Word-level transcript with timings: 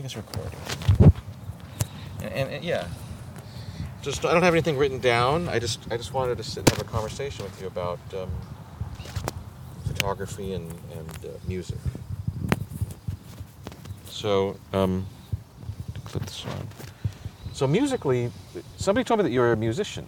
think 0.00 0.06
it's 0.06 0.16
recording. 0.16 1.12
And, 2.22 2.32
and, 2.32 2.50
and 2.54 2.64
yeah, 2.64 2.86
just 4.00 4.24
I 4.24 4.32
don't 4.32 4.42
have 4.42 4.54
anything 4.54 4.76
written 4.76 5.00
down. 5.00 5.48
I 5.48 5.58
just 5.58 5.80
I 5.90 5.96
just 5.96 6.14
wanted 6.14 6.38
to 6.38 6.44
sit 6.44 6.58
and 6.58 6.68
have 6.70 6.80
a 6.80 6.90
conversation 6.90 7.44
with 7.44 7.60
you 7.60 7.66
about 7.66 7.98
um, 8.14 8.30
photography 9.86 10.52
and 10.52 10.70
and 10.92 11.10
uh, 11.24 11.28
music. 11.48 11.78
So 14.06 14.56
um, 14.72 15.06
click 16.04 16.24
this 16.26 16.44
on. 16.46 16.68
So 17.52 17.66
musically, 17.66 18.30
somebody 18.76 19.04
told 19.04 19.18
me 19.18 19.24
that 19.24 19.32
you're 19.32 19.52
a 19.52 19.56
musician. 19.56 20.06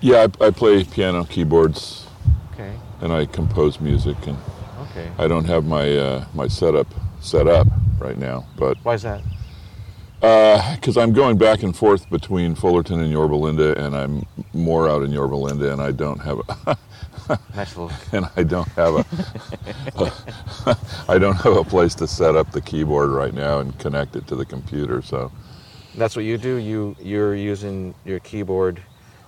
Yeah, 0.00 0.26
I, 0.40 0.46
I 0.46 0.50
play 0.50 0.84
piano, 0.84 1.24
keyboards, 1.24 2.06
Okay. 2.52 2.72
and 3.00 3.12
I 3.12 3.26
compose 3.26 3.80
music. 3.80 4.16
And 4.28 4.36
Okay. 4.90 5.10
I 5.18 5.26
don't 5.26 5.46
have 5.46 5.64
my 5.64 5.96
uh, 5.96 6.24
my 6.34 6.46
setup 6.46 6.86
set 7.20 7.48
up 7.48 7.66
right 8.02 8.18
now, 8.18 8.46
but 8.56 8.76
Why 8.82 8.94
is 8.94 9.02
that? 9.02 9.22
because 10.76 10.96
I'm 10.96 11.12
going 11.12 11.36
back 11.36 11.64
and 11.64 11.76
forth 11.76 12.08
between 12.08 12.54
Fullerton 12.54 13.00
and 13.00 13.10
Yorba 13.10 13.34
Linda, 13.34 13.76
and 13.84 13.96
I'm 13.96 14.24
more 14.52 14.88
out 14.88 15.02
in 15.02 15.10
Yorba 15.10 15.34
Linda, 15.34 15.72
and 15.72 15.82
I 15.82 15.90
don't 15.90 16.20
have 16.20 16.38
a, 16.66 16.76
Nice 17.54 17.76
little. 17.76 17.90
and 18.12 18.28
I 18.36 18.42
don't 18.42 18.68
have 18.70 18.94
a, 18.94 20.76
I 21.08 21.18
don't 21.18 21.36
have 21.36 21.56
a 21.56 21.64
place 21.64 21.94
to 21.96 22.06
set 22.06 22.36
up 22.36 22.52
the 22.52 22.60
keyboard 22.60 23.10
right 23.10 23.34
now 23.34 23.60
and 23.60 23.76
connect 23.78 24.16
it 24.16 24.26
to 24.28 24.36
the 24.36 24.44
computer. 24.44 25.02
So 25.02 25.30
That's 25.96 26.16
what 26.16 26.24
you 26.24 26.38
do. 26.38 26.56
You 26.56 26.96
you're 27.00 27.34
using 27.34 27.94
your 28.04 28.20
keyboard. 28.20 28.78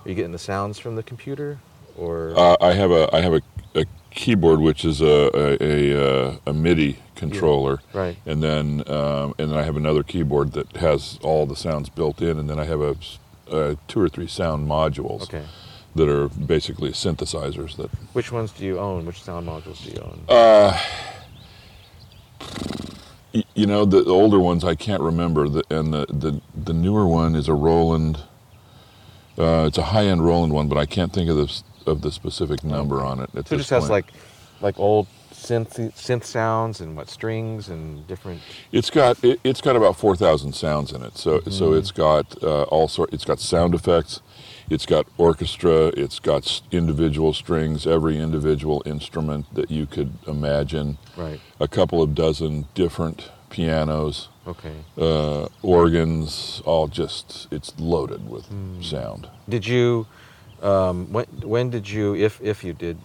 Are 0.05 0.09
you 0.09 0.15
getting 0.15 0.31
the 0.31 0.39
sounds 0.39 0.77
from 0.77 0.95
the 0.95 1.03
computer, 1.03 1.57
or 1.97 2.33
uh, 2.37 2.57
I 2.61 2.73
have 2.73 2.91
a 2.91 3.09
I 3.13 3.21
have 3.21 3.33
a, 3.33 3.37
a 3.37 3.54
keyboard 4.15 4.59
which 4.61 4.83
is 4.85 5.01
a 5.01 5.29
a, 5.33 5.57
a, 5.61 6.29
uh, 6.31 6.37
a 6.47 6.53
MIDI 6.53 6.97
controller. 7.15 7.81
right? 7.93 8.17
and 8.25 8.41
then 8.41 8.83
um, 8.87 9.33
and 9.37 9.51
then 9.51 9.57
I 9.57 9.63
have 9.63 9.75
another 9.77 10.03
keyboard 10.03 10.53
that 10.53 10.77
has 10.77 11.19
all 11.21 11.45
the 11.45 11.55
sounds 11.55 11.89
built 11.89 12.21
in, 12.21 12.39
and 12.39 12.49
then 12.49 12.59
I 12.59 12.65
have 12.65 12.81
a, 12.81 12.95
uh 13.51 13.75
two 13.87 14.01
or 14.01 14.09
three 14.09 14.27
sound 14.27 14.67
modules 14.67 15.23
Okay. 15.23 15.45
that 15.95 16.09
are 16.09 16.27
basically 16.29 16.91
synthesizers. 16.91 17.75
That 17.77 17.89
Which 18.13 18.31
ones 18.31 18.51
do 18.51 18.65
you 18.65 18.79
own? 18.79 19.05
Which 19.05 19.21
sound 19.21 19.47
modules 19.47 19.83
do 19.85 19.91
you 19.91 20.01
own? 20.01 20.19
uh, 20.29 20.79
you 23.53 23.65
know 23.65 23.85
the, 23.85 24.01
the 24.03 24.11
older 24.11 24.39
ones 24.39 24.63
I 24.63 24.75
can't 24.75 25.01
remember, 25.01 25.47
the, 25.49 25.63
and 25.69 25.93
the, 25.93 26.05
the 26.09 26.41
the 26.55 26.73
newer 26.73 27.05
one 27.07 27.35
is 27.35 27.47
a 27.47 27.53
Roland. 27.53 28.19
Uh, 29.37 29.65
it's 29.67 29.77
a 29.77 29.83
high 29.83 30.05
end 30.05 30.23
Roland 30.25 30.53
one, 30.53 30.67
but 30.69 30.77
I 30.77 30.85
can't 30.85 31.11
think 31.11 31.29
of 31.29 31.35
the 31.35 31.61
of 31.85 32.01
the 32.01 32.11
specific 32.11 32.63
number 32.63 33.03
on 33.03 33.19
it. 33.19 33.29
At 33.35 33.47
so 33.47 33.55
it 33.55 33.57
just 33.59 33.69
has 33.69 33.83
point. 33.83 33.91
like 33.91 34.05
like 34.61 34.79
old 34.79 35.07
synth 35.33 35.75
synth 35.93 36.23
sounds 36.23 36.79
and 36.81 36.95
what 36.95 37.09
strings 37.09 37.67
and 37.69 38.07
different. 38.07 38.41
It's 38.71 38.89
got 38.89 39.23
it, 39.23 39.39
it's 39.43 39.61
got 39.61 39.75
about 39.75 39.95
four 39.97 40.15
thousand 40.15 40.53
sounds 40.53 40.91
in 40.91 41.03
it. 41.03 41.17
So 41.17 41.41
so 41.41 41.69
Mm-hmm. 41.69 41.77
it's 41.79 41.91
got 41.91 42.41
uh, 42.43 42.63
all 42.63 42.87
sort. 42.87 43.13
It's 43.13 43.25
got 43.25 43.39
sound 43.39 43.75
effects. 43.75 44.21
It's 44.69 44.85
got 44.87 45.05
orchestra. 45.17 45.87
It's 45.95 46.17
got 46.19 46.61
individual 46.71 47.33
strings. 47.33 47.85
Every 47.85 48.17
individual 48.17 48.81
instrument 48.85 49.53
that 49.53 49.69
you 49.69 49.85
could 49.85 50.13
imagine. 50.27 50.97
Right. 51.15 51.39
A 51.59 51.67
couple 51.67 52.01
of 52.01 52.15
dozen 52.15 52.65
different 52.73 53.29
pianos, 53.51 54.29
Okay. 54.47 54.73
uh, 54.97 55.47
organs. 55.61 56.61
All 56.65 56.87
just 56.87 57.47
it's 57.51 57.73
loaded 57.77 58.27
with 58.29 58.45
Hmm. 58.47 58.81
sound. 58.81 59.27
Did 59.47 59.67
you? 59.67 60.07
Um, 60.61 61.11
when 61.11 61.25
when 61.43 61.69
did 61.69 61.89
you, 61.89 62.15
if 62.15 62.41
if 62.41 62.63
you 62.63 62.73
did, 62.73 62.97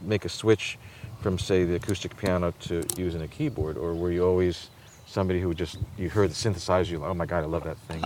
make 0.00 0.24
a 0.24 0.28
switch 0.28 0.78
from 1.20 1.38
say 1.38 1.64
the 1.64 1.76
acoustic 1.76 2.16
piano 2.16 2.52
to 2.60 2.84
using 2.96 3.22
a 3.22 3.28
keyboard, 3.28 3.76
or 3.76 3.94
were 3.94 4.12
you 4.12 4.24
always 4.24 4.70
somebody 5.06 5.40
who 5.40 5.54
just 5.54 5.78
you 5.96 6.10
heard 6.10 6.30
the 6.30 6.34
synthesizer, 6.34 6.90
you 6.90 6.98
like, 6.98 7.10
oh 7.10 7.14
my 7.14 7.26
god, 7.26 7.42
I 7.44 7.46
love 7.46 7.64
that 7.64 7.78
thing. 7.88 8.04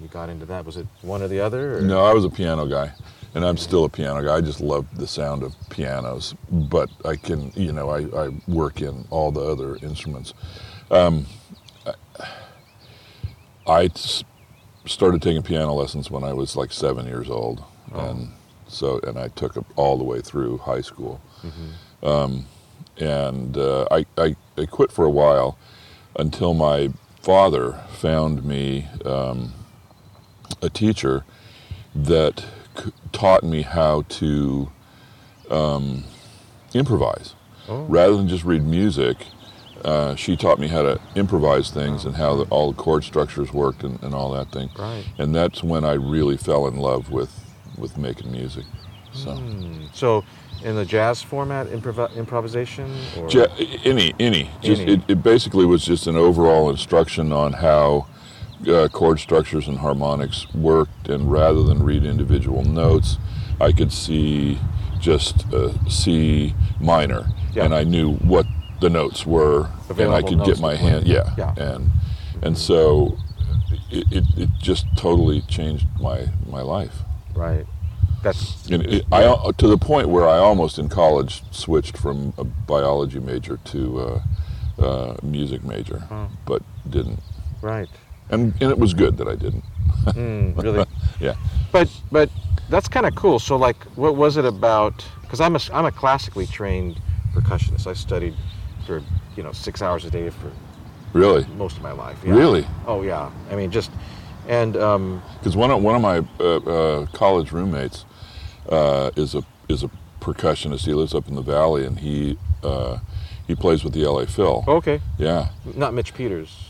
You 0.00 0.08
got 0.08 0.28
into 0.28 0.46
that. 0.46 0.64
Was 0.64 0.76
it 0.76 0.86
one 1.02 1.20
or 1.22 1.28
the 1.28 1.40
other? 1.40 1.78
Or? 1.78 1.80
No, 1.82 2.04
I 2.04 2.14
was 2.14 2.24
a 2.24 2.30
piano 2.30 2.64
guy, 2.66 2.92
and 3.34 3.44
I'm 3.44 3.56
still 3.56 3.84
a 3.84 3.88
piano 3.88 4.22
guy. 4.22 4.36
I 4.36 4.40
just 4.40 4.60
love 4.60 4.86
the 4.96 5.06
sound 5.06 5.42
of 5.42 5.54
pianos, 5.68 6.34
but 6.50 6.88
I 7.04 7.16
can, 7.16 7.52
you 7.54 7.72
know, 7.72 7.90
I, 7.90 8.26
I 8.26 8.28
work 8.46 8.80
in 8.80 9.04
all 9.10 9.30
the 9.32 9.40
other 9.42 9.76
instruments. 9.82 10.32
Um, 10.90 11.26
I 13.66 13.84
s- 13.94 14.24
started 14.86 15.20
taking 15.22 15.42
piano 15.42 15.74
lessons 15.74 16.10
when 16.10 16.24
I 16.24 16.32
was 16.32 16.56
like 16.56 16.72
seven 16.72 17.06
years 17.06 17.28
old, 17.28 17.62
Oh. 17.92 18.00
and 18.10 18.32
so 18.68 19.00
and 19.00 19.18
I 19.18 19.28
took 19.28 19.56
it 19.56 19.64
all 19.76 19.98
the 19.98 20.04
way 20.04 20.20
through 20.20 20.58
high 20.58 20.80
school. 20.82 21.20
Um, 22.02 22.46
and 22.98 23.56
uh, 23.56 23.86
I, 23.90 24.06
I 24.18 24.36
I 24.56 24.66
quit 24.66 24.92
for 24.92 25.04
a 25.04 25.10
while 25.10 25.58
until 26.18 26.54
my 26.54 26.90
father 27.22 27.80
found 27.90 28.44
me 28.44 28.86
um, 29.04 29.52
a 30.62 30.68
teacher 30.70 31.24
that 31.94 32.44
c- 32.78 32.92
taught 33.12 33.42
me 33.42 33.62
how 33.62 34.02
to 34.08 34.70
um, 35.50 36.04
improvise 36.74 37.34
Oh. 37.68 37.82
rather 37.84 38.16
than 38.16 38.26
just 38.28 38.44
read 38.44 38.64
music. 38.64 39.18
Uh, 39.84 40.14
she 40.16 40.36
taught 40.36 40.58
me 40.58 40.66
how 40.68 40.82
to 40.82 41.00
improvise 41.14 41.70
things 41.70 42.04
and 42.04 42.16
how 42.16 42.34
the, 42.36 42.42
all 42.44 42.72
the 42.72 42.76
chord 42.82 43.04
structures 43.04 43.52
worked 43.52 43.84
and, 43.84 44.02
and 44.02 44.14
all 44.14 44.30
that 44.32 44.50
thing. 44.50 44.70
Right. 44.78 45.04
And 45.18 45.34
that's 45.34 45.62
when 45.62 45.84
I 45.84 45.92
really 45.92 46.36
fell 46.36 46.66
in 46.66 46.76
love 46.76 47.10
with 47.10 47.49
with 47.80 47.96
making 47.98 48.30
music. 48.30 48.64
So. 49.12 49.34
Hmm. 49.34 49.86
So, 49.92 50.24
in 50.62 50.76
the 50.76 50.84
jazz 50.84 51.22
format, 51.22 51.66
improv- 51.68 52.14
improvisation, 52.16 52.94
or 53.16 53.28
Ja- 53.30 53.46
any, 53.84 54.12
any. 54.20 54.50
Just 54.62 54.82
Any. 54.82 54.92
It, 54.92 55.00
it 55.08 55.22
basically 55.22 55.64
was 55.64 55.84
just 55.84 56.06
an 56.06 56.16
overall 56.16 56.70
instruction 56.70 57.32
on 57.32 57.54
how 57.54 58.06
uh, 58.68 58.88
chord 58.92 59.18
structures 59.18 59.66
and 59.68 59.78
harmonics 59.78 60.46
worked, 60.54 61.08
and 61.08 61.32
rather 61.32 61.62
than 61.62 61.82
read 61.82 62.04
individual 62.04 62.62
notes, 62.62 63.16
I 63.60 63.72
could 63.72 63.90
see 63.92 64.58
just 65.00 65.50
uh, 65.52 65.72
C 65.88 66.54
minor, 66.78 67.26
Yeah. 67.54 67.64
and 67.64 67.74
I 67.74 67.84
knew 67.84 68.12
what 68.16 68.46
the 68.80 68.90
notes 68.90 69.26
were, 69.26 69.70
and 69.98 70.12
I 70.12 70.22
could 70.22 70.44
get 70.44 70.60
my 70.60 70.74
hand, 70.76 71.06
yeah, 71.06 71.34
Yeah. 71.38 71.54
and 71.56 71.90
and 72.42 72.56
so 72.56 73.16
it, 73.90 74.04
it, 74.10 74.24
it 74.36 74.48
just 74.58 74.86
totally 74.96 75.40
changed 75.42 75.86
my 75.98 76.28
my 76.48 76.60
life. 76.62 77.02
Right? 77.34 77.66
That's 78.22 78.68
And 78.68 78.82
it, 78.84 79.04
I 79.12 79.22
to 79.56 79.66
the 79.68 79.78
point 79.78 80.08
where 80.10 80.28
I 80.28 80.38
almost 80.38 80.78
in 80.78 80.88
college 80.88 81.42
switched 81.50 81.96
from 81.96 82.34
a 82.36 82.44
biology 82.44 83.18
major 83.20 83.58
to 83.66 84.20
uh, 84.78 84.82
uh, 84.82 85.16
music 85.22 85.64
major, 85.64 86.02
but 86.44 86.62
didn't. 86.88 87.20
right. 87.62 87.88
And 88.30 88.52
and 88.60 88.70
it 88.70 88.78
was 88.78 88.94
good 88.94 89.16
that 89.16 89.26
I 89.28 89.34
didn't. 89.36 89.64
Mm, 90.06 90.62
really. 90.62 90.84
Yeah. 91.20 91.34
But 91.72 91.88
but 92.12 92.30
that's 92.70 92.88
kind 92.88 93.04
of 93.06 93.14
cool. 93.14 93.38
So 93.38 93.56
like, 93.56 93.76
what 93.96 94.16
was 94.16 94.36
it 94.36 94.44
about? 94.46 95.04
Because 95.22 95.40
I'm 95.40 95.54
a 95.56 95.60
I'm 95.72 95.84
a 95.86 95.92
classically 95.92 96.46
trained 96.46 97.00
percussionist. 97.34 97.86
I 97.86 97.92
studied 97.94 98.34
for 98.86 99.02
you 99.36 99.42
know 99.42 99.52
six 99.52 99.82
hours 99.82 100.04
a 100.04 100.10
day 100.10 100.30
for 100.30 100.50
Really, 101.12 101.44
most 101.56 101.76
of 101.76 101.82
my 101.82 101.92
life. 101.92 102.18
yeah. 102.24 102.34
really, 102.34 102.66
Oh 102.86 103.02
yeah. 103.02 103.30
I 103.50 103.56
mean 103.56 103.70
just 103.70 103.90
and 104.48 104.76
um, 104.76 105.22
because 105.38 105.56
one 105.56 105.70
of 105.70 105.82
one 105.82 105.94
of 105.94 106.02
my 106.02 106.24
uh, 106.38 106.56
uh, 106.56 107.06
college 107.06 107.52
roommates 107.52 108.04
uh, 108.68 109.10
is 109.16 109.34
a 109.34 109.42
is 109.68 109.82
a 109.82 109.90
percussionist. 110.20 110.84
He 110.86 110.94
lives 110.94 111.14
up 111.14 111.28
in 111.28 111.34
the 111.34 111.42
valley, 111.42 111.84
and 111.86 111.98
he 111.98 112.38
uh, 112.62 112.98
he 113.46 113.54
plays 113.54 113.84
with 113.84 113.94
the 113.94 114.04
LA 114.06 114.26
Phil. 114.26 114.64
okay, 114.68 115.00
Yeah. 115.18 115.48
not 115.74 115.94
Mitch 115.94 116.14
Peters. 116.14 116.66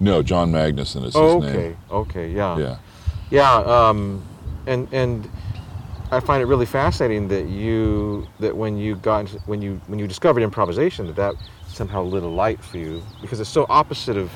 No, 0.00 0.22
John 0.22 0.52
Magnuson 0.52 0.98
is 1.04 1.14
his 1.14 1.16
Oh, 1.16 1.40
name. 1.40 1.56
okay, 1.56 1.76
okay, 1.90 2.30
yeah, 2.30 2.56
Yeah. 2.58 2.76
yeah. 3.30 3.54
Um, 3.56 4.22
and 4.66 4.86
and 4.92 5.28
I 6.10 6.20
find 6.20 6.40
it 6.42 6.46
really 6.46 6.66
fascinating 6.66 7.28
that 7.28 7.48
you 7.48 8.26
that 8.40 8.56
when 8.56 8.76
you 8.78 8.94
got 8.96 9.20
into, 9.20 9.38
when 9.46 9.60
you 9.60 9.80
when 9.88 9.98
you 9.98 10.06
discovered 10.06 10.42
improvisation 10.42 11.06
that 11.06 11.16
that 11.16 11.34
somehow 11.66 12.02
lit 12.02 12.22
a 12.22 12.28
light 12.28 12.62
for 12.62 12.78
you 12.78 13.02
because 13.20 13.40
it's 13.40 13.50
so 13.50 13.66
opposite 13.68 14.16
of 14.16 14.30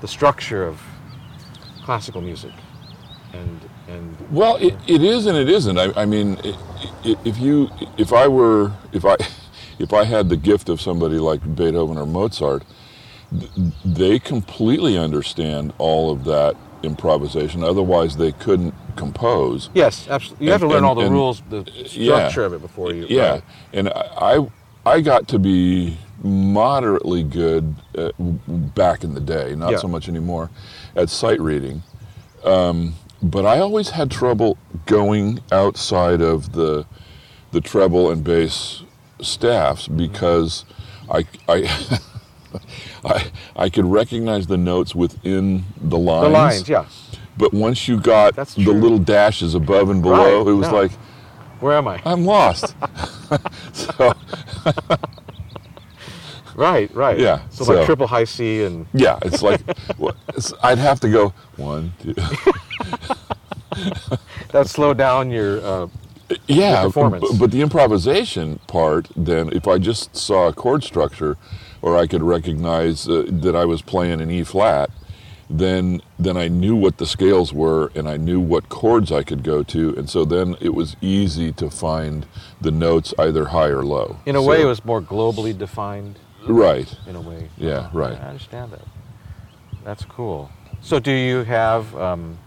the 0.00 0.08
structure 0.08 0.64
of 0.66 0.80
classical 1.88 2.20
music 2.20 2.52
and 3.32 3.60
and 3.88 4.14
Well, 4.30 4.56
it, 4.56 4.74
it 4.86 5.02
is 5.02 5.24
and 5.24 5.38
it 5.38 5.48
isn't. 5.48 5.78
I, 5.78 5.86
I 6.02 6.04
mean, 6.04 6.36
i 6.44 6.48
i 7.04 7.16
if 7.24 7.38
you, 7.38 7.70
if 7.96 8.12
I 8.12 8.28
were, 8.28 8.72
if 8.92 9.06
I, 9.06 9.16
if 9.78 9.94
I 9.94 10.04
had 10.04 10.28
the 10.28 10.36
gift 10.36 10.68
of 10.68 10.82
somebody 10.82 11.18
like 11.30 11.40
Beethoven 11.56 11.96
or 11.96 12.04
Mozart, 12.04 12.62
they 14.02 14.18
completely 14.18 14.98
understand 14.98 15.72
all 15.78 16.10
of 16.10 16.24
that 16.24 16.56
improvisation. 16.82 17.64
Otherwise, 17.64 18.18
they 18.18 18.32
couldn't 18.32 18.74
compose. 18.94 19.70
yes 19.72 19.94
absolutely 20.10 20.44
you 20.44 20.52
have 20.52 20.60
to 20.60 20.66
learn 20.66 20.78
and- 20.78 20.86
all 20.86 20.94
the 20.94 21.06
and- 21.06 21.14
rules 21.20 21.42
the 21.48 21.62
structure 21.86 22.44
of 22.44 22.52
it 22.52 22.60
before 22.60 22.92
you 22.92 23.06
Yeah, 23.08 23.30
right. 23.30 23.42
and 23.72 23.88
I 24.32 24.34
I 24.84 25.00
got 25.00 25.22
to 25.28 25.38
be 25.38 25.96
moderately 26.22 27.22
good 27.22 27.74
uh, 27.96 28.10
back 28.18 29.04
in 29.04 29.14
the 29.14 29.20
day, 29.20 29.54
not 29.54 29.70
Yeah. 29.72 29.78
so 29.78 29.88
much 29.88 30.08
anymore, 30.08 30.50
at 30.96 31.08
sight 31.10 31.40
reading. 31.40 31.82
Um, 32.44 32.94
but 33.22 33.44
I 33.46 33.58
always 33.58 33.90
had 33.90 34.10
trouble 34.10 34.58
going 34.86 35.40
outside 35.52 36.20
of 36.20 36.52
the 36.52 36.86
the 37.50 37.60
treble 37.60 38.10
and 38.10 38.22
bass 38.22 38.82
staffs 39.20 39.88
because 39.88 40.64
I 41.10 41.24
I 41.48 41.98
I 43.04 43.30
I 43.56 43.68
could 43.70 43.86
recognize 43.86 44.46
the 44.46 44.56
notes 44.58 44.94
within 44.94 45.64
the 45.80 45.98
lines. 45.98 46.24
The 46.26 46.28
lines, 46.30 46.68
yeah. 46.68 46.84
But 47.36 47.52
once 47.54 47.86
you 47.88 47.98
got 48.00 48.34
the 48.36 48.72
little 48.72 48.98
dashes 48.98 49.54
above 49.54 49.90
and 49.90 50.02
below, 50.02 50.38
Right, 50.42 50.50
it 50.50 50.54
was 50.54 50.68
no. 50.70 50.74
like 50.82 50.92
Where 51.60 51.76
am 51.76 51.88
I? 51.88 52.00
I'm 52.04 52.24
lost. 52.24 52.74
so 53.72 54.12
Right, 56.58 56.92
right. 56.92 57.16
Yeah, 57.20 57.48
So, 57.50 57.64
so- 57.64 57.72
like 57.74 57.86
triple 57.86 58.08
high 58.08 58.24
C 58.24 58.64
and 58.64 58.86
yeah, 58.92 59.20
it's 59.22 59.42
like 59.42 59.60
it's, 60.36 60.52
I'd 60.60 60.78
have 60.78 60.98
to 61.00 61.08
go 61.08 61.32
one, 61.56 61.92
two. 62.02 62.14
that 64.50 64.66
slowed 64.66 64.98
down 64.98 65.30
your. 65.30 65.60
Uh, 65.60 65.86
yeah, 66.48 66.82
performance. 66.82 67.24
But, 67.30 67.38
but 67.38 67.50
the 67.52 67.62
improvisation 67.62 68.58
part, 68.66 69.08
then, 69.16 69.50
if 69.52 69.68
I 69.68 69.78
just 69.78 70.16
saw 70.16 70.48
a 70.48 70.52
chord 70.52 70.82
structure, 70.82 71.36
or 71.80 71.96
I 71.96 72.08
could 72.08 72.22
recognize 72.24 73.08
uh, 73.08 73.24
that 73.28 73.54
I 73.54 73.64
was 73.64 73.80
playing 73.80 74.20
an 74.20 74.28
E 74.30 74.42
flat, 74.42 74.90
then 75.48 76.02
then 76.18 76.36
I 76.36 76.48
knew 76.48 76.74
what 76.74 76.98
the 76.98 77.06
scales 77.06 77.52
were, 77.52 77.92
and 77.94 78.08
I 78.08 78.16
knew 78.16 78.40
what 78.40 78.68
chords 78.68 79.12
I 79.12 79.22
could 79.22 79.44
go 79.44 79.62
to, 79.62 79.94
and 79.96 80.10
so 80.10 80.24
then 80.24 80.56
it 80.60 80.74
was 80.74 80.96
easy 81.00 81.52
to 81.52 81.70
find 81.70 82.26
the 82.60 82.72
notes 82.72 83.14
either 83.16 83.46
high 83.46 83.68
or 83.68 83.84
low. 83.84 84.16
in 84.26 84.34
a 84.34 84.42
way, 84.42 84.60
it 84.60 84.66
was 84.66 84.84
more 84.84 85.00
globally 85.00 85.56
defined. 85.56 86.18
Right. 86.48 86.92
In 87.06 87.16
a 87.16 87.20
way. 87.20 87.48
Yeah, 87.56 87.88
right. 87.92 88.12
I 88.18 88.28
understand 88.28 88.72
that. 88.72 88.82
That's 89.84 90.04
cool. 90.04 90.50
So, 90.80 90.98
do 90.98 91.10
you 91.12 91.42
have? 91.44 91.94
Um, 91.96 92.38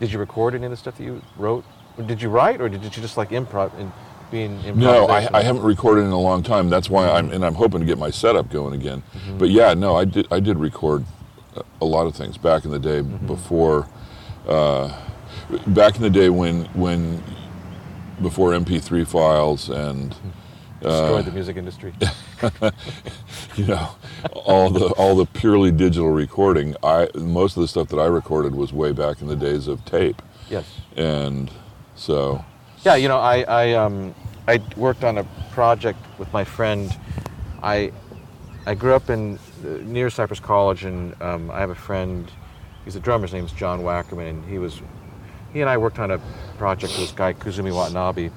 did 0.00 0.12
you 0.12 0.18
record 0.18 0.54
any 0.54 0.64
of 0.64 0.70
the 0.70 0.76
stuff 0.76 0.96
that 0.98 1.04
you 1.04 1.20
wrote? 1.36 1.64
Or 1.96 2.04
did 2.04 2.22
you 2.22 2.28
write, 2.28 2.60
or 2.60 2.68
did 2.68 2.82
you 2.84 2.90
just 2.90 3.16
like 3.16 3.30
improv 3.30 3.76
and 3.78 3.90
being 4.30 4.58
improv? 4.60 4.76
No, 4.76 5.06
I, 5.06 5.28
I 5.32 5.42
haven't 5.42 5.62
recorded 5.62 6.02
in 6.02 6.12
a 6.12 6.20
long 6.20 6.42
time. 6.44 6.70
That's 6.70 6.88
why 6.88 7.08
I'm 7.08 7.30
and 7.32 7.44
I'm 7.44 7.54
hoping 7.54 7.80
to 7.80 7.86
get 7.86 7.98
my 7.98 8.10
setup 8.10 8.50
going 8.50 8.74
again. 8.74 9.02
But 9.38 9.50
yeah, 9.50 9.74
no, 9.74 9.96
I 9.96 10.04
did 10.04 10.28
I 10.30 10.38
did 10.40 10.58
record 10.58 11.04
a- 11.56 11.64
a 11.80 11.84
lot 11.84 12.06
of 12.06 12.14
things 12.14 12.38
back 12.38 12.64
in 12.64 12.70
the 12.70 12.78
day 12.78 13.00
before. 13.00 13.88
Uh, 14.46 14.96
back 15.66 15.96
in 15.96 16.02
the 16.02 16.10
day 16.10 16.28
when 16.30 16.66
when 16.66 17.22
before 18.22 18.50
MP3 18.52 19.06
files 19.06 19.68
and 19.68 20.14
destroyed 20.80 21.24
the 21.24 21.32
music 21.32 21.56
industry. 21.56 21.92
you 23.56 23.66
know 23.66 23.90
all 24.32 24.70
the 24.70 24.86
all 24.98 25.16
the 25.16 25.26
purely 25.26 25.70
digital 25.70 26.10
recording. 26.10 26.74
I 26.82 27.08
most 27.14 27.56
of 27.56 27.62
the 27.62 27.68
stuff 27.68 27.88
that 27.88 27.98
I 27.98 28.06
recorded 28.06 28.54
was 28.54 28.72
way 28.72 28.92
back 28.92 29.20
in 29.20 29.28
the 29.28 29.36
days 29.36 29.68
of 29.68 29.84
tape, 29.84 30.20
yes. 30.48 30.80
and 30.96 31.50
so 31.94 32.44
Yeah, 32.84 32.94
you 32.96 33.08
know, 33.08 33.18
I 33.18 33.42
I 33.42 33.72
um 33.72 34.14
I 34.46 34.60
worked 34.76 35.04
on 35.04 35.18
a 35.18 35.24
project 35.52 35.98
with 36.18 36.32
my 36.32 36.44
friend. 36.44 36.96
I 37.62 37.92
I 38.66 38.74
grew 38.74 38.94
up 38.94 39.10
in 39.10 39.38
uh, 39.64 39.68
near 39.82 40.10
Cypress 40.10 40.40
College, 40.40 40.84
and 40.84 41.20
um, 41.22 41.50
I 41.50 41.60
have 41.60 41.70
a 41.70 41.74
friend. 41.74 42.30
He's 42.84 42.96
a 42.96 43.00
drummer. 43.00 43.26
His 43.26 43.32
name's 43.32 43.52
John 43.52 43.80
Wackerman, 43.80 44.28
and 44.30 44.44
he 44.44 44.58
was 44.58 44.80
he 45.52 45.60
and 45.60 45.70
I 45.70 45.76
worked 45.76 45.98
on 45.98 46.10
a 46.10 46.20
project 46.58 46.92
with 46.92 47.00
this 47.00 47.12
guy 47.12 47.32
Kazumi 47.32 47.74
Watanabe, 47.74 48.30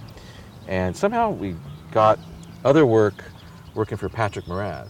and 0.67 0.95
somehow 0.95 1.31
we 1.31 1.55
got 1.91 2.19
other 2.63 2.85
work 2.85 3.23
working 3.75 3.97
for 3.97 4.09
Patrick 4.09 4.45
Moraz. 4.45 4.89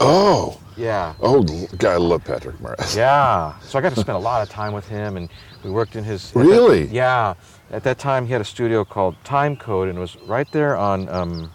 oh 0.00 0.58
Yeah. 0.76 1.14
oh 1.20 1.42
God, 1.78 1.92
I 1.92 1.96
love 1.96 2.24
Patrick 2.24 2.56
Moraz. 2.58 2.96
Yeah. 2.96 3.58
So 3.60 3.78
I 3.78 3.82
got 3.82 3.94
to 3.94 4.00
spend 4.00 4.16
a 4.16 4.20
lot 4.20 4.42
of 4.42 4.48
time 4.48 4.72
with 4.72 4.86
him, 4.88 5.16
and 5.16 5.28
we 5.62 5.70
worked 5.70 5.96
in 5.96 6.04
his. 6.04 6.28
at 6.30 6.34
that- 6.34 6.40
Really? 6.40 6.86
yeah. 6.86 7.34
At 7.70 7.82
that 7.84 7.98
time, 7.98 8.26
he 8.26 8.32
had 8.32 8.40
a 8.40 8.44
studio 8.44 8.84
called 8.84 9.16
Time 9.24 9.56
Code, 9.56 9.88
and 9.88 9.98
it 9.98 10.00
was 10.00 10.16
right 10.26 10.50
there 10.52 10.76
on. 10.76 11.08
Um, 11.08 11.50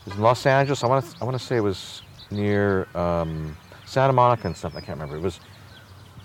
it 0.00 0.06
was 0.06 0.14
in 0.16 0.22
Los 0.22 0.46
Angeles. 0.46 0.82
I 0.84 0.86
want 0.86 1.04
to. 1.04 1.16
I 1.20 1.24
want 1.24 1.38
to 1.38 1.44
say 1.44 1.56
it 1.56 1.60
was 1.60 2.02
near 2.30 2.86
um, 2.96 3.56
Santa 3.84 4.12
Monica 4.12 4.46
and 4.46 4.56
something. 4.56 4.80
I 4.82 4.84
can't 4.84 4.98
remember. 4.98 5.16
It 5.16 5.22
was 5.22 5.40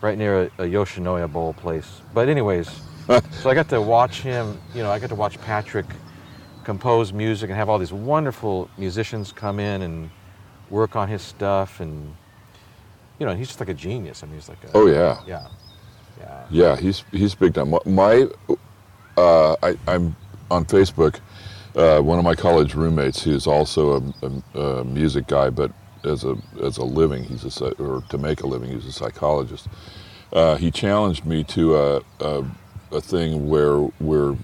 right 0.01 0.17
near 0.17 0.43
a, 0.43 0.45
a 0.63 0.67
Yoshinoya 0.67 1.31
Bowl 1.31 1.53
place. 1.53 2.01
But 2.13 2.29
anyways, 2.29 2.69
so 3.31 3.49
I 3.49 3.53
got 3.55 3.67
to 3.69 3.81
watch 3.81 4.21
him. 4.21 4.59
You 4.73 4.83
know, 4.83 4.91
I 4.91 4.99
got 4.99 5.09
to 5.09 5.15
watch 5.15 5.39
Patrick 5.41 5.87
compose 6.69 7.11
music 7.11 7.49
and 7.49 7.57
have 7.57 7.67
all 7.67 7.79
these 7.79 7.91
wonderful 7.91 8.69
musicians 8.77 9.31
come 9.31 9.59
in 9.59 9.81
and 9.81 10.07
work 10.69 10.95
on 10.95 11.07
his 11.07 11.23
stuff 11.23 11.79
and 11.79 12.13
you 13.17 13.25
know 13.25 13.33
he's 13.33 13.47
just 13.47 13.59
like 13.59 13.69
a 13.69 13.73
genius 13.73 14.21
i 14.21 14.27
mean 14.27 14.35
he's 14.35 14.47
like 14.47 14.63
a, 14.65 14.69
Oh 14.75 14.85
yeah. 14.85 15.19
yeah 15.25 15.47
yeah 16.19 16.45
Yeah, 16.51 16.75
he's 16.75 17.03
he's 17.11 17.33
big 17.33 17.55
time. 17.55 17.73
My, 17.85 18.27
uh, 19.17 19.55
I, 19.63 19.69
I'm 19.87 20.15
on 20.51 20.65
Facebook. 20.65 21.15
Uh, 21.75 22.01
one 22.01 22.19
of 22.19 22.25
my 22.25 22.35
college 22.35 22.75
roommates, 22.75 23.23
who's 23.23 23.47
also 23.47 23.81
a, 23.97 24.01
a, 24.27 24.59
a 24.59 24.83
music 24.83 25.25
guy, 25.27 25.49
but 25.49 25.71
as 26.03 26.23
a 26.23 26.35
as 26.61 26.77
a 26.77 26.83
living, 26.83 27.23
he's 27.23 27.43
a 27.61 27.69
or 27.81 28.03
to 28.09 28.17
make 28.17 28.41
a 28.41 28.47
living, 28.47 28.69
he's 28.69 28.85
a 28.85 28.91
psychologist. 28.91 29.67
Uh, 30.31 30.55
he 30.55 30.69
challenged 30.69 31.25
me 31.25 31.43
to 31.45 31.63
a, 31.77 32.01
a 32.19 32.45
a 32.91 33.01
thing 33.01 33.49
where 33.49 33.79
we're 33.99 34.35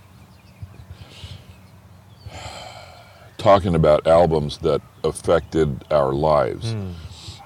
talking 3.45 3.75
about 3.75 4.07
albums 4.07 4.57
that 4.57 4.81
affected 5.03 5.85
our 5.91 6.13
lives 6.13 6.71
hmm. 6.71 6.89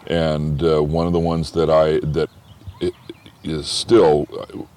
and 0.07 0.63
uh, 0.63 0.81
one 0.81 1.05
of 1.05 1.11
the 1.11 1.19
ones 1.19 1.51
that 1.51 1.69
I 1.69 1.99
that 1.99 2.29
i- 2.81 3.61
still 3.61 4.25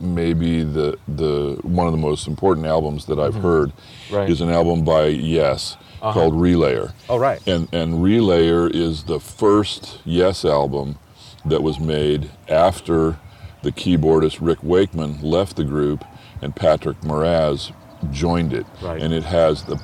maybe 0.01 0.65
the 0.65 0.99
the 1.07 1.61
one 1.63 1.87
of 1.87 1.93
the 1.93 2.05
most 2.11 2.27
important 2.27 2.67
albums 2.67 3.07
that 3.07 3.21
I've 3.21 3.37
hmm. 3.37 3.41
heard 3.43 3.73
Right. 4.11 4.29
is 4.29 4.41
an 4.41 4.51
album 4.51 4.85
by 4.85 5.07
Yes 5.07 5.77
uh-huh. 6.03 6.13
called 6.13 6.35
Relayer. 6.35 6.93
oh 7.09 7.19
right 7.19 7.41
And 7.47 7.69
and 7.73 8.03
Relayer 8.03 8.69
is 8.69 9.05
the 9.05 9.21
first 9.21 10.01
Yes 10.05 10.45
album 10.45 10.99
that 11.45 11.63
was 11.63 11.79
made 11.79 12.31
after 12.49 13.17
the 13.63 13.71
keyboardist 13.71 14.39
Rick 14.41 14.65
Wakeman 14.65 15.21
left 15.23 15.55
the 15.55 15.65
group 15.65 16.05
and 16.43 16.57
Patrick 16.57 17.01
Moraz 17.03 17.73
joined 18.11 18.53
it. 18.53 18.67
Right. 18.83 19.01
And 19.01 19.13
it 19.15 19.23
has 19.23 19.65
the 19.65 19.77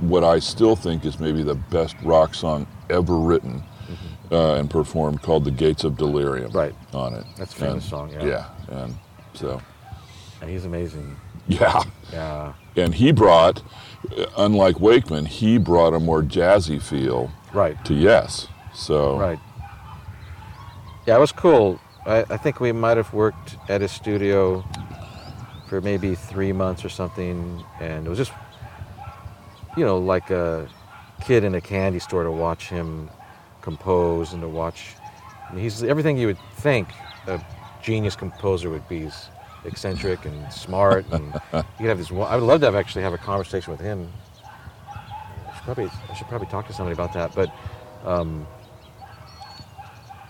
what 0.00 0.24
I 0.24 0.38
still 0.38 0.76
think 0.76 1.04
is 1.04 1.18
maybe 1.18 1.42
the 1.42 1.54
best 1.54 1.96
rock 2.02 2.34
song 2.34 2.66
ever 2.90 3.16
written 3.16 3.62
uh, 4.30 4.54
and 4.54 4.70
performed 4.70 5.22
called 5.22 5.44
"The 5.44 5.50
Gates 5.50 5.84
of 5.84 5.96
Delirium." 5.96 6.48
Mm-hmm. 6.50 6.58
Right. 6.58 6.74
on 6.92 7.14
it. 7.14 7.24
That's 7.36 7.52
a 7.52 7.56
famous 7.56 7.74
And- 7.74 7.82
song, 7.90 8.10
yeah. 8.12 8.24
Yeah, 8.24 8.46
and 8.84 8.94
so 9.34 9.60
and 10.40 10.50
he's 10.50 10.64
amazing 10.64 11.16
yeah, 11.46 11.82
yeah 12.12 12.52
and 12.76 12.94
he 12.94 13.12
brought, 13.12 13.62
uh, 14.16 14.26
unlike 14.38 14.80
Wakeman, 14.80 15.26
he 15.26 15.58
brought 15.58 15.92
a 15.94 16.00
more 16.00 16.22
jazzy 16.22 16.80
feel 16.80 17.30
right 17.52 17.82
to 17.84 17.94
Yes. 17.94 18.46
So 18.74 19.18
right 19.18 19.38
yeah 21.06 21.16
it 21.16 21.20
was 21.20 21.32
cool 21.32 21.78
I, 22.06 22.20
I 22.30 22.36
think 22.36 22.60
we 22.60 22.72
might 22.72 22.96
have 22.96 23.12
worked 23.12 23.56
at 23.68 23.80
his 23.80 23.92
studio 23.92 24.64
for 25.68 25.80
maybe 25.80 26.14
three 26.14 26.52
months 26.52 26.84
or 26.84 26.88
something 26.88 27.62
and 27.80 28.06
it 28.06 28.08
was 28.08 28.18
just 28.18 28.32
you 29.76 29.84
know 29.84 29.98
like 29.98 30.30
a 30.30 30.68
kid 31.24 31.44
in 31.44 31.54
a 31.54 31.60
candy 31.60 31.98
store 31.98 32.24
to 32.24 32.30
watch 32.30 32.68
him 32.68 33.10
compose 33.60 34.32
and 34.32 34.42
to 34.42 34.48
watch 34.48 34.94
he's 35.54 35.82
everything 35.82 36.16
you 36.18 36.26
would 36.26 36.38
think 36.56 36.88
a 37.26 37.40
genius 37.82 38.16
composer 38.16 38.70
would 38.70 38.86
be 38.88 39.02
he's 39.02 39.28
eccentric 39.64 40.24
and 40.26 40.52
smart 40.52 41.06
and 41.12 41.32
you'd 41.80 41.88
have 41.88 41.98
this. 41.98 42.10
I 42.10 42.36
would 42.36 42.44
love 42.44 42.60
to 42.60 42.66
have 42.66 42.74
actually 42.74 43.02
have 43.02 43.14
a 43.14 43.18
conversation 43.18 43.72
with 43.72 43.80
him 43.80 44.10
I 44.94 45.54
should 45.54 45.64
probably 45.64 45.90
I 46.10 46.14
should 46.14 46.28
probably 46.28 46.48
talk 46.48 46.66
to 46.66 46.72
somebody 46.72 46.94
about 46.94 47.12
that 47.14 47.34
but 47.34 47.50
um, 48.04 48.46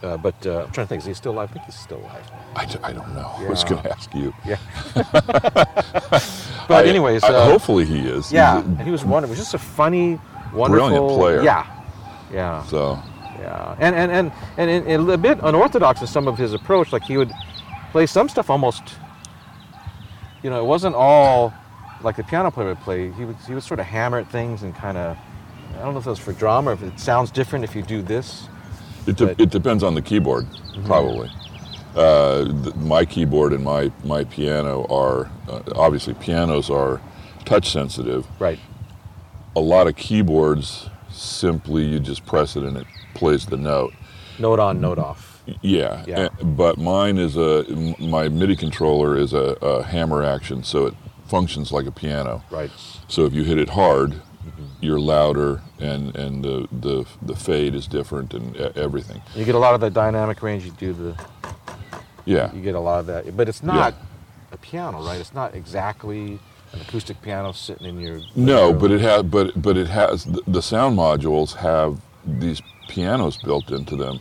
uh, 0.04 0.16
but 0.18 0.34
uh, 0.46 0.64
I'm 0.64 0.70
trying 0.72 0.86
to 0.86 0.88
think 0.88 1.00
is 1.00 1.06
he 1.06 1.14
still 1.14 1.32
alive 1.32 1.50
I 1.50 1.52
think 1.54 1.64
he's 1.66 1.74
still 1.74 1.98
alive 1.98 2.30
I, 2.54 2.64
d- 2.66 2.78
I 2.82 2.92
don't 2.92 3.12
know. 3.14 3.28
I 3.38 3.48
was 3.48 3.64
going 3.64 3.82
to 3.82 3.90
ask 3.90 4.14
you. 4.14 4.32
yeah 4.44 4.58
but 6.68 6.70
I- 6.70 6.84
anyways 6.86 7.24
I- 7.24 7.28
uh, 7.34 7.44
hopefully 7.50 7.84
he 7.84 8.00
is. 8.00 8.32
Yeah 8.32 8.58
a- 8.58 8.60
and 8.60 8.80
he 8.82 8.90
was 8.90 9.04
wonderful 9.04 9.34
he 9.34 9.40
was 9.40 9.50
just 9.50 9.54
a 9.54 9.58
funny 9.58 10.18
wonderful 10.52 10.88
Brilliant 10.88 11.18
player. 11.18 11.42
yeah 11.42 11.66
yeah 12.32 12.62
so 12.64 12.98
Yeah, 13.40 13.76
and 13.80 13.94
and 13.94 14.10
and 14.12 14.32
and, 14.56 14.70
and, 14.70 14.86
and 14.86 15.10
a 15.10 15.18
bit 15.18 15.38
unorthodox 15.42 16.00
in 16.00 16.06
some 16.06 16.28
of 16.28 16.38
his 16.38 16.54
approach. 16.54 16.92
Like 16.92 17.02
he 17.02 17.16
would 17.18 17.32
play 17.92 18.06
some 18.06 18.28
stuff 18.28 18.48
almost, 18.48 18.82
you 20.42 20.48
know, 20.50 20.58
it 20.64 20.66
wasn't 20.74 20.94
all 20.94 21.52
like 22.00 22.16
the 22.16 22.22
piano 22.24 22.50
player 22.50 22.68
would 22.68 22.80
play. 22.80 23.10
He 23.12 23.24
would 23.26 23.36
he 23.46 23.52
would 23.54 23.62
sort 23.62 23.80
of 23.80 23.86
hammer 23.86 24.18
at 24.18 24.30
things 24.30 24.62
and 24.62 24.74
kind 24.74 24.96
of. 24.96 25.16
I 25.76 25.82
don't 25.84 25.92
know 25.92 25.98
if 25.98 26.04
that 26.04 26.10
was 26.10 26.18
for 26.20 26.32
drama 26.32 26.70
or 26.70 26.74
if 26.74 26.82
it 26.82 26.98
sounds 27.00 27.30
different 27.32 27.64
if 27.64 27.74
you 27.76 27.82
do 27.82 28.00
this. 28.02 28.48
It, 29.06 29.16
de- 29.16 29.26
but- 29.26 29.40
it 29.40 29.50
depends 29.50 29.82
on 29.82 29.94
the 29.94 30.02
keyboard, 30.02 30.46
probably. 30.84 31.30
Uh, 31.94 32.44
th- 32.44 32.74
my 32.76 33.04
keyboard 33.04 33.52
and 33.52 33.62
my, 33.62 33.90
my 34.02 34.24
piano 34.24 34.84
are 34.90 35.30
uh, 35.48 35.62
obviously 35.76 36.12
pianos 36.14 36.68
are 36.70 37.00
touch 37.44 37.70
sensitive. 37.70 38.26
Right. 38.40 38.58
A 39.54 39.60
lot 39.60 39.86
of 39.86 39.94
keyboards 39.94 40.88
simply 41.10 41.84
you 41.84 42.00
just 42.00 42.26
press 42.26 42.56
it 42.56 42.64
and 42.64 42.76
it 42.76 42.86
plays 43.14 43.46
the 43.46 43.56
note. 43.56 43.92
Note 44.40 44.58
on, 44.58 44.80
note 44.80 44.98
off. 44.98 45.40
Yeah, 45.60 46.02
Yeah. 46.08 46.18
eh, 46.20 46.28
but 46.42 46.78
mine 46.78 47.18
is 47.18 47.36
a 47.36 47.64
my 48.00 48.28
MIDI 48.28 48.56
controller 48.56 49.16
is 49.16 49.32
a, 49.34 49.56
a 49.62 49.82
hammer 49.84 50.24
action, 50.24 50.64
so 50.64 50.86
it 50.86 50.94
functions 51.28 51.70
like 51.70 51.86
a 51.86 51.92
piano. 51.92 52.42
Right. 52.50 52.70
So 53.06 53.26
if 53.26 53.34
you 53.34 53.44
hit 53.44 53.58
it 53.58 53.68
hard, 53.68 54.20
Mm-hmm. 54.46 54.64
you're 54.80 55.00
louder, 55.00 55.60
and 55.78 56.14
and 56.16 56.44
the 56.44 56.68
the 56.70 57.06
the 57.22 57.34
fade 57.36 57.74
is 57.74 57.86
different, 57.86 58.34
and 58.34 58.54
everything. 58.76 59.22
You 59.34 59.44
get 59.44 59.54
a 59.54 59.58
lot 59.58 59.74
of 59.74 59.80
the 59.80 59.90
dynamic 59.90 60.42
range. 60.42 60.64
You 60.64 60.72
do 60.72 60.92
the. 60.92 61.26
Yeah, 62.26 62.52
You 62.54 62.62
get 62.62 62.74
a 62.74 62.80
lot 62.80 63.00
of 63.00 63.06
that, 63.06 63.36
but 63.36 63.48
it's 63.50 63.62
not 63.62 63.94
a 64.50 64.56
piano, 64.56 65.02
right? 65.04 65.20
It's 65.20 65.34
not 65.34 65.54
exactly 65.54 66.38
an 66.72 66.80
acoustic 66.80 67.20
piano 67.20 67.52
sitting 67.52 67.86
in 67.86 68.00
your. 68.00 68.20
no, 68.34 68.72
but 68.72 68.90
it 68.90 69.00
has 69.02 69.22
but 69.24 69.60
but 69.60 69.76
it 69.76 69.88
has 69.88 70.24
the, 70.24 70.40
the 70.46 70.62
sound 70.62 70.96
modules 70.96 71.54
have 71.56 72.00
these 72.24 72.62
pianos 72.88 73.36
built 73.36 73.70
into 73.70 73.94
them 73.96 74.20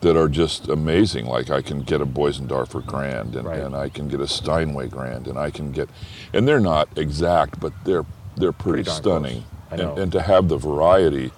that 0.00 0.16
are 0.16 0.28
just 0.28 0.68
amazing. 0.68 1.26
Like 1.26 1.50
I 1.50 1.60
can 1.60 1.80
get 1.82 2.00
a 2.00 2.06
Bösendorfer 2.06 2.84
Grand, 2.86 3.36
and, 3.36 3.46
Right. 3.46 3.58
and 3.60 3.76
I 3.76 3.90
can 3.90 4.08
get 4.08 4.20
a 4.20 4.28
Steinway 4.28 4.88
Grand, 4.88 5.26
and 5.26 5.38
I 5.38 5.50
can 5.50 5.72
get, 5.72 5.90
and 6.32 6.48
they're 6.48 6.60
not 6.60 6.88
exact, 6.96 7.60
but 7.60 7.72
they're 7.84 8.06
they're 8.36 8.52
pretty, 8.52 8.84
Pretty 8.84 8.90
stunning. 8.96 9.42
close. 9.68 9.80
I 9.80 9.82
know. 9.82 9.90
And, 9.92 9.98
and 10.02 10.12
to 10.12 10.22
have 10.22 10.48
the 10.48 10.56
variety 10.56 11.32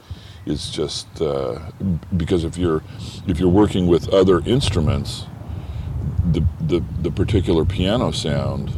is 0.47 0.71
just 0.71 1.21
uh, 1.21 1.59
because 2.17 2.45
if 2.45 2.57
you're 2.57 2.83
if 3.27 3.39
you're 3.39 3.49
working 3.49 3.87
with 3.87 4.09
other 4.09 4.41
instruments, 4.41 5.27
the 6.31 6.45
the, 6.61 6.83
the 7.03 7.11
particular 7.11 7.65
piano 7.65 8.11
sound 8.13 8.73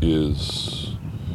is 0.00 0.94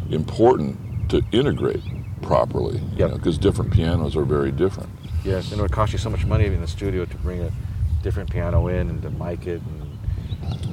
important 0.10 1.10
to 1.10 1.24
integrate 1.32 1.82
properly. 2.22 2.82
Yep. 2.96 3.14
Because 3.14 3.38
different 3.38 3.72
pianos 3.72 4.16
are 4.16 4.26
very 4.26 4.52
different. 4.52 4.90
Yes, 5.24 5.52
and 5.52 5.60
it 5.60 5.62
would 5.62 5.72
cost 5.72 5.92
you 5.94 6.00
so 6.00 6.10
much 6.10 6.26
money 6.26 6.46
in 6.46 6.62
the 6.62 6.68
studio 6.68 7.06
to 7.06 7.18
bring 7.18 7.42
a 7.42 7.52
different 8.04 8.30
piano 8.30 8.68
in 8.68 8.90
and 8.90 9.02
to 9.02 9.10
mic 9.10 9.48
it. 9.48 9.62
And, 9.62 9.87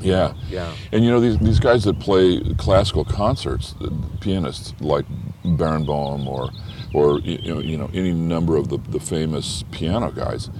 Yeah. 0.00 0.34
yeah. 0.50 0.74
And 0.92 1.04
you 1.04 1.10
know 1.10 1.20
these 1.20 1.38
these 1.38 1.58
guys 1.60 1.84
that 1.84 1.98
play 2.00 2.40
classical 2.58 3.04
concerts, 3.04 3.72
the 3.80 3.90
pianists 4.20 4.74
like 4.80 5.06
Barenboim 5.44 6.26
or 6.26 6.50
or 6.92 7.20
you 7.20 7.54
know, 7.54 7.60
you 7.60 7.76
know 7.78 7.90
any 7.94 8.12
number 8.12 8.56
of 8.56 8.68
the, 8.68 8.78
the 8.78 9.00
famous 9.00 9.64
piano 9.70 10.10
guys. 10.10 10.50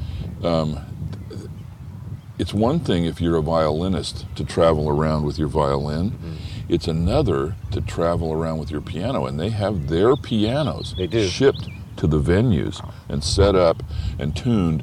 Um, 0.43 0.81
it's 2.39 2.53
one 2.53 2.81
thing 2.81 3.05
if 3.05 3.21
you're 3.21 3.37
a 3.37 3.43
violinist 3.43 4.27
to 4.37 4.45
travel 4.45 4.89
around 4.89 5.25
with 5.25 5.39
your 5.39 5.49
violin. 5.49 6.11
Mm-hmm. 6.11 6.35
It's 6.69 6.89
another 6.89 7.55
to 7.71 7.81
travel 7.81 8.33
around 8.33 8.59
with 8.59 8.71
your 8.71 8.81
piano, 8.81 9.27
and 9.27 9.39
they 9.39 9.51
have 9.51 9.89
their 9.89 10.17
pianos 10.17 10.95
They 10.97 11.07
do. 11.07 11.27
shipped 11.29 11.69
to 11.97 12.07
the 12.09 12.19
venues 12.21 12.81
and 13.09 13.23
set 13.23 13.55
up 13.55 13.83
and 14.19 14.35
tuned 14.35 14.83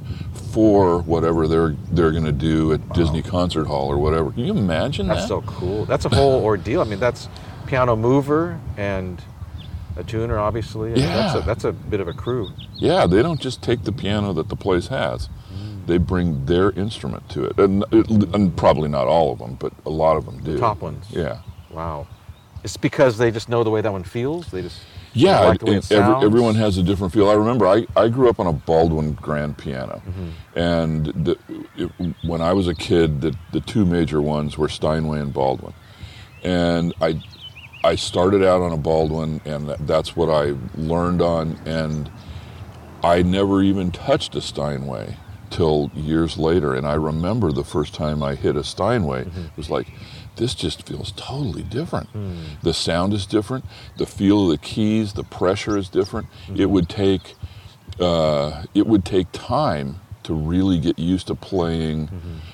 for 0.52 1.02
whatever 1.04 1.48
they're 1.48 1.76
they're 1.92 2.12
going 2.12 2.26
to 2.26 2.32
do 2.32 2.74
at 2.74 2.94
Disney 2.94 3.22
Concert 3.22 3.66
Hall 3.66 3.88
or 3.88 3.98
whatever. 3.98 4.32
Can 4.32 4.46
you 4.46 4.54
imagine 4.58 5.08
That's 5.08 5.22
that? 5.24 5.28
so 5.28 5.42
cool. 5.44 5.86
That's 5.86 6.06
a 6.06 6.10
whole 6.10 6.44
ordeal. 6.52 6.82
I 6.82 6.84
mean, 6.86 7.00
that's 7.00 7.30
piano 7.68 7.96
mover 7.96 8.60
and 8.78 9.22
a 9.98 10.04
tuner, 10.04 10.38
obviously. 10.40 10.92
I 10.92 10.96
mean, 10.96 11.04
that's, 11.06 11.36
a, 11.36 11.38
Yeah. 11.40 11.46
that's 11.46 11.64
a 11.64 11.72
bit 11.72 12.00
of 12.00 12.08
a 12.08 12.14
crew. 12.14 12.50
Yeah, 12.76 13.08
they 13.08 13.22
don't 13.22 13.40
just 13.40 13.62
take 13.62 13.84
the 13.84 13.92
piano 13.92 14.34
that 14.34 14.50
the 14.50 14.56
place 14.56 14.88
has. 14.88 15.28
Mm. 15.54 15.86
They 15.86 15.98
bring 15.98 16.46
their 16.46 16.72
instrument 16.72 17.30
to 17.30 17.46
it, 17.46 17.58
and, 17.60 17.84
and 18.34 18.56
probably 18.56 18.90
not 18.90 19.08
all 19.08 19.32
of 19.34 19.40
them, 19.40 19.56
but 19.60 19.74
a 19.86 19.90
lot 19.90 20.16
of 20.18 20.26
them 20.26 20.42
do. 20.44 20.54
The 20.54 20.60
Top 20.60 20.82
ones. 20.82 21.06
Yeah, 21.10 21.40
Wow. 21.70 22.08
It's 22.64 22.78
because 22.78 23.18
they 23.18 23.32
just 23.32 23.50
know 23.50 23.64
the 23.64 23.70
way 23.72 23.82
that 23.82 23.92
one 23.92 24.04
feels. 24.04 24.48
They 24.52 24.62
just 24.62 24.80
yeah. 25.14 25.40
like 25.42 25.60
the 25.60 25.66
way 25.66 25.76
and 25.76 25.84
it 25.84 25.92
every- 25.92 26.26
everyone 26.26 26.56
has 26.56 26.78
a 26.78 26.84
different 26.84 27.14
feel. 27.14 27.30
I 27.30 27.34
remember 27.34 27.68
I, 27.68 27.86
I 27.96 28.08
grew 28.10 28.30
up 28.30 28.40
on 28.40 28.48
a 28.48 28.54
Baldwin 28.54 29.14
grand 29.14 29.58
piano, 29.58 30.02
Mm-hmm. 30.08 30.30
and 30.60 31.06
the, 31.08 31.38
it, 31.78 31.92
when 32.24 32.42
I 32.42 32.54
was 32.54 32.68
a 32.68 32.76
kid, 32.76 33.22
the 33.22 33.36
the 33.52 33.60
two 33.62 33.86
major 33.86 34.22
ones 34.22 34.58
were 34.58 34.70
Steinway 34.70 35.20
and 35.20 35.34
Baldwin, 35.34 35.74
and 36.44 36.94
I 37.02 37.22
I 37.84 37.96
started 37.96 38.44
out 38.44 38.62
on 38.62 38.72
a 38.72 38.78
Baldwin, 38.78 39.42
and 39.46 39.68
that, 39.70 39.88
that's 39.88 40.16
what 40.16 40.30
I 40.30 40.56
learned 40.76 41.22
on, 41.22 41.60
and 41.66 42.12
I 43.04 43.24
never 43.24 43.62
even 43.64 43.92
touched 43.92 44.36
a 44.36 44.42
Steinway 44.42 45.18
till 45.52 45.92
years 45.94 46.38
later. 46.38 46.74
And 46.74 46.88
I 46.88 46.94
remember 46.96 47.52
the 47.52 47.64
first 47.64 47.94
time 47.94 48.24
I 48.24 48.34
hit 48.36 48.56
a 48.56 48.64
Steinway, 48.64 49.26
Mm-hmm. 49.26 49.46
it 49.46 49.58
was 49.58 49.70
like, 49.70 49.88
this 50.38 50.56
just 50.56 50.88
feels 50.88 51.12
totally 51.16 51.62
different. 51.64 52.08
Hmm. 52.10 52.34
The 52.64 52.74
sound 52.74 53.14
is 53.14 53.26
different, 53.28 53.66
the 53.98 54.06
feel 54.06 54.46
of 54.46 54.50
the 54.50 54.58
keys, 54.58 55.14
the 55.14 55.24
pressure 55.24 55.78
is 55.78 55.90
different. 55.90 56.28
It 56.56 56.68
would 56.68 56.90
take 56.90 57.36
uh, 58.00 58.64
it 58.74 58.88
would 58.88 59.04
take 59.06 59.28
time 59.34 60.00
to 60.24 60.34
really 60.34 60.80
get 60.80 60.98
used 60.98 61.28
to 61.28 61.36
playing 61.36 62.10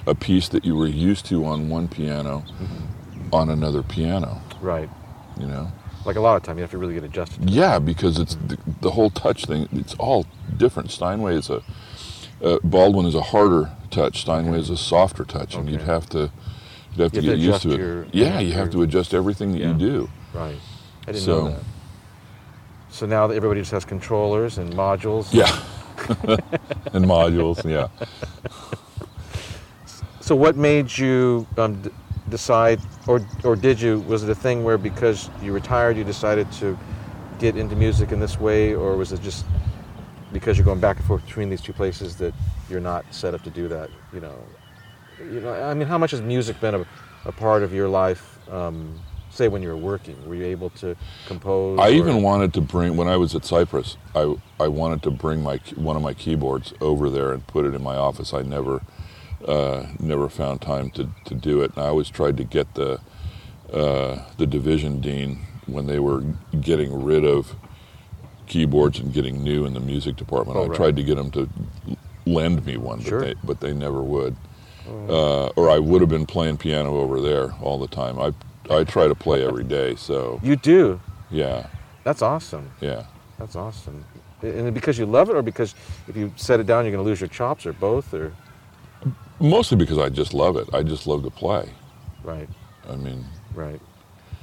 a 0.08 0.16
piece 0.16 0.50
that 0.50 0.66
you 0.66 0.76
were 0.76 0.88
used 0.88 1.26
to 1.28 1.46
on 1.46 1.70
one 1.70 1.88
piano 1.88 2.44
on 3.32 3.50
another 3.50 3.84
piano. 3.84 4.42
right. 4.62 4.90
You 5.40 5.46
know. 5.48 5.72
Like 6.06 6.16
a 6.16 6.22
lot 6.22 6.38
of 6.38 6.44
time, 6.44 6.58
you 6.58 6.62
have 6.64 6.72
to 6.72 6.78
really 6.78 6.94
get 6.96 7.04
adjusted. 7.04 7.46
to 7.48 7.54
Yeah, 7.54 7.78
because 7.80 8.18
it's 8.18 8.36
the, 8.36 8.58
the 8.82 8.92
whole 8.92 9.10
touch 9.12 9.46
thing. 9.46 9.68
It's 9.74 9.94
all 9.96 10.26
different. 10.58 10.90
Steinway 10.90 11.36
is 11.36 11.50
a 11.50 11.62
uh, 12.44 12.58
Baldwin 12.64 13.06
is 13.06 13.16
a 13.16 13.22
harder 13.22 13.70
touch. 13.90 14.22
Steinway 14.22 14.60
is 14.60 14.70
a 14.70 14.78
softer 14.78 15.24
touch, 15.26 15.56
and 15.56 15.70
you'd 15.70 15.82
have 15.82 16.08
to 16.10 16.30
you'd 16.96 17.04
have 17.04 17.12
to 17.14 17.22
You 17.22 17.30
have 17.32 17.40
get 17.40 17.44
to 17.44 17.48
used 17.52 17.62
to 17.64 17.72
it. 17.72 17.78
your- 17.80 18.06
yeah, 18.12 18.40
you 18.40 18.54
have 18.54 18.66
your- 18.74 18.74
to 18.74 18.82
adjust 18.84 19.14
everything 19.14 19.52
that 19.54 19.60
Yeah. 19.60 19.68
you 19.70 19.74
do. 19.78 20.10
Right. 20.34 20.58
I 21.04 21.12
didn't 21.12 21.22
So- 21.24 21.42
know 21.46 21.50
that. 21.52 21.64
So 22.90 23.06
now 23.06 23.28
that 23.28 23.36
everybody 23.36 23.62
just 23.62 23.72
has 23.72 23.86
controllers 23.86 24.58
and 24.58 24.74
modules. 24.74 25.28
Yeah, 25.32 25.52
and 26.94 27.06
modules. 27.06 27.64
Yeah. 27.70 27.88
So 30.20 30.36
what 30.36 30.58
made 30.58 30.96
you 30.98 31.48
um, 31.58 31.82
d- 31.82 31.90
decide, 32.28 32.82
or 33.08 33.22
or 33.46 33.56
did 33.56 33.80
you? 33.80 34.02
Was 34.02 34.24
it 34.26 34.30
a 34.30 34.36
thing 34.36 34.64
where 34.66 34.78
because 34.78 35.30
you 35.42 35.54
retired, 35.54 35.96
you 35.96 36.04
decided 36.04 36.52
to 36.60 36.78
get 37.40 37.56
into 37.56 37.78
music 37.78 38.12
in 38.12 38.20
this 38.20 38.38
way, 38.38 38.74
or 38.76 38.98
was 38.98 39.14
it 39.14 39.22
just 39.22 39.46
because 40.34 40.58
you're 40.58 40.66
going 40.66 40.80
back 40.80 40.98
and 40.98 41.06
forth 41.06 41.26
between 41.26 41.50
these 41.50 41.62
two 41.62 41.74
places 41.74 42.16
that 42.18 42.34
you're 42.70 42.80
not 42.80 43.06
set 43.14 43.34
up 43.34 43.44
to 43.44 43.50
do 43.50 43.68
that? 43.68 43.90
You 44.14 44.22
know, 44.22 44.36
you 45.20 45.42
know. 45.42 45.54
I 45.54 45.74
mean, 45.74 45.88
how 45.88 45.98
much 45.98 46.12
has 46.12 46.22
music 46.22 46.60
been 46.60 46.76
a, 46.76 46.86
a 47.26 47.32
part 47.32 47.64
of 47.64 47.74
your 47.74 47.88
life? 47.90 48.40
Um, 48.50 49.00
say 49.30 49.48
when 49.48 49.62
you 49.62 49.70
were 49.70 49.78
working, 49.78 50.18
were 50.28 50.36
you 50.36 50.46
able 50.46 50.70
to 50.72 50.96
compose? 51.28 51.80
I 51.80 51.90
or- 51.90 51.94
even 51.94 52.22
wanted 52.22 52.54
to 52.56 52.62
bring 52.62 52.98
when 52.98 53.08
I 53.08 53.18
was 53.18 53.36
at 53.36 53.46
Cypress. 53.46 53.98
I 54.16 54.36
I 54.60 54.68
wanted 54.68 55.04
to 55.04 55.12
bring 55.12 55.44
my 55.44 55.60
one 55.76 55.96
of 55.96 56.02
my 56.02 56.14
keyboards 56.14 56.74
over 56.82 57.10
there 57.10 57.32
and 57.32 57.46
put 57.48 57.66
it 57.66 57.74
in 57.74 57.84
my 57.84 57.96
office. 57.96 58.34
I 58.34 58.42
never 58.42 58.82
uh, 59.48 59.88
never 60.00 60.30
found 60.30 60.62
time 60.62 60.90
to, 60.92 61.10
to 61.26 61.36
do 61.36 61.62
it. 61.62 61.72
And 61.76 61.84
I 61.84 61.88
always 61.88 62.10
tried 62.10 62.38
to 62.38 62.44
get 62.44 62.74
the 62.74 63.00
uh, 63.72 64.24
the 64.38 64.48
division 64.48 65.02
dean 65.02 65.40
when 65.66 65.86
they 65.88 66.00
were 66.00 66.24
getting 66.62 67.04
rid 67.04 67.26
of 67.26 67.56
keyboards 68.48 69.00
and 69.00 69.14
getting 69.14 69.44
new 69.44 69.66
in 69.66 69.74
the 69.74 69.80
music 69.80 70.16
department. 70.16 70.58
Oh, 70.58 70.64
I 70.64 70.68
right. 70.68 70.76
tried 70.76 70.96
to 70.96 71.04
get 71.04 71.16
them 71.16 71.32
to 71.32 71.50
lend 72.26 72.66
me 72.66 72.78
one, 72.78 73.02
Sure. 73.02 73.20
but 73.20 73.26
they 73.26 73.36
but 73.44 73.60
they 73.60 73.74
never 73.74 74.02
would. 74.02 74.36
Uh, 75.10 75.48
or 75.58 75.70
I 75.70 75.80
would 75.80 76.00
have 76.02 76.10
been 76.10 76.26
playing 76.26 76.58
piano 76.58 76.98
over 76.98 77.20
there 77.20 77.52
all 77.62 77.78
the 77.78 77.88
time. 77.90 78.20
I 78.20 78.34
I 78.74 78.84
try 78.86 79.08
to 79.08 79.16
play 79.16 79.46
every 79.46 79.64
day, 79.66 79.96
so 79.96 80.40
You 80.44 80.56
do. 80.56 81.00
yeah, 81.30 81.68
That's 82.04 82.22
awesome. 82.22 82.72
yeah. 82.82 83.04
That's 83.38 83.56
awesome. 83.56 84.04
And 84.42 84.74
because 84.74 84.98
you 84.98 85.06
love 85.06 85.30
it, 85.30 85.36
or 85.36 85.42
because 85.42 85.74
if 86.08 86.16
you 86.16 86.32
set 86.36 86.60
it 86.60 86.68
down, 86.68 86.86
you're 86.86 86.92
going 86.92 87.04
to 87.04 87.10
lose 87.10 87.20
your 87.22 87.28
chops, 87.30 87.66
or 87.66 87.74
both, 87.74 88.14
or 88.14 88.34
Mostly 89.40 89.78
because 89.78 89.98
I 90.00 90.10
just 90.10 90.34
love 90.34 90.58
it. 90.58 90.68
I 90.74 90.84
just 90.84 91.06
love 91.08 91.24
to 91.24 91.30
play. 91.30 91.70
right, 92.24 92.50
I 92.90 92.96
mean, 92.96 93.24
right. 93.54 93.80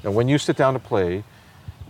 Now, 0.04 0.10
when 0.12 0.28
you 0.28 0.38
sit 0.38 0.56
down 0.56 0.74
to 0.74 0.78
play, 0.80 1.24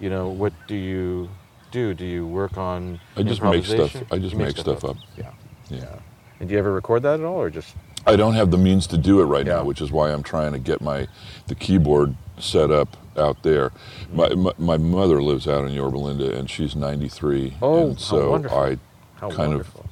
you 0.00 0.08
know, 0.10 0.28
what 0.28 0.52
do 0.68 0.74
you 0.76 1.28
do? 1.74 1.92
Do 1.92 2.04
you 2.06 2.26
work 2.26 2.56
on? 2.56 3.00
I 3.16 3.22
just 3.22 3.42
make 3.42 3.64
stuff- 3.66 3.96
I 4.12 4.18
just 4.18 4.32
You 4.32 4.38
make 4.38 4.56
stuff 4.56 4.84
up. 4.84 4.96
Yeah, 5.18 5.30
yeah. 5.68 5.96
And 6.40 6.48
do 6.48 6.52
you 6.54 6.58
ever 6.58 6.72
record 6.72 7.02
that 7.02 7.20
at 7.20 7.26
all, 7.26 7.36
or 7.40 7.50
just? 7.50 7.74
I 8.06 8.16
don't 8.16 8.34
have 8.34 8.50
the 8.50 8.58
means 8.58 8.86
to 8.88 8.96
do 8.98 9.20
it 9.20 9.24
right 9.24 9.46
Yeah. 9.46 9.56
now, 9.56 9.64
which 9.64 9.80
is 9.80 9.90
why 9.90 10.10
I'm 10.12 10.22
trying 10.22 10.52
to 10.52 10.58
get 10.58 10.80
my 10.80 11.08
the 11.48 11.54
keyboard 11.54 12.14
set 12.38 12.70
up 12.70 12.96
out 13.16 13.42
there. 13.42 13.72
My 14.12 14.28
my, 14.34 14.52
my 14.58 14.76
mother 14.78 15.20
lives 15.22 15.46
out 15.48 15.66
in 15.66 15.72
Yorba 15.72 15.98
Linda, 15.98 16.36
and 16.38 16.48
she's 16.48 16.76
93, 16.76 17.54
Oh, 17.60 17.88
and 17.88 17.92
how 17.94 17.98
so 17.98 18.30
wonderful. 18.30 18.58
I 18.58 18.78
How 19.20 19.28
kind 19.30 19.50
wonderful. 19.50 19.80
of 19.82 19.90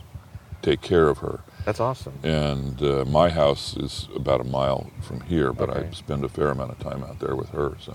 take 0.62 0.80
care 0.82 1.08
of 1.08 1.18
her. 1.18 1.40
That's 1.64 1.80
awesome. 1.80 2.14
And 2.22 2.80
uh, 2.82 3.04
my 3.06 3.28
house 3.30 3.76
is 3.76 4.08
about 4.16 4.40
a 4.40 4.44
mile 4.44 4.90
from 5.00 5.20
here, 5.22 5.52
but 5.52 5.70
Okay. 5.70 5.88
I 5.88 5.94
spend 5.94 6.24
a 6.24 6.28
fair 6.28 6.48
amount 6.50 6.70
of 6.72 6.78
time 6.80 7.02
out 7.04 7.18
there 7.18 7.34
with 7.36 7.50
her. 7.50 7.76
So 7.80 7.94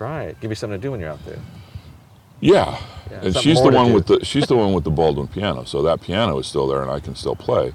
Right. 0.00 0.38
Give 0.40 0.50
you 0.50 0.56
something 0.56 0.78
to 0.80 0.82
do 0.82 0.90
when 0.90 1.00
you're 1.00 1.10
out 1.10 1.24
there. 1.24 1.38
Yeah, 2.44 2.78
Yeah, 3.10 3.20
and 3.22 3.36
she's 3.36 3.62
the 3.62 3.70
one 3.70 3.92
with 3.94 4.06
the 4.06 4.18
she's 4.24 4.46
the 4.46 4.56
one 4.56 4.74
with 4.74 4.84
the 4.84 4.90
Baldwin 4.90 5.28
piano. 5.28 5.64
So 5.64 5.82
that 5.82 6.02
piano 6.02 6.38
is 6.38 6.46
still 6.46 6.66
there, 6.68 6.82
and 6.82 6.90
I 6.90 7.00
can 7.00 7.14
still 7.14 7.34
play. 7.34 7.72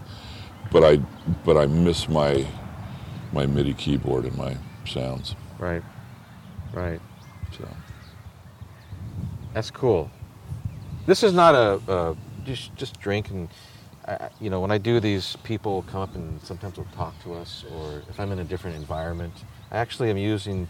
But 0.72 0.84
I 0.84 0.98
but 1.44 1.58
I 1.58 1.66
miss 1.66 2.08
my 2.08 2.46
my 3.34 3.46
MIDI 3.48 3.74
keyboard 3.74 4.26
and 4.26 4.38
my 4.38 4.58
sounds. 4.86 5.36
Right. 5.58 5.82
Right. 6.72 7.02
So 7.58 7.68
That's 9.54 9.72
cool. 9.72 10.12
This 11.08 11.24
is 11.24 11.34
not 11.34 11.56
a, 11.56 11.82
a 11.92 12.16
just 12.46 12.76
just 12.76 13.00
drink 13.00 13.30
and 13.32 13.50
I- 14.08 14.30
you 14.40 14.50
know 14.52 14.60
when 14.62 14.72
I 14.72 14.78
do 14.78 15.00
these, 15.00 15.36
people 15.44 15.84
come 15.92 16.02
up 16.02 16.14
and 16.16 16.40
sometimes 16.44 16.78
will 16.78 16.86
talk 16.96 17.14
to 17.24 17.34
us, 17.34 17.66
or 17.76 18.04
if 18.10 18.20
I'm 18.20 18.32
in 18.32 18.40
a 18.40 18.44
different 18.44 18.76
environment, 18.78 19.34
I 19.72 19.78
actually 19.78 20.12
am 20.12 20.18
using 20.18 20.68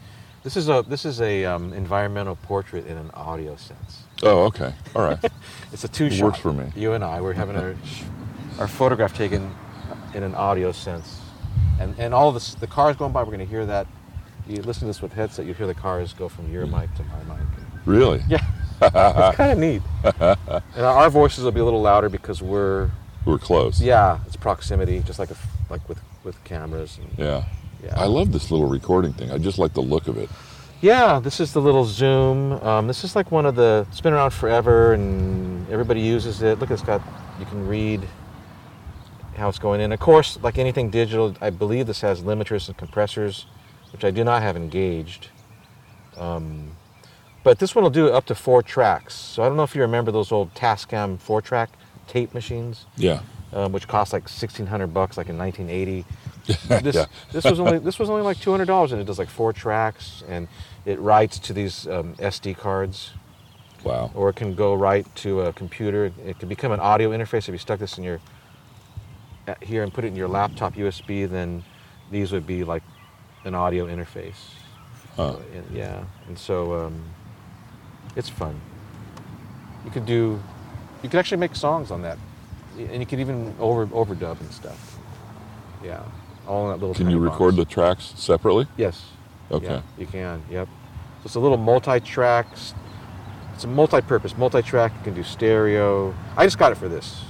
This 0.49 0.57
is 0.57 0.67
a 0.67 0.83
this 0.87 1.05
is 1.05 1.21
a 1.21 1.45
um, 1.45 1.73
environmental 1.73 2.35
portrait 2.35 2.87
in 2.87 2.97
an 2.97 3.11
audio 3.13 3.55
sense. 3.55 4.01
Oh, 4.23 4.45
okay. 4.45 4.73
All 4.95 5.03
right. 5.03 5.19
It's 5.71 5.83
a 5.83 5.87
two 5.87 6.05
It 6.05 6.13
shot. 6.13 6.23
works 6.25 6.39
for 6.39 6.51
me. 6.51 6.71
You 6.75 6.93
and 6.93 7.03
I, 7.03 7.21
we're 7.21 7.33
having 7.33 7.55
our 7.55 7.75
our 8.57 8.67
photograph 8.67 9.15
taken 9.15 9.51
in 10.15 10.23
an 10.23 10.33
audio 10.33 10.71
sense, 10.71 11.19
and 11.79 11.93
and 11.99 12.15
all 12.15 12.31
this 12.31 12.55
the 12.55 12.65
cars 12.65 12.95
going 12.95 13.11
by. 13.13 13.19
We're 13.21 13.27
going 13.35 13.45
to 13.47 13.53
hear 13.55 13.63
that. 13.67 13.85
You 14.47 14.63
listen 14.63 14.81
to 14.81 14.85
this 14.87 15.03
with 15.03 15.13
headset, 15.13 15.45
you 15.45 15.53
hear 15.53 15.67
the 15.67 15.75
cars 15.75 16.13
go 16.13 16.27
from 16.27 16.51
your 16.51 16.65
mic 16.65 16.89
to 16.95 17.03
my 17.03 17.35
mic. 17.35 17.45
really? 17.85 18.23
Yeah, 18.27 18.43
it's 18.81 19.37
kind 19.37 19.51
of 19.51 19.59
neat. 19.59 19.83
and 20.03 20.83
our 20.83 20.97
our 21.03 21.09
voices 21.11 21.43
will 21.43 21.51
be 21.51 21.59
a 21.59 21.63
little 21.63 21.83
louder 21.83 22.09
because 22.09 22.41
we're 22.41 22.89
We're 23.23 23.37
close. 23.37 23.79
yeah, 23.79 24.17
it's 24.25 24.35
proximity, 24.35 25.03
just 25.05 25.19
like 25.19 25.29
a, 25.29 25.37
like 25.69 25.87
with 25.87 25.99
with 26.23 26.43
cameras. 26.43 26.97
And, 26.97 27.09
Yeah. 27.19 27.43
Yeah. 27.83 27.99
I 27.99 28.05
love 28.05 28.31
this 28.31 28.51
little 28.51 28.67
recording 28.67 29.13
thing. 29.13 29.31
I 29.31 29.37
just 29.37 29.57
like 29.57 29.73
the 29.73 29.81
look 29.81 30.07
of 30.07 30.17
it. 30.17 30.29
Yeah, 30.81 31.19
this 31.19 31.39
is 31.39 31.51
the 31.53 31.61
little 31.61 31.85
Zoom. 31.85 32.53
Um, 32.63 32.87
this 32.87 33.03
is 33.03 33.15
like 33.15 33.31
one 33.31 33.45
of 33.45 33.55
the. 33.55 33.85
It's 33.89 34.01
been 34.01 34.13
around 34.13 34.31
forever, 34.31 34.93
and 34.93 35.69
everybody 35.69 36.01
uses 36.01 36.41
it. 36.41 36.59
Look, 36.59 36.71
it's 36.71 36.81
got. 36.81 37.01
You 37.39 37.45
can 37.45 37.67
read 37.67 38.01
how 39.35 39.49
it's 39.49 39.59
going 39.59 39.81
in. 39.81 39.91
Of 39.91 39.99
course, 39.99 40.37
like 40.41 40.57
anything 40.57 40.89
digital, 40.89 41.35
I 41.41 41.49
believe 41.49 41.87
this 41.87 42.01
has 42.01 42.21
limiters 42.21 42.67
and 42.67 42.77
compressors, 42.77 43.45
which 43.91 44.03
I 44.03 44.11
do 44.11 44.23
not 44.23 44.41
have 44.41 44.55
engaged. 44.55 45.29
Um, 46.17 46.71
but 47.43 47.59
this 47.59 47.73
one 47.73 47.83
will 47.83 47.89
do 47.89 48.09
up 48.09 48.25
to 48.25 48.35
four 48.35 48.61
tracks. 48.61 49.13
So 49.15 49.41
I 49.43 49.47
don't 49.47 49.55
know 49.55 49.63
if 49.63 49.73
you 49.75 49.81
remember 49.81 50.11
those 50.11 50.31
old 50.31 50.53
Tascam 50.53 51.17
four-track 51.19 51.69
tape 52.07 52.33
machines, 52.33 52.85
Yeah. 52.97 53.21
Um, 53.53 53.71
which 53.71 53.87
cost 53.87 54.13
like 54.13 54.27
sixteen 54.29 54.65
hundred 54.67 54.93
bucks, 54.93 55.17
like 55.17 55.29
in 55.29 55.37
nineteen 55.37 55.69
eighty. 55.69 56.05
this 56.67 56.95
Yeah. 56.95 57.05
this 57.31 57.43
was 57.45 57.59
only 57.59 57.79
this 57.79 57.99
was 57.99 58.09
only 58.09 58.21
like 58.23 58.39
two 58.39 58.51
hundred 58.51 58.65
dollars, 58.65 58.91
and 58.91 59.01
it 59.01 59.05
does 59.05 59.19
like 59.19 59.29
four 59.29 59.53
tracks, 59.53 60.23
and 60.27 60.47
it 60.85 60.99
writes 60.99 61.39
to 61.39 61.53
these 61.53 61.87
um, 61.87 62.15
SD 62.15 62.57
cards, 62.57 63.11
Wow. 63.83 64.11
or 64.13 64.29
it 64.29 64.35
can 64.35 64.55
go 64.55 64.73
right 64.73 65.05
to 65.17 65.41
a 65.41 65.53
computer. 65.53 66.11
It 66.25 66.39
can 66.39 66.49
become 66.49 66.71
an 66.71 66.79
audio 66.79 67.11
interface. 67.11 67.47
If 67.47 67.49
you 67.49 67.57
stuck 67.57 67.79
this 67.79 67.97
in 67.97 68.03
your 68.03 68.19
uh, 69.47 69.55
here 69.61 69.83
and 69.83 69.93
put 69.93 70.03
it 70.03 70.07
in 70.07 70.15
your 70.15 70.27
laptop 70.27 70.75
USB, 70.75 71.29
then 71.29 71.63
these 72.11 72.31
would 72.31 72.47
be 72.47 72.63
like 72.63 72.83
an 73.45 73.53
audio 73.55 73.85
interface. 73.85 74.53
Huh. 75.15 75.35
And- 75.53 75.75
yeah, 75.75 76.03
and 76.27 76.37
so 76.37 76.73
um, 76.85 77.03
it's 78.15 78.29
fun. 78.29 78.59
You 79.85 79.91
could 79.91 80.05
do, 80.05 80.39
you 81.03 81.09
could 81.09 81.19
actually 81.19 81.37
make 81.37 81.55
songs 81.55 81.91
on 81.91 82.01
that, 82.01 82.17
and 82.85 83.01
you 83.01 83.05
could 83.05 83.19
even 83.19 83.55
over 83.59 83.87
overdub 83.87 84.39
and 84.39 84.51
stuff. 84.51 84.97
Yeah, 85.83 86.03
all 86.47 86.65
in 86.65 86.71
that 86.71 86.85
little. 86.85 86.95
Can 86.95 87.09
you 87.09 87.19
record 87.19 87.55
the 87.55 87.65
tracks 87.65 88.13
separately? 88.15 88.67
Yes. 88.77 89.05
Okay. 89.51 89.65
Yeah, 89.65 89.81
you 89.97 90.05
can. 90.05 90.43
Yep. 90.49 90.67
So 90.67 91.25
it's 91.25 91.35
a 91.35 91.39
little 91.39 91.57
multi-track. 91.57 92.47
It's 93.53 93.63
a 93.63 93.67
multi-purpose, 93.67 94.37
multi-track. 94.37 94.93
You 94.97 95.03
can 95.03 95.13
do 95.13 95.23
stereo. 95.23 96.13
I 96.37 96.45
just 96.45 96.57
got 96.57 96.71
it 96.71 96.75
for 96.75 96.87
this, 96.87 97.21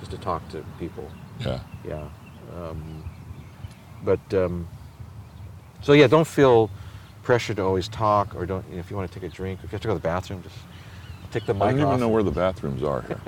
just 0.00 0.10
to 0.10 0.18
talk 0.18 0.48
to 0.50 0.64
people. 0.78 1.08
Yeah. 1.40 1.60
Yeah. 1.86 2.08
Um, 2.56 3.04
but 4.04 4.34
um, 4.34 4.68
so 5.80 5.92
yeah, 5.92 6.06
don't 6.06 6.26
feel 6.26 6.70
pressure 7.22 7.54
to 7.54 7.62
always 7.62 7.88
talk, 7.88 8.34
or 8.34 8.46
don't. 8.46 8.64
You 8.68 8.74
know, 8.74 8.80
if 8.80 8.90
you 8.90 8.96
want 8.96 9.10
to 9.10 9.20
take 9.20 9.28
a 9.30 9.32
drink, 9.34 9.60
if 9.62 9.64
you 9.64 9.76
have 9.76 9.80
to 9.82 9.88
go 9.88 9.94
to 9.94 9.98
the 9.98 10.02
bathroom, 10.02 10.42
just 10.42 10.56
take 11.34 11.46
the 11.46 11.54
mic 11.54 11.62
I 11.62 11.70
don't 11.72 11.80
off. 11.82 11.88
even 11.88 12.00
know 12.00 12.08
where 12.08 12.22
the 12.22 12.30
bathrooms 12.30 12.82
are 12.82 13.02
here. 13.02 13.20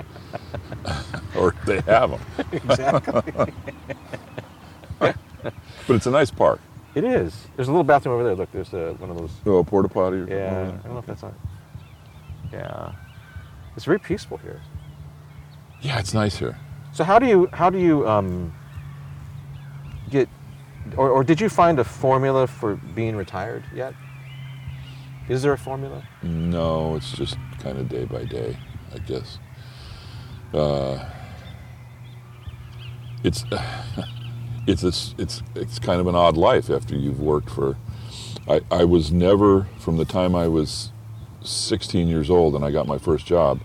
or 1.37 1.53
they 1.65 1.81
have 1.81 2.11
them. 2.11 2.21
exactly. 2.51 3.53
But 5.85 5.95
it's 5.95 6.05
a 6.05 6.11
nice 6.11 6.29
park. 6.29 6.59
it 6.95 7.05
is. 7.05 7.47
There's 7.55 7.69
a 7.69 7.71
little 7.71 7.85
bathroom 7.85 8.15
over 8.15 8.23
there. 8.25 8.35
Look, 8.35 8.51
there's 8.51 8.73
a, 8.73 8.93
one 8.95 9.09
of 9.09 9.17
those. 9.17 9.31
Oh, 9.45 9.59
a 9.59 9.63
porta 9.63 9.87
potty. 9.87 10.25
Yeah. 10.27 10.63
I 10.63 10.85
don't 10.85 10.93
know 10.93 10.97
if 10.97 11.05
that's 11.05 11.23
on. 11.23 11.33
Yeah. 12.51 12.91
It's 13.77 13.85
very 13.85 13.99
peaceful 13.99 14.35
here. 14.35 14.61
Yeah, 15.79 15.97
it's 15.99 16.13
nice 16.13 16.35
here. 16.37 16.59
So 16.91 17.05
how 17.05 17.19
do 17.19 17.25
you 17.25 17.47
how 17.53 17.69
do 17.69 17.77
you 17.77 18.05
um, 18.05 18.53
get, 20.09 20.27
or, 20.97 21.09
or 21.09 21.23
did 21.23 21.39
you 21.39 21.47
find 21.47 21.79
a 21.79 21.85
formula 21.85 22.45
for 22.47 22.75
being 22.75 23.15
retired 23.15 23.63
yet? 23.73 23.93
Is 25.29 25.41
there 25.41 25.53
a 25.53 25.57
formula? 25.57 26.03
No, 26.21 26.95
it's 26.95 27.13
just 27.13 27.37
kind 27.59 27.77
of 27.77 27.89
day 27.89 28.05
by 28.05 28.23
day, 28.25 28.57
I 28.93 28.99
guess. 28.99 29.39
Uh, 30.53 31.03
it's 33.23 33.43
it's 34.67 34.81
this 34.81 35.15
it's 35.17 35.41
it's 35.55 35.79
kind 35.79 35.99
of 35.99 36.07
an 36.07 36.15
odd 36.15 36.37
life 36.37 36.69
after 36.69 36.95
you've 36.95 37.19
worked 37.19 37.49
for. 37.49 37.77
I, 38.47 38.61
I 38.71 38.83
was 38.85 39.11
never 39.11 39.67
from 39.77 39.97
the 39.97 40.05
time 40.05 40.35
I 40.35 40.47
was 40.47 40.91
16 41.41 42.07
years 42.07 42.29
old 42.29 42.55
and 42.55 42.63
I 42.63 42.71
got 42.71 42.87
my 42.87 42.97
first 42.97 43.25
job. 43.25 43.59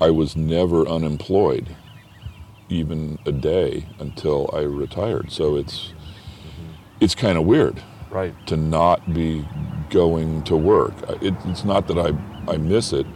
I 0.00 0.08
was 0.10 0.34
never 0.34 0.88
unemployed, 0.88 1.76
even 2.70 3.18
a 3.26 3.32
day 3.32 3.86
until 3.98 4.48
I 4.54 4.60
retired. 4.60 5.30
So 5.30 5.56
it's 5.56 5.92
it's 7.00 7.14
kind 7.14 7.36
of 7.38 7.44
weird 7.44 7.82
Right. 8.10 8.34
to 8.46 8.56
not 8.56 9.12
be 9.14 9.46
going 9.90 10.42
to 10.44 10.56
work. 10.56 10.94
It, 11.22 11.34
it's 11.46 11.64
not 11.64 11.86
that 11.88 11.98
I, 11.98 12.12
I 12.50 12.56
miss 12.58 12.92
it. 12.92 13.06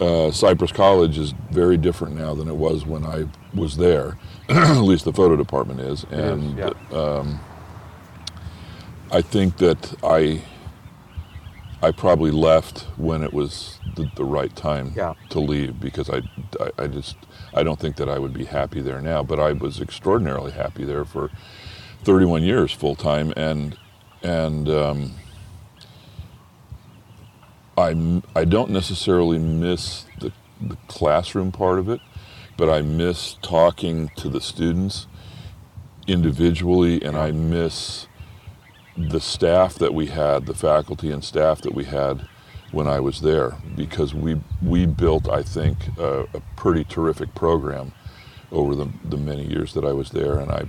Uh, 0.00 0.30
Cypress 0.30 0.72
College 0.72 1.18
is 1.18 1.34
very 1.50 1.76
different 1.76 2.16
now 2.16 2.34
than 2.34 2.48
it 2.48 2.56
was 2.56 2.86
when 2.86 3.04
I 3.04 3.26
was 3.54 3.76
there. 3.76 4.18
At 4.48 4.78
least 4.80 5.04
the 5.04 5.12
photo 5.12 5.36
department 5.36 5.80
is, 5.80 6.04
is, 6.04 6.12
and 6.12 6.56
yeah. 6.58 6.70
um, 6.92 7.40
I 9.10 9.20
think 9.22 9.58
that 9.58 9.94
I 10.02 10.42
I 11.84 11.90
probably 11.90 12.30
left 12.30 12.82
when 12.96 13.22
it 13.24 13.32
was 13.32 13.78
the, 13.96 14.08
the 14.16 14.24
right 14.24 14.54
time 14.54 14.92
Yeah. 14.96 15.14
to 15.30 15.40
leave 15.40 15.80
because 15.80 16.08
I, 16.08 16.22
I 16.60 16.84
I 16.84 16.86
just 16.86 17.16
I 17.54 17.62
don't 17.62 17.78
think 17.78 17.96
that 17.96 18.08
I 18.08 18.18
would 18.18 18.32
be 18.32 18.44
happy 18.44 18.80
there 18.80 19.00
now. 19.00 19.22
But 19.22 19.38
I 19.40 19.52
was 19.52 19.80
extraordinarily 19.80 20.52
happy 20.52 20.84
there 20.84 21.04
for 21.04 21.30
31 22.04 22.42
years 22.42 22.72
full 22.72 22.96
time, 22.96 23.32
and 23.36 23.76
and 24.22 24.68
um, 24.68 25.14
I 27.76 28.22
I 28.36 28.44
don't 28.44 28.70
necessarily 28.70 29.38
miss 29.38 30.04
the 30.20 30.32
the 30.60 30.76
classroom 30.88 31.52
part 31.52 31.78
of 31.78 31.88
it, 31.88 32.00
but 32.56 32.68
I 32.70 32.82
miss 32.82 33.36
talking 33.42 34.10
to 34.16 34.28
the 34.28 34.40
students 34.40 35.06
individually, 36.06 37.02
and 37.02 37.16
I 37.16 37.32
miss 37.32 38.06
the 38.96 39.20
staff 39.20 39.74
that 39.76 39.94
we 39.94 40.06
had, 40.06 40.46
the 40.46 40.54
faculty 40.54 41.10
and 41.10 41.24
staff 41.24 41.62
that 41.62 41.74
we 41.74 41.84
had 41.84 42.28
when 42.70 42.86
I 42.86 43.00
was 43.00 43.20
there, 43.22 43.56
because 43.76 44.14
we 44.14 44.40
we 44.62 44.86
built, 44.86 45.28
I 45.28 45.42
think, 45.42 45.78
a, 45.98 46.22
a 46.34 46.42
pretty 46.56 46.84
terrific 46.84 47.34
program 47.34 47.92
over 48.52 48.74
the 48.74 48.88
the 49.04 49.16
many 49.16 49.46
years 49.46 49.74
that 49.74 49.84
I 49.84 49.92
was 49.92 50.10
there, 50.10 50.38
and 50.38 50.50
I 50.50 50.64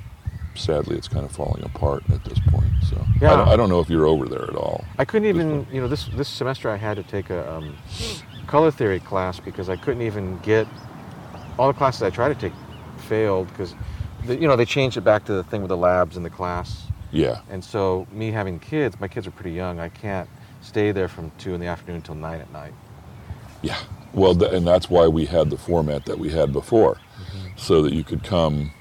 sadly 0.55 0.95
it's 0.97 1.07
kind 1.07 1.25
of 1.25 1.31
falling 1.31 1.63
apart 1.63 2.03
at 2.11 2.23
this 2.25 2.39
point. 2.47 2.71
So 2.89 2.97
I, 2.97 3.05
Yeah. 3.21 3.35
don't, 3.37 3.47
I 3.49 3.55
don't 3.55 3.69
know 3.69 3.79
if 3.79 3.89
you're 3.89 4.05
over 4.05 4.27
there 4.27 4.43
at 4.43 4.55
all. 4.55 4.83
I 4.97 5.05
couldn't 5.05 5.27
even, 5.27 5.65
you 5.71 5.81
know, 5.81 5.87
this 5.87 6.05
this 6.15 6.27
semester 6.29 6.69
I 6.69 6.77
had 6.77 6.95
to 6.97 7.03
take 7.03 7.29
a 7.29 7.51
um, 7.51 7.75
color 8.47 8.71
theory 8.71 8.99
class 8.99 9.39
because 9.39 9.69
I 9.69 9.75
couldn't 9.75 10.01
even 10.03 10.37
get 10.39 10.67
all 11.57 11.67
the 11.67 11.77
classes 11.77 12.01
I 12.03 12.09
tried 12.09 12.29
to 12.29 12.35
take 12.35 12.53
failed 13.07 13.47
because, 13.49 13.75
you 14.27 14.47
know, 14.47 14.55
they 14.55 14.65
changed 14.65 14.97
it 14.97 15.01
back 15.01 15.25
to 15.25 15.33
the 15.33 15.43
thing 15.43 15.61
with 15.61 15.69
the 15.69 15.77
labs 15.77 16.17
in 16.17 16.23
the 16.23 16.29
class, 16.29 16.87
Yeah, 17.11 17.41
and 17.49 17.63
so 17.63 18.07
me 18.11 18.31
having 18.31 18.59
kids, 18.59 18.99
my 18.99 19.07
kids 19.07 19.27
are 19.27 19.31
pretty 19.31 19.51
young. 19.51 19.79
I 19.79 19.89
can't 19.89 20.29
stay 20.61 20.91
there 20.91 21.07
from 21.07 21.31
two 21.37 21.53
in 21.53 21.59
the 21.59 21.67
afternoon 21.67 21.97
until 21.97 22.15
nine 22.15 22.39
at 22.41 22.51
night. 22.53 22.73
yeah. 23.61 23.77
Well, 24.13 24.35
th- 24.35 24.51
and 24.53 24.65
that's 24.67 24.89
why 24.91 25.07
we 25.07 25.25
had 25.25 25.49
the 25.49 25.57
format 25.57 26.05
that 26.05 26.19
we 26.19 26.29
had 26.29 26.53
before, 26.53 26.97
so 27.55 27.81
that 27.81 27.93
you 27.93 28.03
could 28.03 28.23
come 28.23 28.71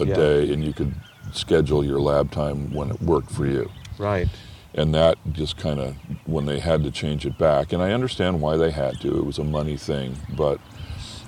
a 0.00 0.06
Yeah. 0.06 0.14
day 0.16 0.52
and 0.52 0.64
you 0.64 0.72
could 0.72 0.94
schedule 1.32 1.84
your 1.84 2.00
lab 2.00 2.30
time 2.30 2.72
when 2.74 2.90
it 2.90 3.00
worked 3.02 3.30
for 3.30 3.46
you. 3.46 3.70
Right. 3.98 4.28
and 4.74 4.94
that 4.94 5.18
just 5.32 5.56
kind 5.56 5.80
of 5.80 5.96
when 6.26 6.46
they 6.46 6.60
had 6.60 6.84
to 6.84 6.90
change 6.92 7.26
it 7.26 7.36
back 7.36 7.72
and 7.72 7.82
i 7.82 7.90
understand 7.92 8.40
why 8.40 8.56
they 8.56 8.70
had 8.70 9.00
to 9.00 9.08
it 9.18 9.26
was 9.26 9.36
a 9.38 9.44
money 9.44 9.76
thing 9.76 10.16
but 10.36 10.60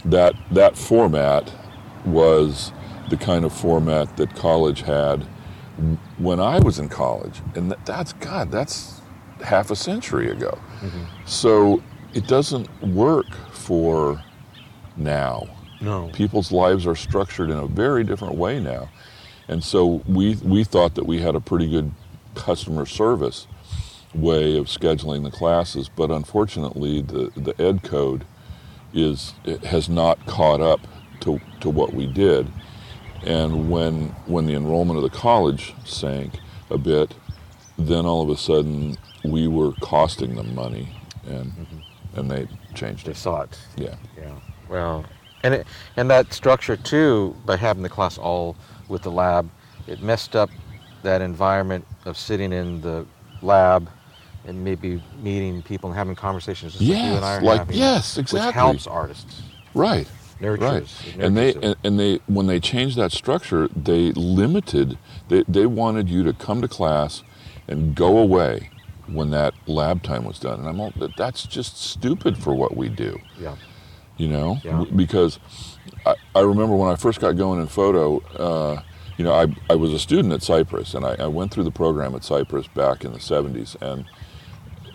that 0.05 0.33
that 0.53 0.77
format 0.77 1.53
was 2.07 2.73
the 3.11 3.17
kind 3.17 3.45
of 3.45 3.53
format 3.53 4.17
that 4.17 4.35
college 4.37 4.83
had 4.83 5.25
when 6.19 6.39
i 6.39 6.61
was 6.61 6.79
in 6.79 6.89
college 6.89 7.43
and 7.57 7.71
that, 7.73 7.85
that's 7.85 8.13
god 8.15 8.51
that's 8.53 9.01
half 9.45 9.71
a 9.73 9.77
century 9.77 10.31
ago 10.31 10.57
mm-hmm. 10.81 11.03
so 11.27 11.83
it 12.15 12.27
doesn't 12.29 12.69
work 12.83 13.31
for 13.51 14.23
now 14.97 15.47
No. 15.83 16.09
people's 16.12 16.53
lives 16.53 16.87
are 16.87 16.97
structured 16.97 17.51
in 17.51 17.59
a 17.59 17.66
very 17.66 18.05
different 18.05 18.37
way 18.37 18.61
now. 18.61 18.90
And 19.49 19.62
so 19.64 20.03
we 20.07 20.37
we 20.37 20.64
thought 20.64 20.95
that 20.95 21.07
we 21.07 21.21
had 21.21 21.35
a 21.35 21.40
pretty 21.40 21.68
good 21.68 21.92
customer 22.35 22.87
service 22.87 23.47
way 24.14 24.57
of 24.59 24.66
scheduling 24.66 25.25
the 25.25 25.31
classes, 25.31 25.88
but 25.88 26.11
unfortunately 26.11 27.03
the, 27.03 27.33
the 27.37 27.61
ed 27.61 27.83
code 27.83 28.25
is 28.95 29.35
has 29.64 29.88
not 29.88 30.25
caught 30.27 30.61
up 30.61 30.81
to, 31.21 31.40
to 31.61 31.71
what 31.71 31.95
we 31.95 32.07
did. 32.07 32.51
And 33.25 33.71
when 33.71 34.09
when 34.27 34.47
the 34.47 34.55
enrollment 34.55 34.99
of 34.99 35.03
the 35.03 35.16
college 35.18 35.75
sank 35.85 36.35
a 36.71 36.79
bit, 36.79 37.14
then 37.79 38.07
all 38.07 38.23
of 38.23 38.31
a 38.31 38.37
sudden 38.37 38.97
we 39.25 39.49
were 39.49 39.73
costing 39.81 40.37
them 40.37 40.55
money, 40.55 40.88
and 41.27 41.53
mm-hmm. 41.53 42.18
and 42.18 42.31
they 42.31 42.49
changed 42.75 43.07
They 43.07 43.12
it. 43.12 43.16
saw 43.16 43.42
it. 43.42 43.59
Yeah. 43.77 43.97
Yeah. 44.16 44.35
Well, 44.68 45.05
and 45.42 45.55
it, 45.55 45.66
and 45.96 46.11
that 46.11 46.33
structure 46.33 46.76
too, 46.76 47.37
by 47.46 47.57
having 47.57 47.83
the 47.83 47.88
class 47.88 48.18
all 48.18 48.57
with 48.88 49.02
the 49.02 49.11
lab, 49.11 49.48
it 49.87 50.02
messed 50.02 50.37
up 50.37 50.50
that 51.02 51.20
environment 51.22 51.87
of 52.05 52.16
sitting 52.16 52.52
in 52.52 52.81
the 52.81 53.05
lab 53.42 53.88
and 54.44 54.62
maybe 54.64 55.02
meeting 55.22 55.62
people 55.62 55.88
and 55.90 55.96
having 55.96 56.14
conversations 56.14 56.72
just 56.72 56.85
like 56.85 56.90
you 56.98 57.05
and 57.16 57.24
I 57.24 57.37
are 57.37 57.40
Yes, 57.40 57.44
like- 57.44 57.59
having. 57.59 57.76
yes, 57.78 58.16
Which 58.16 58.24
exactly. 58.24 58.52
helps 58.52 58.87
artists. 58.87 59.42
Right. 59.74 60.07
Nurtures. 60.40 61.00
Right. 61.16 61.24
And 61.24 61.37
they 61.37 61.55
and, 61.55 61.76
and 61.85 62.00
they 62.00 62.16
when 62.26 62.46
they 62.48 62.59
changed 62.59 62.96
that 62.96 63.12
structure, 63.12 63.68
they 63.76 64.11
limited. 64.12 64.98
They 65.28 65.44
they 65.46 65.66
wanted 65.66 66.09
you 66.09 66.24
to 66.24 66.33
come 66.33 66.61
to 66.62 66.68
class 66.68 67.22
and 67.68 67.94
go 67.94 68.18
away 68.18 68.70
when 69.07 69.31
that 69.31 69.55
lab 69.68 70.02
time 70.02 70.24
was 70.24 70.40
done. 70.40 70.59
And 70.59 70.68
I'm 70.68 70.81
all 70.81 70.92
that 70.96 71.16
that's 71.16 71.44
just 71.46 71.81
stupid 71.81 72.37
for 72.37 72.55
what 72.55 72.76
we 72.76 72.88
do. 72.88 73.20
yeah. 73.40 73.55
You 74.23 74.29
know? 74.29 74.59
Yeah. 74.63 74.85
Because 74.95 75.41
I, 76.07 76.15
I 76.35 76.41
remember 76.41 76.77
when 76.77 76.91
i 76.91 76.97
first 76.97 77.21
got 77.21 77.33
going 77.33 77.61
in 77.61 77.67
photo 77.67 78.19
uh, 78.39 78.83
you 79.17 79.25
know 79.25 79.33
I, 79.35 79.47
I 79.69 79.75
was 79.75 79.93
a 79.93 79.99
student 79.99 80.33
at 80.33 80.43
cypress 80.43 80.95
and 80.95 81.05
I, 81.05 81.15
I 81.19 81.27
went 81.27 81.53
through 81.53 81.65
the 81.65 81.71
program 81.73 82.15
at 82.15 82.25
cypress 82.25 82.67
back 82.69 83.05
in 83.05 83.13
the 83.13 83.19
70s 83.19 83.77
and, 83.83 84.05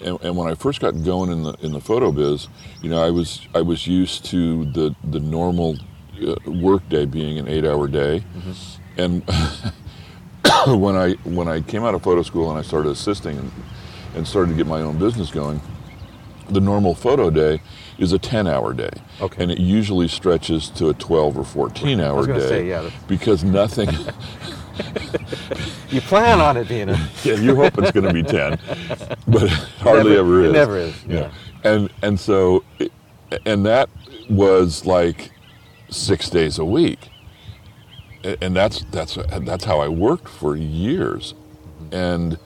and 0.04 0.18
and 0.22 0.38
when 0.38 0.48
i 0.48 0.56
first 0.56 0.80
got 0.80 0.92
going 1.04 1.32
in 1.32 1.44
the 1.44 1.54
in 1.62 1.72
the 1.72 1.82
photo 1.82 2.12
biz 2.12 2.48
you 2.82 2.90
know 2.90 3.02
i 3.02 3.10
was 3.10 3.48
i 3.54 3.62
was 3.62 3.86
used 3.88 4.26
to 4.26 4.66
the 4.72 4.96
the 5.04 5.20
normal 5.20 5.78
uh, 6.26 6.36
work 6.52 6.88
day 6.90 7.06
being 7.06 7.38
an 7.38 7.48
eight 7.48 7.66
hour 7.66 7.88
day 7.88 8.24
and 8.98 9.24
when 10.68 10.96
i 10.96 11.12
when 11.24 11.48
i 11.48 11.62
came 11.62 11.84
out 11.84 11.94
of 11.96 12.02
photo 12.04 12.22
school 12.22 12.50
and 12.50 12.58
i 12.60 12.62
started 12.62 12.90
assisting 12.90 13.38
and, 13.38 13.52
and 14.16 14.28
started 14.28 14.52
to 14.52 14.56
get 14.58 14.68
my 14.68 14.82
own 14.82 14.98
business 14.98 15.32
going 15.32 15.60
the 16.50 16.62
normal 16.62 16.96
photo 16.96 17.30
day 17.30 17.62
is 17.97 18.13
a 18.13 18.19
10 18.19 18.47
hour 18.47 18.73
day. 18.73 18.89
Okay. 19.21 19.41
And 19.43 19.51
it 19.51 19.60
usually 19.60 20.07
stretches 20.07 20.69
to 20.71 20.89
a 20.89 20.93
12 20.93 21.38
or 21.38 21.43
14 21.43 21.99
hour 21.99 22.25
day. 22.27 22.39
say, 22.39 22.67
yeah, 22.69 22.89
Because 23.07 23.43
nothing, 23.43 23.89
You 25.89 26.01
plan 26.01 26.39
on 26.39 26.57
it 26.57 26.67
being 26.67 26.89
a. 26.89 27.10
yeah, 27.23 27.36
you 27.36 27.55
hope 27.55 27.77
it's 27.77 27.91
going 27.91 28.05
to 28.05 28.13
be 28.13 28.21
10, 28.23 28.60
but 29.27 29.43
it 29.43 29.49
hardly 29.79 30.12
Never- 30.15 30.19
ever 30.19 30.39
it 30.41 30.45
is. 30.47 30.53
never 30.53 30.77
is, 30.77 31.05
yeah. 31.05 31.31
And, 31.63 31.89
and 32.01 32.19
so, 32.19 32.63
it- 32.79 32.91
and 33.45 33.65
that 33.65 33.89
was 34.29 34.86
like 34.86 35.31
six 35.89 36.29
days 36.29 36.60
a 36.60 36.65
week. 36.65 37.10
And 38.41 38.55
that's, 38.55 38.83
that's, 38.91 39.17
that's 39.41 39.63
how 39.65 39.79
I 39.79 39.88
worked 39.88 40.27
for 40.27 40.55
years. 40.55 41.33
Mm-hmm. 41.33 41.95
And 41.95 42.38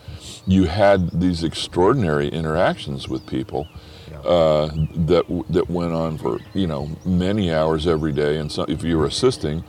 you 0.48 0.66
had 0.66 1.20
these 1.20 1.44
extraordinary 1.44 2.28
interactions 2.30 3.08
with 3.10 3.26
people 3.28 3.68
Yeah. 3.72 3.78
Uh, 4.26 4.70
that 5.08 5.26
that 5.50 5.70
went 5.70 5.94
on 5.94 6.18
for 6.18 6.40
you 6.54 6.68
know 6.68 6.90
many 7.06 7.54
hours 7.54 7.88
every 7.88 8.14
day. 8.14 8.38
And 8.38 8.52
so, 8.52 8.66
if 8.68 8.84
you 8.84 8.98
were 8.98 9.06
assisting, 9.08 9.64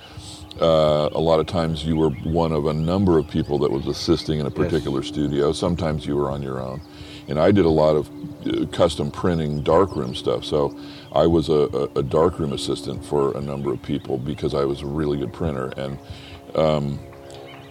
uh, 0.61 1.11
a 1.13 1.21
lot 1.21 1.41
of 1.41 1.47
times 1.47 1.85
you 1.85 1.97
were 1.97 2.11
one 2.11 2.53
of 2.53 2.67
a 2.67 2.75
number 2.75 3.19
of 3.19 3.29
people 3.29 3.59
that 3.61 3.73
was 3.73 3.87
assisting 3.87 4.41
in 4.41 4.47
a 4.47 4.51
particular 4.53 5.03
studio. 5.03 5.53
Sometimes 5.53 6.07
you 6.07 6.17
were 6.17 6.31
on 6.31 6.43
your 6.43 6.61
own, 6.61 6.83
and 7.29 7.39
I 7.41 7.53
did 7.53 7.67
a 7.67 7.71
lot 7.71 7.97
of 7.97 8.11
uh, 8.47 8.67
custom 8.69 9.11
printing 9.11 9.63
darkroom 9.63 10.15
stuff. 10.15 10.45
So 10.45 10.77
I 11.13 11.27
was 11.27 11.49
a, 11.49 11.69
a, 11.97 12.01
a 12.01 12.05
darkroom 12.05 12.53
assistant 12.53 13.05
for 13.05 13.37
a 13.37 13.41
number 13.43 13.73
of 13.73 13.83
people 13.83 14.19
because 14.19 14.55
I 14.55 14.65
was 14.65 14.83
a 14.83 14.87
really 14.87 15.19
good 15.19 15.33
printer, 15.33 15.73
and 15.77 15.99
um, 16.57 17.01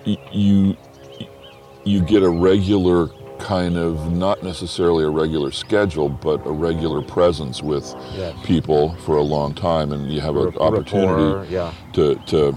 y- 0.05 0.17
you 0.31 0.77
you 1.85 2.01
get 2.01 2.23
a 2.23 2.29
regular 2.29 3.09
kind 3.41 3.77
of 3.77 4.11
not 4.11 4.43
necessarily 4.43 5.03
a 5.03 5.09
regular 5.09 5.51
schedule, 5.51 6.09
but 6.09 6.45
a 6.45 6.51
regular 6.51 7.01
presence 7.01 7.61
with 7.61 7.93
Yes. 8.15 8.35
people 8.45 8.95
for 9.05 9.17
a 9.17 9.21
long 9.21 9.53
time, 9.53 9.91
and 9.91 10.11
you 10.11 10.21
have 10.21 10.35
an 10.37 10.45
Rapport, 10.45 10.63
opportunity 10.67 11.53
yeah. 11.53 11.73
to 11.93 12.15
to 12.27 12.55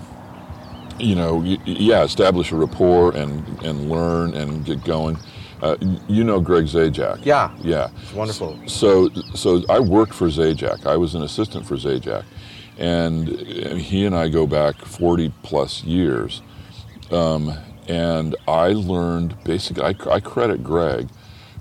you 0.98 1.14
know 1.16 1.42
yeah 1.64 2.04
establish 2.04 2.52
a 2.52 2.56
rapport 2.56 3.10
and 3.16 3.44
and 3.62 3.90
learn 3.90 4.34
and 4.34 4.64
get 4.64 4.84
going. 4.84 5.18
Uh, 5.62 5.76
you 6.08 6.22
know 6.24 6.40
Greg 6.40 6.66
Zajac. 6.66 7.24
Yeah. 7.24 7.50
Yeah. 7.62 7.88
It's 8.02 8.12
wonderful. 8.12 8.58
So, 8.66 9.08
so 9.34 9.62
I 9.70 9.78
worked 9.80 10.12
for 10.12 10.26
Zajac. 10.28 10.84
I 10.84 10.96
was 10.96 11.14
an 11.14 11.22
assistant 11.22 11.64
for 11.66 11.76
Zajac, 11.76 12.24
and 12.76 13.28
he 13.80 14.04
and 14.04 14.14
I 14.14 14.28
go 14.28 14.46
back 14.46 14.74
40 14.84 15.32
plus 15.42 15.82
years. 15.84 16.42
Um, 17.10 17.54
and 17.88 18.36
I 18.46 18.68
learned 18.68 19.42
basically. 19.44 19.82
I, 19.82 19.94
I 20.10 20.20
credit 20.20 20.62
Greg 20.62 21.08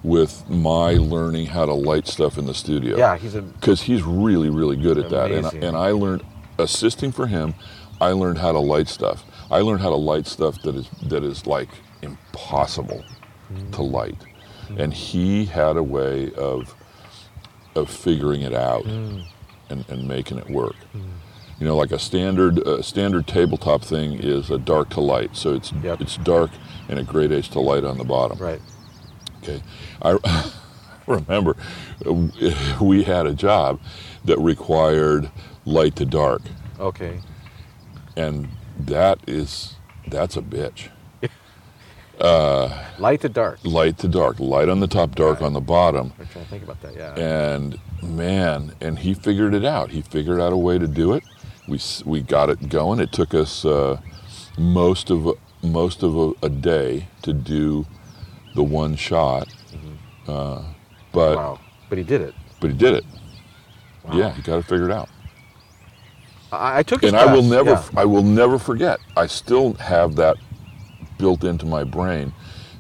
with 0.03 0.47
my 0.49 0.93
learning 0.93 1.47
how 1.47 1.65
to 1.65 1.73
light 1.73 2.07
stuff 2.07 2.37
in 2.37 2.45
the 2.45 2.53
studio. 2.53 2.97
Yeah, 2.97 3.17
he's 3.17 3.35
a. 3.35 3.41
because 3.41 3.81
he's 3.81 4.03
really, 4.03 4.49
really 4.49 4.75
good 4.75 4.97
at 4.97 5.09
that. 5.09 5.31
And, 5.31 5.63
and 5.63 5.77
I 5.77 5.91
learned 5.91 6.23
assisting 6.59 7.11
for 7.11 7.27
him. 7.27 7.53
I 8.01 8.07
learned 8.07 8.37
how 8.37 8.51
to 8.51 8.59
light 8.59 8.89
stuff. 8.89 9.23
I 9.49 9.59
learned 9.59 9.81
how 9.81 9.89
to 9.89 9.95
light 9.95 10.27
stuff 10.27 10.61
that 10.63 10.75
is 10.75 10.89
that 11.03 11.23
is 11.23 11.45
like 11.45 11.69
impossible 12.01 13.03
to 13.71 13.77
hmm. 13.77 13.83
light, 13.83 14.17
hmm. 14.67 14.79
and 14.79 14.93
he 14.93 15.45
had 15.45 15.77
a 15.77 15.83
way 15.83 16.31
of 16.33 16.75
of 17.75 17.89
figuring 17.89 18.41
it 18.41 18.53
out 18.53 18.83
hmm. 18.83 19.21
and, 19.69 19.85
and 19.89 20.07
making 20.07 20.37
it 20.37 20.49
work. 20.49 20.75
You 21.59 21.67
know, 21.67 21.77
like 21.77 21.91
a 21.91 21.99
standard 21.99 22.59
uh, 22.67 22.81
standard 22.81 23.27
tabletop 23.27 23.83
thing 23.83 24.13
is 24.19 24.49
a 24.49 24.57
dark 24.57 24.89
to 24.91 25.01
light, 25.01 25.35
so 25.35 25.53
it's 25.53 25.71
Yep. 25.83 26.01
it's 26.01 26.17
dark 26.17 26.51
and 26.89 26.99
it 26.99 27.07
gradates 27.07 27.49
to 27.51 27.59
light 27.59 27.83
on 27.85 27.97
the 27.97 28.03
bottom. 28.03 28.37
Right. 28.37 28.61
Okay, 29.41 29.61
I 30.01 30.17
remember 31.07 31.55
uh, 32.05 32.13
we 32.81 33.03
had 33.03 33.25
a 33.25 33.33
job 33.33 33.79
that 34.25 34.39
required 34.39 35.29
light 35.65 35.95
to 35.97 36.05
dark, 36.05 36.41
Okay. 36.79 37.19
and 38.17 38.49
that 38.79 39.19
is 39.27 39.75
that's 40.07 40.35
a 40.35 40.41
bitch. 40.41 40.89
Light 42.99 43.21
to 43.21 43.29
dark. 43.29 43.59
Light 43.63 43.97
to 43.99 44.07
dark, 44.07 44.39
light 44.39 44.69
on 44.69 44.79
the 44.79 44.87
top, 44.87 45.15
dark 45.15 45.41
on 45.41 45.53
the 45.53 45.59
bottom, 45.61 46.13
I'm 46.19 46.27
trying 46.27 46.45
to 46.45 46.49
think 46.51 46.63
about 46.63 46.81
that. 46.81 46.95
Yeah. 46.95 47.13
and 47.15 47.79
man, 48.01 48.73
and 48.79 48.99
he 48.99 49.13
figured 49.13 49.53
it 49.53 49.65
out. 49.65 49.91
He 49.91 50.01
figured 50.01 50.39
out 50.39 50.53
a 50.53 50.57
way 50.57 50.77
to 50.77 50.87
do 50.87 51.13
it. 51.13 51.23
We 51.67 51.79
we 52.05 52.21
got 52.21 52.49
it 52.49 52.69
going. 52.69 52.99
It 52.99 53.11
took 53.11 53.33
us 53.33 53.63
uh, 53.65 53.99
most 54.57 55.09
of 55.09 55.27
a- 55.27 55.33
most 55.65 56.03
of 56.03 56.15
a, 56.17 56.33
a 56.45 56.49
day 56.49 57.07
to 57.21 57.31
do 57.33 57.85
the 58.55 58.63
one 58.63 58.95
shot, 58.95 59.47
uh, 60.27 60.61
but 61.13 61.35
wow. 61.37 61.59
But 61.89 61.97
he 61.97 62.03
did 62.03 62.21
it. 62.21 62.33
but 62.59 62.69
he 62.71 62.75
did 62.77 62.93
it. 62.95 63.05
Wow. 64.03 64.17
Yeah, 64.17 64.33
he 64.33 64.41
got 64.41 64.57
it 64.59 64.65
figured 64.65 64.91
out. 64.91 65.09
I, 66.51 66.79
I 66.79 66.83
took 66.83 67.03
and 67.03 67.15
I 67.15 67.31
will 67.33 67.41
never, 67.43 67.71
yeah. 67.71 67.83
I 67.95 68.05
will 68.05 68.23
never 68.23 68.59
forget. 68.59 68.99
I 69.15 69.27
still 69.27 69.73
have 69.75 70.15
that 70.17 70.35
built 71.17 71.43
into 71.43 71.65
my 71.65 71.83
brain, 71.83 72.33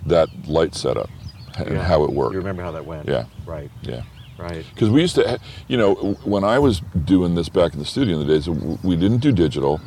that 0.05 0.27
light 0.47 0.75
setup 0.75 1.09
and 1.57 1.71
Yeah. 1.75 1.83
how 1.83 2.03
it 2.03 2.11
worked. 2.11 2.33
You 2.33 2.39
remember 2.39 2.63
how 2.63 2.71
that 2.71 2.85
went? 2.85 3.07
Yeah. 3.07 3.25
Right. 3.45 3.71
Yeah, 3.81 4.01
Right. 4.37 4.65
because 4.73 4.89
we 4.89 5.01
used 5.01 5.15
to, 5.15 5.39
you 5.67 5.77
know, 5.77 5.93
when 6.23 6.43
I 6.43 6.59
was 6.59 6.81
doing 7.05 7.35
this 7.35 7.49
back 7.49 7.73
in 7.73 7.79
the 7.79 7.85
studio 7.85 8.19
in 8.19 8.27
the 8.27 8.33
days, 8.33 8.49
we 8.49 8.95
didn't 8.95 9.19
do 9.19 9.31
digital, 9.31 9.79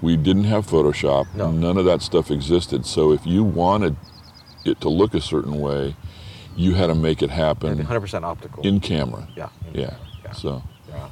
we 0.00 0.16
didn't 0.16 0.44
have 0.44 0.66
Photoshop, 0.66 1.26
No. 1.34 1.50
none 1.52 1.78
of 1.78 1.84
that 1.84 2.02
stuff 2.02 2.30
existed. 2.30 2.84
So 2.84 3.12
if 3.12 3.24
you 3.26 3.44
wanted 3.44 3.96
it 4.64 4.80
to 4.80 4.88
look 4.88 5.14
a 5.14 5.20
certain 5.20 5.60
way, 5.60 5.94
you 6.56 6.74
had 6.74 6.88
to 6.88 6.94
make 6.94 7.22
it 7.22 7.30
And 7.30 7.32
happen 7.32 7.78
100% 7.78 8.24
optical. 8.24 8.62
in 8.64 8.80
camera. 8.80 9.26
yeah. 9.36 9.48
in- 9.72 9.80
Yeah. 9.80 9.94
Yeah. 10.24 10.32
So 10.32 10.62
Yeah. 10.88 11.08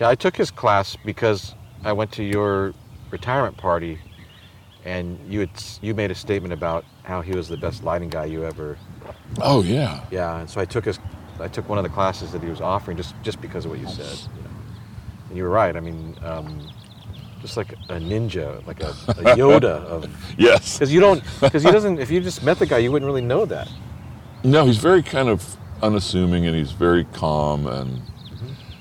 Yeah, 0.00 0.08
I 0.08 0.14
took 0.16 0.36
his 0.36 0.50
class 0.50 0.96
because 1.04 1.54
I 1.84 1.92
went 1.92 2.10
to 2.12 2.24
your 2.24 2.72
retirement 3.10 3.56
party, 3.56 3.98
and 4.84 5.18
you 5.28 5.40
had 5.40 5.50
you 5.80 5.94
made 5.94 6.10
a 6.10 6.14
statement 6.14 6.52
about 6.52 6.84
how 7.04 7.20
he 7.20 7.32
was 7.36 7.46
the 7.48 7.56
best 7.56 7.84
lighting 7.84 8.08
guy 8.08 8.24
you 8.24 8.44
ever. 8.44 8.78
Oh 9.40 9.62
yeah. 9.62 10.00
Yeah, 10.10 10.40
and 10.40 10.50
so 10.50 10.60
I 10.60 10.64
took 10.64 10.86
his, 10.86 10.98
I 11.42 11.48
took 11.48 11.68
one 11.68 11.78
of 11.78 11.84
the 11.84 11.90
classes 11.90 12.32
that 12.32 12.42
he 12.42 12.48
was 12.48 12.60
offering 12.60 12.96
just 12.96 13.14
just 13.22 13.40
because 13.40 13.64
of 13.64 13.70
what 13.72 13.80
you 13.80 13.88
said. 13.88 14.16
You 14.36 14.42
know. 14.42 14.50
And 15.28 15.36
you 15.38 15.42
were 15.44 15.50
right. 15.50 15.76
I 15.76 15.80
mean, 15.80 16.16
um, 16.24 16.68
just 17.40 17.56
like 17.56 17.72
a 17.72 17.98
ninja, 17.98 18.64
like 18.66 18.80
a, 18.82 18.88
a 19.08 19.36
Yoda 19.36 19.84
of. 19.84 20.08
Yes. 20.38 20.78
Because 20.78 20.92
you 20.92 21.00
don't, 21.00 21.22
because 21.40 21.62
he 21.62 21.70
doesn't. 21.70 21.98
If 21.98 22.10
you 22.10 22.20
just 22.20 22.42
met 22.42 22.58
the 22.58 22.66
guy, 22.66 22.78
you 22.78 22.92
wouldn't 22.92 23.06
really 23.08 23.22
know 23.22 23.44
that. 23.46 23.68
No, 24.44 24.66
he's 24.66 24.78
very 24.78 25.02
kind 25.02 25.28
of 25.28 25.56
unassuming 25.82 26.46
and 26.46 26.54
he's 26.56 26.72
very 26.72 27.04
calm 27.04 27.66
and. 27.66 28.02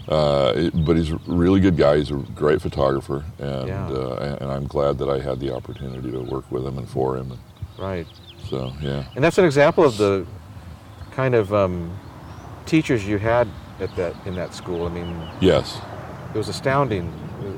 Uh, 0.10 0.70
but 0.74 0.98
he's 0.98 1.12
a 1.12 1.20
really 1.26 1.62
good 1.62 1.78
guy. 1.78 1.96
He's 1.98 2.12
a 2.12 2.16
great 2.16 2.62
photographer, 2.62 3.24
and 3.40 3.68
Yeah. 3.70 3.88
uh, 3.88 4.16
and- 4.20 4.42
and 4.42 4.52
I'm 4.52 4.68
glad 4.68 4.98
that 4.98 5.08
I 5.08 5.20
had 5.20 5.40
the 5.40 5.54
opportunity 5.56 6.12
to 6.12 6.20
work 6.20 6.52
with 6.52 6.66
him 6.66 6.78
and 6.78 6.90
for 6.90 7.16
him. 7.16 7.32
And 7.32 7.40
Right. 7.78 8.06
so, 8.50 8.74
yeah, 8.82 9.04
And 9.16 9.24
that's 9.24 9.38
an 9.38 9.46
example 9.46 9.86
of 9.86 9.98
the 9.98 10.26
kind 11.12 11.34
of 11.34 11.54
um, 11.54 11.92
teachers 12.66 13.06
you 13.08 13.18
had 13.18 13.48
at 13.80 13.96
that 13.96 14.16
in 14.26 14.36
that 14.36 14.54
school. 14.54 14.86
I 14.86 14.90
mean, 14.90 15.30
yes, 15.40 15.80
it 16.34 16.38
was 16.38 16.50
astounding 16.50 17.12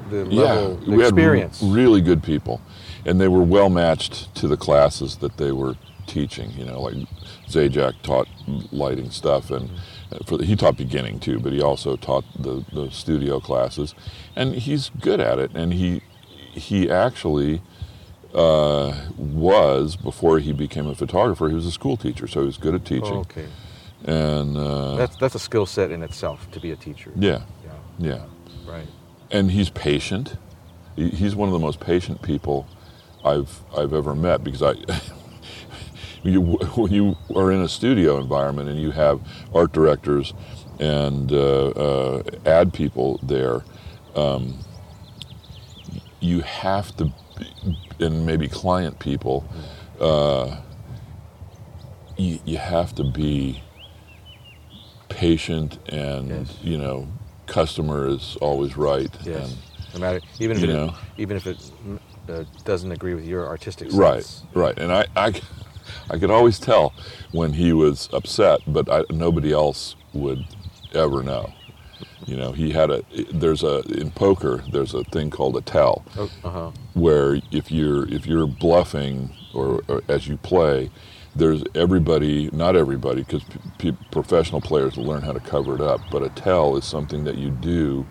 the, 0.09 0.25
yeah. 0.29 0.41
level, 0.41 0.75
the 0.77 0.91
we 0.91 1.03
experience. 1.03 1.61
had 1.61 1.71
really 1.71 2.01
good 2.01 2.23
people, 2.23 2.61
and 3.05 3.19
they 3.19 3.27
were 3.27 3.43
well 3.43 3.69
matched 3.69 4.33
to 4.35 4.47
the 4.47 4.57
classes 4.57 5.17
that 5.17 5.37
they 5.37 5.51
were 5.51 5.75
teaching. 6.07 6.51
You 6.51 6.65
know, 6.65 6.81
like 6.81 6.95
Zajac 7.47 8.01
taught 8.01 8.27
lighting 8.71 9.11
stuff, 9.11 9.51
and 9.51 9.69
for 10.25 10.37
the, 10.37 10.45
he 10.45 10.55
taught 10.55 10.77
beginning 10.77 11.19
too, 11.19 11.39
but 11.39 11.53
he 11.53 11.61
also 11.61 11.95
taught 11.95 12.25
the, 12.37 12.65
the 12.73 12.89
studio 12.91 13.39
classes, 13.39 13.95
and 14.35 14.55
he's 14.55 14.89
good 15.01 15.19
at 15.19 15.39
it. 15.39 15.51
And 15.53 15.73
he 15.73 16.01
he 16.51 16.89
actually 16.89 17.61
uh, 18.33 19.07
was 19.17 19.95
before 19.95 20.39
he 20.39 20.53
became 20.53 20.87
a 20.87 20.95
photographer. 20.95 21.49
He 21.49 21.55
was 21.55 21.65
a 21.65 21.71
school 21.71 21.97
teacher, 21.97 22.27
so 22.27 22.41
he 22.41 22.45
was 22.45 22.57
good 22.57 22.75
at 22.75 22.85
teaching. 22.85 23.13
Oh, 23.13 23.19
okay. 23.19 23.47
And 24.05 24.57
uh, 24.57 24.95
That's 24.95 25.15
that's 25.15 25.35
a 25.35 25.39
skill 25.39 25.65
set 25.65 25.91
in 25.91 26.03
itself 26.03 26.49
to 26.51 26.59
be 26.59 26.71
a 26.71 26.75
teacher. 26.75 27.11
yeah, 27.15 27.43
Yeah. 27.63 27.71
yeah. 27.99 28.21
Right. 28.71 28.87
and 29.31 29.51
he's 29.51 29.69
patient. 29.69 30.35
He's 30.95 31.35
one 31.35 31.49
of 31.49 31.53
the 31.53 31.59
most 31.59 31.79
patient 31.79 32.21
people 32.21 32.67
I've 33.25 33.61
I've 33.77 33.93
ever 33.93 34.13
met 34.15 34.43
because 34.43 34.61
I. 34.61 34.73
you, 36.23 36.41
when 36.75 36.91
you 36.91 37.15
are 37.35 37.51
in 37.51 37.61
a 37.61 37.67
studio 37.67 38.17
environment 38.19 38.69
and 38.69 38.79
you 38.79 38.91
have 38.91 39.19
art 39.53 39.71
directors 39.73 40.33
and 40.79 41.31
uh, 41.31 41.67
uh, 41.69 42.23
ad 42.45 42.73
people 42.73 43.19
there, 43.23 43.63
um, 44.15 44.57
you 46.19 46.41
have 46.41 46.95
to, 46.97 47.11
and 47.99 48.25
maybe 48.25 48.47
client 48.47 48.99
people, 48.99 49.43
uh, 49.99 50.55
you, 52.17 52.39
you 52.45 52.57
have 52.57 52.93
to 52.95 53.03
be 53.03 53.61
patient 55.17 55.77
and 55.89 56.29
Yes. 56.29 56.57
you 56.61 56.77
know, 56.77 57.07
customer 57.47 58.07
is 58.07 58.37
always 58.41 58.75
right. 58.77 59.09
Yes. 59.23 59.51
And, 59.51 59.57
No 59.93 59.99
matter 59.99 60.19
even 60.39 60.57
if 60.57 60.63
it, 60.63 60.67
know. 60.67 60.95
even 61.17 61.37
if 61.37 61.45
it 61.47 61.57
uh, 62.29 62.43
doesn't 62.65 62.91
agree 62.91 63.13
with 63.13 63.25
your 63.25 63.47
artistic 63.47 63.91
sense. 63.91 63.99
Right, 63.99 64.25
right. 64.53 64.77
And 64.79 64.91
I, 64.91 65.05
I, 65.15 65.33
I 66.09 66.17
could 66.17 66.31
always 66.31 66.59
tell 66.59 66.93
when 67.31 67.53
he 67.53 67.73
was 67.73 68.09
upset, 68.11 68.61
but 68.67 68.89
I, 68.89 69.03
nobody 69.11 69.51
else 69.53 69.95
would 70.13 70.45
ever 70.93 71.21
know. 71.23 71.53
You 72.25 72.37
know, 72.37 72.53
he 72.53 72.71
had 72.71 72.89
a. 72.89 73.03
There's 73.33 73.63
a 73.63 73.81
in 73.99 74.09
poker. 74.11 74.63
There's 74.71 74.93
a 74.93 75.03
thing 75.03 75.29
called 75.29 75.57
a 75.57 75.61
tell, 75.61 76.05
Oh, 76.17 76.29
uh-huh. 76.45 76.71
where 76.93 77.41
if 77.51 77.69
you're 77.69 78.07
if 78.07 78.25
you're 78.25 78.47
bluffing 78.47 79.29
or, 79.53 79.81
or 79.89 80.01
as 80.07 80.25
you 80.25 80.37
play, 80.37 80.89
there's 81.35 81.63
everybody. 81.75 82.49
Not 82.51 82.75
everybody, 82.75 83.21
because 83.23 83.43
p- 83.43 83.59
p- 83.91 83.97
professional 84.11 84.61
players 84.61 84.97
will 84.97 85.05
learn 85.05 85.21
how 85.23 85.33
to 85.33 85.39
cover 85.39 85.75
it 85.75 85.81
up. 85.81 86.01
But 86.11 86.23
a 86.23 86.29
tell 86.29 86.77
is 86.77 86.85
something 86.85 87.23
that 87.25 87.37
you 87.37 87.49
do 87.51 88.05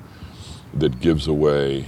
that 0.74 1.00
gives 1.00 1.28
away 1.28 1.86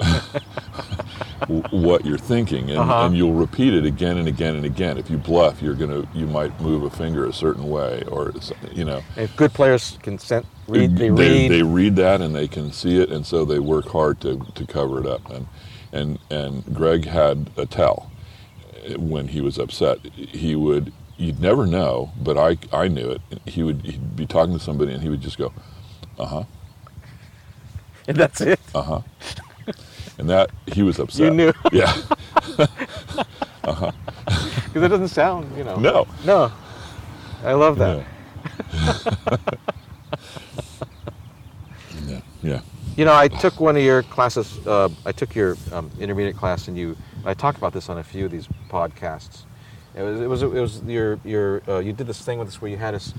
what 1.70 2.04
you're 2.04 2.18
thinking, 2.18 2.70
and, 2.70 2.78
Uh-huh. 2.78 3.06
and 3.06 3.16
you'll 3.16 3.34
repeat 3.34 3.74
it 3.74 3.84
again 3.84 4.16
and 4.18 4.28
again 4.28 4.56
and 4.56 4.64
again. 4.64 4.98
If 4.98 5.10
you 5.10 5.18
bluff, 5.18 5.62
you're 5.62 5.74
gonna 5.74 6.06
you 6.14 6.26
might 6.26 6.58
move 6.60 6.82
a 6.84 6.90
finger 6.90 7.26
a 7.26 7.32
certain 7.32 7.68
way, 7.68 8.04
or 8.08 8.32
you 8.72 8.84
know. 8.84 9.02
And 9.16 9.34
good 9.36 9.52
players 9.54 9.98
can 10.02 10.18
sen- 10.18 10.44
read. 10.68 10.96
They, 10.96 11.10
they, 11.10 11.10
read. 11.10 11.50
they 11.50 11.62
read 11.62 11.96
that 11.96 12.20
and 12.20 12.34
they 12.34 12.48
can 12.48 12.72
see 12.72 13.00
it, 13.00 13.10
and 13.10 13.26
so 13.26 13.44
they 13.44 13.58
work 13.58 13.88
hard 13.88 14.20
to, 14.22 14.38
to 14.54 14.66
cover 14.66 15.00
it 15.00 15.06
up. 15.06 15.30
And 15.30 15.46
and 15.92 16.18
and 16.30 16.64
Greg 16.74 17.06
had 17.06 17.50
a 17.56 17.66
tell 17.66 18.07
when 18.96 19.28
he 19.28 19.40
was 19.40 19.58
upset. 19.58 19.98
He 20.14 20.54
would 20.54 20.92
you'd 21.16 21.40
never 21.40 21.66
know, 21.66 22.12
but 22.20 22.36
I 22.38 22.56
I 22.72 22.88
knew 22.88 23.10
it. 23.10 23.20
He 23.46 23.62
would 23.62 23.82
he'd 23.82 24.16
be 24.16 24.26
talking 24.26 24.54
to 24.54 24.60
somebody 24.60 24.92
and 24.92 25.02
he 25.02 25.08
would 25.08 25.20
just 25.20 25.38
go, 25.38 25.52
uh 26.18 26.26
huh, 26.26 26.44
and 28.06 28.16
that's 28.16 28.40
it. 28.40 28.60
uh 28.74 28.82
huh, 28.82 29.00
and 30.18 30.28
that 30.30 30.50
he 30.66 30.82
was 30.82 30.98
upset. 30.98 31.20
You 31.26 31.30
knew. 31.30 31.52
yeah. 31.72 31.94
Uh 33.64 33.72
huh. 33.74 33.92
Because 34.24 34.82
it 34.82 34.88
doesn't 34.88 35.08
sound, 35.08 35.54
you 35.58 35.62
know. 35.62 35.76
No. 35.76 36.06
No. 36.24 36.50
I 37.44 37.52
love 37.52 37.76
that. 37.78 38.02
Yeah. 38.72 39.36
yeah. 42.06 42.20
Yeah. 42.42 42.60
You 42.96 43.04
know, 43.04 43.14
I 43.14 43.28
took 43.28 43.60
one 43.60 43.76
of 43.76 43.82
your 43.82 44.02
classes. 44.04 44.66
Uh, 44.66 44.88
I 45.04 45.12
took 45.12 45.34
your 45.34 45.56
um, 45.70 45.90
intermediate 46.00 46.36
class, 46.36 46.68
and 46.68 46.78
you. 46.78 46.96
I 47.24 47.34
talked 47.34 47.58
about 47.58 47.72
this 47.72 47.88
on 47.88 47.98
a 47.98 48.02
few 48.04 48.24
of 48.24 48.30
these 48.30 48.48
podcasts. 48.70 49.42
It 49.94 50.02
was. 50.02 50.20
It 50.20 50.26
was. 50.28 50.42
It 50.42 50.48
was 50.48 50.82
your. 50.84 51.18
Your. 51.24 51.62
Uh, 51.68 51.78
you 51.78 51.92
did 51.92 52.06
this 52.06 52.20
thing 52.20 52.38
with 52.38 52.48
us 52.48 52.60
where 52.60 52.70
you 52.70 52.76
had 52.76 52.94
us 52.94 53.14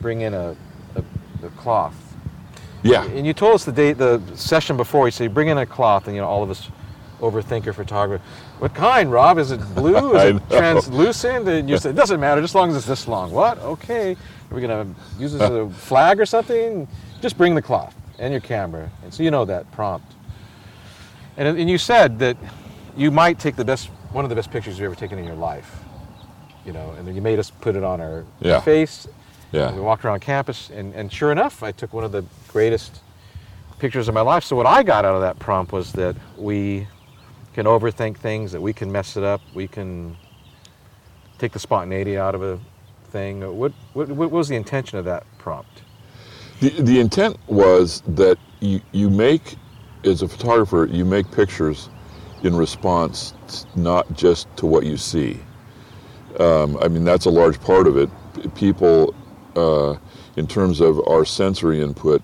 bring 0.00 0.22
in 0.22 0.34
a, 0.34 0.56
a, 0.96 1.04
a 1.46 1.50
cloth, 1.50 1.94
Yeah. 2.82 3.04
and 3.04 3.26
you 3.26 3.32
told 3.32 3.54
us 3.54 3.64
the 3.64 3.72
day, 3.72 3.92
the 3.92 4.20
session 4.34 4.76
before. 4.76 5.06
You 5.06 5.10
said 5.12 5.24
you 5.24 5.30
bring 5.30 5.48
in 5.48 5.58
a 5.58 5.66
cloth, 5.66 6.06
and 6.06 6.16
you 6.16 6.22
know 6.22 6.28
all 6.28 6.42
of 6.42 6.50
us 6.50 6.70
overthinker 7.20 7.74
photographer. 7.74 8.24
What 8.58 8.74
kind, 8.74 9.12
Rob? 9.12 9.38
Is 9.38 9.50
it 9.50 9.60
blue? 9.74 10.16
Is 10.16 10.36
it 10.36 10.42
translucent? 10.50 11.46
And 11.48 11.68
you 11.68 11.76
said 11.78 11.90
it 11.90 11.96
doesn't 11.96 12.18
matter, 12.20 12.40
just 12.40 12.52
as 12.52 12.54
long 12.56 12.70
as 12.70 12.76
it's 12.76 12.86
this 12.86 13.06
long. 13.06 13.30
What? 13.30 13.58
Okay. 13.58 14.12
Are 14.12 14.54
we 14.54 14.60
gonna 14.60 14.86
use 15.18 15.32
this 15.32 15.42
as 15.42 15.50
a 15.50 15.68
flag 15.70 16.18
or 16.20 16.26
something? 16.26 16.88
Just 17.20 17.36
bring 17.36 17.54
the 17.54 17.62
cloth 17.62 17.94
and 18.18 18.32
your 18.32 18.40
camera, 18.40 18.90
and 19.02 19.12
so 19.12 19.22
you 19.22 19.30
know 19.30 19.44
that 19.44 19.70
prompt. 19.72 20.14
And, 21.36 21.58
and 21.58 21.68
you 21.70 21.78
said 21.78 22.18
that 22.18 22.36
you 22.96 23.10
might 23.10 23.38
take 23.38 23.56
the 23.56 23.64
best, 23.64 23.88
one 24.12 24.24
of 24.24 24.28
the 24.28 24.34
best 24.36 24.50
pictures 24.50 24.78
you've 24.78 24.86
ever 24.86 24.94
taken 24.94 25.18
in 25.18 25.24
your 25.24 25.34
life. 25.36 25.80
You 26.64 26.72
know, 26.72 26.94
and 26.96 27.06
then 27.06 27.14
you 27.14 27.22
made 27.22 27.38
us 27.38 27.50
put 27.50 27.74
it 27.76 27.82
on 27.84 28.00
our 28.00 28.24
Yeah. 28.40 28.60
face. 28.60 29.08
We 29.52 29.80
walked 29.80 30.04
around 30.04 30.20
campus, 30.20 30.70
and, 30.70 30.94
and 30.94 31.12
sure 31.12 31.30
enough, 31.30 31.62
I 31.62 31.72
took 31.72 31.92
one 31.92 32.04
of 32.04 32.12
the 32.12 32.24
greatest 32.48 33.00
pictures 33.78 34.08
of 34.08 34.14
my 34.14 34.20
life. 34.22 34.44
So 34.44 34.56
what 34.56 34.66
I 34.66 34.82
got 34.82 35.04
out 35.04 35.14
of 35.14 35.20
that 35.20 35.38
prompt 35.38 35.72
was 35.72 35.92
that 35.92 36.16
we 36.38 36.86
can 37.52 37.66
overthink 37.66 38.16
things, 38.16 38.52
that 38.52 38.60
we 38.62 38.72
can 38.72 38.90
mess 38.90 39.16
it 39.16 39.24
up, 39.24 39.42
we 39.52 39.68
can 39.68 40.16
take 41.38 41.52
the 41.52 41.58
spontaneity 41.58 42.16
out 42.16 42.34
of 42.34 42.42
a 42.42 42.58
thing. 43.10 43.40
What, 43.58 43.72
what, 43.92 44.08
what 44.08 44.30
was 44.30 44.48
the 44.48 44.56
intention 44.56 44.98
of 44.98 45.04
that 45.04 45.24
prompt? 45.36 45.82
The, 46.60 46.70
the 46.80 47.00
intent 47.00 47.36
was 47.46 48.02
that 48.06 48.38
you, 48.60 48.80
you 48.92 49.10
make, 49.10 49.56
as 50.04 50.22
a 50.22 50.28
photographer, 50.28 50.88
you 50.90 51.04
make 51.04 51.30
pictures 51.30 51.90
in 52.42 52.54
response 52.56 53.34
not 53.76 54.12
just 54.16 54.48
to 54.56 54.66
what 54.66 54.84
you 54.84 54.96
see. 54.96 55.38
Um, 56.40 56.76
I 56.80 56.88
mean, 56.88 57.04
that's 57.04 57.26
a 57.26 57.30
large 57.30 57.60
part 57.60 57.86
of 57.86 57.96
it. 57.96 58.08
People, 58.54 59.14
uh, 59.56 59.96
in 60.36 60.46
terms 60.46 60.80
of 60.80 61.06
our 61.06 61.24
sensory 61.24 61.80
input, 61.80 62.22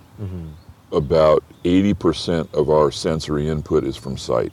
about 0.93 1.45
80% 1.65 2.53
of 2.55 2.71
our 2.71 2.91
sensory 2.91 3.49
input 3.49 3.85
is 3.85 3.97
from 3.97 4.17
sight. 4.17 4.53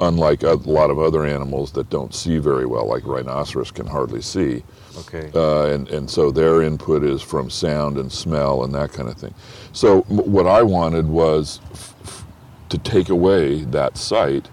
Unlike 0.00 0.42
a 0.44 0.54
lot 0.54 0.90
of 0.90 0.98
other 0.98 1.24
animals 1.26 1.72
that 1.72 1.90
don't 1.90 2.14
see 2.14 2.38
very 2.38 2.64
well, 2.66 2.86
like 2.86 3.04
rhinoceros 3.04 3.70
can 3.70 3.86
hardly 3.86 4.22
see 4.22 4.64
Okay. 5.00 5.30
uh, 5.34 5.66
and 5.72 5.88
and 5.88 6.10
so 6.10 6.30
their 6.30 6.60
input 6.62 7.02
is 7.02 7.22
from 7.22 7.48
sound 7.48 7.96
and 7.98 8.10
smell 8.12 8.62
and 8.64 8.74
that 8.74 8.92
kind 8.92 9.08
of 9.08 9.16
thing. 9.16 9.32
So 9.72 10.04
m- 10.10 10.30
what 10.30 10.46
I 10.46 10.62
wanted 10.62 11.06
was 11.08 11.60
f- 11.72 11.94
f- 12.04 12.24
to 12.70 12.78
take 12.78 13.08
away 13.10 13.64
that 13.64 13.96
sight, 13.96 14.48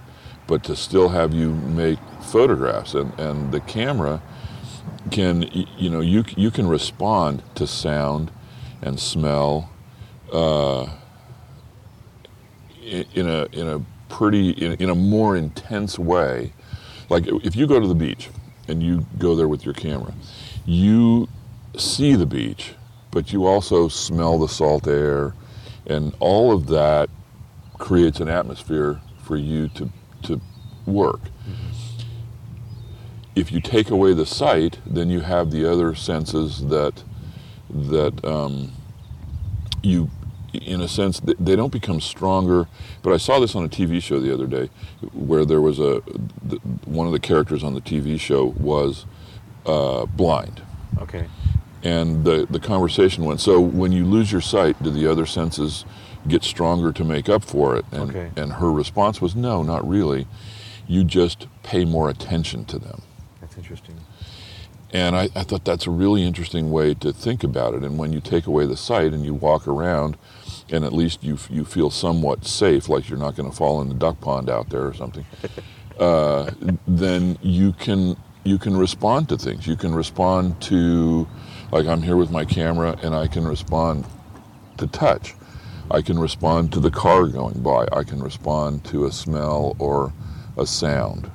but 0.49 0.63
to 0.65 0.75
still 0.75 1.09
have 1.09 1.33
you 1.33 1.53
make 1.53 1.99
photographs, 2.21 2.93
and 2.93 3.17
and 3.19 3.53
the 3.53 3.61
camera 3.61 4.21
can 5.11 5.43
you 5.77 5.89
know 5.89 6.01
you 6.01 6.25
you 6.35 6.51
can 6.51 6.67
respond 6.67 7.43
to 7.55 7.65
sound 7.65 8.31
and 8.81 8.99
smell 8.99 9.69
uh, 10.33 10.89
in 12.83 13.29
a 13.29 13.45
in 13.53 13.67
a 13.69 13.81
pretty 14.09 14.49
in, 14.49 14.73
in 14.73 14.89
a 14.89 14.95
more 14.95 15.37
intense 15.37 15.97
way. 15.97 16.51
Like 17.09 17.25
if 17.27 17.55
you 17.55 17.67
go 17.67 17.79
to 17.79 17.87
the 17.87 17.95
beach 17.95 18.29
and 18.67 18.83
you 18.83 19.05
go 19.17 19.35
there 19.35 19.47
with 19.47 19.65
your 19.65 19.73
camera 19.73 20.13
you 20.65 21.27
see 21.75 22.13
the 22.13 22.27
beach 22.27 22.73
but 23.11 23.33
you 23.33 23.45
also 23.45 23.87
smell 23.87 24.37
the 24.37 24.47
salt 24.47 24.87
air. 24.87 25.33
And 25.87 26.13
all 26.19 26.51
of 26.51 26.67
that 26.67 27.09
creates 27.77 28.19
an 28.19 28.29
atmosphere 28.29 29.01
for 29.23 29.35
you 29.35 29.67
to 29.69 29.89
to 30.23 30.41
work. 30.85 31.21
If 33.35 33.51
you 33.51 33.61
take 33.61 33.89
away 33.89 34.13
the 34.13 34.25
sight 34.25 34.79
then 34.85 35.09
you 35.09 35.21
have 35.21 35.51
the 35.51 35.69
other 35.71 35.95
senses 35.95 36.67
that 36.67 37.03
that 37.69 38.25
um, 38.25 38.71
you 39.83 40.09
in 40.53 40.81
a 40.81 40.87
sense 40.87 41.19
they 41.19 41.55
don't 41.55 41.71
become 41.71 42.01
stronger. 42.01 42.67
But 43.03 43.13
i 43.13 43.17
saw 43.17 43.39
this 43.39 43.55
on 43.55 43.63
a 43.63 43.69
tv 43.69 44.01
show 44.01 44.19
the 44.19 44.33
other 44.33 44.47
day 44.47 44.69
where 45.13 45.45
there 45.45 45.61
was 45.61 45.79
a 45.79 45.99
one 46.85 47.05
of 47.05 47.13
the 47.13 47.19
characters 47.19 47.63
on 47.63 47.73
the 47.75 47.81
tv 47.81 48.19
show 48.19 48.45
was 48.45 49.05
uh, 49.65 50.05
blind. 50.05 50.61
Okay. 50.99 51.27
and 51.83 52.25
the, 52.25 52.45
the 52.49 52.59
conversation 52.59 53.23
went. 53.23 53.39
So 53.39 53.61
when 53.61 53.91
you 53.91 54.03
lose 54.05 54.31
your 54.31 54.41
sight 54.41 54.81
do 54.83 54.89
the 54.89 55.07
other 55.07 55.25
senses 55.25 55.85
get 56.27 56.43
stronger 56.43 56.91
to 56.91 57.03
make 57.03 57.29
up 57.29 57.43
for 57.43 57.75
it 57.75 57.85
and, 57.91 58.09
Okay. 58.09 58.29
and 58.35 58.53
her 58.53 58.71
response 58.71 59.21
was 59.21 59.35
no 59.35 59.63
not 59.63 59.87
really 59.87 60.27
you 60.87 61.03
just 61.03 61.47
pay 61.63 61.85
more 61.85 62.09
attention 62.09 62.65
to 62.65 62.77
them 62.79 63.01
That's 63.41 63.55
interesting. 63.57 63.95
and 64.91 65.15
I, 65.15 65.23
I 65.35 65.43
thought 65.43 65.63
that's 65.65 65.85
a 65.87 65.91
really 65.91 66.23
interesting 66.23 66.71
way 66.71 66.93
to 66.95 67.13
think 67.13 67.43
about 67.43 67.73
it. 67.75 67.83
And 67.83 67.97
when 67.99 68.11
you 68.11 68.19
take 68.19 68.47
away 68.47 68.65
the 68.65 68.75
sight 68.75 69.13
and 69.13 69.23
you 69.23 69.35
walk 69.35 69.67
around, 69.67 70.17
and 70.71 70.83
at 70.83 70.91
least 70.93 71.23
you 71.23 71.37
you 71.49 71.63
feel 71.63 71.91
somewhat 71.91 72.45
safe, 72.45 72.89
like 72.89 73.07
you're 73.07 73.19
not 73.19 73.35
going 73.35 73.47
to 73.49 73.55
fall 73.55 73.81
in 73.81 73.87
the 73.89 73.93
duck 73.93 74.19
pond 74.19 74.49
out 74.49 74.69
there 74.69 74.87
or 74.87 74.93
something, 74.95 75.25
uh, 75.99 76.49
then 76.87 77.37
you 77.43 77.71
can 77.73 78.17
you 78.43 78.57
can 78.57 78.75
respond 78.75 79.29
to 79.29 79.37
things. 79.37 79.67
You 79.67 79.75
can 79.75 79.93
respond 79.93 80.59
to, 80.63 81.27
like 81.71 81.85
I'm 81.85 82.01
here 82.01 82.15
with 82.17 82.31
my 82.31 82.43
camera, 82.45 82.97
and 83.03 83.13
I 83.13 83.27
can 83.27 83.47
respond 83.47 84.05
to 84.77 84.87
touch. 84.87 85.35
I 85.91 86.01
can 86.01 86.19
respond 86.19 86.71
to 86.73 86.79
the 86.79 86.91
car 86.91 87.27
going 87.27 87.61
by. 87.61 87.87
I 87.91 88.03
can 88.03 88.21
respond 88.21 88.83
to 88.85 89.05
a 89.05 89.11
smell 89.11 89.75
or 89.79 90.13
a 90.57 90.65
sound. 90.65 91.29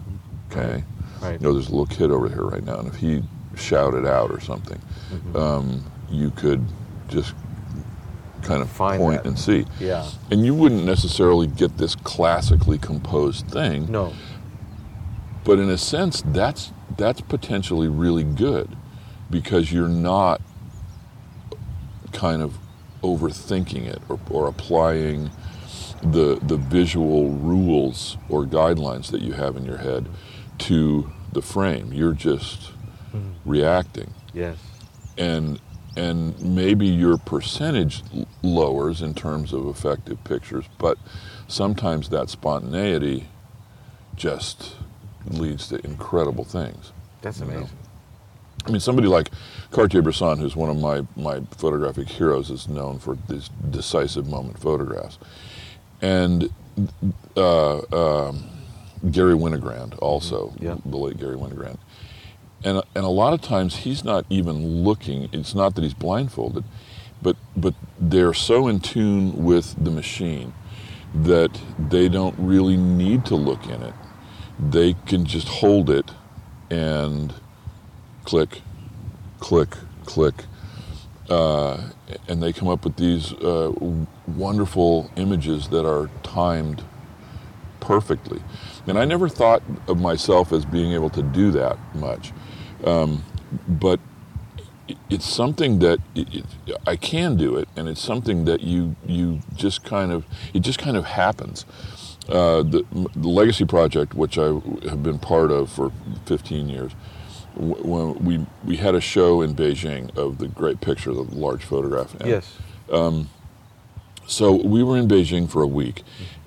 Okay. 0.50 0.84
Right. 1.20 1.40
You 1.40 1.46
know, 1.46 1.52
there's 1.54 1.68
a 1.68 1.70
little 1.70 1.86
kid 1.86 2.10
over 2.10 2.28
here 2.28 2.44
right 2.44 2.62
now, 2.64 2.78
and 2.78 2.88
if 2.88 2.96
he 2.96 3.22
shouted 3.56 4.06
out 4.06 4.30
or 4.30 4.40
something, 4.40 4.80
Mhm. 5.12 5.36
um, 5.40 5.84
you 6.10 6.30
could 6.30 6.64
just 7.08 7.34
kind 8.42 8.60
of 8.62 8.68
Find 8.68 9.00
point 9.00 9.22
that. 9.22 9.28
and 9.28 9.38
see. 9.38 9.64
yeah. 9.80 10.06
And 10.30 10.44
you 10.44 10.54
wouldn't 10.54 10.84
necessarily 10.84 11.46
get 11.46 11.78
this 11.78 11.94
classically 11.96 12.76
composed 12.78 13.46
thing, 13.48 13.90
No. 13.90 14.12
but 15.44 15.58
in 15.58 15.70
a 15.70 15.78
sense, 15.78 16.22
that's 16.26 16.70
that's 16.96 17.20
potentially 17.22 17.88
really 17.88 18.22
good 18.22 18.76
because 19.30 19.72
you're 19.72 19.88
not 19.88 20.40
kind 22.12 22.40
of 22.42 22.56
overthinking 23.08 23.86
it 23.86 24.00
or, 24.08 24.18
or 24.30 24.48
applying 24.48 25.30
the 26.02 26.38
the 26.42 26.56
visual 26.56 27.30
rules 27.30 28.16
or 28.28 28.44
guidelines 28.44 29.10
that 29.10 29.20
you 29.20 29.32
have 29.32 29.56
in 29.56 29.64
your 29.64 29.78
head 29.78 30.06
to 30.58 31.10
the 31.32 31.42
frame. 31.42 31.92
You're 31.92 32.12
just 32.14 32.72
Mhm. 33.12 33.34
reacting 33.44 34.12
Yes. 34.32 34.56
and 35.18 35.60
and 35.96 36.40
maybe 36.40 36.86
your 36.86 37.16
percentage 37.18 38.02
lowers 38.42 39.00
in 39.00 39.14
terms 39.14 39.52
of 39.52 39.64
effective 39.66 40.18
pictures, 40.24 40.64
but 40.78 40.98
sometimes 41.46 42.08
that 42.08 42.28
spontaneity 42.28 43.28
just 44.16 44.74
leads 45.28 45.68
to 45.68 45.76
incredible 45.86 46.42
things. 46.44 46.92
That's 47.22 47.38
You 47.38 47.46
know. 47.46 47.68
I 48.66 48.70
mean, 48.70 48.80
somebody 48.80 49.08
like 49.08 49.30
Cartier-Bresson, 49.72 50.38
who's 50.38 50.56
one 50.56 50.70
of 50.70 50.78
my, 50.78 51.06
my 51.16 51.40
photographic 51.56 52.08
heroes, 52.08 52.50
is 52.50 52.66
known 52.68 52.98
for 52.98 53.18
these 53.28 53.50
decisive 53.70 54.26
moment 54.26 54.58
photographs. 54.58 55.18
And 56.00 56.50
uh, 57.36 57.78
um, 57.92 58.44
Gary 59.10 59.34
Winogrand 59.34 59.98
also, 60.00 60.54
Yeah. 60.60 60.76
the 60.84 60.96
late 60.96 61.18
Gary 61.18 61.36
Winogrand. 61.36 61.78
And, 62.64 62.82
and 62.94 63.04
a 63.04 63.08
lot 63.08 63.34
of 63.34 63.42
times 63.42 63.76
he's 63.76 64.02
not 64.04 64.24
even 64.30 64.82
looking, 64.82 65.28
it's 65.32 65.54
not 65.54 65.74
that 65.74 65.84
he's 65.84 65.92
blindfolded, 65.94 66.64
but, 67.20 67.36
but 67.56 67.74
they're 68.00 68.32
so 68.34 68.66
in 68.66 68.80
tune 68.80 69.44
with 69.44 69.74
the 69.82 69.90
machine 69.90 70.54
that 71.14 71.60
they 71.78 72.08
don't 72.08 72.34
really 72.38 72.76
need 72.76 73.26
to 73.26 73.36
look 73.36 73.66
in 73.66 73.82
it. 73.82 73.94
They 74.58 74.94
can 75.06 75.26
just 75.26 75.48
hold 75.48 75.90
it 75.90 76.10
and 76.70 77.34
click, 78.24 78.62
click, 79.40 79.76
click, 80.04 80.34
uh, 81.28 81.90
and 82.28 82.42
they 82.42 82.52
come 82.52 82.68
up 82.68 82.84
with 82.84 82.96
these 82.96 83.32
uh, 83.34 83.72
wonderful 84.26 85.10
images 85.16 85.68
that 85.68 85.86
are 85.86 86.10
timed 86.22 86.82
perfectly. 87.80 88.42
And 88.86 88.98
I 88.98 89.04
never 89.04 89.28
thought 89.28 89.62
of 89.88 90.00
myself 90.00 90.52
as 90.52 90.64
being 90.64 90.92
able 90.92 91.10
to 91.10 91.22
do 91.22 91.50
that 91.52 91.78
much, 91.94 92.32
um, 92.84 93.24
but 93.68 94.00
it's 95.10 95.26
something 95.28 95.78
that 95.80 95.98
it, 96.14 96.44
it, 96.66 96.76
I 96.86 96.96
can 96.96 97.36
do 97.36 97.56
it, 97.56 97.68
and 97.76 97.88
it's 97.88 98.02
something 98.02 98.44
that 98.44 98.62
you 98.62 98.96
you 99.06 99.40
just 99.54 99.84
kind 99.84 100.12
of 100.12 100.24
it 100.52 100.60
just 100.60 100.78
kind 100.78 100.96
of 100.96 101.06
happens. 101.06 101.64
Uh, 102.28 102.62
the, 102.62 102.84
the 103.14 103.28
Legacy 103.28 103.66
Project, 103.66 104.14
which 104.14 104.38
I 104.38 104.46
have 104.88 105.02
been 105.02 105.18
part 105.18 105.52
of 105.52 105.70
for 105.70 105.92
15 106.26 106.70
years, 106.70 106.92
when 107.56 108.14
we 108.24 108.46
we 108.64 108.76
had 108.76 108.94
a 108.94 109.00
show 109.00 109.40
in 109.42 109.54
Beijing 109.54 110.16
of 110.16 110.38
the 110.38 110.48
great 110.48 110.80
picture, 110.80 111.12
the 111.12 111.22
large 111.22 111.62
photograph. 111.64 112.14
and- 112.20 112.28
Yes. 112.28 112.56
Um, 112.92 113.30
so 114.26 114.52
we 114.52 114.82
were 114.82 114.96
in 114.96 115.06
Beijing 115.08 115.48
for 115.48 115.62
a 115.62 115.66
week, 115.66 116.02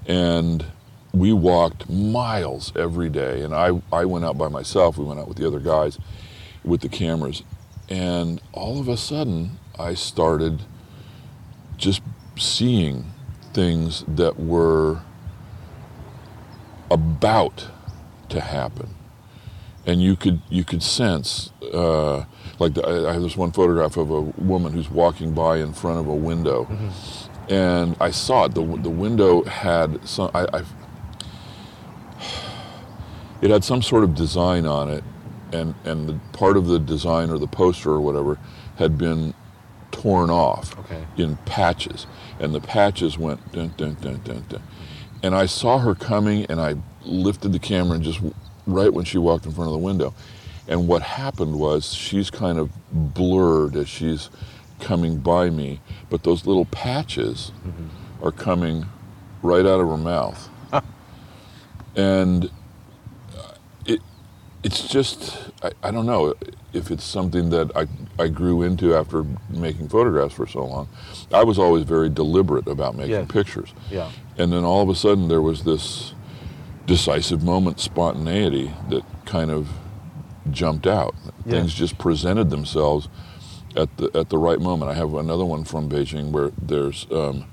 and 0.06 0.66
we 1.14 1.32
walked 1.34 1.90
miles 1.90 2.72
every 2.76 3.10
day. 3.10 3.42
And 3.42 3.54
I, 3.56 3.82
I 3.92 4.06
went 4.06 4.26
out 4.26 4.38
by 4.38 4.48
myself. 4.50 4.98
We 4.98 5.06
went 5.06 5.20
out 5.20 5.28
with 5.28 5.38
the 5.38 5.48
other 5.48 5.60
guys 5.60 5.98
with 6.64 6.82
the 6.82 6.90
cameras. 6.90 7.44
And 7.90 8.42
all 8.52 8.80
of 8.80 8.88
a 8.88 8.98
sudden, 8.98 9.58
I 9.80 9.94
started 9.94 10.64
just 11.78 12.02
seeing 12.38 13.06
things 13.54 14.04
that 14.08 14.40
were 14.40 15.02
about 16.92 17.68
to 18.30 18.42
happen. 18.42 18.90
And 19.88 20.02
you 20.04 20.18
could 20.18 20.42
you 20.50 20.64
could 20.66 20.84
sense, 20.84 21.52
uh, 21.74 22.26
like 22.60 22.74
the, 22.74 22.86
I 22.86 23.10
I 23.10 23.14
have 23.14 23.22
this 23.22 23.38
one 23.38 23.54
photograph 23.54 23.96
of 23.98 24.12
a 24.12 24.22
woman 24.22 24.74
who's 24.74 24.92
walking 24.92 25.34
by 25.34 25.58
in 25.58 25.72
front 25.72 25.98
of 26.00 26.08
a 26.08 26.14
window, 26.14 26.68
and 27.50 27.96
I 28.02 28.12
saw 28.12 28.46
it. 28.46 28.54
the 28.54 28.66
The 28.66 28.90
window 28.90 29.44
had 29.46 30.06
some. 30.06 30.30
I, 30.34 30.46
I 30.54 30.64
it 33.42 33.50
had 33.50 33.64
some 33.64 33.82
sort 33.82 34.04
of 34.04 34.14
design 34.16 34.66
on 34.66 34.90
it, 34.90 35.04
and 35.54 35.74
and 35.86 36.10
the 36.10 36.20
part 36.38 36.58
of 36.58 36.68
the 36.68 36.80
design 36.80 37.30
or 37.30 37.38
the 37.38 37.48
poster 37.48 37.92
or 37.92 38.02
whatever 38.02 38.38
had 38.78 38.98
been 38.98 39.34
torn 39.92 40.30
off 40.30 40.78
Okay. 40.80 41.06
in 41.18 41.38
patches, 41.46 42.08
and 42.40 42.54
the 42.54 42.62
patches 42.62 43.18
went 43.18 43.52
dun 43.54 43.74
dun 43.78 43.96
dun 44.02 44.20
dun 44.24 44.46
dun, 44.50 44.62
and 45.24 45.34
I 45.34 45.46
saw 45.46 45.80
her 45.80 45.96
coming, 45.96 46.46
and 46.50 46.60
I 46.60 46.76
lifted 47.06 47.54
the 47.54 47.60
camera 47.60 47.96
and 47.96 48.04
just 48.04 48.20
right 48.68 48.94
when 48.94 49.06
she 49.06 49.18
walked 49.18 49.46
in 49.48 49.52
front 49.54 49.70
of 49.70 49.74
the 49.74 49.80
window, 49.80 50.14
and 50.68 50.88
what 50.88 51.02
happened 51.02 51.58
was 51.58 51.94
she's 51.94 52.30
kind 52.30 52.60
of 52.60 52.70
blurred 52.92 53.76
as 53.76 53.88
she's 53.90 54.30
coming 54.80 55.18
by 55.18 55.50
me, 55.50 55.80
but 56.10 56.24
those 56.24 56.46
little 56.46 56.66
patches 56.66 57.52
are 58.22 58.32
coming 58.32 58.86
right 59.42 59.66
out 59.66 59.80
of 59.80 59.88
her 59.88 59.98
mouth, 59.98 60.50
and 61.96 62.46
uh, 63.38 63.52
it 63.86 64.02
it's 64.64 64.88
just 64.88 65.50
I, 65.64 65.72
I 65.84 65.92
don't 65.92 66.06
know 66.06 66.34
if 66.74 66.92
it's 66.92 67.04
something 67.04 67.50
that 67.50 67.72
I, 67.76 67.88
I 68.22 68.28
grew 68.28 68.62
into 68.62 68.94
after 68.94 69.26
making 69.50 69.88
photographs 69.90 70.34
for 70.36 70.46
so 70.46 70.66
long. 70.66 70.90
I 71.32 71.44
was 71.44 71.58
always 71.58 71.86
very 71.86 72.10
deliberate 72.10 72.68
about 72.68 72.96
making 72.96 73.12
Yes. 73.12 73.28
pictures. 73.32 73.74
Yeah. 73.90 74.12
And 74.38 74.52
then 74.52 74.64
all 74.64 74.84
of 74.84 74.90
a 74.90 74.96
sudden 74.96 75.28
there 75.28 75.42
was 75.42 75.64
this 75.64 76.14
decisive 76.88 77.44
moment, 77.44 77.80
spontaneity 77.80 78.74
that 78.90 79.04
kind 79.26 79.52
of 79.52 79.70
jumped 80.50 80.88
out. 80.88 81.14
Yeah. 81.46 81.52
Things 81.52 81.74
just 81.74 81.98
presented 81.98 82.50
themselves 82.50 83.10
at 83.76 83.96
the 83.98 84.10
at 84.18 84.30
the 84.30 84.38
right 84.38 84.60
moment. 84.60 84.90
I 84.90 84.96
have 84.96 85.14
another 85.14 85.46
one 85.46 85.64
from 85.64 85.90
Beijing 85.90 86.32
where 86.32 86.52
there's 86.60 87.06
um, 87.12 87.46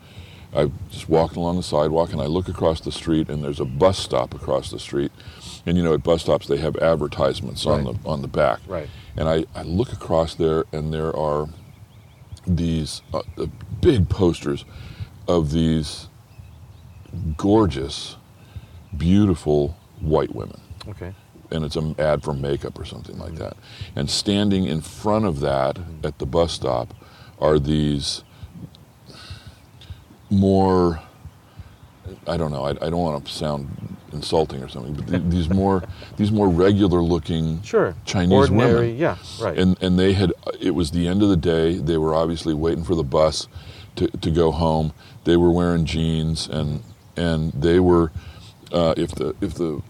I 0.55 0.71
just 0.91 1.09
walked 1.09 1.37
along 1.37 1.57
the 1.57 1.63
sidewalk 1.63 2.13
and 2.13 2.21
I 2.21 2.27
look 2.27 2.49
across 2.49 2.81
the 2.81 2.93
street 2.93 3.29
and 3.29 3.43
there's 3.43 3.61
a 3.61 3.65
bus 3.65 3.99
stop 3.99 4.35
across 4.35 4.71
the 4.71 4.79
street. 4.79 5.11
And 5.67 5.77
you 5.77 5.83
know, 5.83 5.95
at 5.95 6.03
bus 6.03 6.23
stops 6.23 6.47
they 6.47 6.59
have 6.59 6.77
advertisements 6.77 7.67
on 7.67 7.85
the 7.85 7.95
on 8.07 8.23
the 8.23 8.29
back. 8.29 8.61
Right. 8.67 8.89
And 9.17 9.29
I, 9.29 9.45
I 9.55 9.63
look 9.63 9.93
across 9.93 10.35
there 10.35 10.65
and 10.73 10.93
there 10.93 11.15
are 11.17 11.49
these 12.47 13.03
uh, 13.13 13.23
big 13.81 14.09
posters 14.09 14.65
of 15.27 15.51
these 15.51 16.09
gorgeous, 17.37 18.17
beautiful 18.99 19.77
white 20.01 20.35
women. 20.35 20.61
Okay. 20.89 21.15
And 21.51 21.65
it's 21.65 21.77
an 21.77 21.95
ad 21.99 22.23
for 22.23 22.35
makeup 22.35 22.79
or 22.79 22.85
something 22.85 23.19
like 23.19 23.33
mm-hmm. 23.33 23.45
that. 23.45 23.57
And 23.95 24.11
standing 24.11 24.65
in 24.67 24.81
front 24.81 25.25
of 25.25 25.41
that 25.41 25.77
mm-hmm. 25.77 26.07
at 26.07 26.19
the 26.19 26.27
bus 26.27 26.53
stop 26.53 26.95
are 27.39 27.59
these 27.59 28.23
more, 30.31 31.01
I 32.27 32.37
don't 32.37 32.51
know, 32.51 32.65
I, 32.65 32.71
I 32.71 32.91
don't 32.91 32.99
want 32.99 33.25
to 33.25 33.33
sound 33.33 33.95
insulting 34.15 34.63
or 34.63 34.69
something, 34.69 34.95
but 34.95 35.09
th- 35.09 35.23
these 35.29 35.51
more 35.51 35.83
these 36.17 36.31
more 36.31 36.49
regular 36.49 37.03
looking 37.03 37.61
Sure. 37.63 37.95
Chinese 38.07 38.33
Ordinary. 38.33 38.93
women 38.93 38.97
Yeah. 38.97 39.17
Right. 39.41 39.59
and 39.59 39.81
and 39.83 39.99
they 39.99 40.15
had 40.15 40.33
it 40.61 40.71
was 40.71 40.93
the 40.93 41.07
end 41.09 41.23
of 41.23 41.29
the 41.29 41.37
day 41.37 41.75
they 41.77 41.99
were 41.99 42.15
obviously 42.15 42.55
waiting 42.55 42.85
for 42.85 42.95
the 42.95 43.05
bus 43.05 43.49
to, 43.97 44.07
to 44.09 44.31
go 44.31 44.51
home 44.51 44.93
they 45.25 45.37
were 45.37 45.51
wearing 45.51 45.85
jeans 45.85 46.49
and 46.49 46.83
and 47.17 47.53
they 47.53 47.81
were 47.81 48.13
uh, 48.73 48.95
if 48.97 49.11
the 49.13 49.35
if 49.41 49.55
the 49.55 49.81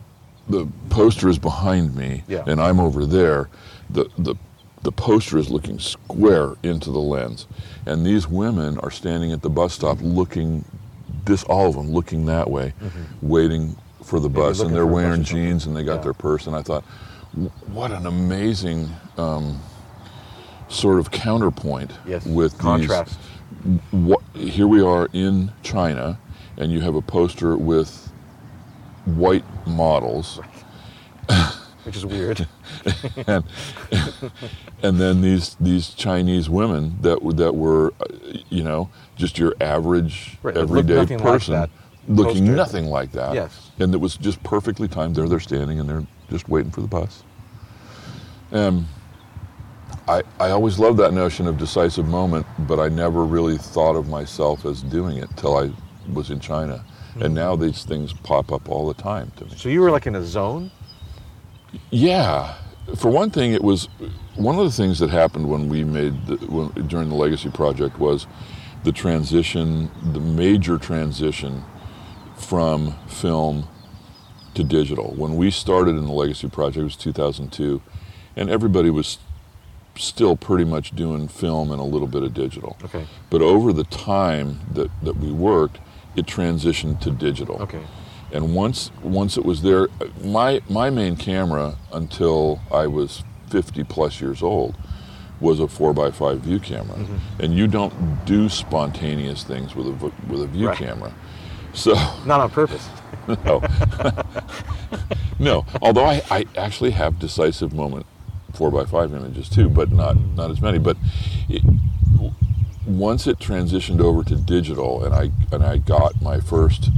the 0.49 0.67
poster 0.91 1.29
is 1.29 1.39
behind 1.39 1.95
me 1.95 2.23
Yeah. 2.29 2.45
and 2.47 2.61
I'm 2.61 2.81
over 2.81 3.07
there 3.07 3.49
the 3.91 4.09
the 4.19 4.35
the 4.83 4.93
poster 4.93 5.39
is 5.39 5.49
looking 5.51 5.79
square 5.79 6.55
into 6.63 6.91
the 6.91 7.01
lens 7.01 7.47
and 7.87 8.05
these 8.05 8.29
women 8.29 8.79
are 8.81 8.91
standing 8.91 9.33
at 9.33 9.41
the 9.43 9.49
bus 9.51 9.73
stop 9.75 9.99
looking 10.03 10.65
this 11.25 11.43
all 11.45 11.69
of 11.69 11.75
them 11.77 11.91
looking 11.91 12.27
that 12.27 12.51
way 12.51 12.75
waiting 13.23 13.77
for 14.03 14.21
the 14.21 14.29
bus 14.29 14.59
looking 14.59 14.67
and 14.69 14.77
they're 14.77 14.83
for 14.85 14.91
a 14.91 14.93
bus 14.93 15.03
or 15.03 15.07
wearing 15.09 15.23
jeans 15.25 15.67
and 15.67 15.75
they 15.77 15.83
got 15.85 15.97
Yeah. 15.97 16.03
their 16.03 16.13
purse 16.15 16.47
and 16.47 16.55
I 16.55 16.63
thought 16.63 16.85
what 17.73 17.91
an 17.93 18.07
amazing 18.07 18.91
um, 19.17 19.59
sort 20.69 20.99
of 20.99 21.11
counterpoint 21.11 21.93
yes. 22.07 22.25
with 22.27 22.57
contrast. 22.59 23.19
these. 23.65 23.81
What, 23.91 24.21
here 24.35 24.67
we 24.67 24.83
are 24.83 25.09
in 25.13 25.51
China, 25.63 26.19
and 26.59 26.71
you 26.71 26.81
have 26.81 26.95
a 26.95 27.03
poster 27.03 27.57
with 27.57 28.13
white 29.05 29.45
models 29.67 30.41
which 31.85 31.97
is 31.97 32.07
weird. 32.07 32.47
and, 33.27 33.45
and 34.83 35.01
then 35.01 35.21
these 35.21 35.55
these 35.61 35.91
Chinese 35.91 36.49
women 36.49 36.97
that 37.03 37.23
were 37.23 37.33
that 37.35 37.55
were, 37.55 37.93
you 38.49 38.63
know, 38.63 38.91
just 39.17 39.39
your 39.39 39.55
average 39.61 40.39
Right, 40.43 40.57
everyday 40.57 41.05
like 41.05 41.19
person, 41.19 41.55
that 41.55 41.71
looking 42.09 42.47
poster. 42.47 42.57
nothing 42.57 42.87
like 42.87 43.13
that. 43.13 43.35
Yes. 43.35 43.71
And 43.79 43.95
it 43.95 43.99
was 43.99 44.17
just 44.17 44.43
perfectly 44.43 44.89
timed. 44.89 45.17
There 45.17 45.29
they're 45.29 45.41
standing 45.41 45.79
and 45.79 45.89
they're 45.89 46.07
just 46.31 46.49
waiting 46.49 46.71
for 46.71 46.81
the 46.81 46.87
bus. 46.87 47.23
Um, 48.53 48.89
I 50.09 50.23
I 50.41 50.51
always 50.51 50.79
loved 50.79 50.99
that 50.99 51.13
notion 51.13 51.47
of 51.47 51.59
decisive 51.59 52.07
moment, 52.07 52.47
but 52.61 52.81
I 52.81 52.89
never 52.89 53.25
really 53.25 53.59
thought 53.59 53.97
of 53.97 54.09
myself 54.09 54.65
as 54.65 54.83
doing 54.83 55.19
it 55.19 55.29
till 55.37 55.57
I 55.57 55.71
was 56.13 56.31
in 56.31 56.41
China. 56.41 56.85
And 57.21 57.35
now 57.35 57.57
these 57.57 57.85
things 57.85 58.13
pop 58.13 58.53
up 58.53 58.69
all 58.69 58.87
the 58.87 58.95
time 58.95 59.31
to 59.37 59.45
me. 59.45 59.53
So 59.57 59.69
you 59.69 59.81
were 59.81 59.91
like 59.91 60.07
in 60.07 60.15
a 60.15 60.23
zone. 60.25 60.71
Yeah. 61.91 62.55
For 62.97 63.11
one 63.11 63.31
thing, 63.31 63.53
it 63.53 63.63
was 63.63 63.89
one 64.37 64.59
of 64.59 64.65
the 64.65 64.73
things 64.73 64.99
that 64.99 65.11
happened 65.11 65.49
when 65.49 65.69
we 65.69 65.85
made 65.85 66.27
the, 66.27 66.37
when, 66.47 66.69
during 66.87 67.09
the 67.09 67.15
Legacy 67.15 67.51
Project 67.51 67.99
was 67.99 68.27
the 68.83 68.93
transition, 68.93 69.91
the 70.13 70.21
major 70.21 70.77
transition 70.77 71.65
from 72.37 72.95
film 73.07 73.69
to 74.55 74.65
digital. 74.65 75.15
When 75.17 75.37
we 75.37 75.51
started 75.51 75.97
in 75.97 76.05
the 76.05 76.13
Legacy 76.13 76.49
Project, 76.49 76.79
it 76.79 76.85
was 76.85 76.97
2002, 76.97 77.81
and 78.37 78.51
everybody 78.51 78.91
was 78.91 79.19
still 79.97 80.37
pretty 80.37 80.65
much 80.65 80.91
doing 80.95 81.29
film 81.29 81.71
and 81.71 81.81
a 81.81 81.85
little 81.85 82.09
bit 82.09 82.23
of 82.23 82.35
digital. 82.35 82.77
Okay. 82.85 83.07
But 83.31 83.43
over 83.43 83.73
the 83.73 83.85
time 83.85 84.61
that, 84.73 84.91
that 85.03 85.17
we 85.17 85.31
worked, 85.33 85.79
it 86.17 86.27
transitioned 86.27 87.01
to 87.01 87.11
digital. 87.11 87.57
Okay. 87.63 87.81
And 88.33 88.55
once 88.55 88.91
once 89.03 89.37
it 89.37 89.45
was 89.45 89.63
there, 89.63 89.89
my 90.23 90.61
my 90.69 90.91
main 90.91 91.17
camera 91.17 91.77
until 91.93 92.61
I 92.73 92.87
was 92.87 93.23
50 93.51 93.85
plus 93.85 94.21
years 94.21 94.43
old 94.43 94.77
was 95.41 95.61
a 95.61 95.69
four 95.69 95.93
by 95.93 96.11
five 96.11 96.41
view 96.41 96.59
camera, 96.59 96.97
Mm-hmm. 96.97 97.43
and 97.43 97.55
you 97.55 97.67
don't 97.67 98.25
do 98.25 98.49
spontaneous 98.49 99.45
things 99.45 99.75
with 99.77 99.87
a 99.87 100.13
with 100.29 100.43
a 100.43 100.47
view 100.47 100.69
Right. 100.69 100.77
camera. 100.79 101.13
So 101.75 101.95
Not 102.27 102.41
on 102.41 102.51
purpose. 102.51 102.89
no, 103.45 103.63
no. 105.39 105.65
Although 105.83 106.05
I, 106.05 106.23
I 106.31 106.47
actually 106.57 106.91
have 106.93 107.19
decisive 107.19 107.73
moment 107.73 108.07
four 108.53 108.71
by 108.71 108.85
five 108.85 109.13
images 109.13 109.49
too, 109.49 109.69
but 109.69 109.91
not 109.93 110.17
not 110.37 110.51
as 110.51 110.61
many. 110.61 110.79
But 110.79 110.97
it, 111.49 111.63
once 112.87 113.27
it 113.27 113.39
transitioned 113.39 114.01
over 114.01 114.23
to 114.25 114.37
digital, 114.37 115.05
and 115.05 115.15
I 115.15 115.31
and 115.53 115.63
I 115.65 115.79
got 115.79 116.21
my 116.21 116.41
first 116.41 116.91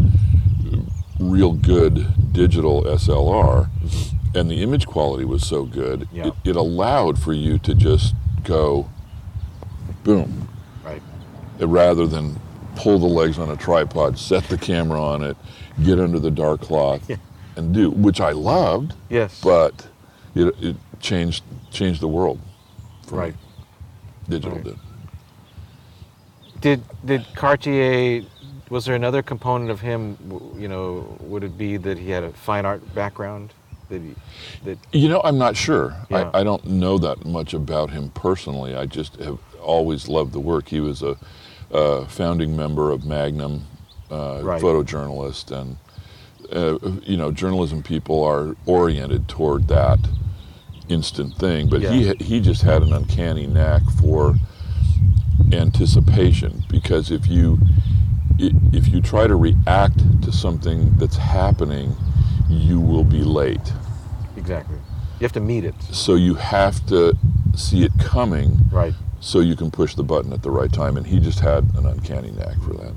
real 1.19 1.53
good 1.53 2.33
digital 2.33 2.83
SLR, 2.85 3.71
mm-hmm. 3.71 4.37
and 4.39 4.51
the 4.51 4.63
image 4.63 4.87
quality 4.87 5.25
was 5.25 5.47
so 5.47 5.65
good, 5.65 6.09
Yeah. 6.13 6.27
it, 6.29 6.35
it 6.45 6.57
allowed 6.57 7.19
for 7.19 7.33
you 7.33 7.59
to 7.61 7.75
just 7.75 8.15
go, 8.45 8.91
boom, 10.05 10.49
Right. 10.85 11.01
rather 11.59 12.07
than 12.07 12.39
pull 12.77 12.99
the 12.99 13.07
legs 13.07 13.39
on 13.39 13.51
a 13.51 13.57
tripod, 13.57 14.19
set 14.19 14.45
the 14.49 14.59
camera 14.59 15.03
on 15.03 15.23
it, 15.23 15.37
get 15.83 15.99
under 15.99 16.19
the 16.19 16.31
dark 16.31 16.61
cloth, 16.61 17.09
Yeah. 17.09 17.17
and 17.57 17.73
do, 17.73 17.91
which 17.91 18.21
I 18.21 18.33
loved, 18.33 18.93
Yes. 19.09 19.41
but 19.43 19.89
it, 20.35 20.55
it 20.61 20.77
changed 21.01 21.43
changed 21.71 22.01
the 22.03 22.09
world. 22.09 22.39
me. 23.11 23.17
Right. 23.19 23.35
Digital 24.29 24.57
Right. 24.57 24.65
did. 24.65 24.79
Did 26.61 26.83
did 27.05 27.27
Cartier? 27.35 28.25
Was 28.69 28.85
there 28.85 28.95
another 28.97 29.23
component 29.23 29.71
of 29.71 29.81
him? 29.81 30.17
You 30.59 30.69
know, 30.69 31.17
would 31.21 31.45
it 31.45 31.57
be 31.57 31.77
that 31.77 31.99
he 31.99 32.11
had 32.11 32.25
a 32.25 32.33
fine 32.33 32.65
art 32.67 32.95
background? 32.95 33.53
That 33.89 34.01
he, 34.03 34.15
that 34.65 34.79
You 34.93 35.09
know, 35.09 35.21
I'm 35.23 35.39
not 35.39 35.57
sure. 35.57 35.95
Yeah. 36.11 36.31
I, 36.35 36.41
I 36.41 36.45
don't 36.45 36.65
know 36.65 36.99
that 36.99 37.25
much 37.25 37.55
about 37.55 37.91
him 37.91 38.11
personally. 38.11 38.75
I 38.75 38.87
just 38.87 39.17
have 39.17 39.39
always 39.61 40.09
loved 40.09 40.33
the 40.33 40.41
work. 40.41 40.69
He 40.69 40.81
was 40.81 41.03
a, 41.03 41.17
a 41.71 42.07
founding 42.07 42.57
member 42.57 42.91
of 42.91 43.05
Magnum, 43.05 43.65
uh, 44.11 44.41
Right. 44.43 44.61
photojournalist, 44.61 45.53
and 45.57 45.77
uh, 46.53 46.79
you 47.03 47.17
know, 47.17 47.31
journalism 47.31 47.83
people 47.83 48.25
are 48.25 48.57
oriented 48.67 49.29
toward 49.29 49.69
that 49.69 49.99
instant 50.89 51.37
thing. 51.37 51.69
But 51.69 51.83
he 51.83 52.13
he 52.19 52.41
just 52.41 52.63
had 52.63 52.83
an 52.83 52.93
uncanny 52.93 53.47
knack 53.47 53.83
for 54.01 54.35
anticipation 55.53 56.65
because 56.69 57.11
if 57.11 57.27
you 57.29 57.59
if 58.39 58.89
you 58.89 59.01
try 59.01 59.27
to 59.27 59.35
react 59.35 60.23
to 60.23 60.31
something 60.31 60.95
that's 60.99 61.17
happening, 61.17 61.97
you 62.51 62.79
will 62.81 63.05
be 63.05 63.23
late. 63.23 63.73
exactly. 64.37 64.77
You 65.19 65.25
have 65.25 65.33
to 65.33 65.41
meet 65.41 65.65
it. 65.65 65.75
So 65.93 66.15
you 66.15 66.35
have 66.35 66.85
to 66.89 67.17
see 67.55 67.85
it 67.85 67.93
coming 67.99 68.59
Right. 68.71 68.93
so 69.21 69.41
you 69.41 69.57
can 69.57 69.71
push 69.71 69.95
the 69.95 70.03
button 70.03 70.35
at 70.35 70.43
the 70.43 70.51
right 70.51 70.71
time. 70.71 70.99
And 70.99 71.07
he 71.07 71.19
just 71.19 71.41
had 71.41 71.65
an 71.77 71.87
uncanny 71.87 72.33
knack 72.33 72.61
for 72.61 72.75
that. 72.75 72.93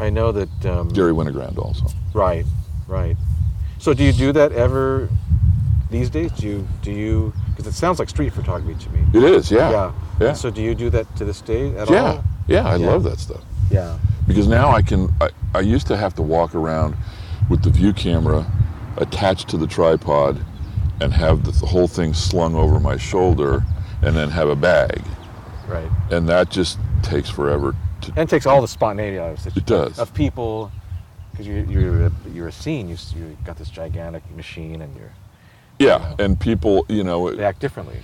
I 0.00 0.08
know 0.08 0.32
that. 0.32 0.64
Um, 0.66 0.88
Gary 0.88 1.12
Winogrand 1.12 1.58
also. 1.58 1.86
Right. 2.14 2.46
Right. 2.86 3.16
So 3.78 3.92
do 3.92 4.02
you 4.02 4.12
do 4.14 4.32
that 4.32 4.52
ever 4.52 5.10
these 5.90 6.08
days? 6.08 6.32
Do 6.32 6.46
you 6.46 6.68
do 6.80 6.90
you? 6.92 7.32
Because 7.58 7.74
it 7.74 7.76
sounds 7.76 7.98
like 7.98 8.08
street 8.08 8.32
photography 8.32 8.80
to 8.84 8.90
me. 8.90 9.04
It 9.12 9.24
is, 9.24 9.50
yeah. 9.50 9.70
Yeah. 9.70 9.92
Yeah. 10.20 10.32
So 10.32 10.48
do 10.48 10.62
you 10.62 10.76
do 10.76 10.90
that 10.90 11.16
to 11.16 11.24
this 11.24 11.40
day 11.40 11.76
at 11.76 11.90
yeah. 11.90 11.96
all? 12.02 12.14
Yeah, 12.46 12.62
Yeah, 12.62 12.68
I 12.68 12.76
Yeah. 12.76 12.86
love 12.86 13.02
that 13.02 13.18
stuff. 13.18 13.42
Yeah. 13.68 13.98
Because 14.28 14.46
now 14.46 14.70
I 14.70 14.80
can, 14.80 15.12
I, 15.20 15.30
I 15.56 15.60
used 15.60 15.88
to 15.88 15.96
have 15.96 16.14
to 16.14 16.22
walk 16.22 16.54
around 16.54 16.96
with 17.50 17.64
the 17.64 17.70
view 17.70 17.92
camera 17.92 18.46
attached 18.96 19.48
to 19.48 19.56
the 19.56 19.66
tripod 19.66 20.38
and 21.00 21.12
have 21.12 21.42
the, 21.42 21.50
the 21.50 21.66
whole 21.66 21.88
thing 21.88 22.14
slung 22.14 22.54
over 22.54 22.78
my 22.78 22.96
shoulder 22.96 23.64
and 24.02 24.14
then 24.14 24.30
have 24.30 24.48
a 24.48 24.56
bag. 24.56 25.02
Right. 25.66 25.90
And 26.12 26.28
that 26.28 26.50
just 26.50 26.78
takes 27.02 27.28
forever 27.28 27.74
to 28.02 28.08
And 28.10 28.18
it 28.18 28.28
takes 28.28 28.46
all 28.46 28.60
the 28.62 28.68
spontaneity 28.68 29.18
out 29.18 29.32
of 29.32 29.42
the 29.42 29.58
It 29.58 29.66
does. 29.66 29.98
Of 29.98 30.14
people, 30.14 30.70
because 31.32 31.44
you're 31.48 31.64
you're 31.64 32.06
a, 32.06 32.12
you're 32.32 32.48
a 32.48 32.52
scene. 32.52 32.88
You 32.88 32.96
you 33.16 33.36
got 33.44 33.56
this 33.58 33.68
gigantic 33.68 34.22
machine, 34.36 34.80
and 34.82 34.94
you're 34.96 35.12
Yeah, 35.78 36.14
and 36.18 36.38
people, 36.40 36.84
you 36.88 37.04
know, 37.04 37.30
they 37.34 37.44
act 37.44 37.60
differently. 37.60 37.98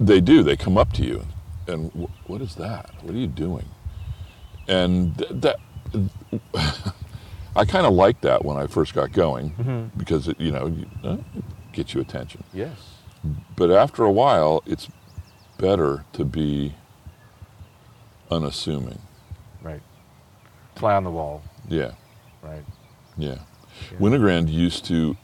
they 0.00 0.20
do. 0.20 0.42
They 0.42 0.56
come 0.56 0.78
up 0.78 0.92
to 0.94 1.04
you, 1.04 1.24
and 1.66 1.90
"Wh- 1.92 2.30
what 2.30 2.40
is 2.40 2.54
that? 2.56 2.90
What 3.02 3.14
are 3.14 3.18
you 3.18 3.26
doing? 3.26 3.66
And 4.66 5.16
th- 5.18 5.30
that, 5.42 5.56
I 7.56 7.64
kind 7.64 7.86
of 7.86 7.92
liked 7.94 8.22
that 8.22 8.44
when 8.44 8.56
I 8.56 8.66
first 8.66 8.94
got 8.94 9.12
going 9.12 9.50
Mm-hmm. 9.50 9.98
because 9.98 10.28
it, 10.28 10.40
you 10.40 10.50
know, 10.52 10.66
you, 10.68 10.86
uh, 11.04 11.16
gets 11.72 11.92
you 11.94 12.00
attention. 12.00 12.44
Yes. 12.54 12.76
But 13.56 13.70
after 13.70 14.04
a 14.04 14.12
while, 14.12 14.62
it's 14.66 14.88
better 15.58 16.04
to 16.14 16.24
be 16.24 16.74
unassuming. 18.30 19.00
Right. 19.62 19.82
Fly 20.76 20.94
on 20.94 21.04
the 21.04 21.10
wall. 21.10 21.42
Yeah, 21.68 21.92
Right. 22.42 22.64
yeah. 23.16 23.38
Yeah. 23.92 23.98
Winogrand 23.98 24.50
used 24.50 24.84
to. 24.86 25.16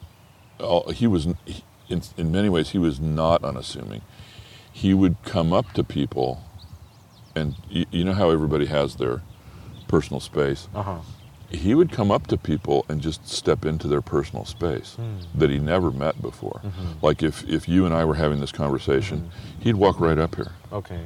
Uh, 0.61 0.91
he 0.91 1.07
was, 1.07 1.27
he, 1.47 1.65
in, 1.89 2.03
in 2.17 2.33
many 2.33 2.49
ways, 2.49 2.71
he 2.71 2.79
was 2.79 3.01
not 3.01 3.45
unassuming. 3.45 4.03
He 4.73 4.95
would 4.95 5.17
come 5.25 5.53
up 5.53 5.73
to 5.75 5.85
people, 5.85 6.43
and 7.37 7.55
you, 7.69 7.87
you 7.91 8.05
know 8.05 8.15
how 8.15 8.31
everybody 8.31 8.67
has 8.67 8.97
their 8.97 9.23
personal 9.89 10.21
space. 10.21 10.69
Uh 10.75 10.83
huh. 10.83 10.99
He 11.51 11.75
would 11.75 11.93
come 11.93 12.11
up 12.11 12.27
to 12.29 12.37
people 12.37 12.85
and 12.89 13.01
just 13.01 13.29
step 13.29 13.65
into 13.65 13.87
their 13.87 14.01
personal 14.01 14.45
space 14.45 14.95
hmm. 14.95 15.19
that 15.39 15.51
he 15.51 15.59
never 15.59 15.93
met 15.93 16.21
before. 16.21 16.61
Mm-hmm. 16.65 17.07
Like 17.07 17.23
if, 17.23 17.45
if 17.49 17.69
you 17.69 17.87
and 17.87 17.95
I 17.95 18.05
were 18.05 18.17
having 18.17 18.41
this 18.41 18.51
conversation, 18.51 19.19
mm-hmm. 19.21 19.61
he'd 19.63 19.77
walk 19.77 20.01
right 20.01 20.19
up 20.19 20.35
here. 20.35 20.53
Okay. 20.73 21.01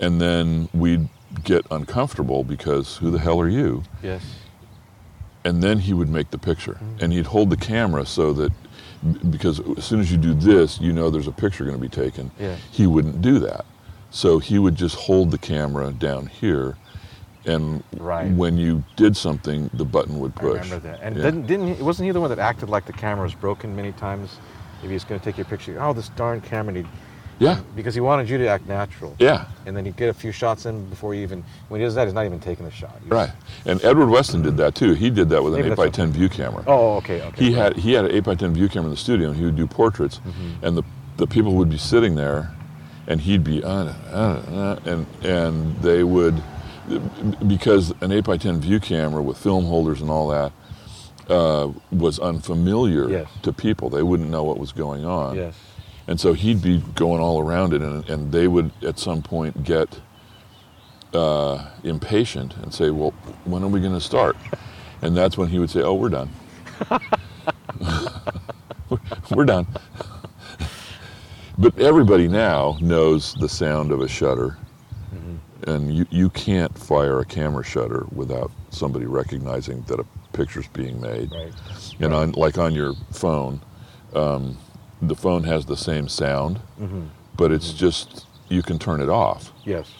And 0.00 0.20
then 0.20 0.68
we'd 0.72 1.08
get 1.42 1.66
uncomfortable 1.72 2.44
because 2.44 2.98
who 2.98 3.10
the 3.10 3.18
hell 3.18 3.40
are 3.40 3.48
you? 3.48 3.82
Yes. 4.02 4.22
and 5.44 5.62
then 5.62 5.78
he 5.78 5.92
would 5.92 6.08
make 6.08 6.30
the 6.30 6.38
picture 6.38 6.74
mm. 6.74 7.02
and 7.02 7.12
he'd 7.12 7.26
hold 7.26 7.50
the 7.50 7.56
camera 7.56 8.04
so 8.04 8.32
that 8.34 8.52
because 9.30 9.60
as 9.78 9.84
soon 9.84 10.00
as 10.00 10.10
you 10.12 10.18
do 10.18 10.34
this 10.34 10.80
you 10.80 10.92
know 10.92 11.10
there's 11.10 11.26
a 11.26 11.32
picture 11.32 11.64
going 11.64 11.76
to 11.76 11.80
be 11.80 11.88
taken 11.88 12.30
Yeah. 12.38 12.56
he 12.70 12.86
wouldn't 12.86 13.22
do 13.22 13.38
that 13.38 13.64
so 14.10 14.38
he 14.38 14.58
would 14.58 14.74
just 14.74 14.94
hold 14.96 15.30
the 15.30 15.38
camera 15.38 15.90
down 15.92 16.26
here 16.26 16.76
and 17.46 17.82
Right. 17.96 18.30
when 18.30 18.58
you 18.58 18.84
did 18.96 19.16
something 19.16 19.70
the 19.72 19.86
button 19.86 20.18
would 20.18 20.32
I 20.36 20.40
push 20.40 20.64
remember 20.64 20.88
that. 20.88 21.00
And 21.02 21.16
Yeah. 21.16 21.22
didn't 21.22 21.46
didn't 21.46 21.76
he, 21.76 21.82
wasn't 21.82 22.06
he 22.06 22.12
the 22.12 22.20
one 22.20 22.28
that 22.30 22.38
acted 22.38 22.68
like 22.68 22.84
the 22.84 22.92
camera 22.92 23.24
was 23.24 23.34
broken 23.34 23.74
many 23.74 23.92
times? 23.92 24.36
If 24.82 24.88
he 24.88 24.94
was 24.94 25.04
going 25.04 25.20
to 25.20 25.24
take 25.24 25.36
your 25.36 25.44
picture, 25.44 25.76
oh, 25.82 25.92
this 25.92 26.08
darn 26.10 26.40
camera. 26.40 26.68
And 26.74 26.76
he'd, 26.78 26.86
yeah 27.40 27.58
because 27.74 27.94
he 27.94 28.00
wanted 28.00 28.28
you 28.28 28.38
to 28.38 28.46
act 28.46 28.68
natural. 28.68 29.16
yeah 29.18 29.46
And 29.66 29.76
then 29.76 29.84
he'd 29.84 29.96
get 29.96 30.08
a 30.10 30.14
few 30.14 30.30
shots 30.32 30.66
in 30.66 30.84
before 30.90 31.12
he 31.14 31.22
even. 31.22 31.42
When 31.68 31.80
he 31.80 31.84
does 31.86 31.94
that, 31.96 32.04
he's 32.06 32.14
not 32.14 32.26
even 32.26 32.38
taking 32.40 32.66
a 32.66 32.70
shot. 32.70 32.94
He's- 33.00 33.10
right 33.10 33.30
and 33.66 33.82
edward 33.84 34.08
weston 34.10 34.42
did 34.42 34.56
that 34.58 34.74
too 34.74 34.92
he 34.94 35.10
did 35.10 35.28
that 35.30 35.42
with 35.42 35.54
an 35.54 35.60
8 35.60 35.68
that's 35.70 35.76
by 35.76 35.88
10 35.88 36.12
view 36.12 36.28
camera 36.28 36.62
Oh, 36.66 36.96
okay, 36.98 37.22
okay. 37.22 37.44
he 37.44 37.50
right. 37.54 37.72
had 37.74 37.76
he 37.76 37.92
had 37.94 38.04
an 38.04 38.12
8 38.12 38.20
by 38.24 38.34
10 38.36 38.54
view 38.54 38.68
camera 38.68 38.86
in 38.86 38.90
the 38.92 38.96
studio 39.08 39.28
and 39.28 39.36
he 39.36 39.44
would 39.44 39.56
do 39.56 39.66
portraits 39.66 40.20
Mm-hmm. 40.20 40.64
and 40.66 40.76
the 40.76 40.82
the 41.16 41.26
people 41.26 41.54
would 41.54 41.68
be 41.70 41.78
sitting 41.78 42.14
there 42.14 42.54
and 43.06 43.20
he'd 43.20 43.42
be 43.44 43.64
uh, 43.64 43.92
uh, 44.12 44.14
uh, 44.14 44.80
and 44.90 45.06
and 45.24 45.76
they 45.82 46.04
would 46.04 46.42
because 47.46 47.92
an 48.00 48.12
8 48.12 48.24
by 48.24 48.36
10 48.36 48.60
view 48.60 48.80
camera 48.80 49.22
with 49.22 49.36
film 49.38 49.64
holders 49.64 50.00
and 50.00 50.10
all 50.10 50.28
that 50.28 50.52
uh, 51.28 51.68
was 51.92 52.18
unfamiliar 52.18 53.08
Yes. 53.08 53.28
to 53.42 53.52
people. 53.52 53.88
They 53.88 54.02
wouldn't 54.02 54.30
know 54.30 54.42
what 54.42 54.58
was 54.58 54.72
going 54.72 55.04
on. 55.04 55.36
Yes. 55.36 55.54
And 56.06 56.18
so 56.18 56.32
he'd 56.32 56.62
be 56.62 56.78
going 56.94 57.20
all 57.20 57.40
around 57.40 57.72
it, 57.72 57.82
and, 57.82 58.08
and 58.08 58.32
they 58.32 58.48
would 58.48 58.70
at 58.82 58.98
some 58.98 59.22
point 59.22 59.62
get 59.64 60.00
uh, 61.14 61.70
impatient 61.84 62.56
and 62.56 62.72
say, 62.72 62.90
Well, 62.90 63.12
when 63.44 63.62
are 63.62 63.68
we 63.68 63.80
going 63.80 63.94
to 63.94 64.00
start? 64.00 64.36
And 65.02 65.16
that's 65.16 65.38
when 65.38 65.48
he 65.48 65.58
would 65.58 65.70
say, 65.70 65.82
Oh, 65.82 65.94
we're 65.94 66.08
done. 66.08 66.30
we're 69.30 69.44
done. 69.44 69.66
but 71.58 71.78
everybody 71.78 72.28
now 72.28 72.76
knows 72.80 73.34
the 73.34 73.48
sound 73.48 73.92
of 73.92 74.00
a 74.00 74.08
shutter, 74.08 74.56
and 75.66 75.94
you, 75.94 76.06
you 76.10 76.30
can't 76.30 76.76
fire 76.78 77.20
a 77.20 77.24
camera 77.24 77.62
shutter 77.64 78.06
without 78.12 78.50
somebody 78.70 79.06
recognizing 79.06 79.82
that 79.82 80.00
a 80.00 80.06
picture's 80.32 80.68
being 80.68 81.00
made. 81.00 81.30
Right. 81.32 81.52
And 82.00 82.14
on, 82.14 82.32
like 82.32 82.58
on 82.58 82.74
your 82.74 82.94
phone, 83.12 83.60
um, 84.14 84.56
the 85.02 85.14
phone 85.14 85.44
has 85.44 85.66
the 85.66 85.76
same 85.76 86.08
sound, 86.08 86.60
Mm-hmm. 86.80 87.02
but 87.36 87.52
it's 87.52 87.72
just 87.72 88.26
you 88.48 88.62
can 88.62 88.78
turn 88.78 89.00
it 89.00 89.08
off, 89.08 89.52
Yes. 89.64 89.90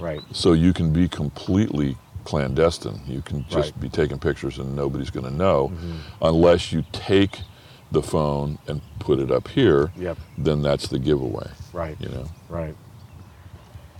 Right. 0.00 0.20
so 0.32 0.52
you 0.52 0.72
can 0.72 0.92
be 0.92 1.08
completely 1.08 1.96
clandestine. 2.24 3.00
You 3.06 3.22
can 3.22 3.42
just 3.44 3.54
Right. 3.56 3.64
Mm-hmm. 3.70 3.80
be 3.80 3.88
taking 3.88 4.18
pictures, 4.18 4.58
and 4.58 4.76
nobody's 4.76 5.10
going 5.10 5.24
to 5.26 5.32
know, 5.34 5.72
unless 6.20 6.72
you 6.72 6.84
take 6.92 7.40
the 7.90 8.02
phone 8.02 8.58
and 8.68 8.82
put 8.98 9.18
it 9.18 9.30
up 9.30 9.48
here. 9.48 9.90
Yep. 9.96 10.18
Then 10.36 10.60
that's 10.60 10.88
the 10.88 10.98
giveaway. 10.98 11.48
Right. 11.72 11.96
You 11.98 12.10
know. 12.10 12.26
Right. 12.50 12.76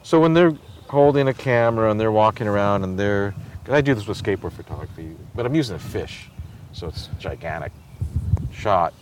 So 0.03 0.21
when 0.21 0.35
they're 0.35 0.53
holding 0.89 1.29
a 1.29 1.35
camera 1.35 1.91
and 1.91 1.99
they're 1.99 2.13
walking 2.13 2.47
around 2.47 2.85
and 2.85 2.99
they're, 2.99 3.35
'cause 3.65 3.75
I 3.75 3.81
do 3.81 3.95
this 3.95 4.07
with 4.07 4.23
skateboard 4.23 4.53
photography, 4.53 5.17
but 5.35 5.47
I'm 5.47 5.55
using 5.55 5.77
a 5.77 5.79
fish, 5.79 6.31
so 6.73 6.87
it's 6.89 7.09
gigantic 7.19 7.73
shot. 8.53 8.93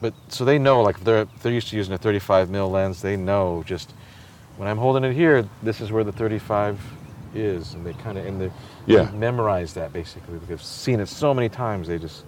But 0.00 0.14
so 0.28 0.44
they 0.44 0.58
know, 0.58 0.82
like 0.82 0.96
if 0.96 1.04
they're 1.04 1.22
if 1.22 1.42
they're 1.42 1.52
used 1.52 1.68
to 1.68 1.76
using 1.76 1.92
a 1.94 1.98
35 1.98 2.50
mil 2.50 2.70
lens, 2.70 3.02
they 3.02 3.16
know 3.16 3.62
just 3.66 3.92
when 4.56 4.68
I'm 4.68 4.78
holding 4.78 5.04
it 5.04 5.12
here, 5.14 5.48
this 5.62 5.80
is 5.80 5.92
where 5.92 6.04
the 6.04 6.12
35 6.12 6.78
is, 7.34 7.74
and 7.74 7.84
they 7.86 7.92
kind 7.94 8.18
of 8.18 8.26
and 8.26 8.40
they 8.40 8.50
Yeah. 8.86 9.04
they 9.04 9.16
memorize 9.16 9.74
that 9.74 9.92
basically. 9.92 10.38
They've 10.48 10.62
seen 10.62 11.00
it 11.00 11.08
so 11.08 11.34
many 11.34 11.48
times, 11.48 11.86
they 11.88 11.98
just 11.98 12.24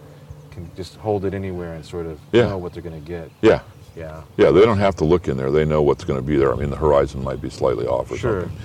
can 0.50 0.70
just 0.76 0.96
hold 0.96 1.24
it 1.24 1.32
anywhere 1.32 1.72
and 1.74 1.84
sort 1.84 2.04
of 2.06 2.18
Yeah. 2.30 2.48
know 2.48 2.58
what 2.58 2.74
they're 2.74 2.82
going 2.82 3.00
to 3.02 3.08
get. 3.08 3.30
Yeah. 3.40 3.60
Yeah. 3.96 4.20
Yeah. 4.36 4.50
They 4.50 4.64
don't 4.66 4.78
have 4.78 4.94
to 4.96 5.04
look 5.04 5.28
in 5.28 5.36
there. 5.38 5.50
They 5.50 5.64
know 5.64 5.80
what's 5.82 6.04
going 6.04 6.18
to 6.18 6.26
be 6.26 6.36
there. 6.36 6.52
I 6.52 6.56
mean, 6.56 6.68
the 6.70 6.76
horizon 6.76 7.24
might 7.24 7.40
be 7.40 7.48
slightly 7.50 7.86
off 7.86 8.10
or 8.10 8.16
Sure. 8.18 8.40
something. 8.42 8.58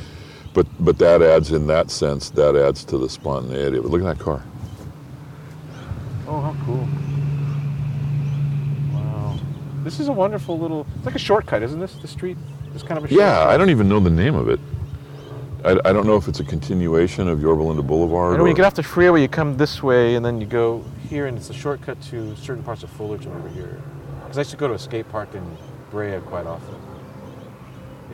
But 0.53 0.67
but 0.81 0.97
that 0.97 1.21
adds 1.21 1.51
in 1.53 1.67
that 1.67 1.91
sense. 1.91 2.29
That 2.31 2.55
adds 2.57 2.83
to 2.85 2.97
the 2.97 3.07
spontaneity. 3.09 3.79
But 3.79 3.89
look 3.91 4.01
at 4.01 4.17
that 4.17 4.23
car. 4.23 4.41
Oh, 6.27 6.41
how 6.41 6.55
cool. 6.65 6.87
This 9.88 10.01
is 10.01 10.09
a 10.09 10.11
wonderful 10.11 10.59
little, 10.59 10.85
it's 10.97 11.05
like 11.05 11.15
a 11.15 11.19
shortcut, 11.19 11.63
isn't 11.63 11.79
this? 11.79 11.93
The 11.93 12.09
street? 12.09 12.35
It's 12.75 12.83
kind 12.83 12.97
of 12.97 13.09
a 13.09 13.13
Yeah, 13.15 13.35
shortcut. 13.35 13.47
I 13.53 13.57
don't 13.57 13.69
even 13.69 13.88
know 13.88 14.01
the 14.01 14.09
name 14.09 14.35
of 14.35 14.49
it. 14.49 14.59
I, 15.63 15.79
I 15.85 15.93
don't 15.93 16.05
know 16.05 16.17
if 16.17 16.27
it's 16.27 16.41
a 16.41 16.43
continuation 16.43 17.29
of 17.29 17.41
Yorba 17.41 17.63
Linda 17.63 17.81
Boulevard. 17.83 18.38
When 18.38 18.49
you 18.49 18.53
get 18.53 18.65
off 18.65 18.73
the 18.73 18.83
freeway, 18.83 19.21
you 19.21 19.29
come 19.29 19.55
this 19.55 19.81
way, 19.81 20.15
and 20.15 20.25
then 20.25 20.41
you 20.41 20.45
go 20.45 20.83
here, 21.09 21.27
and 21.27 21.38
it's 21.38 21.49
a 21.49 21.53
shortcut 21.53 22.01
to 22.09 22.35
certain 22.35 22.63
parts 22.65 22.83
of 22.83 22.89
Fullerton 22.89 23.31
over 23.31 23.47
here. 23.47 23.81
Because 24.23 24.38
I 24.38 24.41
used 24.41 24.51
to 24.51 24.57
go 24.57 24.67
to 24.67 24.73
a 24.73 24.79
skate 24.79 25.07
park 25.07 25.33
in 25.33 25.57
Brea 25.89 26.19
quite 26.25 26.45
often. 26.45 26.75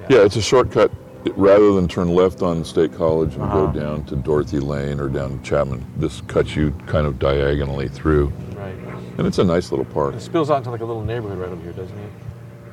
yeah, 0.10 0.20
it's 0.20 0.36
a 0.36 0.44
shortcut. 0.44 0.92
Rather 1.36 1.74
than 1.74 1.88
turn 1.88 2.10
left 2.10 2.44
on 2.44 2.64
State 2.64 2.94
College 2.94 3.34
and 3.34 3.42
Uh-huh. 3.46 3.66
go 3.66 3.80
down 3.80 4.04
to 4.06 4.16
Dorothy 4.16 4.60
Lane 4.60 5.00
or 5.00 5.10
down 5.10 5.42
Chapman, 5.42 5.84
this 5.98 6.22
cuts 6.28 6.56
you 6.56 6.72
kind 6.86 7.08
of 7.08 7.18
diagonally 7.18 7.88
through. 7.88 8.32
And 9.18 9.28
it's 9.28 9.38
a 9.40 9.44
nice 9.44 9.72
little 9.72 9.86
park. 9.86 10.16
It 10.16 10.22
spills 10.22 10.50
out 10.50 10.58
into 10.58 10.72
like 10.72 10.82
a 10.82 10.86
little 10.86 11.04
neighborhood 11.04 11.38
right 11.38 11.50
over 11.50 11.62
here, 11.62 11.74
doesn't 11.74 11.98
it? 11.98 12.12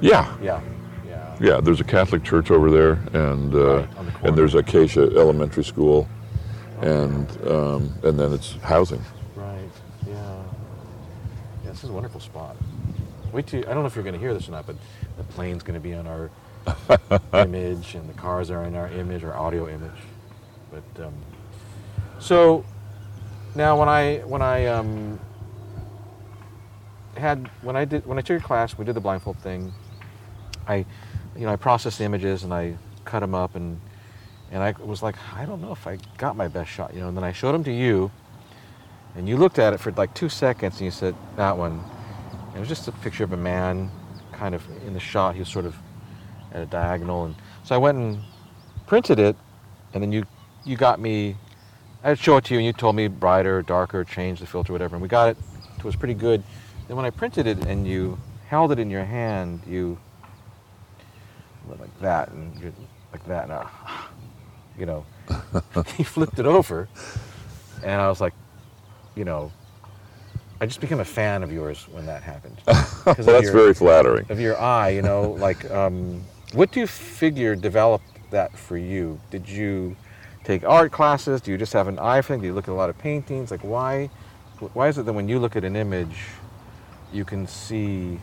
Yeah, 0.00 0.34
Yeah. 0.42 0.60
Yeah. 1.06 1.36
yeah. 1.40 1.60
There's 1.60 1.80
a 1.80 1.84
Catholic 1.84 2.24
church 2.24 2.50
over 2.50 2.70
there, 2.70 2.92
and 3.12 3.54
uh, 3.54 3.58
Right, 3.58 3.88
the 4.22 4.28
and 4.28 4.38
there's 4.38 4.54
Acacia 4.54 5.02
Elementary 5.02 5.64
School, 5.64 6.08
and 6.80 7.28
um, 7.46 7.92
and 8.02 8.18
then 8.18 8.32
it's 8.32 8.52
housing. 8.62 9.02
Right. 9.36 9.58
Yeah. 10.06 10.14
Yeah, 11.64 11.70
this 11.70 11.84
is 11.84 11.90
a 11.90 11.92
wonderful 11.92 12.20
spot. 12.20 12.56
Wait 13.32 13.46
till 13.46 13.60
I 13.60 13.74
don't 13.74 13.82
know 13.82 13.86
if 13.86 13.94
you're 13.94 14.04
going 14.04 14.14
to 14.14 14.20
hear 14.20 14.32
this 14.32 14.48
or 14.48 14.52
not, 14.52 14.66
but 14.66 14.76
the 15.18 15.24
plane's 15.24 15.62
going 15.62 15.74
to 15.74 15.80
be 15.80 15.92
on 15.94 16.06
our 16.06 16.30
image, 17.44 17.94
and 17.94 18.08
the 18.08 18.14
cars 18.14 18.50
are 18.50 18.64
in 18.64 18.74
our 18.74 18.88
image, 18.88 19.22
our 19.22 19.36
audio 19.36 19.68
image. 19.68 19.90
But 20.70 21.04
um, 21.04 21.12
so 22.18 22.64
now 23.54 23.78
when 23.78 23.88
I 23.88 24.18
when 24.18 24.40
I 24.40 24.66
um, 24.66 25.20
had 27.20 27.48
when 27.62 27.76
I 27.76 27.84
did 27.84 28.06
when 28.06 28.18
I 28.18 28.20
took 28.22 28.30
your 28.30 28.40
class, 28.40 28.76
we 28.76 28.84
did 28.84 28.94
the 28.94 29.00
blindfold 29.00 29.38
thing. 29.38 29.72
I, 30.66 30.84
you 31.36 31.46
know, 31.46 31.52
I 31.52 31.56
processed 31.56 31.98
the 31.98 32.04
images 32.04 32.42
and 32.42 32.52
I 32.52 32.76
cut 33.04 33.20
them 33.20 33.34
up 33.34 33.54
and 33.54 33.80
and 34.50 34.62
I 34.62 34.72
was 34.84 35.02
like, 35.02 35.14
I 35.34 35.44
don't 35.44 35.60
know 35.60 35.72
if 35.72 35.86
I 35.86 35.98
got 36.18 36.36
my 36.36 36.48
best 36.48 36.70
shot, 36.70 36.92
you 36.92 37.00
know. 37.00 37.08
And 37.08 37.16
then 37.16 37.24
I 37.24 37.32
showed 37.32 37.52
them 37.52 37.62
to 37.64 37.72
you, 37.72 38.10
and 39.14 39.28
you 39.28 39.36
looked 39.36 39.58
at 39.58 39.72
it 39.72 39.78
for 39.78 39.92
like 39.92 40.12
two 40.14 40.28
seconds 40.28 40.74
and 40.74 40.84
you 40.84 40.90
said 40.90 41.14
that 41.36 41.56
one. 41.56 41.84
And 42.48 42.56
it 42.56 42.58
was 42.58 42.68
just 42.68 42.88
a 42.88 42.92
picture 42.92 43.22
of 43.22 43.32
a 43.32 43.36
man, 43.36 43.90
kind 44.32 44.54
of 44.54 44.66
in 44.86 44.92
the 44.92 45.00
shot. 45.00 45.34
He 45.34 45.40
was 45.40 45.48
sort 45.48 45.66
of 45.66 45.76
at 46.52 46.62
a 46.62 46.66
diagonal, 46.66 47.26
and 47.26 47.34
so 47.62 47.74
I 47.74 47.78
went 47.78 47.98
and 47.98 48.20
printed 48.86 49.20
it, 49.20 49.36
and 49.94 50.02
then 50.02 50.10
you 50.10 50.24
you 50.64 50.76
got 50.76 51.00
me. 51.00 51.36
I'd 52.02 52.18
show 52.18 52.38
it 52.38 52.44
to 52.46 52.54
you, 52.54 52.60
and 52.60 52.66
you 52.66 52.72
told 52.72 52.96
me 52.96 53.08
brighter, 53.08 53.62
darker, 53.62 54.04
change 54.04 54.40
the 54.40 54.46
filter, 54.46 54.72
whatever, 54.72 54.96
and 54.96 55.02
we 55.02 55.08
got 55.08 55.28
it. 55.28 55.36
It 55.78 55.84
was 55.84 55.96
pretty 55.96 56.14
good. 56.14 56.42
Then 56.90 56.96
when 56.96 57.06
I 57.06 57.10
printed 57.10 57.46
it 57.46 57.66
and 57.66 57.86
you 57.86 58.18
held 58.48 58.72
it 58.72 58.80
in 58.80 58.90
your 58.90 59.04
hand, 59.04 59.60
you 59.64 59.96
went 61.68 61.80
like 61.80 62.00
that 62.00 62.30
and 62.30 62.60
you 62.60 62.74
like 63.12 63.24
that, 63.26 63.44
and 63.44 63.52
uh, 63.52 63.64
you 64.76 64.86
know, 64.86 65.06
he 65.96 66.02
flipped 66.02 66.40
it 66.40 66.46
over, 66.46 66.88
and 67.84 68.00
I 68.00 68.08
was 68.08 68.20
like, 68.20 68.32
you 69.14 69.24
know, 69.24 69.52
I 70.60 70.66
just 70.66 70.80
became 70.80 70.98
a 70.98 71.04
fan 71.04 71.44
of 71.44 71.52
yours 71.52 71.86
when 71.92 72.06
that 72.06 72.24
happened. 72.24 72.60
Well, 73.06 73.14
that's 73.14 73.44
your- 73.44 73.52
very 73.52 73.72
flattering. 73.72 74.26
of 74.28 74.40
your 74.40 74.60
eye, 74.60 74.88
you 74.88 75.02
know, 75.02 75.30
like 75.38 75.70
um, 75.70 76.24
what 76.54 76.72
do 76.72 76.80
you 76.80 76.88
figure 76.88 77.54
developed 77.54 78.18
that 78.32 78.58
for 78.58 78.76
you? 78.76 79.20
Did 79.30 79.48
you 79.48 79.94
take 80.42 80.64
art 80.64 80.90
classes? 80.90 81.40
Do 81.40 81.52
you 81.52 81.56
just 81.56 81.72
have 81.72 81.86
an 81.86 82.00
eye 82.00 82.20
for 82.20 82.34
it? 82.34 82.40
Do 82.40 82.46
you 82.48 82.52
look 82.52 82.66
at 82.66 82.72
a 82.72 82.74
lot 82.74 82.90
of 82.90 82.98
paintings? 82.98 83.52
Like 83.52 83.62
why 83.62 84.10
why 84.74 84.88
is 84.88 84.98
it 84.98 85.06
that 85.06 85.12
when 85.12 85.28
you 85.28 85.38
look 85.38 85.54
at 85.54 85.64
an 85.64 85.76
image 85.76 86.16
you 87.12 87.24
can 87.24 87.46
see 87.46 88.20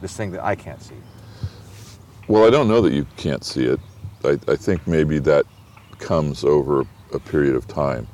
this 0.00 0.16
thing 0.16 0.30
that 0.32 0.44
I 0.44 0.54
can't 0.54 0.82
see? 0.82 0.94
Well, 2.28 2.46
I 2.46 2.50
don't 2.50 2.68
know 2.68 2.80
that 2.80 2.92
you 2.92 3.06
can't 3.16 3.44
see 3.44 3.64
it. 3.64 3.80
I, 4.24 4.38
I 4.48 4.56
think 4.56 4.86
maybe 4.86 5.18
that 5.20 5.46
comes 5.98 6.44
over 6.44 6.84
a 7.12 7.18
period 7.18 7.54
of 7.54 7.66
time. 7.68 8.06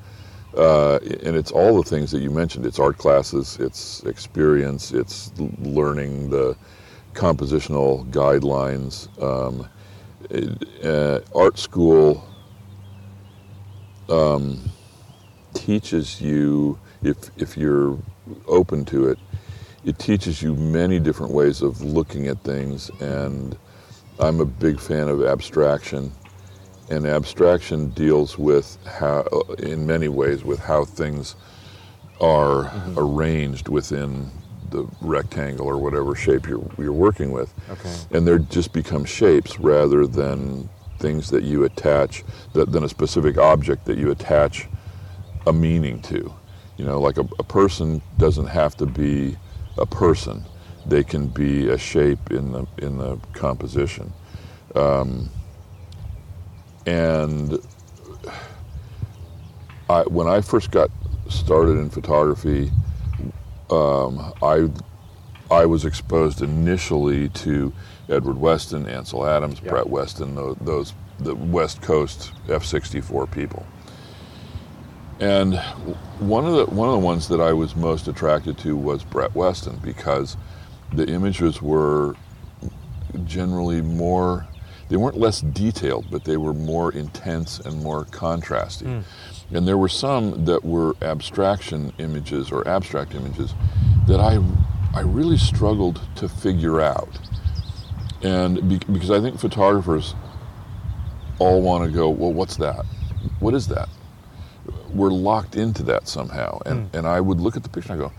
Uh, 0.57 0.99
and 1.23 1.35
it's 1.35 1.51
all 1.51 1.83
the 1.83 1.89
things 1.89 2.11
that 2.11 2.21
you 2.21 2.31
mentioned. 2.31 2.67
It's 2.67 2.79
art 2.79 2.99
classes, 2.99 3.57
it's 3.59 4.03
experience, 4.03 4.93
it's 4.93 5.33
learning 5.39 6.29
the 6.29 6.57
compositional 7.15 8.09
guidelines. 8.11 9.09
Um, 9.23 9.69
uh, 10.85 11.21
art 11.35 11.59
school 11.59 12.23
um, 14.09 14.61
teaches 15.55 16.21
you, 16.21 16.79
if, 17.03 17.17
if 17.37 17.57
you're 17.57 17.99
open 18.47 18.85
to 18.87 19.09
it, 19.09 19.19
it 19.85 19.99
teaches 19.99 20.43
you 20.43 20.55
many 20.55 20.99
different 20.99 21.33
ways 21.33 21.63
of 21.63 21.81
looking 21.83 22.29
at 22.29 22.43
things 22.43 22.91
and 23.01 23.57
I'm 24.19 24.41
a 24.41 24.45
big 24.45 24.79
fan 24.79 25.09
of 25.09 25.25
abstraction, 25.25 26.13
and 26.91 27.07
abstraction 27.07 27.91
deals 27.91 28.39
with 28.39 28.79
how, 28.87 29.23
in 29.59 29.87
many 29.87 30.09
ways, 30.09 30.45
with 30.45 30.61
how 30.61 30.85
things 30.85 31.35
are 32.21 32.65
mm-hmm. 32.65 32.99
arranged 32.99 33.69
within 33.69 34.31
the 34.71 34.87
rectangle 35.01 35.67
or 35.67 35.77
whatever 35.79 36.15
shape 36.15 36.47
you're 36.47 36.65
you're 36.79 36.93
working 36.93 37.33
with, 37.33 37.53
Okay. 37.71 37.95
and 38.13 38.27
they 38.27 38.39
just 38.51 38.73
become 38.73 39.05
shapes 39.05 39.59
rather 39.59 40.07
than 40.07 40.69
things 40.99 41.31
that 41.31 41.43
you 41.43 41.65
attach, 41.65 42.23
that, 42.53 42.71
than 42.71 42.85
a 42.85 42.89
specific 42.89 43.39
object 43.39 43.87
that 43.87 43.99
you 43.99 44.11
attach 44.11 44.69
a 45.47 45.53
meaning 45.53 46.01
to. 46.03 46.33
You 46.77 46.85
know, 46.85 47.01
like 47.01 47.17
a, 47.19 47.27
a 47.39 47.45
person 47.45 48.01
doesn't 48.19 48.47
have 48.47 48.77
to 48.77 48.87
be 48.87 49.37
a 49.79 49.87
person; 49.87 50.45
they 50.87 51.05
can 51.05 51.29
be 51.29 51.69
a 51.69 51.79
shape 51.79 52.31
in 52.31 52.53
the 52.53 52.67
in 52.79 52.99
the 52.99 53.19
composition. 53.33 54.13
Um, 54.75 55.31
and 56.87 57.59
I, 59.89 60.03
when 60.03 60.27
I 60.27 60.41
first 60.41 60.71
got 60.71 60.91
started 61.29 61.73
in 61.79 61.91
photography, 61.91 62.71
um, 63.71 64.33
I 64.43 64.69
I 65.51 65.67
was 65.67 65.85
exposed 65.85 66.43
initially 66.43 67.29
to 67.31 67.73
Edward 68.09 68.39
Weston, 68.39 68.89
Ansel 68.89 69.27
Adams, 69.27 69.61
Yeah. 69.63 69.71
Brett 69.71 69.89
Weston, 69.89 70.35
those, 70.35 70.57
those 70.61 70.95
the 71.19 71.35
West 71.35 71.83
Coast 71.83 72.33
F-64 72.49 73.31
people. 73.31 73.65
And 75.23 75.57
one 76.19 76.45
of 76.45 76.55
the 76.55 76.67
one 76.75 76.89
of 76.89 76.95
the 76.95 77.07
ones 77.07 77.29
that 77.29 77.41
I 77.41 77.53
was 77.53 77.77
most 77.77 78.09
attracted 78.09 78.59
to 78.59 78.77
was 78.77 79.05
Brett 79.05 79.33
Weston 79.37 79.79
because 79.81 80.37
the 80.93 81.07
images 81.07 81.63
were 81.63 82.17
generally 83.25 83.83
more 83.83 84.49
they 84.89 84.97
weren't 84.97 85.17
less 85.17 85.41
detailed, 85.41 86.07
but 86.11 86.25
they 86.25 86.37
were 86.37 86.53
more 86.53 86.93
intense 86.93 87.61
and 87.61 87.85
more 87.85 88.05
contrasty. 88.07 88.83
Mm. 88.83 89.05
And 89.53 89.69
there 89.69 89.79
were 89.79 89.89
some 89.89 90.45
that 90.45 90.65
were 90.65 90.97
abstraction 91.01 91.93
images 91.99 92.51
or 92.51 92.67
abstract 92.67 93.15
images 93.15 93.55
that 94.09 94.19
I 94.19 94.43
I 94.93 95.03
really 95.03 95.39
struggled 95.39 96.01
to 96.17 96.29
figure 96.29 96.81
out. 96.81 97.17
And 98.25 98.69
be, 98.69 98.79
because 98.93 99.13
I 99.13 99.21
think 99.21 99.39
photographers 99.39 100.17
all 101.39 101.63
want 101.63 101.85
to 101.85 101.91
go, 101.97 102.11
well, 102.11 102.33
what's 102.33 102.57
that? 102.57 102.85
What 103.39 103.55
is 103.55 103.69
that? 103.69 103.89
We're 104.95 105.11
locked 105.11 105.57
into 105.57 105.83
that 105.85 106.09
somehow. 106.09 106.61
And, 106.67 106.91
Mm. 106.93 106.99
and 106.99 107.07
I 107.07 107.21
would 107.21 107.41
look 107.41 107.57
at 107.57 107.63
the 107.63 107.69
picture 107.69 107.93
and 107.93 108.03
I 108.03 108.05
go, 108.07 108.13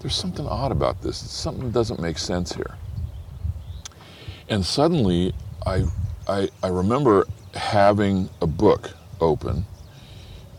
there's 0.00 0.14
something 0.14 0.46
odd 0.46 0.70
about 0.72 1.02
this. 1.02 1.16
Something 1.16 1.70
doesn't 1.70 2.00
make 2.00 2.18
sense 2.18 2.54
here. 2.54 2.76
And 4.48 4.64
suddenly, 4.64 5.34
I, 5.66 5.84
I, 6.28 6.48
I 6.62 6.68
remember 6.68 7.26
having 7.54 8.30
a 8.40 8.46
book 8.46 8.90
open, 9.20 9.66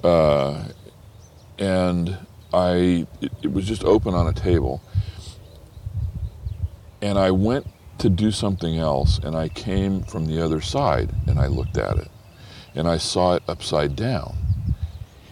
uh, 0.03 0.63
and 1.57 2.17
I 2.53 3.05
it, 3.21 3.31
it 3.43 3.51
was 3.53 3.65
just 3.65 3.83
open 3.83 4.13
on 4.13 4.27
a 4.27 4.33
table, 4.33 4.81
and 7.01 7.17
I 7.17 7.31
went 7.31 7.67
to 7.99 8.09
do 8.09 8.31
something 8.31 8.77
else, 8.77 9.19
and 9.19 9.35
I 9.35 9.49
came 9.49 10.03
from 10.03 10.25
the 10.25 10.43
other 10.43 10.61
side, 10.61 11.11
and 11.27 11.39
I 11.39 11.47
looked 11.47 11.77
at 11.77 11.97
it, 11.97 12.09
and 12.75 12.87
I 12.87 12.97
saw 12.97 13.35
it 13.35 13.43
upside 13.47 13.95
down, 13.95 14.35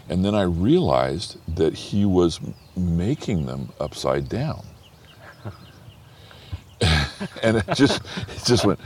and 0.09 0.23
then 0.23 0.35
I 0.35 0.43
realized 0.43 1.37
that 1.55 1.73
he 1.73 2.05
was 2.05 2.39
making 2.75 3.45
them 3.45 3.69
upside 3.79 4.29
down. 4.29 4.65
and 7.41 7.57
it 7.57 7.65
just 7.73 8.01
it 8.29 8.45
just 8.45 8.65
went 8.65 8.79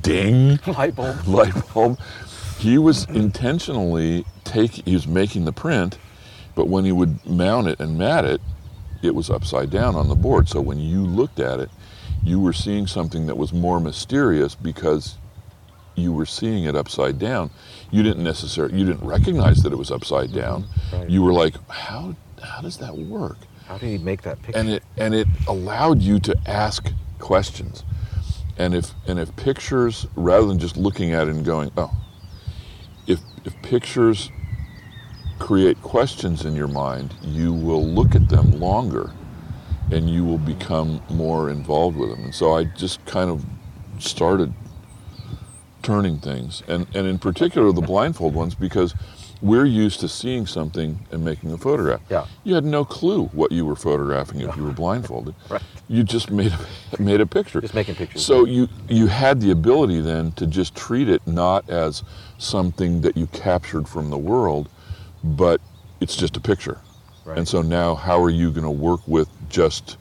ding 0.00 0.58
Light 0.66 0.94
bulb. 0.94 1.26
light 1.26 1.54
bulb. 1.74 1.98
He 2.58 2.78
was 2.78 3.04
intentionally 3.06 4.24
take 4.44 4.70
he 4.86 4.94
was 4.94 5.06
making 5.06 5.44
the 5.44 5.52
print, 5.52 5.98
but 6.54 6.68
when 6.68 6.84
he 6.84 6.92
would 6.92 7.24
mount 7.26 7.68
it 7.68 7.80
and 7.80 7.98
mat 7.98 8.24
it, 8.24 8.40
it 9.02 9.14
was 9.14 9.30
upside 9.30 9.70
down 9.70 9.94
on 9.94 10.08
the 10.08 10.14
board. 10.14 10.48
So 10.48 10.60
when 10.60 10.78
you 10.78 11.04
looked 11.04 11.40
at 11.40 11.60
it, 11.60 11.70
you 12.22 12.40
were 12.40 12.52
seeing 12.52 12.86
something 12.86 13.26
that 13.26 13.36
was 13.36 13.52
more 13.52 13.80
mysterious 13.80 14.54
because 14.54 15.16
you 15.96 16.12
were 16.12 16.26
seeing 16.26 16.64
it 16.64 16.76
upside 16.76 17.18
down. 17.18 17.50
You 17.90 18.02
didn't 18.02 18.22
necessarily 18.22 18.78
you 18.78 18.84
didn't 18.84 19.06
recognize 19.06 19.62
that 19.62 19.72
it 19.72 19.76
was 19.76 19.90
upside 19.90 20.32
down. 20.32 20.66
Right. 20.92 21.10
You 21.10 21.22
were 21.22 21.32
like, 21.32 21.54
how 21.68 22.14
how 22.42 22.60
does 22.60 22.78
that 22.78 22.96
work? 22.96 23.38
How 23.66 23.78
did 23.78 23.88
he 23.88 23.98
make 23.98 24.22
that 24.22 24.40
picture? 24.42 24.58
and 24.60 24.68
it 24.68 24.82
and 24.96 25.14
it 25.14 25.26
allowed 25.48 26.00
you 26.02 26.20
to 26.20 26.36
ask 26.46 26.92
questions 27.18 27.82
and 28.58 28.74
if 28.74 28.92
and 29.08 29.18
if 29.18 29.34
pictures 29.36 30.06
rather 30.14 30.46
than 30.46 30.58
just 30.58 30.76
looking 30.76 31.12
at 31.12 31.28
it 31.28 31.34
and 31.34 31.44
going 31.44 31.70
oh 31.76 31.90
if 33.06 33.20
if 33.44 33.60
pictures 33.62 34.30
create 35.38 35.80
questions 35.82 36.44
in 36.44 36.54
your 36.54 36.68
mind 36.68 37.14
you 37.22 37.52
will 37.52 37.84
look 37.84 38.14
at 38.14 38.28
them 38.28 38.52
longer 38.60 39.10
and 39.90 40.10
you 40.10 40.24
will 40.24 40.38
become 40.38 41.00
more 41.10 41.50
involved 41.50 41.96
with 41.96 42.10
them 42.10 42.24
and 42.24 42.34
so 42.34 42.54
i 42.54 42.64
just 42.64 43.04
kind 43.06 43.30
of 43.30 43.44
started 43.98 44.52
turning 45.86 46.18
things 46.18 46.64
and 46.66 46.84
and 46.96 47.06
in 47.06 47.16
particular 47.16 47.70
the 47.70 47.80
blindfold 47.80 48.34
ones 48.34 48.56
because 48.56 48.92
we're 49.40 49.64
used 49.66 50.00
to 50.00 50.08
seeing 50.08 50.44
something 50.44 50.98
and 51.12 51.24
making 51.24 51.52
a 51.52 51.56
photograph 51.56 52.00
Yeah. 52.10 52.26
you 52.42 52.54
had 52.56 52.64
no 52.64 52.84
clue 52.84 53.26
what 53.26 53.52
you 53.52 53.64
were 53.64 53.76
photographing 53.76 54.40
if 54.40 54.56
you 54.56 54.64
were 54.64 54.72
blindfolded 54.84 55.36
Right. 55.48 55.62
you 55.86 56.02
just 56.02 56.32
made 56.32 56.52
a, 56.52 56.58
made 57.02 57.20
a 57.20 57.26
picture 57.26 57.60
Just 57.60 57.74
making 57.74 57.94
pictures. 57.94 58.26
so 58.26 58.44
you 58.44 58.68
you 58.88 59.06
had 59.06 59.40
the 59.40 59.52
ability 59.52 60.00
then 60.00 60.32
to 60.32 60.44
just 60.48 60.74
treat 60.74 61.08
it 61.08 61.22
not 61.24 61.70
as 61.70 62.02
something 62.38 63.00
that 63.02 63.16
you 63.16 63.28
captured 63.28 63.86
from 63.88 64.10
the 64.10 64.18
world 64.18 64.68
but 65.22 65.60
it's 66.00 66.16
just 66.16 66.36
a 66.36 66.40
picture 66.40 66.78
Right. 67.24 67.38
and 67.38 67.46
so 67.46 67.62
now 67.62 67.94
how 67.94 68.20
are 68.20 68.30
you 68.30 68.50
going 68.50 68.64
to 68.64 68.78
work 68.90 69.02
with 69.06 69.28
just 69.48 69.98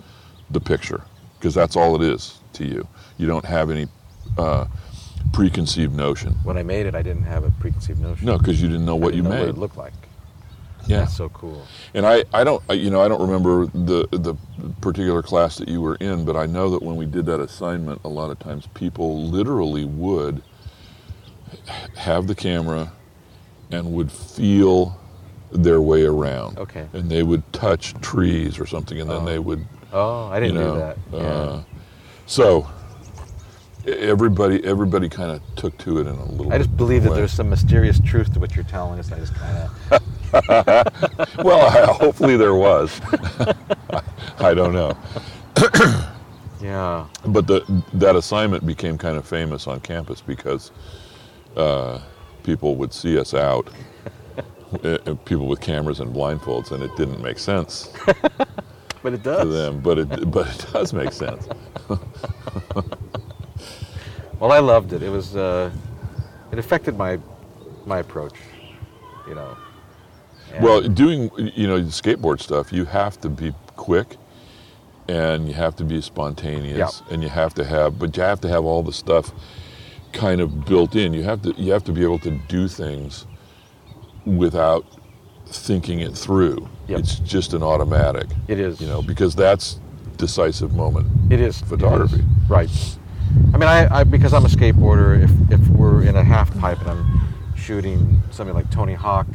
the 0.50 0.60
picture 0.60 1.02
because 1.38 1.54
that's 1.54 1.76
all 1.76 1.96
it 1.96 2.02
is 2.02 2.40
to 2.54 2.66
you 2.66 2.88
you 3.20 3.28
don't 3.28 3.46
have 3.46 3.70
any 3.70 3.86
uh, 4.40 4.66
preconceived 5.34 5.94
notion 5.96 6.34
when 6.44 6.58
I 6.58 6.64
made 6.64 6.86
it, 6.86 6.96
I 6.96 7.02
didn't 7.02 7.24
have 7.24 7.44
a 7.44 7.52
preconceived 7.52 8.00
notion. 8.00 8.26
no 8.26 8.38
because 8.38 8.62
you 8.62 8.68
didn't 8.70 8.86
know 8.86 8.96
what 8.96 9.12
didn't 9.14 9.26
you 9.26 9.30
know 9.30 9.36
made 9.36 9.40
What 9.48 9.50
it 9.50 9.58
looked 9.58 9.78
like. 9.78 9.94
yeah 10.88 11.00
That's 11.00 11.16
so 11.18 11.30
cool. 11.30 11.66
And 11.94 12.06
I, 12.06 12.24
I 12.34 12.44
don't, 12.44 12.62
I- 12.70 12.74
you 12.74 12.90
know, 12.90 13.02
I 13.02 13.08
don't 13.08 13.22
remember 13.22 13.66
the 13.68 14.08
the 14.12 14.36
particular 14.82 15.22
class 15.22 15.58
that 15.58 15.68
you 15.68 15.82
were 15.82 15.96
in, 15.96 16.26
but 16.26 16.36
I 16.36 16.46
know 16.46 16.70
that 16.70 16.82
when 16.84 16.96
we 16.96 17.06
did 17.06 17.26
that 17.26 17.40
assignment, 17.40 18.02
a 18.04 18.08
lot 18.10 18.30
of 18.32 18.40
times 18.40 18.68
people 18.74 19.24
literally 19.24 19.86
would 19.86 20.42
have 21.96 22.28
the 22.28 22.36
camera 22.36 22.92
and 23.72 23.94
would 23.94 24.12
feel 24.12 24.98
their 25.52 25.82
way 25.82 26.04
around. 26.06 26.58
Okay. 26.60 26.88
And 26.94 27.10
they 27.10 27.24
would 27.24 27.42
touch 27.54 27.94
trees 28.02 28.60
or 28.60 28.66
something, 28.66 29.00
and 29.00 29.10
then 29.10 29.22
Oh. 29.22 29.26
they 29.26 29.40
would, 29.40 29.66
Oh, 29.94 30.28
I 30.28 30.40
didn't 30.40 30.56
know, 30.56 30.74
do 30.74 30.80
that. 30.80 30.98
Yeah. 31.14 31.20
uh, 31.20 31.64
so 32.26 32.68
everybody, 33.88 34.64
everybody 34.66 35.10
kind 35.10 35.32
of 35.32 35.42
took 35.56 35.78
to 35.80 35.98
it 36.00 36.08
in 36.08 36.16
a 36.16 36.26
little. 36.26 36.52
I 36.54 36.58
just 36.58 36.76
believe 36.76 37.04
that 37.04 37.12
way. 37.12 37.18
there's 37.18 37.32
some 37.34 37.50
mysterious 37.50 38.00
truth 38.00 38.34
to 38.34 38.40
what 38.40 38.56
you're 38.56 38.66
telling 38.66 39.00
us. 39.00 39.12
I 39.12 39.20
just 39.20 39.34
kind 39.36 39.58
of. 39.58 40.02
Well, 41.46 41.62
I, 41.62 41.94
hopefully 41.94 42.36
there 42.36 42.56
was. 42.56 43.00
I 44.40 44.54
don't 44.54 44.74
know. 44.74 44.98
Yeah. 46.62 47.06
But 47.28 47.46
the, 47.46 47.84
that 47.94 48.16
assignment 48.16 48.66
became 48.66 48.98
kind 48.98 49.18
of 49.18 49.28
famous 49.28 49.68
on 49.68 49.82
campus 49.82 50.20
because 50.20 50.72
uh, 51.56 52.00
people 52.44 52.76
would 52.78 52.92
see 52.92 53.20
us 53.20 53.36
out, 53.36 53.70
uh, 54.84 54.88
uh, 55.06 55.14
people 55.26 55.46
with 55.48 55.62
cameras 55.62 56.00
and 56.00 56.12
blindfolds, 56.16 56.72
and 56.72 56.82
it 56.82 56.90
didn't 56.96 57.22
make 57.22 57.38
sense 57.38 57.92
But 59.04 59.14
it 59.14 59.22
does. 59.22 59.42
to 59.44 59.48
them. 59.48 59.80
But 59.82 60.00
it, 60.00 60.32
but 60.32 60.48
it 60.48 60.66
does 60.74 60.92
make 60.92 61.12
sense. 61.12 61.48
Well, 64.40 64.52
I 64.52 64.60
loved 64.60 64.94
it. 64.94 65.02
It 65.04 65.10
was. 65.10 65.36
Uh, 65.36 65.72
it 66.52 66.60
affected 66.60 66.98
my 66.98 67.20
my 67.86 68.00
approach. 68.00 68.36
You 69.28 69.36
know. 69.36 69.58
And- 70.54 70.64
Well, 70.64 70.82
doing 70.82 71.32
you 71.38 71.68
know 71.68 71.80
skateboard 71.84 72.42
stuff, 72.42 72.72
you 72.72 72.86
have 72.86 73.20
to 73.22 73.30
be 73.30 73.54
quick, 73.76 74.18
and 75.08 75.48
you 75.48 75.54
have 75.54 75.76
to 75.78 75.84
be 75.84 76.02
spontaneous, 76.02 77.02
and 77.10 77.24
you 77.24 77.30
have 77.30 77.54
to 77.56 77.64
have, 77.64 77.98
but 78.00 78.16
you 78.16 78.24
have 78.24 78.42
to 78.42 78.50
have 78.50 78.64
all 78.66 78.84
the 78.84 78.94
stuff 78.94 79.32
kind 80.14 80.40
of 80.42 80.66
built 80.66 80.96
in. 80.96 81.14
You 81.14 81.24
have 81.24 81.42
to 81.44 81.54
you 81.58 81.72
have 81.74 81.84
to 81.86 81.92
be 81.92 82.04
able 82.04 82.20
to 82.20 82.32
do 82.48 82.68
things 82.68 83.26
without 84.26 84.86
thinking 85.48 86.00
it 86.00 86.14
through. 86.18 86.68
Yep. 86.88 87.00
It's 87.00 87.16
just 87.20 87.54
an 87.54 87.64
automatic, 87.64 88.28
it 88.48 88.60
is. 88.60 88.80
you 88.82 88.88
know, 88.88 89.02
because 89.02 89.36
that's 89.36 89.80
decisive 90.18 90.74
moment. 90.74 91.08
It 91.32 91.40
is 91.40 91.62
photography. 91.62 92.18
is. 92.20 92.50
right? 92.50 92.70
I 93.54 93.58
mean, 93.58 93.70
I, 93.70 94.00
I 94.00 94.04
because 94.04 94.34
I'm 94.34 94.46
a 94.46 94.50
skateboarder. 94.50 95.24
If 95.24 95.60
if 95.60 95.68
we're 95.70 96.04
in 96.04 96.16
a 96.16 96.24
half 96.24 96.58
pipe 96.60 96.80
and 96.82 96.90
I'm 96.90 97.26
shooting 97.56 98.22
something 98.32 98.56
like 98.56 98.70
Tony 98.70 98.94
Hawk, 98.94 99.28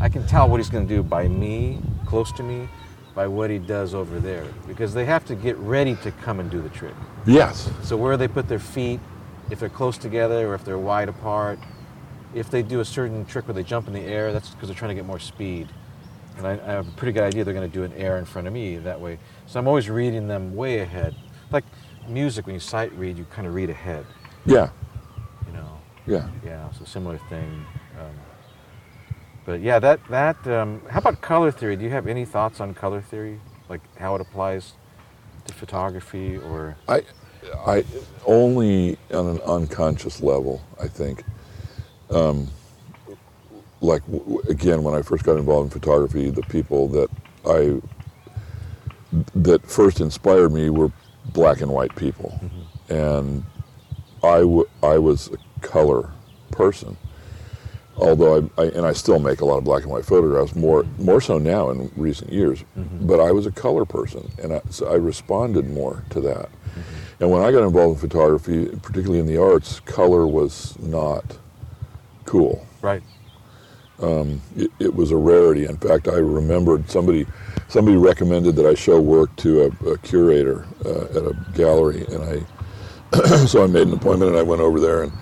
I 0.00 0.08
can 0.08 0.26
tell 0.26 0.48
what 0.48 0.58
he's 0.58 0.70
going 0.70 0.86
to 0.86 0.94
do 0.94 1.02
by 1.02 1.28
me, 1.28 1.80
close 2.06 2.30
to 2.32 2.42
me, 2.42 2.68
by 3.14 3.26
what 3.26 3.50
he 3.50 3.58
does 3.58 3.94
over 3.94 4.20
there, 4.20 4.46
because 4.66 4.94
they 4.94 5.04
have 5.04 5.24
to 5.26 5.34
get 5.34 5.56
ready 5.56 5.96
to 5.96 6.12
come 6.12 6.38
and 6.38 6.50
do 6.50 6.62
the 6.62 6.68
trick. 6.68 6.94
Yes. 7.26 7.70
So 7.82 7.96
where 7.96 8.16
they 8.16 8.28
put 8.28 8.48
their 8.48 8.60
feet, 8.60 9.00
if 9.50 9.58
they're 9.58 9.68
close 9.68 9.98
together 9.98 10.48
or 10.48 10.54
if 10.54 10.64
they're 10.64 10.78
wide 10.78 11.08
apart, 11.08 11.58
if 12.34 12.50
they 12.50 12.62
do 12.62 12.80
a 12.80 12.84
certain 12.84 13.24
trick 13.24 13.48
where 13.48 13.54
they 13.54 13.64
jump 13.64 13.88
in 13.88 13.92
the 13.92 14.02
air, 14.02 14.32
that's 14.32 14.50
because 14.50 14.68
they're 14.68 14.78
trying 14.78 14.90
to 14.90 14.94
get 14.94 15.04
more 15.04 15.18
speed. 15.18 15.68
And 16.36 16.46
I, 16.46 16.52
I 16.52 16.70
have 16.70 16.86
a 16.86 16.92
pretty 16.92 17.12
good 17.12 17.24
idea 17.24 17.42
they're 17.42 17.54
going 17.54 17.68
to 17.68 17.74
do 17.74 17.82
an 17.82 17.92
air 17.94 18.18
in 18.18 18.24
front 18.24 18.46
of 18.46 18.54
me 18.54 18.76
that 18.76 19.00
way. 19.00 19.18
So 19.46 19.58
I'm 19.58 19.66
always 19.66 19.90
reading 19.90 20.28
them 20.28 20.54
way 20.54 20.78
ahead. 20.78 21.16
Like 21.50 21.64
music, 22.08 22.46
when 22.46 22.54
you 22.54 22.60
sight 22.60 22.92
read, 22.92 23.18
you 23.18 23.24
kind 23.30 23.46
of 23.46 23.54
read 23.54 23.70
ahead. 23.70 24.04
Yeah. 24.46 24.70
You 25.46 25.52
know. 25.52 25.78
Yeah. 26.06 26.28
Yeah. 26.44 26.70
So 26.72 26.84
similar 26.84 27.18
thing. 27.28 27.64
Um, 27.98 28.14
but 29.44 29.60
yeah, 29.60 29.78
that 29.78 30.00
that. 30.08 30.46
Um, 30.46 30.82
how 30.90 30.98
about 30.98 31.20
color 31.20 31.50
theory? 31.50 31.76
Do 31.76 31.84
you 31.84 31.90
have 31.90 32.06
any 32.06 32.24
thoughts 32.24 32.60
on 32.60 32.74
color 32.74 33.00
theory, 33.00 33.40
like 33.68 33.80
how 33.96 34.14
it 34.14 34.20
applies 34.20 34.74
to 35.46 35.54
photography 35.54 36.36
or? 36.36 36.76
I, 36.88 37.02
I 37.66 37.84
only 38.26 38.98
on 39.12 39.26
an 39.26 39.40
unconscious 39.40 40.20
level. 40.20 40.62
I 40.80 40.86
think, 40.86 41.24
um, 42.10 42.48
like 43.80 44.02
again, 44.48 44.82
when 44.82 44.94
I 44.94 45.02
first 45.02 45.24
got 45.24 45.36
involved 45.36 45.72
in 45.72 45.80
photography, 45.80 46.30
the 46.30 46.42
people 46.42 46.88
that 46.88 47.08
I 47.46 47.80
that 49.34 49.66
first 49.66 50.00
inspired 50.00 50.52
me 50.52 50.68
were 50.68 50.92
black 51.32 51.60
and 51.60 51.70
white 51.70 51.94
people, 51.96 52.38
mm-hmm. 52.42 52.92
and 52.94 53.44
I 54.22 54.38
w- 54.40 54.68
I 54.82 54.98
was 54.98 55.30
a 55.32 55.60
color 55.66 56.10
person. 56.50 56.96
although 57.98 58.50
I, 58.56 58.62
I 58.62 58.66
and 58.66 58.86
I 58.86 58.92
still 58.92 59.18
make 59.18 59.40
a 59.40 59.44
lot 59.44 59.58
of 59.58 59.64
black 59.64 59.82
and 59.82 59.90
white 59.90 60.04
photographs 60.04 60.54
more 60.54 60.82
mm-hmm. 60.84 61.04
more 61.04 61.20
so 61.20 61.38
now 61.38 61.70
in 61.70 61.90
recent 61.96 62.32
years. 62.32 62.64
Mm-hmm. 62.76 63.06
But 63.06 63.20
I 63.20 63.32
was 63.32 63.46
a 63.46 63.50
color 63.50 63.84
person, 63.84 64.30
and 64.42 64.54
I, 64.54 64.60
so 64.70 64.88
I 64.88 64.94
responded 64.94 65.68
more 65.70 66.04
to 66.10 66.20
that. 66.22 66.48
And 67.20 67.30
when 67.30 67.42
I 67.42 67.50
got 67.50 67.64
involved 67.64 68.00
in 68.00 68.08
photography, 68.08 68.66
particularly 68.82 69.18
in 69.18 69.26
the 69.26 69.38
arts, 69.42 69.80
color 69.80 70.26
was 70.26 70.78
not 70.78 71.24
cool. 72.24 72.64
Right. 72.80 73.02
Um, 74.00 74.40
it, 74.56 74.70
it 74.78 74.94
was 74.94 75.10
a 75.10 75.16
rarity. 75.16 75.64
In 75.64 75.76
fact, 75.78 76.06
I 76.06 76.18
remembered 76.18 76.88
somebody 76.88 77.26
somebody 77.68 77.96
recommended 77.96 78.56
that 78.56 78.66
I 78.66 78.74
show 78.74 79.00
work 79.00 79.34
to 79.36 79.62
a, 79.62 79.90
a 79.90 79.98
curator 79.98 80.66
uh, 80.84 81.04
at 81.04 81.24
a 81.24 81.36
gallery, 81.54 82.04
and 82.06 82.24
I 82.24 82.44
so 83.46 83.62
I 83.62 83.66
made 83.66 83.86
an 83.86 83.94
appointment 83.94 84.30
and 84.32 84.38
I 84.38 84.42
went 84.42 84.60
over 84.60 84.80
there 84.80 85.04
and 85.04 85.12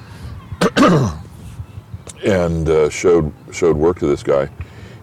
and 2.24 2.68
uh, 2.68 2.88
showed 2.88 3.32
showed 3.52 3.76
work 3.76 3.98
to 3.98 4.06
this 4.06 4.22
guy, 4.22 4.48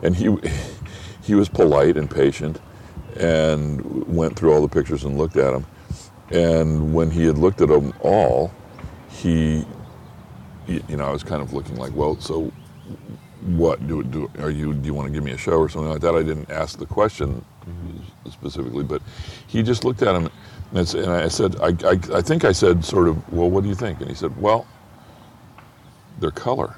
and 0.01 0.15
he 0.15 0.35
he 1.21 1.35
was 1.35 1.49
polite 1.49 1.97
and 1.97 2.09
patient, 2.09 2.59
and 3.17 3.81
went 4.07 4.35
through 4.35 4.53
all 4.53 4.61
the 4.61 4.67
pictures 4.67 5.03
and 5.03 5.17
looked 5.17 5.37
at 5.37 5.51
them, 5.51 5.65
and 6.31 6.93
when 6.93 7.11
he 7.11 7.25
had 7.25 7.37
looked 7.37 7.61
at 7.61 7.67
them 7.69 7.93
all, 8.01 8.51
he 9.09 9.65
you 10.67 10.97
know 10.97 11.05
I 11.05 11.11
was 11.11 11.23
kind 11.23 11.41
of 11.41 11.53
looking 11.53 11.75
like, 11.75 11.93
well, 11.93 12.19
so 12.19 12.51
what 13.57 13.87
do 13.87 14.03
do 14.03 14.29
are 14.39 14.49
you 14.51 14.73
do 14.73 14.85
you 14.87 14.93
want 14.93 15.07
to 15.07 15.13
give 15.13 15.23
me 15.23 15.31
a 15.31 15.37
show 15.37 15.53
or 15.59 15.69
something 15.69 15.91
like 15.91 16.01
that? 16.01 16.15
I 16.15 16.23
didn't 16.23 16.49
ask 16.51 16.77
the 16.79 16.85
question 16.87 17.43
specifically, 18.31 18.83
but 18.83 19.01
he 19.47 19.63
just 19.63 19.83
looked 19.85 20.01
at 20.03 20.15
him 20.15 20.29
and, 20.73 20.93
and 20.95 21.11
I 21.11 21.27
said, 21.29 21.55
I, 21.61 21.67
I, 21.87 21.99
I 22.17 22.21
think 22.21 22.43
I 22.45 22.51
said 22.51 22.83
sort 22.85 23.07
of, 23.07 23.31
well, 23.33 23.49
what 23.49 23.63
do 23.63 23.69
you 23.69 23.75
think? 23.75 23.99
And 24.01 24.09
he 24.09 24.15
said, 24.15 24.35
well, 24.41 24.67
they're 26.19 26.31
color. 26.31 26.75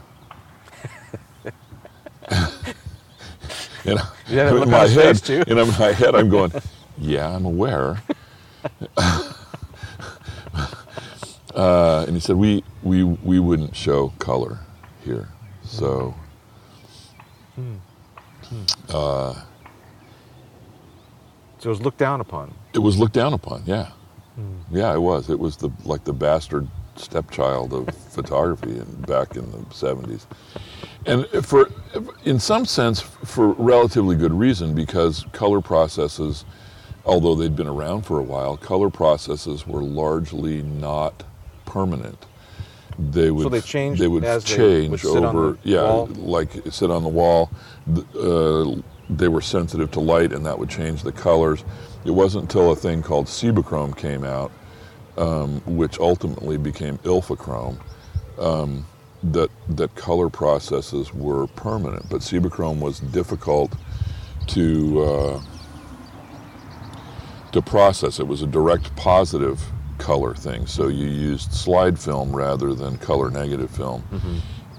you 3.85 3.95
know, 3.95 4.01
Yeah, 4.27 4.45
that 4.45 4.53
look 4.53 4.63
in 4.63 4.69
my 4.71 4.87
head, 4.87 5.17
too. 5.17 5.43
in 5.47 5.57
my 5.57 5.91
head, 5.93 6.15
I'm 6.15 6.29
going, 6.29 6.51
yeah, 6.97 7.29
I'm 7.35 7.45
aware. 7.45 8.01
uh, 8.97 9.33
and 12.07 12.15
he 12.15 12.19
said, 12.19 12.35
we, 12.35 12.63
we, 12.83 13.03
we 13.03 13.39
wouldn't 13.39 13.75
show 13.75 14.09
color 14.19 14.59
here. 15.03 15.29
So, 15.63 16.13
Hmm. 17.55 17.75
Hmm. 18.45 18.63
So 21.59 21.69
it 21.69 21.73
was 21.73 21.81
looked 21.81 21.97
down 21.97 22.21
upon. 22.21 22.53
It 22.73 22.79
was 22.79 22.99
looked 22.99 23.13
down 23.13 23.33
upon. 23.33 23.63
Yeah, 23.65 23.89
yeah, 24.71 24.93
it 24.93 24.99
was. 25.01 25.29
It 25.29 25.39
was 25.39 25.57
the 25.57 25.71
like 25.85 26.03
the 26.03 26.13
bastard 26.13 26.67
stepchild 26.95 27.73
of 27.73 27.89
photography 28.11 28.77
and 28.77 29.07
back 29.07 29.35
in 29.35 29.49
the 29.51 29.57
'70s, 29.73 30.25
and 31.05 31.25
for 31.45 31.69
in 32.25 32.39
some 32.39 32.65
sense 32.65 33.01
for 33.01 33.49
relatively 33.53 34.15
good 34.15 34.33
reason 34.33 34.75
because 34.75 35.25
color 35.31 35.61
processes, 35.61 36.45
although 37.05 37.35
they'd 37.35 37.55
been 37.55 37.67
around 37.67 38.03
for 38.03 38.19
a 38.19 38.23
while, 38.23 38.57
color 38.57 38.89
processes 38.91 39.65
were 39.65 39.81
largely 39.83 40.61
not 40.61 41.23
permanent. 41.65 42.25
They 42.97 43.29
would 43.31 43.43
so 43.43 43.49
they 43.49 43.61
changed 43.61 44.01
They 44.01 44.07
would 44.07 44.23
as 44.23 44.43
they 44.45 44.55
change 44.55 45.03
would 45.03 45.23
over. 45.23 45.57
yeah, 45.63 45.83
wall? 45.83 46.07
like 46.15 46.51
sit 46.71 46.89
on 46.89 47.03
the 47.03 47.09
wall. 47.09 47.51
Uh, 48.17 48.81
they 49.09 49.27
were 49.27 49.41
sensitive 49.41 49.91
to 49.91 49.99
light, 49.99 50.31
and 50.33 50.45
that 50.45 50.57
would 50.57 50.69
change 50.69 51.03
the 51.03 51.11
colors. 51.11 51.63
It 52.05 52.11
wasn't 52.11 52.43
until 52.43 52.71
a 52.71 52.75
thing 52.75 53.03
called 53.03 53.27
Cibachrome 53.27 53.97
came 53.97 54.23
out, 54.23 54.51
um, 55.17 55.61
which 55.65 55.99
ultimately 55.99 56.57
became 56.57 56.97
Ilfochrome, 56.99 57.77
um, 58.39 58.85
that 59.23 59.49
that 59.69 59.93
color 59.95 60.29
processes 60.29 61.13
were 61.13 61.47
permanent. 61.47 62.09
But 62.09 62.21
Cibachrome 62.21 62.79
was 62.79 62.99
difficult 62.99 63.73
to 64.47 65.01
uh, 65.03 65.41
to 67.51 67.61
process. 67.61 68.19
It 68.19 68.27
was 68.27 68.41
a 68.41 68.47
direct 68.47 68.95
positive 68.95 69.61
color 69.97 70.33
thing, 70.33 70.67
so 70.67 70.87
you 70.87 71.07
used 71.07 71.51
slide 71.51 71.97
film 71.99 72.35
rather 72.35 72.73
than 72.73 72.97
color 72.97 73.29
negative 73.29 73.71
film, 73.71 74.03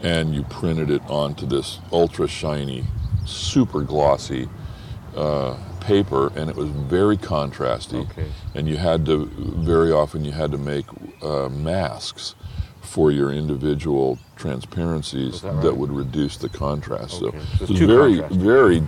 and 0.02 0.34
you 0.34 0.42
printed 0.44 0.90
it 0.90 1.02
onto 1.08 1.46
this 1.46 1.78
ultra 1.92 2.28
shiny, 2.28 2.84
super 3.24 3.82
glossy 3.82 4.48
uh, 5.16 5.56
paper, 5.80 6.32
and 6.36 6.50
it 6.50 6.56
was 6.56 6.68
very 6.68 7.16
contrasty. 7.16 8.08
Okay. 8.10 8.26
And 8.54 8.68
you 8.68 8.76
had 8.76 9.06
to 9.06 9.26
very 9.26 9.92
often 9.92 10.24
you 10.24 10.32
had 10.32 10.50
to 10.52 10.58
make 10.58 10.84
uh, 11.22 11.48
masks 11.48 12.34
for 12.82 13.10
your 13.10 13.32
individual 13.32 14.18
transparencies 14.36 15.40
that 15.40 15.52
right? 15.52 15.76
would 15.76 15.90
reduce 15.90 16.36
the 16.36 16.48
contrast. 16.48 17.22
Okay. 17.22 17.38
So 17.38 17.44
So 17.58 17.64
it's 17.64 17.70
it 17.70 17.70
was 17.70 17.80
very 17.80 18.20
very 18.36 18.82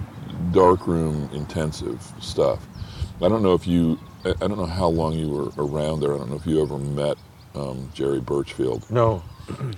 darkroom 0.53 1.29
intensive 1.33 2.01
stuff. 2.21 2.67
I 3.21 3.29
don't 3.29 3.43
know 3.43 3.55
if 3.55 3.67
you 3.67 3.99
I 4.25 4.31
I 4.31 4.49
don't 4.49 4.59
know 4.59 4.67
how 4.67 4.89
long 4.89 5.15
you 5.15 5.29
were 5.29 5.51
around 5.59 6.01
there. 6.01 6.15
I 6.15 6.19
don't 6.19 6.31
know 6.31 6.37
if 6.37 6.47
you 6.47 6.63
ever 6.63 6.79
met 6.79 7.17
um, 7.55 7.91
Jerry 7.95 8.21
Burchfield. 8.21 8.91
No. 8.91 9.23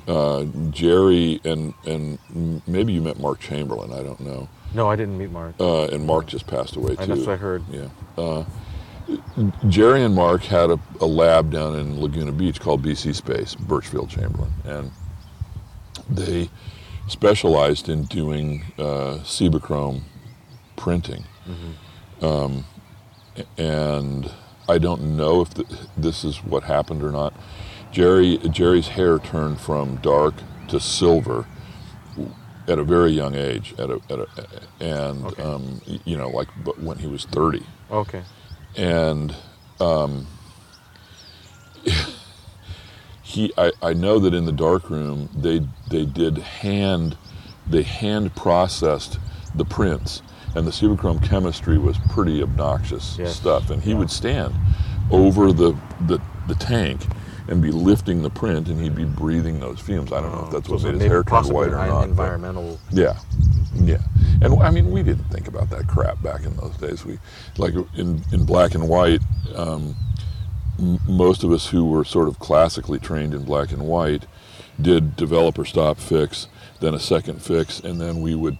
Uh, 0.09 0.45
Jerry 0.71 1.41
and 1.45 1.75
and 1.87 2.19
maybe 2.67 2.93
you 2.93 3.01
met 3.01 3.21
Mark 3.21 3.41
Chamberlain. 3.41 3.93
I 3.93 4.03
don't 4.03 4.21
know. 4.21 4.49
No, 4.75 4.89
I 4.89 4.97
didn't 4.97 5.17
meet 5.19 5.31
Mark. 5.31 5.55
Uh, 5.61 5.85
and 5.87 6.05
Mark 6.07 6.27
just 6.27 6.47
passed 6.47 6.77
away 6.77 6.97
too. 6.97 7.03
And 7.03 7.13
that's 7.13 7.27
what 7.27 7.35
I 7.35 7.37
heard. 7.37 7.63
Yeah. 7.71 7.89
Uh, 8.17 8.45
Jerry 9.69 10.05
and 10.05 10.15
Mark 10.15 10.43
had 10.43 10.71
a, 10.71 10.79
a 11.01 11.07
lab 11.07 11.51
down 11.51 11.77
in 11.77 12.01
Laguna 12.01 12.31
Beach 12.33 12.61
called 12.61 12.83
BC 12.85 13.15
Space, 13.15 13.55
Burchfield 13.57 14.09
Chamberlain, 14.09 14.53
and 14.65 14.91
they 16.09 16.49
specialized 17.09 17.89
in 17.89 18.05
doing 18.05 18.63
uh, 18.79 19.19
Cibachrome 19.25 20.03
printing. 20.77 21.25
Um, 22.23 22.65
and 23.59 24.31
I 24.69 24.79
don't 24.79 25.17
know 25.17 25.41
if 25.41 25.55
th 25.55 25.67
this 25.97 26.25
is 26.25 26.39
what 26.45 26.65
happened 26.65 27.03
or 27.03 27.11
not. 27.11 27.35
Jerry 27.93 28.39
Jerry's 28.51 28.89
hair 28.89 29.19
turned 29.19 29.61
from 29.61 29.97
dark 29.97 30.35
to 30.69 30.79
silver 30.81 31.47
at 32.69 32.79
a 32.79 32.85
very 32.85 33.11
young 33.11 33.35
age. 33.35 33.75
At 33.79 33.91
a, 33.91 34.01
at 34.09 34.19
a 34.21 34.27
and 34.81 35.25
Okay. 35.27 35.43
um, 35.43 35.81
you 36.05 36.17
know, 36.17 36.29
like 36.29 36.49
but 36.65 36.79
when 36.81 36.99
he 36.99 37.07
was 37.07 37.25
thirty, 37.25 37.65
Okay. 37.91 38.23
and 38.77 39.35
um, 39.81 40.27
he 43.23 43.53
I, 43.59 43.73
I 43.83 43.93
know 43.93 44.19
that 44.19 44.35
in 44.35 44.45
the 44.45 44.53
dark 44.53 44.91
room 44.91 45.29
they 45.35 45.67
they 45.89 46.05
did 46.05 46.39
hand 46.39 47.17
they 47.67 47.83
hand 47.83 48.35
processed 48.37 49.19
the 49.55 49.65
prints 49.65 50.23
and 50.55 50.67
the 50.67 50.71
Cibachrome 50.71 51.23
chemistry 51.27 51.79
was 51.79 51.97
pretty 52.11 52.43
obnoxious 52.43 53.17
Yes. 53.19 53.37
stuff 53.37 53.71
and 53.71 53.83
he 53.83 53.95
would 53.95 54.11
stand 54.11 54.55
over 55.11 55.53
the, 55.53 55.77
the 56.07 56.21
the 56.49 56.55
tank 56.55 57.01
and 57.49 57.61
be 57.63 57.71
lifting 57.71 58.23
the 58.23 58.31
print 58.31 58.69
and 58.69 58.81
he'd 58.81 58.95
be 58.95 59.05
breathing 59.05 59.59
those 59.61 59.81
fumes 59.81 60.13
I 60.13 60.21
don't 60.21 60.33
know 60.33 60.45
if 60.47 60.51
that's 60.53 60.67
So 60.69 60.75
what 60.75 60.83
made 60.85 60.95
his 60.95 61.03
hair 61.05 61.23
turn 61.25 61.45
white 61.49 61.69
or 61.69 61.87
not 61.87 62.05
Environmental. 62.09 62.79
yeah, 62.93 63.19
yeah, 63.75 63.99
and 64.43 64.55
I 64.63 64.71
mean, 64.71 64.91
we 64.91 65.03
didn't 65.03 65.25
think 65.31 65.49
about 65.49 65.71
that 65.71 65.87
crap 65.89 66.23
back 66.23 66.45
in 66.45 66.55
those 66.57 66.77
days. 66.77 67.05
We, 67.05 67.19
like 67.57 67.75
in 67.97 68.23
in 68.33 68.45
black 68.45 68.75
and 68.75 68.89
white, 68.89 69.21
um, 69.55 69.95
m- 70.79 70.99
most 71.09 71.43
of 71.45 71.51
us 71.53 71.67
who 71.69 71.85
were 71.85 72.05
sort 72.05 72.29
of 72.29 72.39
classically 72.41 72.99
trained 72.99 73.33
in 73.35 73.45
black 73.45 73.71
and 73.73 73.83
white 73.83 74.27
did 74.81 75.15
developer 75.17 75.65
stop 75.65 75.99
fix, 75.99 76.47
then 76.81 76.95
a 76.95 77.01
second 77.01 77.43
fix, 77.43 77.81
and 77.81 78.01
then 78.01 78.21
we 78.21 78.35
would 78.35 78.59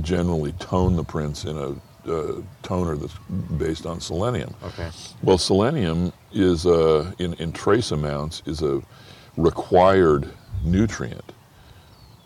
generally 0.00 0.52
tone 0.52 0.96
the 0.96 1.04
prints 1.04 1.44
in 1.44 1.56
a 1.56 1.74
uh, 2.10 2.40
toner 2.62 2.96
that's 2.96 3.14
based 3.58 3.84
on 3.86 4.00
selenium. 4.00 4.54
Okay. 4.62 4.90
Well, 5.22 5.38
selenium 5.38 6.12
is 6.32 6.64
a, 6.66 7.12
in, 7.18 7.34
in 7.34 7.52
trace 7.52 7.90
amounts 7.90 8.42
is 8.46 8.62
a 8.62 8.80
required 9.36 10.30
nutrient, 10.64 11.32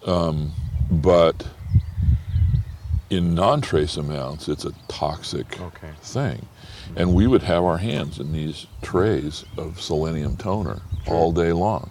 um, 0.06 0.52
but 0.90 1.46
in 3.10 3.34
non-trace 3.34 3.96
amounts, 3.96 4.48
it's 4.48 4.64
a 4.64 4.72
toxic 4.88 5.60
Okay. 5.60 5.90
thing. 6.02 6.46
And 6.96 7.14
we 7.14 7.26
would 7.26 7.42
have 7.42 7.64
our 7.64 7.78
hands 7.78 8.18
in 8.20 8.32
these 8.32 8.66
trays 8.82 9.44
of 9.56 9.80
selenium 9.80 10.36
toner 10.36 10.80
all 11.06 11.32
day 11.32 11.52
long. 11.52 11.90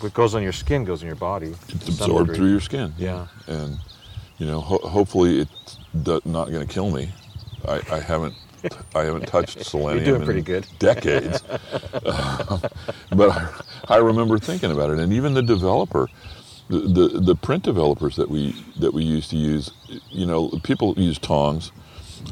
What 0.00 0.12
goes 0.14 0.34
on 0.34 0.42
your 0.42 0.52
skin 0.52 0.84
goes 0.84 1.02
in 1.02 1.06
your 1.06 1.16
body. 1.16 1.54
It's 1.68 1.88
absorbed 1.88 2.26
degree. 2.26 2.36
through 2.36 2.50
your 2.50 2.60
skin. 2.60 2.94
Yeah. 2.98 3.26
And 3.46 3.78
you 4.38 4.46
know, 4.46 4.60
ho- 4.60 4.86
hopefully 4.88 5.40
it's 5.40 5.78
do- 6.02 6.20
not 6.24 6.50
going 6.50 6.66
to 6.66 6.72
kill 6.72 6.90
me. 6.90 7.10
I, 7.66 7.80
I 7.90 8.00
haven't. 8.00 8.34
I 8.94 9.04
haven't 9.04 9.26
touched 9.26 9.64
selenium 9.64 10.24
doing 10.26 10.46
in 10.46 10.64
decades. 10.78 11.42
Um, 12.04 12.60
but 13.12 13.30
I, 13.30 13.48
I 13.88 13.96
remember 13.98 14.38
thinking 14.38 14.72
about 14.72 14.90
it, 14.90 14.98
and 14.98 15.12
even 15.12 15.34
the 15.34 15.42
developer, 15.42 16.08
the, 16.68 16.78
the 16.80 17.20
the 17.20 17.34
print 17.36 17.62
developers 17.62 18.16
that 18.16 18.28
we 18.28 18.56
that 18.80 18.92
we 18.92 19.04
used 19.04 19.30
to 19.30 19.36
use, 19.36 19.70
you 20.10 20.26
know, 20.26 20.48
people 20.64 20.94
use 20.96 21.18
tongs. 21.18 21.70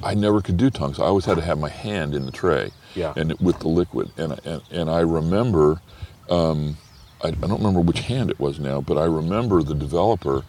I 0.02 0.14
never 0.14 0.40
could 0.40 0.56
do 0.56 0.70
tongs. 0.70 0.98
I 0.98 1.04
always 1.04 1.24
had 1.24 1.36
to 1.36 1.42
have 1.44 1.58
my 1.58 1.68
hand 1.68 2.14
in 2.14 2.26
the 2.26 2.32
tray, 2.32 2.70
Yeah. 2.96 3.12
and 3.16 3.32
with 3.40 3.60
the 3.60 3.68
liquid. 3.68 4.10
And 4.16 4.40
and, 4.44 4.62
and 4.72 4.90
I 4.90 5.00
remember, 5.00 5.80
um, 6.30 6.76
I, 7.22 7.28
I 7.28 7.30
don't 7.32 7.58
remember 7.58 7.80
which 7.80 8.00
hand 8.00 8.30
it 8.30 8.40
was 8.40 8.58
now, 8.58 8.80
but 8.80 8.98
I 8.98 9.04
remember 9.04 9.62
the 9.62 9.74
developer 9.74 10.42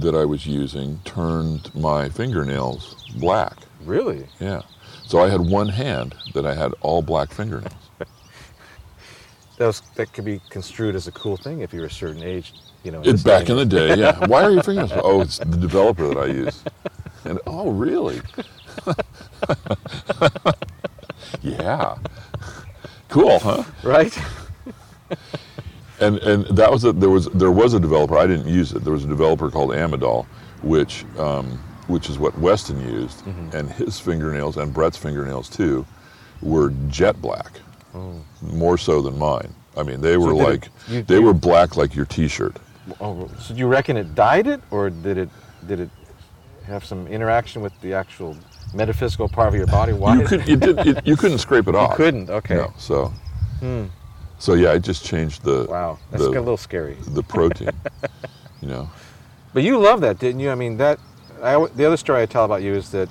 that 0.00 0.14
I 0.14 0.24
was 0.24 0.46
using 0.46 1.00
turned 1.04 1.74
my 1.74 2.08
fingernails 2.08 2.94
black. 3.16 3.56
Really? 3.84 4.26
Yeah. 4.40 4.62
So 5.06 5.20
I 5.20 5.28
had 5.28 5.40
one 5.40 5.68
hand 5.68 6.14
that 6.34 6.46
I 6.46 6.54
had 6.54 6.72
all 6.80 7.02
black 7.02 7.32
fingernails. 7.32 7.74
That 9.58 9.66
was 9.66 9.82
that 9.96 10.12
could 10.12 10.24
be 10.24 10.40
construed 10.50 10.94
as 10.94 11.08
a 11.08 11.12
cool 11.12 11.36
thing 11.36 11.62
if 11.62 11.72
you're 11.72 11.86
a 11.86 11.90
certain 11.90 12.22
age, 12.22 12.54
you 12.84 12.92
know. 12.92 13.02
It's 13.04 13.24
back 13.24 13.50
in 13.50 13.56
the 13.56 13.66
day, 13.66 13.96
yeah. 13.96 14.24
Why 14.26 14.44
are 14.44 14.52
your 14.52 14.62
fingernails? 14.62 15.00
Oh, 15.02 15.20
it's 15.20 15.38
the 15.38 15.46
developer 15.46 16.06
that 16.06 16.16
I 16.16 16.26
use. 16.26 16.62
And 17.24 17.40
oh, 17.44 17.72
really? 17.72 18.20
yeah. 21.42 21.98
Cool, 23.08 23.40
huh? 23.40 23.64
right. 23.82 24.16
And 26.00 26.18
and 26.18 26.44
that 26.56 26.70
was 26.70 26.84
a, 26.84 26.92
there 26.92 27.10
was 27.10 27.26
there 27.30 27.50
was 27.50 27.74
a 27.74 27.80
developer. 27.80 28.16
I 28.16 28.26
didn't 28.26 28.46
use 28.48 28.72
it. 28.72 28.84
There 28.84 28.92
was 28.92 29.04
a 29.04 29.08
developer 29.08 29.50
called 29.50 29.70
Amidol, 29.70 30.26
which 30.62 31.04
um, 31.18 31.58
which 31.88 32.08
is 32.08 32.18
what 32.18 32.38
Weston 32.38 32.80
used, 32.80 33.26
and 33.52 33.70
his 33.70 33.98
fingernails 33.98 34.56
and 34.58 34.72
Brett's 34.72 34.96
fingernails 34.98 35.48
too 35.48 35.84
were 36.42 36.70
jet 36.88 37.20
black, 37.20 37.50
more 38.42 38.78
so 38.78 39.02
than 39.02 39.18
mine. 39.18 39.52
I 39.76 39.82
mean, 39.82 40.00
they 40.00 40.16
were 40.16 40.32
did 40.32 40.40
it- 40.40 40.44
like 40.44 40.68
you- 40.88 41.02
they 41.02 41.14
you- 41.16 41.22
were 41.22 41.34
black 41.34 41.76
like 41.76 41.94
your 41.96 42.04
T-shirt. 42.06 42.56
Oh, 43.00 43.28
so 43.40 43.52
do 43.54 43.58
you 43.60 43.66
reckon 43.66 43.96
it 43.96 44.14
dyed 44.14 44.46
it, 44.46 44.60
or 44.70 44.90
did 44.90 45.18
it 45.18 45.28
did 45.66 45.80
it 45.80 45.90
have 46.66 46.84
some 46.84 47.06
interaction 47.08 47.60
with 47.60 47.78
the 47.80 47.92
actual 47.92 48.36
metaphysical 48.72 49.28
part 49.28 49.48
of 49.48 49.54
your 49.56 49.66
body? 49.66 49.92
Why? 49.92 50.16
You 50.18 50.24
could 50.26 50.46
you 50.48 50.96
you 51.04 51.16
couldn't 51.16 51.38
scrape 51.38 51.66
it 51.68 51.74
off. 51.82 51.96
couldn't. 51.96 52.30
Okay. 52.30 52.54
No, 52.54 52.72
so 52.78 53.12
so 54.38 54.54
yeah, 54.54 54.72
I 54.72 54.78
just 54.78 55.04
changed 55.04 55.42
the 55.44 55.66
Wow, 55.68 55.98
that's 56.10 56.22
the, 56.24 56.30
a 56.30 56.40
little 56.40 56.56
scary. 56.56 56.96
the 57.08 57.22
protein. 57.22 57.70
you 58.60 58.68
know, 58.68 58.90
But 59.52 59.62
you 59.62 59.78
love 59.78 60.00
that, 60.02 60.18
didn't 60.18 60.40
you? 60.40 60.50
I 60.50 60.54
mean, 60.54 60.76
that. 60.78 60.98
I, 61.42 61.64
the 61.76 61.84
other 61.84 61.96
story 61.96 62.22
I 62.22 62.26
tell 62.26 62.44
about 62.44 62.62
you 62.62 62.74
is 62.74 62.90
that 62.90 63.08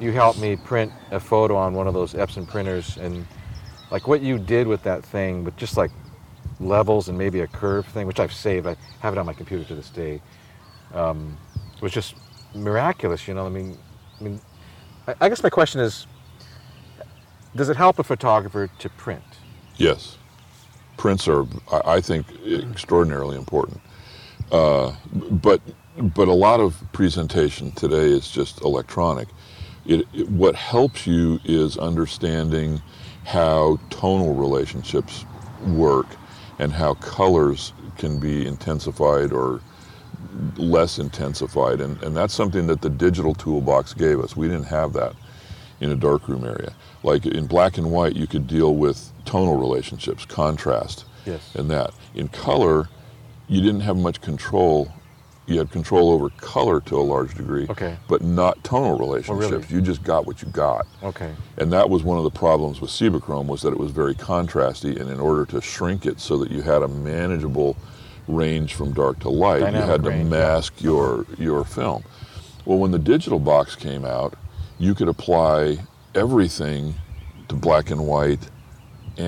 you 0.00 0.10
helped 0.12 0.40
me 0.40 0.56
print 0.56 0.92
a 1.12 1.20
photo 1.20 1.56
on 1.56 1.74
one 1.74 1.86
of 1.86 1.94
those 1.94 2.14
Epson 2.14 2.48
printers, 2.48 2.96
and 2.96 3.26
like 3.90 4.08
what 4.08 4.20
you 4.22 4.38
did 4.38 4.66
with 4.66 4.82
that 4.84 5.04
thing, 5.04 5.44
with 5.44 5.56
just 5.56 5.76
like 5.76 5.90
levels 6.58 7.08
and 7.08 7.16
maybe 7.16 7.40
a 7.40 7.46
curve 7.46 7.86
thing, 7.86 8.06
which 8.06 8.18
I've 8.20 8.32
saved. 8.32 8.66
I 8.66 8.76
have 9.00 9.12
it 9.14 9.18
on 9.18 9.26
my 9.26 9.32
computer 9.32 9.64
to 9.64 9.74
this 9.74 9.90
day. 9.90 10.20
Um, 10.94 11.36
was 11.80 11.92
just 11.92 12.14
miraculous. 12.54 13.26
You 13.28 13.34
know, 13.34 13.46
I 13.46 13.48
mean, 13.48 13.78
I 14.20 14.24
mean, 14.24 14.40
I, 15.06 15.14
I 15.20 15.28
guess 15.28 15.42
my 15.42 15.50
question 15.50 15.80
is, 15.80 16.06
does 17.54 17.68
it 17.68 17.76
help 17.76 17.98
a 17.98 18.04
photographer 18.04 18.68
to 18.78 18.88
print? 18.90 19.22
yes, 19.76 20.18
prints 21.00 21.26
are 21.26 21.46
I, 21.72 22.02
think 22.02 22.26
extraordinarily 22.46 23.38
important. 23.38 23.80
Uh, 24.52 24.94
but 25.30 25.62
but 25.96 26.28
a 26.28 26.32
lot 26.34 26.60
of 26.60 26.76
presentation 26.92 27.72
today 27.72 28.10
is 28.10 28.30
just 28.30 28.60
electronic. 28.60 29.28
It, 29.86 30.06
it, 30.12 30.28
what 30.28 30.54
helps 30.54 31.06
you 31.06 31.40
is 31.46 31.78
understanding 31.78 32.82
how 33.24 33.80
tonal 33.88 34.34
relationships 34.34 35.24
work 35.68 36.06
and 36.58 36.70
how 36.70 36.94
colors 36.94 37.72
can 37.96 38.20
be 38.20 38.46
intensified 38.46 39.32
or 39.32 39.62
less 40.58 40.98
intensified. 40.98 41.80
And, 41.80 42.02
and 42.02 42.14
that's 42.14 42.34
something 42.34 42.66
that 42.66 42.82
the 42.82 42.90
digital 42.90 43.34
toolbox 43.34 43.94
gave 43.94 44.20
us. 44.20 44.36
We 44.36 44.48
didn't 44.48 44.64
have 44.64 44.92
that 44.92 45.14
in 45.80 45.92
a 45.92 45.96
darkroom 45.96 46.44
area. 46.44 46.74
Like 47.02 47.24
in 47.24 47.46
black 47.46 47.78
and 47.78 47.90
white, 47.90 48.16
you 48.16 48.26
could 48.26 48.46
deal 48.46 48.76
with 48.76 49.09
tonal 49.24 49.56
relationships, 49.56 50.24
contrast, 50.24 51.04
Yes. 51.26 51.54
and 51.54 51.70
that. 51.70 51.92
In 52.14 52.28
color, 52.28 52.88
you 53.48 53.60
didn't 53.60 53.80
have 53.80 53.96
much 53.96 54.20
control. 54.20 54.92
You 55.46 55.58
had 55.58 55.70
control 55.70 56.12
over 56.12 56.30
color 56.30 56.80
to 56.82 56.98
a 56.98 57.02
large 57.02 57.34
degree, 57.34 57.66
Okay. 57.68 57.96
but 58.08 58.22
not 58.22 58.62
tonal 58.62 58.94
oh, 58.94 58.98
relationships. 58.98 59.70
You 59.70 59.80
just 59.80 60.02
got 60.04 60.26
what 60.26 60.42
you 60.42 60.48
got. 60.48 60.86
Okay. 61.02 61.34
And 61.56 61.72
that 61.72 61.90
was 61.90 62.04
one 62.04 62.18
of 62.18 62.24
the 62.24 62.30
problems 62.30 62.80
with 62.80 62.90
Cibachrome 62.90 63.46
was 63.46 63.62
that 63.62 63.72
it 63.72 63.78
was 63.78 63.90
very 63.90 64.14
contrasty, 64.14 64.98
and 65.00 65.10
in 65.10 65.18
order 65.18 65.44
to 65.46 65.60
shrink 65.60 66.06
it 66.06 66.20
so 66.20 66.38
that 66.38 66.50
you 66.50 66.62
had 66.62 66.82
a 66.82 66.88
manageable 66.88 67.76
range 68.28 68.74
from 68.74 68.92
dark 68.92 69.18
to 69.20 69.28
light, 69.28 69.60
you 69.60 69.80
had 69.80 70.04
to 70.04 70.10
range, 70.10 70.24
yeah. 70.24 70.38
mask 70.38 70.80
your 70.80 71.26
your 71.36 71.64
film. 71.64 72.04
Well, 72.64 72.78
when 72.78 72.92
the 72.92 72.98
digital 72.98 73.40
box 73.40 73.74
came 73.74 74.04
out, 74.04 74.34
you 74.78 74.94
could 74.94 75.08
apply 75.08 75.78
everything 76.14 76.94
to 77.48 77.56
black 77.56 77.90
and 77.90 78.06
white 78.06 78.48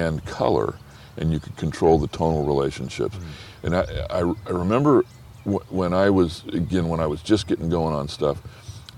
and 0.01 0.25
color, 0.25 0.75
and 1.19 1.33
you 1.33 1.39
could 1.41 1.57
control 1.57 1.99
the 1.99 2.09
tonal 2.09 2.45
relationships. 2.47 3.17
Mm-hmm. 3.17 3.67
And 3.67 3.77
I, 3.77 3.83
I, 4.11 4.21
I 4.49 4.51
remember 4.51 5.05
w- 5.45 5.65
when 5.71 5.93
I 5.93 6.09
was 6.11 6.45
again 6.53 6.89
when 6.89 7.01
I 7.01 7.07
was 7.07 7.21
just 7.23 7.47
getting 7.47 7.69
going 7.69 7.95
on 7.95 8.09
stuff 8.09 8.39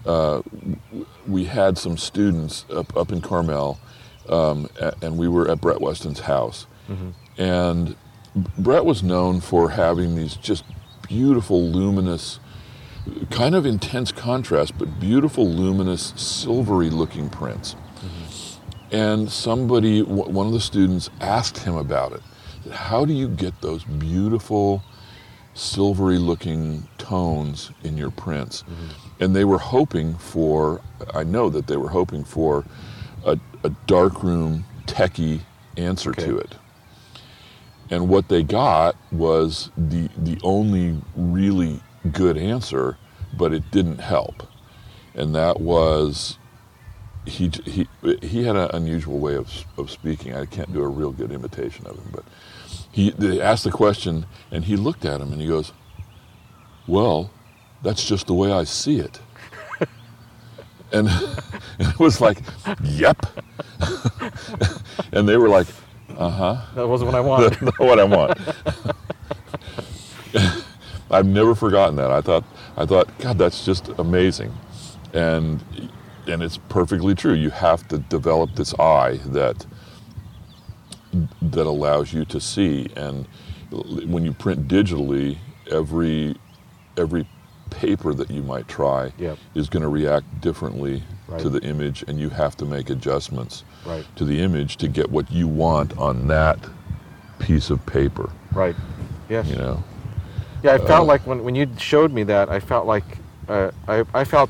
uh, 0.06 0.42
we 1.26 1.44
had 1.44 1.78
some 1.78 1.96
students 1.96 2.66
up, 2.70 2.94
up 2.94 3.10
in 3.10 3.20
Carmel, 3.22 3.78
um, 4.28 4.68
a- 4.78 4.92
and 5.02 5.16
we 5.16 5.28
were 5.28 5.50
at 5.50 5.60
Brett 5.62 5.80
Weston's 5.80 6.20
house. 6.20 6.66
And 7.38 7.96
Brett 8.58 8.84
was 8.84 9.02
known 9.02 9.40
for 9.40 9.70
having 9.70 10.14
these 10.14 10.36
just 10.36 10.64
beautiful, 11.08 11.62
luminous, 11.66 12.38
kind 13.30 13.54
of 13.54 13.64
intense 13.64 14.12
contrast, 14.12 14.76
but 14.78 15.00
beautiful, 15.00 15.48
luminous, 15.48 16.12
silvery 16.16 16.90
looking 16.90 17.30
prints. 17.30 17.74
And 18.94 19.30
somebody, 19.30 20.02
one 20.02 20.46
of 20.46 20.52
the 20.52 20.60
students, 20.60 21.10
asked 21.20 21.58
him 21.58 21.76
about 21.76 22.12
it. 22.12 22.22
How 22.70 23.04
do 23.04 23.12
you 23.12 23.28
get 23.28 23.60
those 23.60 23.84
beautiful, 23.84 24.82
silvery 25.54 26.18
looking 26.18 26.86
tones 26.98 27.70
in 27.82 27.96
your 27.96 28.10
prints. 28.10 28.62
Mm-hmm. 28.62 29.22
And 29.22 29.36
they 29.36 29.44
were 29.44 29.58
hoping 29.58 30.14
for, 30.14 30.80
I 31.14 31.24
know 31.24 31.48
that 31.50 31.66
they 31.66 31.76
were 31.76 31.90
hoping 31.90 32.24
for 32.24 32.64
a, 33.24 33.38
a 33.62 33.70
darkroom 33.86 34.64
techie 34.86 35.40
answer 35.76 36.12
to 36.12 36.38
it. 36.38 36.56
And 37.90 38.08
what 38.08 38.28
they 38.28 38.42
got 38.42 38.96
was 39.12 39.70
the, 39.76 40.08
the 40.16 40.38
only 40.42 41.00
really 41.14 41.80
good 42.10 42.36
answer, 42.36 42.96
but 43.36 43.52
it 43.52 43.70
didn't 43.70 44.00
help. 44.00 44.48
And 45.14 45.34
that 45.34 45.60
was 45.60 46.38
he, 47.26 47.50
he, 47.64 47.88
he 48.22 48.44
had 48.44 48.56
an 48.56 48.70
unusual 48.72 49.18
way 49.18 49.36
of, 49.36 49.50
of 49.78 49.90
speaking. 49.90 50.34
I 50.34 50.46
can't 50.46 50.72
do 50.72 50.82
a 50.82 50.88
real 50.88 51.12
good 51.12 51.32
imitation 51.32 51.86
of 51.86 51.96
him, 51.96 52.10
but 52.12 52.24
he 52.90 53.10
they 53.10 53.40
asked 53.40 53.64
the 53.64 53.70
question 53.72 54.26
and 54.50 54.64
he 54.64 54.76
looked 54.76 55.04
at 55.04 55.20
him 55.20 55.32
and 55.32 55.40
he 55.40 55.48
goes, 55.48 55.72
"Well, 56.86 57.30
that's 57.82 58.06
just 58.06 58.26
the 58.26 58.34
way 58.34 58.52
I 58.52 58.64
see 58.64 58.98
it." 59.00 59.20
and, 60.92 61.08
and 61.08 61.38
it 61.78 61.98
was 61.98 62.20
like, 62.20 62.38
"Yep." 62.82 63.26
and 65.12 65.28
they 65.28 65.36
were 65.36 65.48
like, 65.48 65.66
"Uh 66.16 66.30
huh." 66.30 66.56
That 66.74 66.86
wasn't 66.86 67.10
what 67.10 67.16
I 67.16 67.20
wanted. 67.20 67.52
That's 67.54 67.62
not 67.62 67.80
what 67.80 67.98
I 67.98 68.04
want. 68.04 68.38
I've 71.10 71.26
never 71.26 71.54
forgotten 71.54 71.96
that. 71.96 72.10
I 72.10 72.20
thought, 72.20 72.44
I 72.76 72.86
thought, 72.86 73.08
God, 73.18 73.38
that's 73.38 73.64
just 73.64 73.88
amazing, 73.98 74.52
and 75.12 75.62
and 76.26 76.42
it's 76.42 76.56
perfectly 76.56 77.14
true. 77.14 77.32
You 77.34 77.50
have 77.50 77.86
to 77.88 77.98
develop 77.98 78.54
this 78.56 78.74
eye 78.78 79.18
that 79.26 79.66
that 81.42 81.66
allows 81.66 82.12
you 82.12 82.24
to 82.24 82.40
see. 82.40 82.88
And 82.96 83.26
when 83.70 84.24
you 84.24 84.32
print 84.32 84.66
digitally, 84.68 85.38
every 85.70 86.36
every 86.96 87.26
paper 87.70 88.14
that 88.14 88.30
you 88.30 88.42
might 88.42 88.68
try 88.68 89.12
Yep. 89.18 89.38
is 89.54 89.68
going 89.68 89.82
to 89.82 89.88
react 89.88 90.40
differently 90.40 91.02
to 91.38 91.48
the 91.48 91.60
image, 91.62 92.04
and 92.06 92.20
you 92.20 92.28
have 92.30 92.56
to 92.58 92.64
make 92.64 92.90
adjustments 92.90 93.64
Right. 93.84 94.04
to 94.16 94.24
the 94.24 94.40
image 94.40 94.76
to 94.76 94.86
get 94.88 95.10
what 95.10 95.30
you 95.32 95.48
want 95.48 95.96
on 95.98 96.28
that 96.28 96.58
piece 97.40 97.70
of 97.70 97.84
paper. 97.86 98.30
Right. 98.52 98.76
Yes. 99.28 99.48
You 99.48 99.56
know, 99.56 99.82
Yeah, 100.62 100.74
I 100.74 100.78
felt 100.78 101.02
Uh, 101.02 101.04
like 101.04 101.26
when, 101.26 101.42
when 101.42 101.54
you 101.56 101.68
showed 101.78 102.12
me 102.12 102.22
that, 102.24 102.48
I 102.48 102.60
felt 102.60 102.86
like 102.86 103.04
uh, 103.48 103.70
I, 103.88 104.04
I 104.14 104.24
felt 104.24 104.48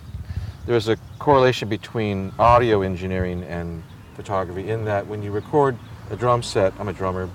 there 0.66 0.74
was 0.74 0.88
a 0.88 0.96
correlation 1.18 1.68
between 1.68 2.32
audio 2.38 2.82
engineering 2.82 3.42
and 3.44 3.82
photography 4.14 4.70
in 4.70 4.84
that 4.86 5.06
when 5.06 5.22
you 5.22 5.30
record 5.30 5.76
a 6.10 6.16
drum 6.16 6.42
set, 6.42 6.72
I'm 6.78 6.88
a 6.88 6.92
drummer, 6.92 7.28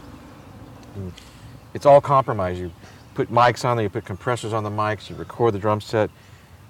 it's 1.74 1.86
all 1.86 2.02
compromised. 2.02 2.60
You 2.60 2.72
put 3.14 3.32
mics 3.32 3.66
on 3.66 3.78
there, 3.78 3.84
you 3.84 3.90
put 3.90 4.06
compressors 4.06 4.54
on 4.54 4.64
the 4.64 4.70
mics, 4.70 5.10
you 5.10 5.16
record 5.16 5.54
the 5.54 5.60
drum 5.60 5.80
set. 5.80 6.10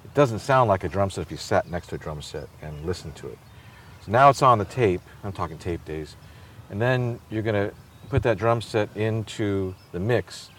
It 0.03 0.13
doesn't 0.13 0.39
sound 0.39 0.67
like 0.67 0.83
a 0.83 0.89
drum 0.89 1.09
set 1.09 1.21
if 1.21 1.31
you 1.31 1.37
sat 1.37 1.69
next 1.69 1.87
to 1.87 1.95
a 1.95 1.97
drum 1.97 2.21
set 2.21 2.49
and 2.61 2.85
listened 2.85 3.15
to 3.17 3.27
it. 3.27 3.37
So 4.05 4.11
now 4.11 4.29
it's 4.29 4.41
on 4.41 4.57
the 4.57 4.65
tape. 4.65 5.01
I'm 5.23 5.31
talking 5.31 5.57
tape 5.57 5.85
days. 5.85 6.15
And 6.69 6.81
then 6.81 7.19
you're 7.29 7.43
going 7.43 7.69
to 7.69 7.73
put 8.09 8.23
that 8.23 8.37
drum 8.37 8.61
set 8.61 8.95
into 8.97 9.75
the 9.91 9.99
mix. 9.99 10.49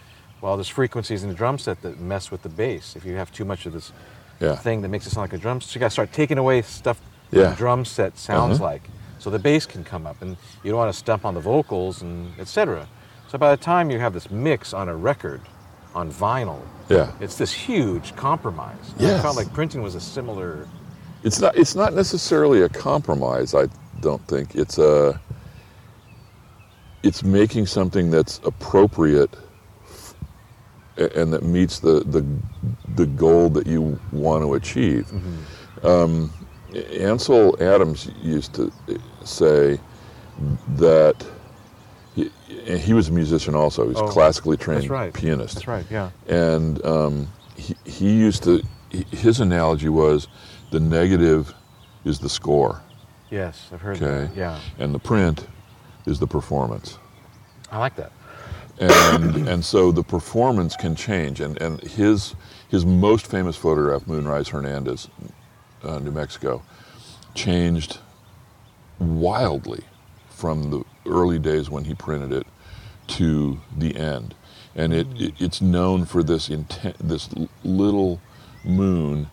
Well, 0.41 0.57
there's 0.57 0.69
frequencies 0.69 1.23
in 1.23 1.29
the 1.29 1.35
drum 1.35 1.59
set 1.59 1.83
that 1.83 2.01
mess 2.01 2.31
with 2.31 2.43
the 2.43 2.49
bass. 2.49 2.97
If 2.97 3.05
you 3.05 3.17
have 3.17 3.33
too 3.33 3.45
much 3.45 3.67
of 3.67 3.75
this 3.75 3.93
Yeah. 4.41 4.57
thing 4.57 4.81
that 4.83 4.89
makes 4.89 5.07
it 5.07 5.11
sound 5.11 5.25
like 5.25 5.33
a 5.33 5.39
drum 5.39 5.61
So 5.61 5.75
you 5.75 5.81
got 5.81 5.87
to 5.89 5.91
start 5.91 6.13
taking 6.13 6.39
away 6.39 6.63
stuff 6.63 7.01
Yeah. 7.31 7.51
the 7.51 7.57
drum 7.57 7.85
set 7.85 8.19
sounds 8.19 8.57
Uh-huh. 8.57 8.65
like. 8.65 8.83
So 9.19 9.29
the 9.31 9.39
bass 9.39 9.67
can 9.67 9.85
come 9.85 10.07
up, 10.07 10.23
and 10.23 10.37
you 10.65 10.71
don't 10.71 10.79
want 10.79 10.91
to 10.93 10.99
stump 10.99 11.25
on 11.27 11.35
the 11.35 11.41
vocals 11.41 12.01
and 12.03 12.33
etc. 12.41 12.87
So 13.29 13.37
by 13.39 13.51
the 13.55 13.63
time 13.63 13.91
you 13.91 13.99
have 14.01 14.15
this 14.15 14.31
mix 14.31 14.73
on 14.73 14.89
a 14.89 14.97
record, 14.97 15.43
on 15.95 16.11
vinyl. 16.11 16.61
Yeah. 16.89 17.11
It's 17.21 17.37
this 17.37 17.53
huge 17.53 18.17
compromise. 18.17 18.95
Yes. 18.99 19.19
I 19.21 19.23
felt 19.23 19.37
like 19.37 19.53
printing 19.53 19.83
was 19.83 19.95
a 19.95 20.01
similar. 20.01 20.67
It's 21.23 21.39
not. 21.41 21.55
It's 21.57 21.75
not 21.75 21.93
necessarily 21.95 22.63
a 22.63 22.69
compromise. 22.69 23.55
I 23.55 23.67
don't 24.01 24.27
think 24.27 24.55
it's 24.55 24.79
a. 24.79 25.21
It's 27.03 27.23
making 27.23 27.67
something 27.67 28.11
that's 28.11 28.41
appropriate, 28.45 29.35
and 30.97 31.33
that 31.33 31.43
meets 31.43 31.79
the 31.81 32.01
the 32.05 32.25
the 32.97 33.07
goal 33.07 33.49
that 33.51 33.67
you 33.67 33.99
want 34.13 34.43
to 34.45 34.55
achieve. 34.55 35.11
Um, 35.83 36.33
Ansel 36.99 37.57
Adams 37.63 38.11
used 38.23 38.55
to 38.55 38.71
say 39.25 39.79
that 40.77 41.25
he, 42.15 42.31
and 42.67 42.79
he 42.79 42.93
was 42.93 43.09
a 43.09 43.13
musician 43.13 43.55
also. 43.55 43.89
He's 43.89 43.97
Oh, 43.97 44.07
a 44.07 44.11
classically 44.11 44.57
trained 44.57 44.83
That's 44.83 44.91
right. 44.91 45.13
pianist 45.13 45.55
That's 45.57 45.69
right. 45.69 45.87
Yeah. 45.91 46.11
and 46.29 46.85
um, 46.85 47.29
he, 47.57 47.75
he 47.85 48.13
used 48.15 48.43
to 48.45 48.63
his 48.91 49.41
analogy 49.41 49.89
was 49.89 50.29
the 50.71 50.81
negative 50.81 51.55
is 52.05 52.19
the 52.19 52.29
score 52.29 52.81
Yes, 53.31 53.69
I've 53.73 53.81
heard 53.81 53.97
okay 53.97 54.27
that. 54.27 54.37
Yeah. 54.37 54.59
and 54.79 54.93
the 54.95 54.99
print 54.99 55.47
is 56.07 56.19
the 56.19 56.27
performance 56.27 56.99
I 57.71 57.79
like 57.79 57.95
that. 57.97 58.11
And 58.81 59.49
and 59.49 59.65
so 59.65 59.93
the 59.93 60.03
performance 60.03 60.77
can 60.77 60.97
change. 60.97 61.41
And 61.41 61.61
and 61.61 61.81
his 61.83 62.35
his 62.69 62.87
most 62.87 63.27
famous 63.27 63.57
photograph 63.57 64.07
moonrise 64.07 64.49
hernandez 64.49 65.09
uh, 65.83 65.99
new 65.99 66.13
mexico 66.13 66.63
changed 67.35 67.99
wildly 68.99 69.83
from 70.29 70.71
the 70.71 70.85
early 71.07 71.39
days 71.39 71.71
when 71.71 71.85
he 71.85 71.95
printed 71.95 72.33
it 72.33 72.47
to 73.09 73.61
the 73.77 73.97
end. 73.97 74.35
And 74.75 74.93
it, 74.93 75.07
it 75.17 75.35
it's 75.39 75.61
known 75.61 76.05
for 76.07 76.23
this 76.23 76.49
inten- 76.49 76.97
this 76.99 77.29
little 77.65 78.21
moon 78.65 79.31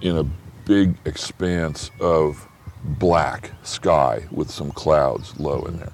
in 0.00 0.16
a 0.16 0.24
big 0.64 0.96
expanse 1.04 1.90
of 2.00 2.48
black 2.84 3.52
sky 3.62 4.26
with 4.30 4.50
some 4.50 4.70
clouds 4.72 5.38
low 5.38 5.62
in 5.62 5.76
there 5.78 5.92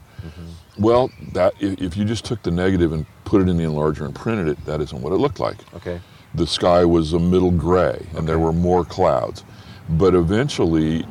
well, 0.79 1.11
that 1.33 1.55
if, 1.61 1.97
you 1.97 2.05
just 2.05 2.25
took 2.25 2.43
the 2.43 2.51
negative 2.51 2.93
and 2.93 3.07
put 3.25 3.41
it 3.41 3.49
in 3.49 3.57
the 3.57 3.65
enlarger 3.65 4.05
and 4.05 4.15
printed 4.15 4.49
it, 4.49 4.65
that 4.67 4.81
isn't 4.81 5.01
what 5.01 5.13
it 5.13 5.17
looked 5.17 5.41
like. 5.41 5.57
Okay. 5.75 6.01
The 6.35 6.47
sky 6.47 6.85
was 6.85 7.13
a 7.13 7.19
middle 7.19 7.51
gray, 7.51 8.07
and 8.15 8.29
there 8.29 8.39
were 8.39 8.53
more 8.53 8.85
clouds. 8.85 9.45
But 9.89 10.15
eventually, 10.15 11.07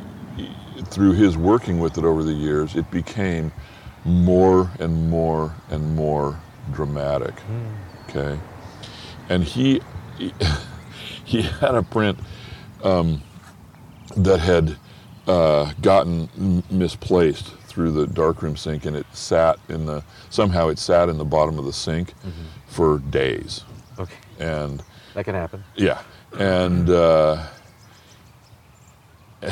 through 0.86 1.13
his 1.13 1.38
working 1.38 1.80
with 1.80 1.97
it 1.97 2.03
over 2.03 2.24
the 2.24 2.34
years, 2.34 2.76
it 2.76 2.89
became 2.91 3.51
more 4.03 4.70
and 4.80 5.09
more 5.09 5.55
and 5.70 5.95
more 5.95 6.39
dramatic. 6.72 7.34
Okay, 8.09 8.39
and 9.30 9.43
he 9.43 9.82
he 11.26 11.41
had 11.41 11.74
a 11.74 11.82
print 11.82 12.20
um, 12.84 13.22
that 14.16 14.39
had 14.39 14.78
uh, 15.28 15.74
gotten 15.82 16.63
misplaced 16.70 17.51
through 17.76 17.91
the 17.91 18.07
darkroom 18.07 18.55
sink, 18.55 18.86
and 18.86 18.95
it 18.95 19.05
sat 19.11 19.59
in 19.67 19.86
the 19.86 20.01
somehow 20.30 20.69
it 20.69 20.80
sat 20.80 21.09
in 21.09 21.17
the 21.17 21.26
bottom 21.26 21.59
of 21.59 21.65
the 21.65 21.73
sink 21.73 22.13
for 22.67 22.99
days, 22.99 23.65
Okay. 23.99 24.13
and 24.39 24.82
That 25.13 25.26
can 25.26 25.36
happen. 25.36 25.61
yeah, 25.76 25.99
and 26.39 26.89
uh, 26.89 27.45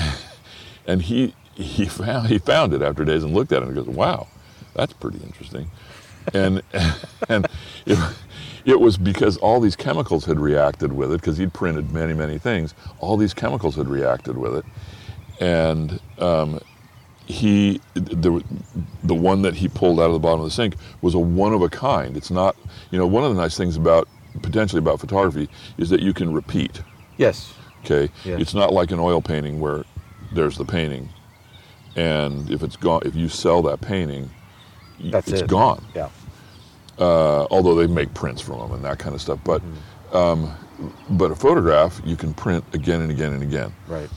and 0.87 1.01
he 1.01 1.35
he 1.53 1.85
found 1.85 2.27
he 2.29 2.37
found 2.37 2.73
it 2.73 2.81
after 2.81 3.03
days 3.03 3.23
and 3.25 3.33
looked 3.33 3.51
at 3.51 3.61
it 3.61 3.65
and 3.67 3.75
goes, 3.75 3.87
"Wow, 3.87 4.27
that's 4.73 4.93
pretty 4.93 5.19
interesting," 5.21 5.69
and 6.33 6.61
and 7.29 7.45
it, 7.85 7.99
it 8.63 8.79
was 8.79 8.95
because 8.97 9.35
all 9.37 9.59
these 9.59 9.75
chemicals 9.75 10.23
had 10.23 10.39
reacted 10.39 10.93
with 10.93 11.11
it 11.11 11.19
because 11.19 11.37
he'd 11.37 11.53
printed 11.53 11.91
many 11.91 12.13
many 12.13 12.37
things. 12.39 12.73
All 12.99 13.17
these 13.17 13.33
chemicals 13.33 13.75
had 13.75 13.89
reacted 13.89 14.37
with 14.37 14.55
it, 14.55 14.65
and 15.41 15.99
um, 16.19 16.59
he 17.33 17.81
the 17.95 18.43
the 19.03 19.15
one 19.15 19.41
that 19.41 19.55
he 19.55 19.67
pulled 19.67 19.99
out 19.99 20.05
of 20.07 20.13
the 20.13 20.19
bottom 20.19 20.39
of 20.41 20.45
the 20.45 20.51
sink 20.51 20.75
was 21.01 21.13
a 21.15 21.19
one 21.19 21.51
of 21.53 21.61
a 21.61 21.69
kind. 21.69 22.15
It's 22.15 22.29
not 22.31 22.55
you 22.91 22.99
know 22.99 23.07
one 23.07 23.23
of 23.23 23.33
the 23.35 23.41
nice 23.41 23.57
things 23.57 23.75
about 23.75 24.07
potentially 24.41 24.79
about 24.79 24.99
photography 24.99 25.49
is 25.77 25.89
that 25.89 25.99
you 26.01 26.13
can 26.13 26.33
repeat. 26.33 26.81
Yes. 27.17 27.53
Okay, 27.83 28.11
Yes. 28.23 28.39
it's 28.41 28.53
not 28.53 28.71
like 28.71 28.91
an 28.91 28.99
oil 28.99 29.21
painting 29.21 29.59
where 29.59 29.83
there's 30.31 30.57
the 30.57 30.63
painting, 30.65 31.09
and 31.95 32.49
if 32.49 32.63
it's 32.63 32.75
gone, 32.77 33.01
if 33.05 33.15
you 33.15 33.27
sell 33.29 33.61
that 33.63 33.81
painting, 33.81 34.29
That's 34.99 35.27
it's 35.27 35.41
it. 35.41 35.47
gone. 35.49 35.83
Yeah. 35.95 36.09
Uh, 36.99 37.45
although 37.51 37.75
they 37.75 37.87
make 37.87 38.13
prints 38.13 38.41
from 38.41 38.59
them 38.59 38.71
and 38.71 38.85
that 38.85 38.99
kind 38.99 39.15
of 39.15 39.21
stuff, 39.21 39.39
but 39.43 39.61
um, 40.13 40.53
but 41.09 41.31
a 41.31 41.35
photograph 41.35 41.99
you 42.05 42.15
can 42.15 42.33
print 42.33 42.63
again 42.73 43.01
and 43.01 43.11
again 43.11 43.33
and 43.33 43.41
again. 43.43 43.73
Right. 43.87 44.09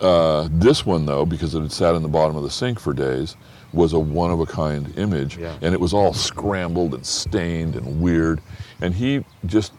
Uh, 0.00 0.48
this 0.50 0.84
one, 0.84 1.06
though, 1.06 1.24
because 1.24 1.54
it 1.54 1.60
had 1.60 1.72
sat 1.72 1.94
in 1.94 2.02
the 2.02 2.08
bottom 2.08 2.36
of 2.36 2.42
the 2.42 2.50
sink 2.50 2.78
for 2.80 2.92
days, 2.92 3.36
was 3.72 3.92
a 3.92 3.98
one 3.98 4.30
of 4.30 4.40
a 4.40 4.46
kind 4.46 4.92
image, 4.98 5.36
Yeah. 5.36 5.54
and 5.62 5.72
it 5.74 5.80
was 5.80 5.92
all 5.94 6.12
scrambled 6.12 6.94
and 6.94 7.04
stained 7.06 7.74
and 7.76 8.00
weird. 8.00 8.40
And 8.80 8.94
he 8.94 9.24
just 9.46 9.72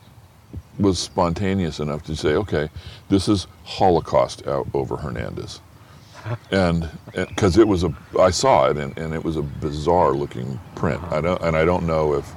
was 0.80 1.00
spontaneous 1.00 1.80
enough 1.80 2.04
to 2.04 2.16
say, 2.16 2.36
"Okay, 2.36 2.70
this 3.10 3.28
is 3.30 3.48
Holocaust 3.64 4.46
out 4.48 4.68
over 4.74 4.98
Hernandez," 4.98 5.62
and 6.52 6.90
because 7.14 7.58
it 7.58 7.68
was 7.68 7.84
a, 7.84 7.94
I 8.20 8.32
saw 8.32 8.68
it, 8.70 8.78
and, 8.78 8.98
and 8.98 9.14
it 9.14 9.24
was 9.24 9.38
a 9.38 9.42
bizarre 9.42 10.14
looking 10.14 10.60
print. 10.76 11.02
I 11.12 11.22
don't, 11.22 11.42
and 11.42 11.56
I 11.56 11.64
don't 11.66 11.86
know 11.86 12.14
if 12.14 12.34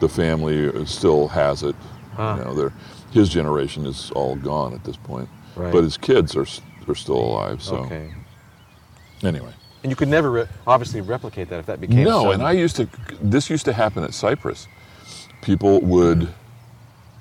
the 0.00 0.08
family 0.08 0.84
still 0.86 1.28
has 1.28 1.62
it. 1.62 1.76
Huh. 2.16 2.36
You 2.38 2.44
know, 2.44 2.72
his 3.12 3.28
generation 3.28 3.84
is 3.86 4.10
all 4.12 4.34
gone 4.36 4.72
at 4.74 4.82
this 4.84 4.96
point, 4.96 5.28
Right. 5.54 5.72
but 5.72 5.84
his 5.84 5.96
kids 5.96 6.34
are 6.34 6.46
are 6.88 6.94
still 6.94 7.16
alive. 7.18 7.62
So 7.62 7.76
Okay. 7.76 8.12
anyway, 9.22 9.52
And 9.82 9.90
you 9.92 9.96
could 9.96 10.08
never 10.08 10.30
re- 10.30 10.46
obviously 10.66 11.00
replicate 11.00 11.48
that 11.50 11.60
if 11.60 11.66
that 11.66 11.80
became 11.80 12.04
no, 12.04 12.22
some- 12.24 12.30
and 12.32 12.42
I 12.42 12.52
used 12.52 12.76
to. 12.76 12.88
This 13.22 13.48
used 13.50 13.64
to 13.66 13.72
happen 13.72 14.02
at 14.04 14.14
Cypress. 14.14 14.66
People 15.42 15.80
would 15.82 16.28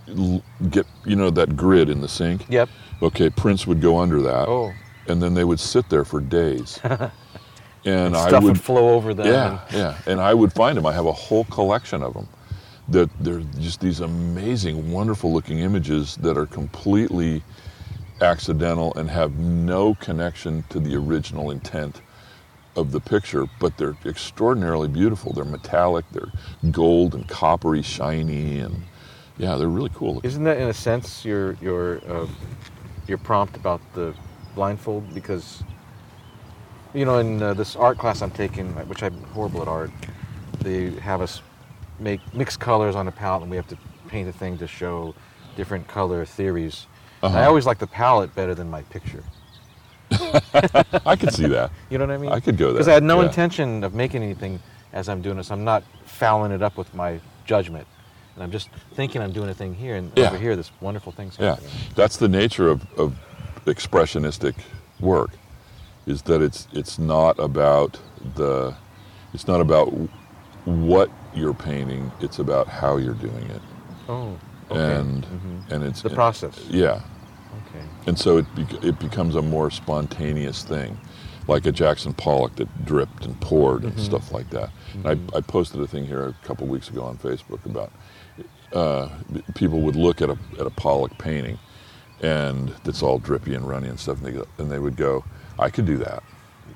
l- 0.07 0.41
get 0.69 0.85
you 1.05 1.15
know 1.15 1.29
that 1.29 1.55
grid 1.55 1.89
in 1.89 2.01
the 2.01 2.07
sink. 2.07 2.45
Yep. 2.49 2.69
Okay, 3.01 3.29
prints 3.29 3.67
would 3.67 3.81
go 3.81 3.99
under 3.99 4.21
that, 4.21 4.47
Oh. 4.47 4.71
and 5.07 5.21
then 5.21 5.33
they 5.33 5.43
would 5.43 5.59
sit 5.59 5.89
there 5.89 6.05
for 6.05 6.19
days. 6.21 6.79
and 6.83 7.11
And 7.85 8.15
I 8.15 8.31
would, 8.33 8.43
would, 8.43 8.61
flow 8.61 8.89
over 8.95 9.13
them. 9.13 9.27
yeah, 9.27 9.59
and- 9.69 9.77
yeah, 9.77 9.97
and 10.07 10.19
I 10.19 10.33
would 10.33 10.51
find 10.53 10.75
them. 10.77 10.85
I 10.87 10.93
have 10.93 11.05
a 11.05 11.11
whole 11.13 11.43
collection 11.45 12.01
of 12.01 12.13
them. 12.13 12.27
That 12.87 13.09
they're 13.19 13.41
just 13.59 13.79
these 13.81 13.99
amazing, 13.99 14.91
wonderful-looking 14.91 15.59
images 15.59 16.15
that 16.17 16.37
are 16.37 16.45
completely 16.45 17.43
accidental 18.21 18.93
and 18.95 19.09
have 19.09 19.37
no 19.37 19.95
connection 19.95 20.63
to 20.69 20.79
the 20.79 20.95
original 20.95 21.51
intent 21.51 22.01
of 22.75 22.91
the 22.91 22.99
picture, 22.99 23.47
but 23.59 23.77
they're 23.77 23.95
extraordinarily 24.05 24.87
beautiful. 24.87 25.33
They're 25.33 25.45
metallic, 25.45 26.05
they're 26.11 26.31
gold 26.71 27.15
and 27.15 27.27
coppery, 27.27 27.81
shiny, 27.81 28.59
and 28.59 28.83
yeah, 29.37 29.55
they're 29.55 29.69
really 29.69 29.91
cool. 29.93 30.15
looking. 30.15 30.29
Isn't 30.29 30.43
that 30.43 30.57
in 30.57 30.67
a 30.67 30.73
sense 30.73 31.25
your 31.25 31.53
your 31.61 32.01
uh, 32.07 32.27
your 33.07 33.17
prompt 33.17 33.55
about 33.55 33.81
the 33.93 34.13
blindfold? 34.55 35.13
Because 35.13 35.63
you 36.93 37.05
know, 37.05 37.19
in 37.19 37.41
uh, 37.41 37.53
this 37.53 37.75
art 37.75 37.97
class 37.97 38.21
I'm 38.21 38.31
taking, 38.31 38.73
which 38.87 39.03
I'm 39.03 39.21
horrible 39.25 39.61
at 39.61 39.67
art, 39.67 39.91
they 40.59 40.91
have 40.91 41.21
us 41.21 41.41
make 41.99 42.21
mix 42.33 42.57
colors 42.57 42.95
on 42.95 43.07
a 43.07 43.11
palette, 43.11 43.43
and 43.43 43.51
we 43.51 43.57
have 43.57 43.67
to 43.67 43.77
paint 44.07 44.29
a 44.29 44.33
thing 44.33 44.57
to 44.57 44.67
show 44.67 45.13
different 45.55 45.87
color 45.87 46.25
theories. 46.25 46.87
And 47.25 47.35
I 47.35 47.39
Uh-huh. 47.39 47.49
always 47.49 47.65
like 47.65 47.79
the 47.79 47.87
palette 47.87 48.33
better 48.35 48.53
than 48.53 48.69
my 48.69 48.81
picture. 48.83 49.23
I 51.05 51.15
could 51.15 51.33
see 51.33 51.47
that. 51.47 51.71
You 51.89 51.97
know 51.97 52.05
what 52.05 52.13
I 52.13 52.17
mean? 52.17 52.31
I 52.31 52.39
could 52.39 52.57
go 52.57 52.65
there. 52.65 52.73
Because 52.73 52.87
I 52.87 52.93
had 52.93 53.03
no 53.03 53.21
yeah. 53.21 53.27
intention 53.27 53.83
of 53.83 53.93
making 53.93 54.21
anything 54.23 54.59
as 54.93 55.09
I'm 55.09 55.21
doing 55.21 55.37
this. 55.37 55.49
I'm 55.51 55.63
not 55.63 55.83
fouling 56.05 56.51
it 56.51 56.61
up 56.61 56.77
with 56.77 56.93
my 56.93 57.19
judgment. 57.45 57.87
And 58.35 58.43
I'm 58.43 58.51
just 58.51 58.69
thinking 58.93 59.21
I'm 59.21 59.31
doing 59.31 59.49
a 59.49 59.53
thing 59.53 59.73
here, 59.73 59.95
and 59.95 60.11
Yeah. 60.15 60.27
over 60.27 60.37
here, 60.37 60.55
this 60.55 60.71
wonderful 60.81 61.11
thing's 61.13 61.37
Yeah, 61.39 61.55
that's 61.95 62.17
the 62.17 62.27
nature 62.27 62.69
of, 62.69 62.85
of 62.97 63.15
expressionistic 63.65 64.55
work, 64.99 65.31
is 66.05 66.21
that 66.23 66.41
it's 66.41 66.67
it's 66.73 66.99
not 66.99 67.39
about 67.39 67.97
the, 68.35 68.73
it's 69.33 69.47
not 69.47 69.61
about 69.61 69.87
what 70.65 71.09
you're 71.33 71.53
painting. 71.53 72.11
It's 72.19 72.39
about 72.39 72.67
how 72.67 72.97
you're 72.97 73.13
doing 73.13 73.45
it, 73.49 73.61
Oh, 74.09 74.35
okay. 74.69 74.95
and 74.95 75.23
Mhm. 75.25 75.71
and 75.71 75.83
it's 75.85 76.01
the 76.01 76.09
process. 76.09 76.59
Yeah, 76.69 76.99
Okay. 77.75 77.85
and 78.07 78.19
so 78.19 78.37
it 78.37 78.45
bec- 78.55 78.83
it 78.83 78.99
becomes 78.99 79.35
a 79.35 79.41
more 79.41 79.69
spontaneous 79.71 80.63
thing, 80.63 80.97
like 81.47 81.65
a 81.65 81.71
Jackson 81.71 82.13
Pollock 82.13 82.55
that 82.57 82.85
dripped 82.85 83.25
and 83.25 83.39
poured 83.41 83.83
and 83.83 83.93
Mhm. 83.93 83.99
stuff 83.99 84.31
like 84.31 84.49
that. 84.51 84.69
Mhm. 84.93 85.05
And 85.09 85.31
I, 85.33 85.37
I 85.37 85.41
posted 85.41 85.81
a 85.81 85.87
thing 85.87 86.05
here 86.05 86.25
a 86.27 86.33
couple 86.45 86.67
weeks 86.67 86.89
ago 86.89 87.03
on 87.03 87.17
Facebook 87.17 87.65
about 87.65 87.91
uh, 88.73 89.07
people 89.53 89.81
would 89.81 89.95
look 89.95 90.21
at 90.21 90.29
a 90.29 90.37
at 90.59 90.65
a 90.67 90.71
Pollock 90.71 91.17
painting, 91.17 91.57
and 92.21 92.73
it's 92.85 93.01
all 93.03 93.19
drippy 93.19 93.53
and 93.55 93.67
runny 93.67 93.87
and 93.87 93.99
stuff, 93.99 94.17
and 94.17 94.25
they 94.25 94.31
go, 94.31 94.45
and 94.57 94.69
they 94.71 94.79
would 94.79 94.95
go, 94.97 95.23
"I 95.59 95.69
could 95.69 95.85
do 95.85 95.97
that. 95.97 96.23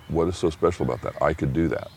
What 0.08 0.28
is 0.28 0.38
so 0.38 0.50
special 0.50 0.86
about 0.86 1.02
that? 1.02 1.22
I 1.22 1.34
could 1.34 1.52
do 1.54 1.68
that." 1.70 1.89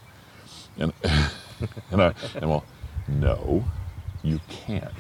And 0.79 0.93
and 1.93 2.03
I 2.03 2.15
and 2.35 2.49
well, 2.51 2.65
no, 3.07 3.65
you 4.23 4.41
can't. 4.49 4.93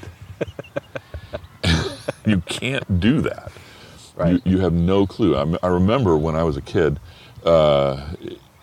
you 2.26 2.40
can't 2.42 3.00
do 3.00 3.20
that. 3.22 3.50
Right. 4.22 4.40
You, 4.44 4.52
you 4.52 4.58
have 4.60 4.72
no 4.72 5.06
clue. 5.06 5.36
I, 5.36 5.56
I 5.62 5.68
remember 5.68 6.16
when 6.16 6.36
I 6.36 6.44
was 6.44 6.56
a 6.56 6.62
kid, 6.62 7.00
uh, 7.44 8.14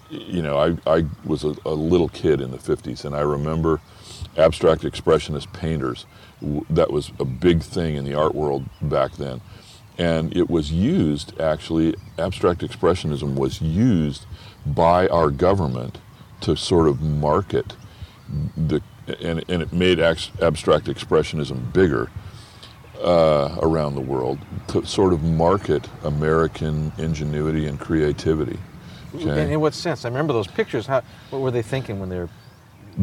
you 0.10 0.41
know, 0.41 0.57
I, 0.57 0.78
I 0.99 1.05
was 1.26 1.43
a, 1.43 1.55
a 1.66 1.74
little 1.74 2.10
kid 2.10 2.41
in 2.41 2.51
the 2.51 2.57
50s, 2.57 3.05
and 3.05 3.16
I 3.16 3.22
remember 3.22 3.82
abstract 4.38 4.84
expressionist 4.84 5.51
painters. 5.53 6.05
That 6.70 6.91
was 6.91 7.12
a 7.20 7.26
big 7.26 7.62
thing 7.62 7.95
in 7.95 8.05
the 8.05 8.14
art 8.14 8.34
world 8.34 8.66
back 8.82 9.14
then. 9.14 9.41
And 9.97 10.36
it 10.36 10.49
was 10.49 10.72
used, 10.72 11.39
actually, 11.41 11.95
abstract 12.18 12.62
expressionism 12.62 13.36
was 13.36 13.62
used 13.62 14.26
by 14.66 15.07
our 15.10 15.30
government 15.30 15.97
to 16.41 16.55
sort 16.55 16.88
of 16.88 17.01
market 17.01 17.76
the, 18.55 18.82
and, 19.22 19.43
and 19.49 19.62
it 19.62 19.74
made 19.74 19.99
abstract 19.99 20.86
expressionism 20.86 21.74
bigger 21.74 22.10
uh, 23.01 23.57
around 23.61 23.95
the 23.95 24.01
world 24.01 24.39
to 24.67 24.85
sort 24.85 25.13
of 25.13 25.23
market 25.23 25.87
American 26.03 26.91
ingenuity 26.97 27.65
and 27.67 27.79
creativity. 27.79 28.59
In, 29.13 29.29
Okay? 29.29 29.53
in 29.53 29.59
what 29.59 29.73
sense? 29.73 30.05
I 30.05 30.09
remember 30.09 30.33
those 30.33 30.47
pictures. 30.47 30.85
How, 30.85 31.01
what 31.31 31.39
were 31.41 31.51
they 31.51 31.61
thinking 31.63 31.99
when 31.99 32.09
they 32.09 32.17
were? 32.19 32.29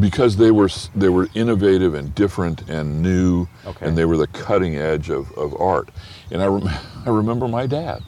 because 0.01 0.36
they 0.36 0.51
were 0.51 0.68
they 0.94 1.09
were 1.09 1.26
innovative 1.34 1.94
and 1.94 2.14
different 2.14 2.68
and 2.68 3.01
new, 3.01 3.47
Okay. 3.64 3.86
and 3.86 3.97
they 3.97 4.05
were 4.05 4.18
the 4.18 4.26
cutting 4.26 4.76
edge 4.76 5.09
of, 5.09 5.32
of 5.38 5.59
art. 5.59 5.88
And 6.30 6.42
I, 6.42 6.47
rem- 6.47 6.68
I 7.07 7.09
remember 7.11 7.49
my 7.49 7.66
dad 7.66 8.03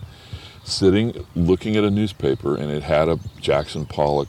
sitting 0.64 1.24
looking 1.34 1.76
at 1.76 1.84
a 1.84 1.90
newspaper, 1.90 2.56
and 2.56 2.70
it 2.70 2.82
had 2.82 3.08
a 3.08 3.18
Jackson 3.40 3.86
Pollock 3.86 4.28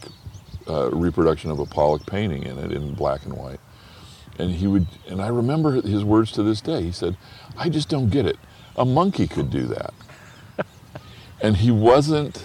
uh, 0.70 0.90
reproduction 0.92 1.52
of 1.52 1.60
a 1.60 1.66
Pollock 1.66 2.06
painting 2.06 2.44
in 2.44 2.58
it 2.60 2.72
in 2.72 2.94
black 2.94 3.26
and 3.26 3.34
white. 3.34 3.60
And 4.40 4.52
he 4.52 4.68
would, 4.68 4.88
and 5.08 5.22
I 5.22 5.28
remember 5.28 5.82
his 5.82 6.04
words 6.04 6.32
to 6.34 6.44
this 6.44 6.62
day. 6.62 6.82
He 6.82 6.92
said, 6.92 7.18
"I 7.58 7.70
just 7.70 7.90
don't 7.90 8.10
get 8.10 8.26
it. 8.26 8.38
A 8.78 8.86
monkey 8.86 9.28
could 9.28 9.52
do 9.52 9.68
that." 9.68 9.94
and 11.42 11.58
he 11.58 11.72
wasn't 11.72 12.38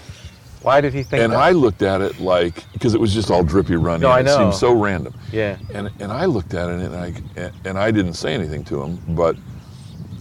Why 0.62 0.80
did 0.80 0.92
he 0.92 1.04
think 1.04 1.22
and 1.22 1.32
that? 1.32 1.38
I 1.38 1.52
looked 1.52 1.82
at 1.82 2.00
it 2.00 2.20
like 2.20 2.70
because 2.72 2.94
it 2.94 3.00
was 3.00 3.14
just 3.14 3.30
all 3.30 3.44
drippy 3.44 3.76
running. 3.76 4.02
No, 4.02 4.10
I 4.10 4.22
know. 4.22 4.34
It 4.34 4.38
seemed 4.38 4.54
so 4.54 4.72
random. 4.72 5.14
Yeah. 5.32 5.56
And 5.72 5.90
and 6.00 6.10
I 6.10 6.24
looked 6.24 6.52
at 6.54 6.68
it 6.68 6.80
and 6.80 6.96
I 6.96 7.50
and 7.64 7.78
I 7.78 7.90
didn't 7.90 8.14
say 8.14 8.34
anything 8.34 8.64
to 8.64 8.82
him, 8.82 9.00
but 9.14 9.36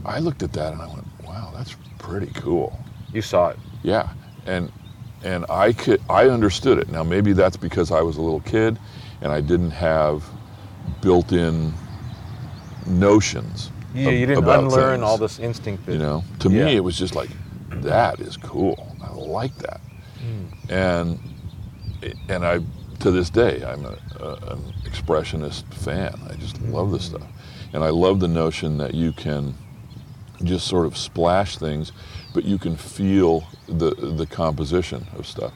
I 0.06 0.20
looked 0.20 0.44
at 0.44 0.54
that 0.54 0.74
and 0.74 0.82
I 0.82 0.88
went, 0.88 1.08
"Wow, 1.26 1.52
that's 1.56 1.76
pretty 1.98 2.32
cool." 2.36 2.78
you 3.14 3.22
saw 3.22 3.50
it. 3.50 3.60
Yeah. 3.84 4.10
And 4.46 4.72
and 5.24 5.46
I 5.50 5.72
could 5.72 6.02
I 6.10 6.28
understood 6.28 6.78
it. 6.78 6.90
Now 6.90 7.04
maybe 7.04 7.34
that's 7.34 7.58
because 7.58 7.92
I 7.92 8.02
was 8.02 8.18
a 8.18 8.22
little 8.22 8.42
kid 8.42 8.78
and 9.22 9.32
I 9.32 9.40
didn't 9.40 9.72
have 9.72 10.24
built-in 11.04 11.74
notions. 12.88 13.72
Ab- 13.92 13.98
you 14.14 14.26
didn't 14.26 14.38
about 14.44 14.64
unlearn 14.64 14.96
things, 15.00 15.04
all 15.04 15.18
this 15.18 15.40
instinct. 15.40 15.86
That, 15.86 15.94
You 15.94 16.00
know, 16.00 16.24
to 16.40 16.50
Yeah. 16.50 16.66
me 16.66 16.76
it 16.76 16.84
was 16.84 16.98
just 16.98 17.16
like 17.16 17.30
that 17.82 18.20
is 18.20 18.38
cool. 18.38 18.96
I 19.02 19.14
like 19.14 19.56
that 19.60 19.82
and 20.70 21.20
and 22.30 22.46
I 22.46 22.60
to 23.00 23.12
this 23.12 23.30
day 23.30 23.64
I'm 23.66 23.86
a, 23.86 23.98
a, 24.20 24.34
an 24.54 24.74
expressionist 24.86 25.66
fan. 25.74 26.14
I 26.30 26.36
just 26.36 26.62
love 26.62 26.92
this 26.92 27.06
stuff, 27.06 27.28
and 27.74 27.84
I 27.84 27.90
love 27.90 28.20
the 28.20 28.28
notion 28.30 28.78
that 28.78 28.94
you 28.94 29.12
can 29.12 29.54
just 30.44 30.66
sort 30.68 30.86
of 30.86 30.98
splash 30.98 31.58
things, 31.58 31.92
but 32.34 32.46
you 32.46 32.58
can 32.58 32.76
feel 32.78 33.44
the 33.68 33.94
the 33.96 34.26
composition 34.26 35.06
of 35.18 35.28
stuff. 35.28 35.52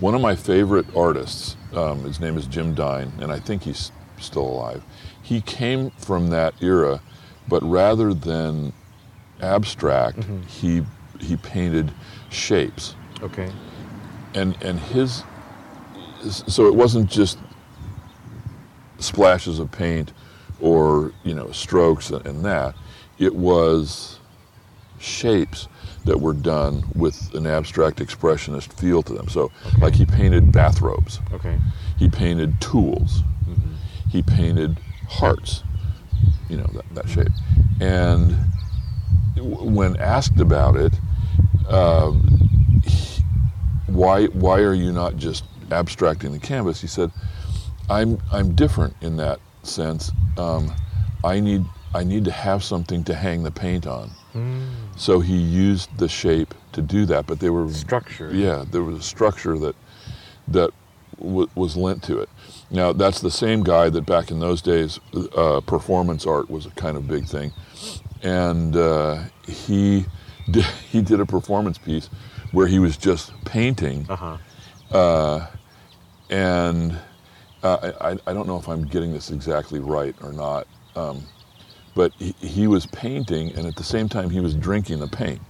One 0.00 0.14
of 0.14 0.20
my 0.22 0.34
favorite 0.34 0.86
artists, 0.96 1.56
um, 1.74 2.04
his 2.04 2.18
name 2.20 2.38
is 2.38 2.46
Jim 2.46 2.74
Dine, 2.74 3.12
and 3.20 3.30
I 3.30 3.38
think 3.38 3.62
he's 3.64 3.92
still 4.18 4.46
alive. 4.46 4.82
He 5.22 5.40
came 5.40 5.90
from 5.90 6.28
that 6.30 6.54
era, 6.60 7.00
but 7.48 7.62
rather 7.62 8.14
than 8.14 8.72
abstract, 9.40 10.18
mm-hmm. 10.18 10.42
he 10.42 10.82
he 11.20 11.36
painted 11.36 11.92
shapes. 12.30 12.94
Okay. 13.22 13.50
and 14.34 14.56
and 14.62 14.78
his 14.78 15.24
so 16.30 16.66
it 16.66 16.74
wasn't 16.74 17.10
just 17.10 17.38
splashes 18.98 19.58
of 19.58 19.70
paint 19.72 20.12
or 20.60 21.12
you 21.24 21.34
know 21.34 21.50
strokes 21.50 22.10
and 22.10 22.44
that. 22.44 22.74
It 23.18 23.34
was 23.34 24.18
shapes 24.98 25.68
that 26.04 26.20
were 26.20 26.32
done 26.32 26.84
with 26.94 27.34
an 27.34 27.46
abstract 27.46 27.98
expressionist 27.98 28.72
feel 28.74 29.02
to 29.02 29.12
them. 29.12 29.28
So 29.28 29.50
like 29.80 29.94
he 29.94 30.06
painted 30.06 30.52
bathrobes. 30.52 31.20
Okay. 31.32 31.58
he 31.98 32.08
painted 32.08 32.60
tools 32.60 33.22
mm-hmm. 33.48 33.74
He 34.08 34.22
painted 34.22 34.78
hearts 35.08 35.62
you 36.48 36.56
know 36.56 36.68
that, 36.74 36.84
that 36.94 37.08
shape. 37.08 37.28
And 37.80 38.36
when 39.36 39.96
asked 39.98 40.40
about 40.40 40.76
it 40.76 40.98
um, 41.68 42.22
he- 42.84 43.22
why 43.86 44.26
why 44.26 44.60
are 44.60 44.74
you 44.74 44.92
not 44.92 45.16
just 45.16 45.44
abstracting 45.70 46.32
the 46.32 46.38
canvas? 46.38 46.80
He 46.80 46.86
said 46.86 47.10
i'm 47.88 48.18
i'm 48.32 48.54
different 48.54 48.96
in 49.00 49.16
that 49.16 49.40
sense. 49.62 50.12
Um, 50.36 50.72
i 51.24 51.40
need 51.40 51.64
i 51.94 52.02
need 52.04 52.24
to 52.24 52.30
have 52.32 52.62
something 52.64 53.04
to 53.04 53.14
hang 53.14 53.42
the 53.42 53.50
paint 53.52 53.86
on. 53.86 54.10
So 54.96 55.20
he 55.20 55.36
used 55.36 55.96
the 55.98 56.08
shape 56.08 56.54
to 56.72 56.82
do 56.82 57.06
that 57.06 57.26
but 57.26 57.40
they 57.40 57.48
were 57.50 57.68
Structure. 57.70 58.30
yeah 58.34 58.64
there 58.70 58.82
was 58.82 58.98
a 58.98 59.02
structure 59.02 59.58
that 59.58 59.74
that 60.48 60.70
w- 61.18 61.48
was 61.54 61.76
lent 61.76 62.02
to 62.04 62.18
it 62.18 62.28
now 62.70 62.92
that's 62.92 63.20
the 63.20 63.30
same 63.30 63.62
guy 63.62 63.88
that 63.90 64.04
back 64.06 64.30
in 64.30 64.40
those 64.40 64.60
days 64.62 64.98
uh, 65.36 65.60
performance 65.60 66.26
art 66.26 66.50
was 66.50 66.66
a 66.66 66.70
kind 66.70 66.96
of 66.96 67.06
big 67.06 67.26
thing 67.26 67.52
and 68.22 68.76
uh, 68.76 69.22
he 69.46 70.04
did, 70.50 70.64
he 70.90 71.02
did 71.02 71.20
a 71.20 71.26
performance 71.26 71.78
piece 71.78 72.08
where 72.52 72.66
he 72.66 72.78
was 72.78 72.96
just 72.96 73.32
painting 73.44 74.06
Uh 74.08 74.16
huh. 74.16 74.36
uh, 74.96 75.46
and 76.30 76.98
uh, 77.62 77.92
I, 78.00 78.10
I- 78.12 78.18
I 78.28 78.32
don't 78.32 78.46
know 78.46 78.58
if 78.58 78.68
I'm 78.68 78.84
getting 78.86 79.12
this 79.12 79.30
exactly 79.30 79.78
right 79.80 80.14
or 80.22 80.32
not, 80.32 80.66
um, 80.94 81.22
but 81.94 82.12
he, 82.18 82.34
he 82.40 82.66
was 82.66 82.86
painting, 82.86 83.52
and 83.54 83.66
at 83.66 83.76
the 83.76 83.84
same 83.84 84.08
time 84.08 84.30
he 84.30 84.40
was 84.40 84.54
drinking 84.54 85.00
the 85.00 85.06
paint. 85.08 85.40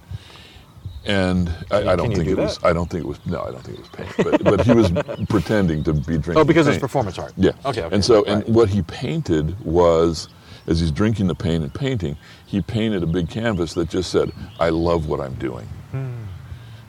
And 1.07 1.49
I, 1.71 1.93
I 1.93 1.95
don't 1.95 2.13
think 2.13 2.25
do 2.25 2.31
it 2.31 2.37
was. 2.37 2.59
I 2.63 2.73
don't 2.73 2.89
think 2.89 3.05
it 3.05 3.07
was. 3.07 3.25
No, 3.25 3.41
I 3.41 3.51
don't 3.51 3.63
think 3.63 3.79
it 3.79 3.81
was 3.81 3.89
paint. 3.89 4.13
But, 4.17 4.43
but 4.43 4.65
he 4.65 4.73
was 4.73 4.91
pretending 5.29 5.83
to 5.85 5.93
be 5.93 6.17
drinking. 6.17 6.37
Oh, 6.37 6.43
because 6.43 6.67
it's 6.67 6.75
paint. 6.75 6.81
performance 6.81 7.17
art. 7.17 7.33
Yeah. 7.37 7.51
Okay. 7.65 7.83
okay. 7.83 7.95
And 7.95 8.03
so, 8.03 8.25
and 8.25 8.43
what 8.53 8.67
he 8.69 8.81
painted 8.83 9.57
was, 9.65 10.27
as 10.67 10.81
he's 10.81 10.91
drinking 10.91 11.27
the 11.27 11.35
paint 11.35 11.63
and 11.63 11.73
painting, 11.73 12.17
he 12.45 12.61
painted 12.61 13.03
a 13.03 13.07
big 13.07 13.29
canvas 13.29 13.73
that 13.75 13.89
just 13.89 14.11
said, 14.11 14.31
"I 14.59 14.69
love 14.69 15.07
what 15.07 15.21
I'm 15.21 15.35
doing." 15.35 15.65
Hmm. 15.91 16.11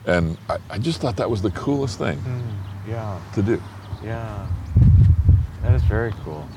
And 0.05 0.37
I, 0.49 0.57
I 0.69 0.77
just 0.79 0.99
thought 1.01 1.15
that 1.17 1.29
was 1.29 1.41
the 1.41 1.51
coolest 1.51 1.97
thing 1.99 2.21
Yeah. 2.87 3.19
to 3.35 3.41
do. 3.41 3.61
Yeah. 4.03 4.47
That 5.61 5.75
is 5.75 5.83
very 5.83 6.13
cool. 6.23 6.47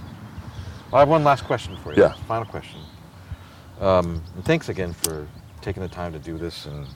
Well, 0.91 0.97
I 0.97 0.99
have 1.01 1.09
one 1.09 1.23
last 1.25 1.45
question 1.45 1.77
for 1.77 1.93
you. 1.95 2.03
Yeah. 2.03 2.13
Final 2.27 2.45
question. 2.47 2.81
Um, 3.81 4.23
thanks 4.43 4.69
again 4.69 4.93
for 4.93 5.27
taking 5.61 5.83
the 5.83 5.89
time 5.89 6.13
to 6.13 6.19
do 6.19 6.39
this, 6.39 6.67
and 6.67 6.87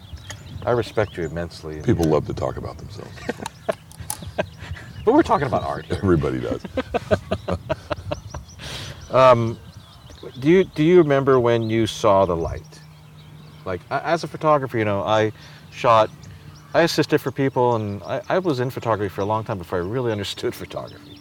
I 0.67 0.73
respect 0.73 1.17
you 1.17 1.25
immensely. 1.25 1.81
People 1.81 2.05
your- 2.05 2.15
love 2.15 2.27
to 2.27 2.35
talk 2.35 2.57
about 2.59 2.77
themselves. 2.77 3.11
but 5.05 5.15
we're 5.15 5.23
talking 5.23 5.47
about 5.47 5.63
art 5.63 5.87
here. 5.87 5.99
Everybody 6.03 6.41
does. 6.41 6.63
Um, 9.13 9.57
do 10.41 10.49
you 10.51 10.65
do 10.65 10.83
you 10.83 10.99
remember 10.99 11.39
when 11.39 11.71
you 11.71 11.87
saw 11.87 12.27
the 12.27 12.35
light? 12.37 12.81
Like 13.65 13.81
as 13.89 14.25
a 14.25 14.29
photographer, 14.29 14.77
you 14.77 14.85
know, 14.85 15.01
I 15.03 15.31
shot, 15.71 16.11
I 16.75 16.83
assisted 16.83 17.21
for 17.21 17.31
people, 17.31 17.77
and 17.77 18.03
I, 18.03 18.21
I 18.29 18.39
was 18.41 18.59
in 18.59 18.69
photography 18.69 19.09
for 19.09 19.21
a 19.21 19.25
long 19.25 19.45
time 19.45 19.59
before 19.59 19.79
I 19.79 19.83
really 19.83 20.11
understood 20.11 20.55
photography. 20.65 21.21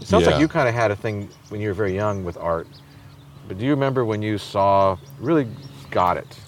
It 0.00 0.06
sounds 0.06 0.24
Yeah. 0.24 0.30
like 0.32 0.40
you 0.40 0.46
kind 0.46 0.68
of 0.68 0.74
had 0.74 0.92
a 0.92 0.96
thing 0.96 1.28
when 1.48 1.60
you 1.60 1.68
were 1.68 1.74
very 1.74 1.94
young 1.94 2.24
with 2.24 2.36
art. 2.36 2.68
But 3.48 3.58
do 3.58 3.64
you 3.64 3.72
remember 3.72 4.04
when 4.04 4.22
you 4.22 4.38
saw 4.38 4.96
really 5.18 5.48
got 5.90 6.16
it? 6.16 6.38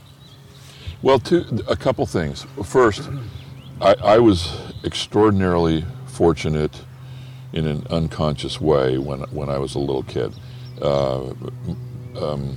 Well, 1.03 1.19
two, 1.19 1.45
a 1.69 1.77
couple 1.77 2.07
things. 2.07 2.47
First, 2.65 3.11
I, 3.81 3.95
I 4.03 4.19
was 4.19 4.59
extraordinarily 4.85 5.85
fortunate 6.07 6.83
in 7.53 7.67
an 7.67 7.87
unconscious 7.91 8.61
way 8.61 8.99
when, 8.99 9.21
when 9.31 9.49
I 9.49 9.59
was 9.59 9.75
a 9.75 9.79
little 9.79 10.03
kid. 10.03 10.35
Uh, 10.81 11.33
um, 12.21 12.57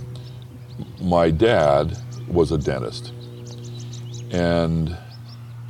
my 1.01 1.29
dad 1.31 1.97
was 2.27 2.51
a 2.51 2.57
dentist, 2.57 3.13
and 4.31 4.97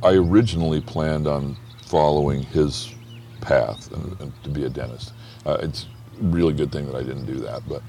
I 0.02 0.14
originally 0.14 0.80
planned 0.80 1.26
on 1.26 1.56
following 1.86 2.42
his 2.44 2.94
path 3.40 3.90
and, 3.92 4.20
and 4.20 4.44
to 4.44 4.50
be 4.50 4.64
a 4.64 4.68
dentist. 4.70 5.12
Uh, 5.44 5.58
it's 5.60 5.86
a 6.20 6.24
really 6.24 6.52
good 6.52 6.70
thing 6.70 6.86
that 6.86 6.94
I 6.94 7.02
didn't 7.02 7.26
do 7.26 7.40
that, 7.40 7.62
but 7.68 7.82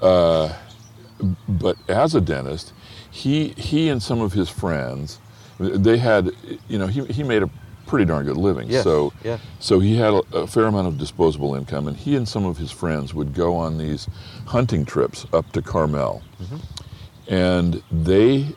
but 1.48 1.76
as 1.88 2.14
a 2.14 2.20
dentist, 2.20 2.72
he 3.14 3.50
he 3.50 3.88
and 3.90 4.02
some 4.02 4.20
of 4.20 4.32
his 4.32 4.50
friends, 4.50 5.20
they 5.60 5.98
had, 5.98 6.32
you 6.66 6.78
know, 6.78 6.88
he, 6.88 7.04
he 7.04 7.22
made 7.22 7.44
a 7.44 7.50
pretty 7.86 8.04
darn 8.04 8.26
good 8.26 8.36
living. 8.36 8.68
Yes, 8.68 8.82
So 8.82 9.12
yeah. 9.22 9.38
so 9.60 9.78
he 9.78 9.96
had 9.96 10.14
a, 10.14 10.22
a 10.32 10.46
fair 10.48 10.64
amount 10.64 10.88
of 10.88 10.98
disposable 10.98 11.54
income, 11.54 11.86
and 11.86 11.96
he 11.96 12.16
and 12.16 12.28
some 12.28 12.44
of 12.44 12.58
his 12.58 12.72
friends 12.72 13.14
would 13.14 13.32
go 13.32 13.54
on 13.54 13.78
these 13.78 14.08
hunting 14.46 14.84
trips 14.84 15.26
up 15.32 15.52
to 15.52 15.62
Carmel, 15.62 16.24
mm-hmm. 16.42 17.32
and 17.32 17.80
they 17.92 18.48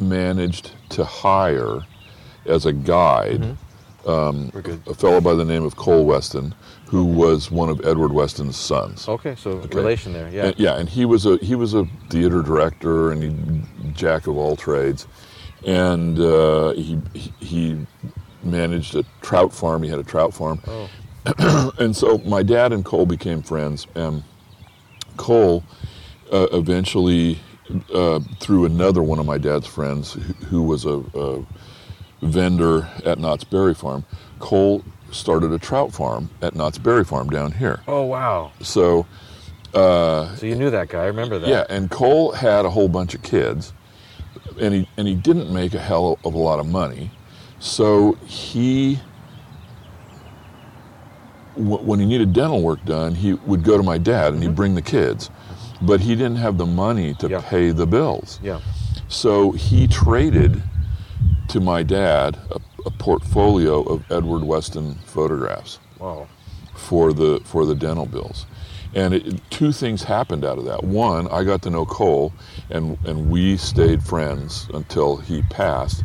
managed 0.00 0.72
to 0.88 1.04
hire 1.04 1.82
as 2.44 2.66
a 2.66 2.72
guide 2.72 3.40
We're 3.40 3.56
good. 4.04 4.80
a 4.86 4.94
fellow 4.94 5.20
by 5.20 5.34
the 5.34 5.44
name 5.44 5.64
of 5.64 5.76
Cole 5.76 6.04
Weston, 6.04 6.54
who 6.86 7.04
was 7.04 7.50
one 7.50 7.68
of 7.70 7.84
Edward 7.86 8.12
Weston's 8.12 8.56
sons. 8.56 9.08
Okay, 9.08 9.34
so 9.36 9.52
a 9.52 9.66
relation 9.68 10.12
there. 10.12 10.28
Yeah. 10.28 10.46
And, 10.46 10.58
yeah, 10.58 10.76
and 10.78 10.88
he 10.88 11.04
was 11.04 11.26
a 11.26 11.36
he 11.38 11.54
was 11.54 11.74
a 11.74 11.86
theater 12.10 12.42
director 12.42 13.12
and 13.12 13.22
he 13.22 13.92
jack 13.92 14.26
of 14.26 14.36
all 14.36 14.56
trades, 14.56 15.06
and 15.66 16.18
uh, 16.18 16.72
he 16.72 16.98
he- 17.14 17.32
he 17.40 17.86
managed 18.42 18.94
a 18.96 19.04
trout 19.20 19.52
farm. 19.52 19.82
He 19.82 19.88
had 19.90 19.98
a 19.98 20.04
trout 20.04 20.34
farm, 20.34 20.60
Oh. 20.66 21.72
and 21.78 21.94
so 21.94 22.18
my 22.18 22.42
dad 22.42 22.72
and 22.72 22.84
Cole 22.84 23.06
became 23.06 23.42
friends. 23.42 23.86
And 23.94 24.24
Cole 25.16 25.62
uh, 26.32 26.48
eventually, 26.52 27.38
uh, 27.94 28.18
through 28.40 28.64
another 28.64 29.02
one 29.02 29.18
of 29.20 29.26
my 29.26 29.38
dad's 29.38 29.66
friends, 29.66 30.14
who, 30.14 30.20
who 30.46 30.62
was 30.64 30.84
a, 30.84 31.02
a 31.14 31.44
vendor 32.22 32.88
at 33.04 33.18
Knott's 33.18 33.44
Berry 33.44 33.74
Farm, 33.74 34.04
Cole 34.38 34.82
started 35.10 35.52
a 35.52 35.58
trout 35.58 35.92
farm 35.92 36.30
at 36.40 36.54
Knott's 36.54 36.78
Berry 36.78 37.04
Farm 37.04 37.28
down 37.28 37.52
here. 37.52 37.80
Oh 37.86 38.02
wow. 38.02 38.52
So. 38.62 39.06
Uh, 39.74 40.34
So 40.36 40.44
you 40.46 40.54
knew 40.54 40.70
that 40.70 40.88
guy. 40.90 41.02
I 41.02 41.06
remember 41.06 41.38
that. 41.38 41.48
yeah, 41.48 41.64
and 41.70 41.90
Cole 41.90 42.32
had 42.32 42.64
a 42.66 42.70
whole 42.70 42.88
bunch 42.88 43.14
of 43.14 43.22
kids, 43.22 43.72
and 44.60 44.74
he 44.74 44.88
and 44.96 45.08
he 45.08 45.14
didn't 45.14 45.50
make 45.52 45.72
a 45.74 45.78
hell 45.80 46.18
of 46.24 46.34
a 46.34 46.38
lot 46.38 46.58
of 46.60 46.66
money, 46.66 47.10
so 47.58 48.12
he. 48.26 48.96
wh- 51.54 51.82
When 51.86 52.00
he 52.00 52.06
needed 52.06 52.32
dental 52.32 52.62
work 52.62 52.84
done, 52.84 53.14
he 53.14 53.34
would 53.34 53.62
go 53.64 53.76
to 53.76 53.82
my 53.82 53.98
dad 53.98 54.34
and 54.34 54.42
he'd 54.42 54.54
bring 54.54 54.74
the 54.74 54.82
kids, 54.82 55.30
but 55.80 56.00
he 56.00 56.14
didn't 56.14 56.36
have 56.36 56.58
the 56.58 56.66
money 56.66 57.14
to 57.14 57.28
Yeah. 57.28 57.40
pay 57.40 57.70
the 57.70 57.86
bills. 57.86 58.38
Yeah. 58.42 58.60
So 59.08 59.52
he 59.52 59.86
traded 59.86 60.62
to 61.52 61.60
my 61.60 61.82
dad 61.82 62.38
a, 62.50 62.58
a 62.86 62.90
portfolio 62.90 63.82
of 63.82 64.10
Edward 64.10 64.42
Weston 64.42 64.94
photographs 65.04 65.78
Wow. 65.98 66.26
for 66.74 67.12
the 67.12 67.40
for 67.44 67.66
the 67.66 67.74
dental 67.74 68.06
bills. 68.06 68.46
And 68.94 69.14
it, 69.14 69.40
two 69.50 69.72
things 69.72 70.02
happened 70.02 70.44
out 70.44 70.58
of 70.58 70.64
that. 70.66 70.84
One, 70.84 71.26
I 71.28 71.44
got 71.44 71.62
to 71.62 71.70
know 71.70 71.84
Cole, 71.86 72.32
and 72.70 72.98
and 73.06 73.30
we 73.30 73.56
stayed 73.56 74.02
friends 74.02 74.66
until 74.74 75.16
he 75.18 75.42
passed, 75.42 76.04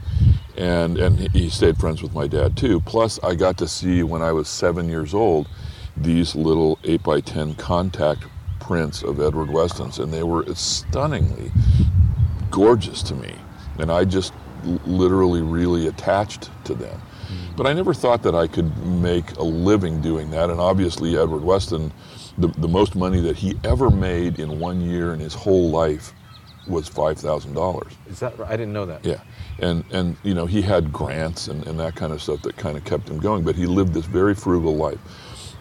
and 0.57 0.97
and 0.97 1.17
he 1.33 1.49
stayed 1.49 1.77
friends 1.77 2.01
with 2.03 2.13
my 2.13 2.27
dad 2.27 2.55
too. 2.57 2.79
Plus, 2.81 3.19
I 3.23 3.35
got 3.35 3.57
to 3.57 3.67
see 3.67 4.03
when 4.03 4.21
I 4.21 4.31
was 4.31 4.47
seven 4.49 4.87
years 4.89 5.13
old 5.13 5.47
these 5.95 6.35
little 6.35 6.77
eight 6.83 7.03
by 7.03 7.19
ten 7.21 7.55
contact 7.55 8.23
prints 8.59 9.01
of 9.01 9.19
Edward 9.21 9.49
Weston's, 9.49 9.99
and 9.99 10.13
they 10.13 10.23
were 10.23 10.45
stunningly 10.55 11.51
gorgeous 12.51 13.01
to 13.03 13.15
me, 13.15 13.33
and 13.79 13.91
I 13.91 14.05
just 14.05 14.33
literally 14.85 15.41
really 15.41 15.87
attached 15.87 16.49
to 16.65 16.73
them. 16.73 17.01
But 17.55 17.65
I 17.65 17.73
never 17.73 17.93
thought 17.93 18.21
that 18.23 18.35
I 18.35 18.47
could 18.47 18.77
make 18.85 19.31
a 19.37 19.43
living 19.43 19.99
doing 20.01 20.29
that. 20.31 20.49
And 20.49 20.59
obviously, 20.59 21.17
Edward 21.17 21.43
Weston, 21.43 21.91
the, 22.37 22.47
the 22.49 22.67
most 22.67 22.95
money 22.95 23.19
that 23.21 23.35
he 23.35 23.55
ever 23.63 23.89
made 23.89 24.39
in 24.39 24.59
one 24.59 24.79
year 24.79 25.13
in 25.13 25.19
his 25.19 25.33
whole 25.33 25.71
life 25.71 26.13
was 26.67 26.87
five 26.87 27.17
thousand 27.17 27.53
dollars. 27.53 27.93
Is 28.09 28.19
that 28.19 28.37
right? 28.37 28.49
I 28.51 28.57
didn't 28.57 28.73
know 28.73 28.85
that. 28.85 29.03
Yeah, 29.05 29.21
and 29.59 29.83
and 29.91 30.17
you 30.23 30.33
know 30.33 30.45
he 30.45 30.61
had 30.61 30.91
grants 30.93 31.47
and, 31.47 31.65
and 31.65 31.79
that 31.79 31.95
kind 31.95 32.13
of 32.13 32.21
stuff 32.21 32.41
that 32.43 32.57
kind 32.57 32.77
of 32.77 32.83
kept 32.83 33.09
him 33.09 33.19
going. 33.19 33.43
But 33.43 33.55
he 33.55 33.65
lived 33.65 33.93
this 33.93 34.05
very 34.05 34.35
frugal 34.35 34.75
life. 34.75 34.99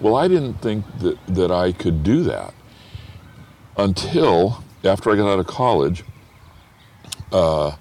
Well, 0.00 0.16
I 0.16 0.28
didn't 0.28 0.54
think 0.54 0.84
that 0.98 1.18
that 1.28 1.50
I 1.50 1.72
could 1.72 2.02
do 2.02 2.24
that 2.24 2.52
until 3.76 4.62
after 4.84 5.10
I 5.10 5.16
got 5.16 5.32
out 5.32 5.38
of 5.38 5.46
college, 5.46 6.04
uh, 7.32 7.76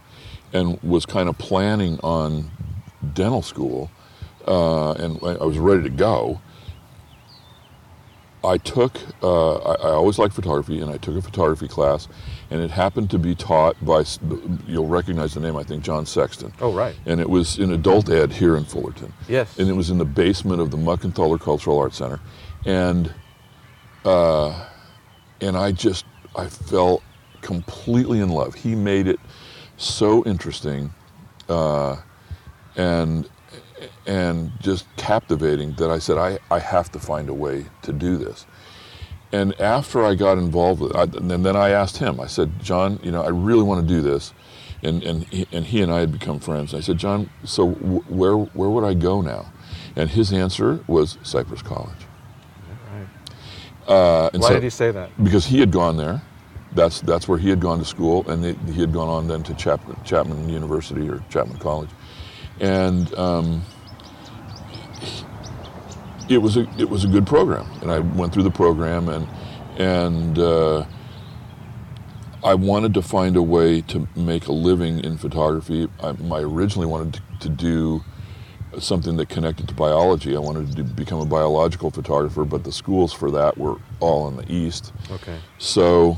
and 0.55 0.81
was 0.81 1.05
kind 1.05 1.27
of 1.27 1.37
planning 1.37 1.99
on 2.01 2.49
dental 3.13 3.41
school, 3.41 3.91
uh, 4.47 4.93
and 4.93 5.19
I 5.21 5.43
was 5.43 5.57
ready 5.57 5.83
to 5.83 5.89
go. 5.89 6.39
I 8.41 8.57
took, 8.57 8.97
uh, 9.21 9.55
I, 9.55 9.73
I 9.73 9.91
always 9.91 10.17
liked 10.17 10.33
photography, 10.33 10.79
and 10.79 10.89
I 10.89 10.97
took 10.97 11.17
a 11.17 11.21
photography 11.21 11.67
class, 11.67 12.07
and 12.49 12.61
it 12.61 12.71
happened 12.71 13.09
to 13.09 13.19
be 13.19 13.35
taught 13.35 13.75
by, 13.83 14.05
you'll 14.65 14.87
recognize 14.87 15.33
the 15.33 15.41
name, 15.41 15.57
I 15.57 15.63
think, 15.63 15.83
John 15.83 16.05
Sexton. 16.05 16.53
Oh 16.61 16.71
right. 16.71 16.95
And 17.05 17.19
it 17.19 17.29
was 17.29 17.59
in 17.59 17.71
adult 17.73 18.09
ed 18.09 18.31
here 18.31 18.55
in 18.55 18.63
Fullerton. 18.63 19.11
Yes. 19.27 19.57
And 19.59 19.67
it 19.67 19.73
was 19.73 19.89
in 19.89 19.97
the 19.97 20.05
basement 20.05 20.61
of 20.61 20.71
the 20.71 20.77
Muckenthaler 20.77 21.39
Cultural 21.39 21.77
Arts 21.79 21.97
Center. 21.97 22.21
And, 22.65 23.13
uh, 24.05 24.69
and 25.41 25.57
I 25.57 25.73
just, 25.73 26.05
I 26.35 26.47
fell 26.47 27.01
completely 27.41 28.19
in 28.21 28.29
love. 28.29 28.53
He 28.53 28.75
made 28.75 29.07
it 29.07 29.19
so 29.77 30.23
interesting 30.25 30.93
uh, 31.49 31.97
and, 32.75 33.29
and 34.05 34.51
just 34.61 34.85
captivating 34.97 35.73
that 35.73 35.89
I 35.89 35.99
said, 35.99 36.17
I, 36.17 36.39
I 36.49 36.59
have 36.59 36.91
to 36.93 36.99
find 36.99 37.29
a 37.29 37.33
way 37.33 37.65
to 37.83 37.93
do 37.93 38.17
this. 38.17 38.45
And 39.31 39.59
after 39.59 40.03
I 40.05 40.15
got 40.15 40.37
involved 40.37 40.81
with 40.81 40.95
it, 40.95 41.15
and 41.15 41.29
then 41.29 41.55
I 41.55 41.69
asked 41.69 41.97
him, 41.97 42.19
I 42.19 42.27
said, 42.27 42.61
John, 42.61 42.99
you 43.03 43.11
know, 43.11 43.23
I 43.23 43.29
really 43.29 43.63
want 43.63 43.85
to 43.85 43.93
do 43.93 44.01
this. 44.01 44.33
And, 44.81 45.03
and, 45.03 45.23
he, 45.25 45.47
and 45.51 45.65
he 45.65 45.81
and 45.81 45.91
I 45.91 45.99
had 45.99 46.11
become 46.11 46.39
friends. 46.39 46.73
I 46.73 46.79
said, 46.79 46.97
John, 46.97 47.29
so 47.43 47.71
w- 47.71 48.03
where, 48.07 48.35
where 48.35 48.69
would 48.69 48.83
I 48.83 48.93
go 48.93 49.21
now? 49.21 49.51
And 49.95 50.09
his 50.09 50.31
answer 50.31 50.83
was 50.87 51.17
Cypress 51.23 51.61
College. 51.61 51.97
Right. 52.93 53.07
Uh, 53.89 54.29
and 54.31 54.41
Why 54.41 54.49
so- 54.49 54.53
did 54.53 54.63
he 54.63 54.69
say 54.69 54.91
that? 54.91 55.09
because 55.23 55.45
he 55.47 55.59
had 55.59 55.71
gone 55.71 55.97
there. 55.97 56.21
That's 56.75 57.01
that's 57.01 57.27
where 57.27 57.37
he 57.37 57.49
had 57.49 57.59
gone 57.59 57.79
to 57.79 57.85
school, 57.85 58.29
and 58.29 58.43
they, 58.43 58.53
he 58.73 58.81
had 58.81 58.91
gone 58.91 59.07
on 59.07 59.27
then 59.27 59.43
to 59.43 59.53
Chapman, 59.53 59.97
Chapman 60.03 60.49
University 60.49 61.09
or 61.09 61.23
Chapman 61.29 61.57
College, 61.57 61.89
and 62.59 63.13
um, 63.15 63.63
it 66.29 66.37
was 66.37 66.57
a 66.57 66.67
it 66.77 66.89
was 66.89 67.03
a 67.03 67.07
good 67.07 67.25
program. 67.25 67.65
And 67.81 67.89
I 67.91 67.99
went 67.99 68.33
through 68.33 68.43
the 68.43 68.51
program, 68.51 69.07
and 69.07 69.27
and 69.77 70.37
uh, 70.37 70.85
I 72.43 72.55
wanted 72.55 72.93
to 72.95 73.01
find 73.01 73.35
a 73.37 73.41
way 73.41 73.81
to 73.81 74.07
make 74.15 74.47
a 74.47 74.51
living 74.51 75.03
in 75.03 75.17
photography. 75.17 75.87
I, 76.01 76.09
I 76.09 76.41
originally 76.41 76.87
wanted 76.87 77.13
to, 77.13 77.21
to 77.39 77.49
do 77.49 78.03
something 78.79 79.15
that 79.17 79.29
connected 79.29 79.67
to 79.69 79.73
biology. 79.73 80.35
I 80.35 80.39
wanted 80.39 80.75
to 80.75 80.83
become 80.83 81.19
a 81.19 81.25
biological 81.25 81.91
photographer, 81.91 82.43
but 82.43 82.63
the 82.63 82.71
schools 82.71 83.13
for 83.13 83.31
that 83.31 83.57
were 83.57 83.77
all 83.99 84.27
in 84.27 84.35
the 84.35 84.51
east. 84.51 84.91
Okay. 85.11 85.39
So 85.57 86.17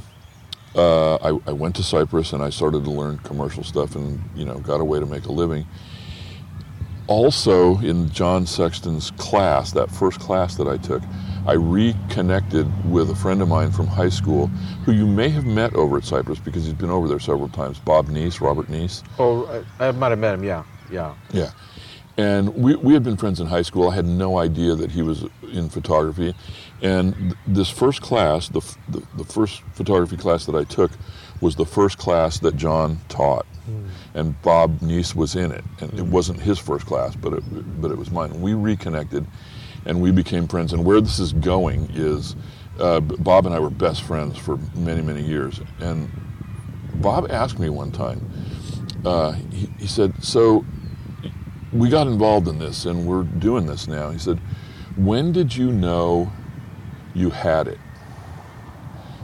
uh, 0.77 1.15
I, 1.15 1.49
I 1.49 1.51
went 1.51 1.75
to 1.77 1.83
Cypress 1.83 2.33
and 2.33 2.43
I 2.43 2.49
started 2.49 2.83
to 2.83 2.91
learn 2.91 3.17
commercial 3.19 3.63
stuff 3.63 3.95
and 3.95 4.21
you 4.35 4.45
know 4.45 4.59
got 4.59 4.79
a 4.79 4.85
way 4.85 4.99
to 4.99 5.05
make 5.05 5.25
a 5.25 5.31
living. 5.31 5.65
Also 7.07 7.79
in 7.79 8.09
John 8.11 8.45
Sexton's 8.45 9.11
class, 9.11 9.71
that 9.71 9.89
first 9.89 10.19
class 10.19 10.55
that 10.57 10.67
I 10.67 10.77
took, 10.77 11.01
I 11.47 11.53
reconnected 11.53 12.67
with 12.91 13.09
a 13.09 13.15
friend 13.15 13.41
of 13.41 13.47
mine 13.47 13.71
from 13.71 13.87
high 13.87 14.09
school 14.09 14.47
who 14.85 14.91
you 14.91 15.07
may 15.07 15.29
have 15.29 15.45
met 15.45 15.73
over 15.73 15.97
at 15.97 16.03
Cypress 16.03 16.39
because 16.39 16.65
he's 16.65 16.73
been 16.73 16.89
over 16.89 17.07
there 17.07 17.19
several 17.19 17.47
times. 17.47 17.79
Bob 17.79 18.07
Neese, 18.07 18.41
Robert 18.41 18.67
Neese. 18.67 19.03
Oh, 19.17 19.63
I, 19.79 19.87
I 19.87 19.91
might 19.93 20.09
have 20.09 20.19
met 20.19 20.33
him. 20.33 20.43
Yeah. 20.43 20.65
Yeah. 20.91 21.15
Yeah. 21.31 21.51
And 22.17 22.53
we, 22.55 22.75
we 22.75 22.93
had 22.93 23.03
been 23.03 23.15
friends 23.15 23.39
in 23.39 23.47
high 23.47 23.61
school. 23.61 23.89
I 23.89 23.95
had 23.95 24.05
no 24.05 24.39
idea 24.39 24.75
that 24.75 24.91
he 24.91 25.03
was 25.03 25.23
in 25.53 25.69
photography. 25.69 26.33
And 26.81 27.15
th- 27.15 27.33
this 27.47 27.69
first 27.69 28.01
class, 28.01 28.49
the, 28.49 28.59
f- 28.59 28.77
the, 28.87 29.03
the 29.17 29.23
first 29.23 29.61
photography 29.73 30.17
class 30.17 30.45
that 30.45 30.55
I 30.55 30.63
took, 30.63 30.91
was 31.41 31.55
the 31.55 31.65
first 31.65 31.97
class 31.97 32.39
that 32.39 32.55
John 32.55 32.99
taught. 33.09 33.45
And 34.13 34.41
Bob 34.41 34.79
Neese 34.79 35.13
was 35.13 35.35
in 35.35 35.51
it. 35.51 35.63
And 35.79 35.93
it 35.93 36.05
wasn't 36.05 36.39
his 36.39 36.57
first 36.57 36.85
class, 36.85 37.15
but 37.15 37.33
it, 37.33 37.81
but 37.81 37.91
it 37.91 37.97
was 37.97 38.09
mine. 38.11 38.41
We 38.41 38.53
reconnected 38.53 39.27
and 39.85 40.01
we 40.01 40.11
became 40.11 40.47
friends. 40.47 40.73
And 40.73 40.85
where 40.85 41.01
this 41.01 41.19
is 41.19 41.33
going 41.33 41.89
is 41.93 42.35
uh, 42.79 42.99
Bob 42.99 43.45
and 43.45 43.53
I 43.55 43.59
were 43.59 43.69
best 43.69 44.03
friends 44.03 44.37
for 44.37 44.57
many, 44.75 45.01
many 45.01 45.21
years. 45.21 45.59
And 45.79 46.09
Bob 46.95 47.29
asked 47.29 47.59
me 47.59 47.69
one 47.69 47.91
time, 47.91 48.29
uh, 49.05 49.33
he, 49.33 49.67
he 49.79 49.87
said, 49.87 50.23
So 50.23 50.65
we 51.73 51.89
got 51.89 52.07
involved 52.07 52.47
in 52.47 52.59
this 52.59 52.85
and 52.85 53.05
we're 53.05 53.23
doing 53.23 53.65
this 53.65 53.87
now. 53.87 54.09
He 54.11 54.19
said, 54.19 54.39
When 54.95 55.31
did 55.31 55.55
you 55.55 55.71
know 55.71 56.31
you 57.17 57.29
had 57.29 57.67
it? 57.67 57.79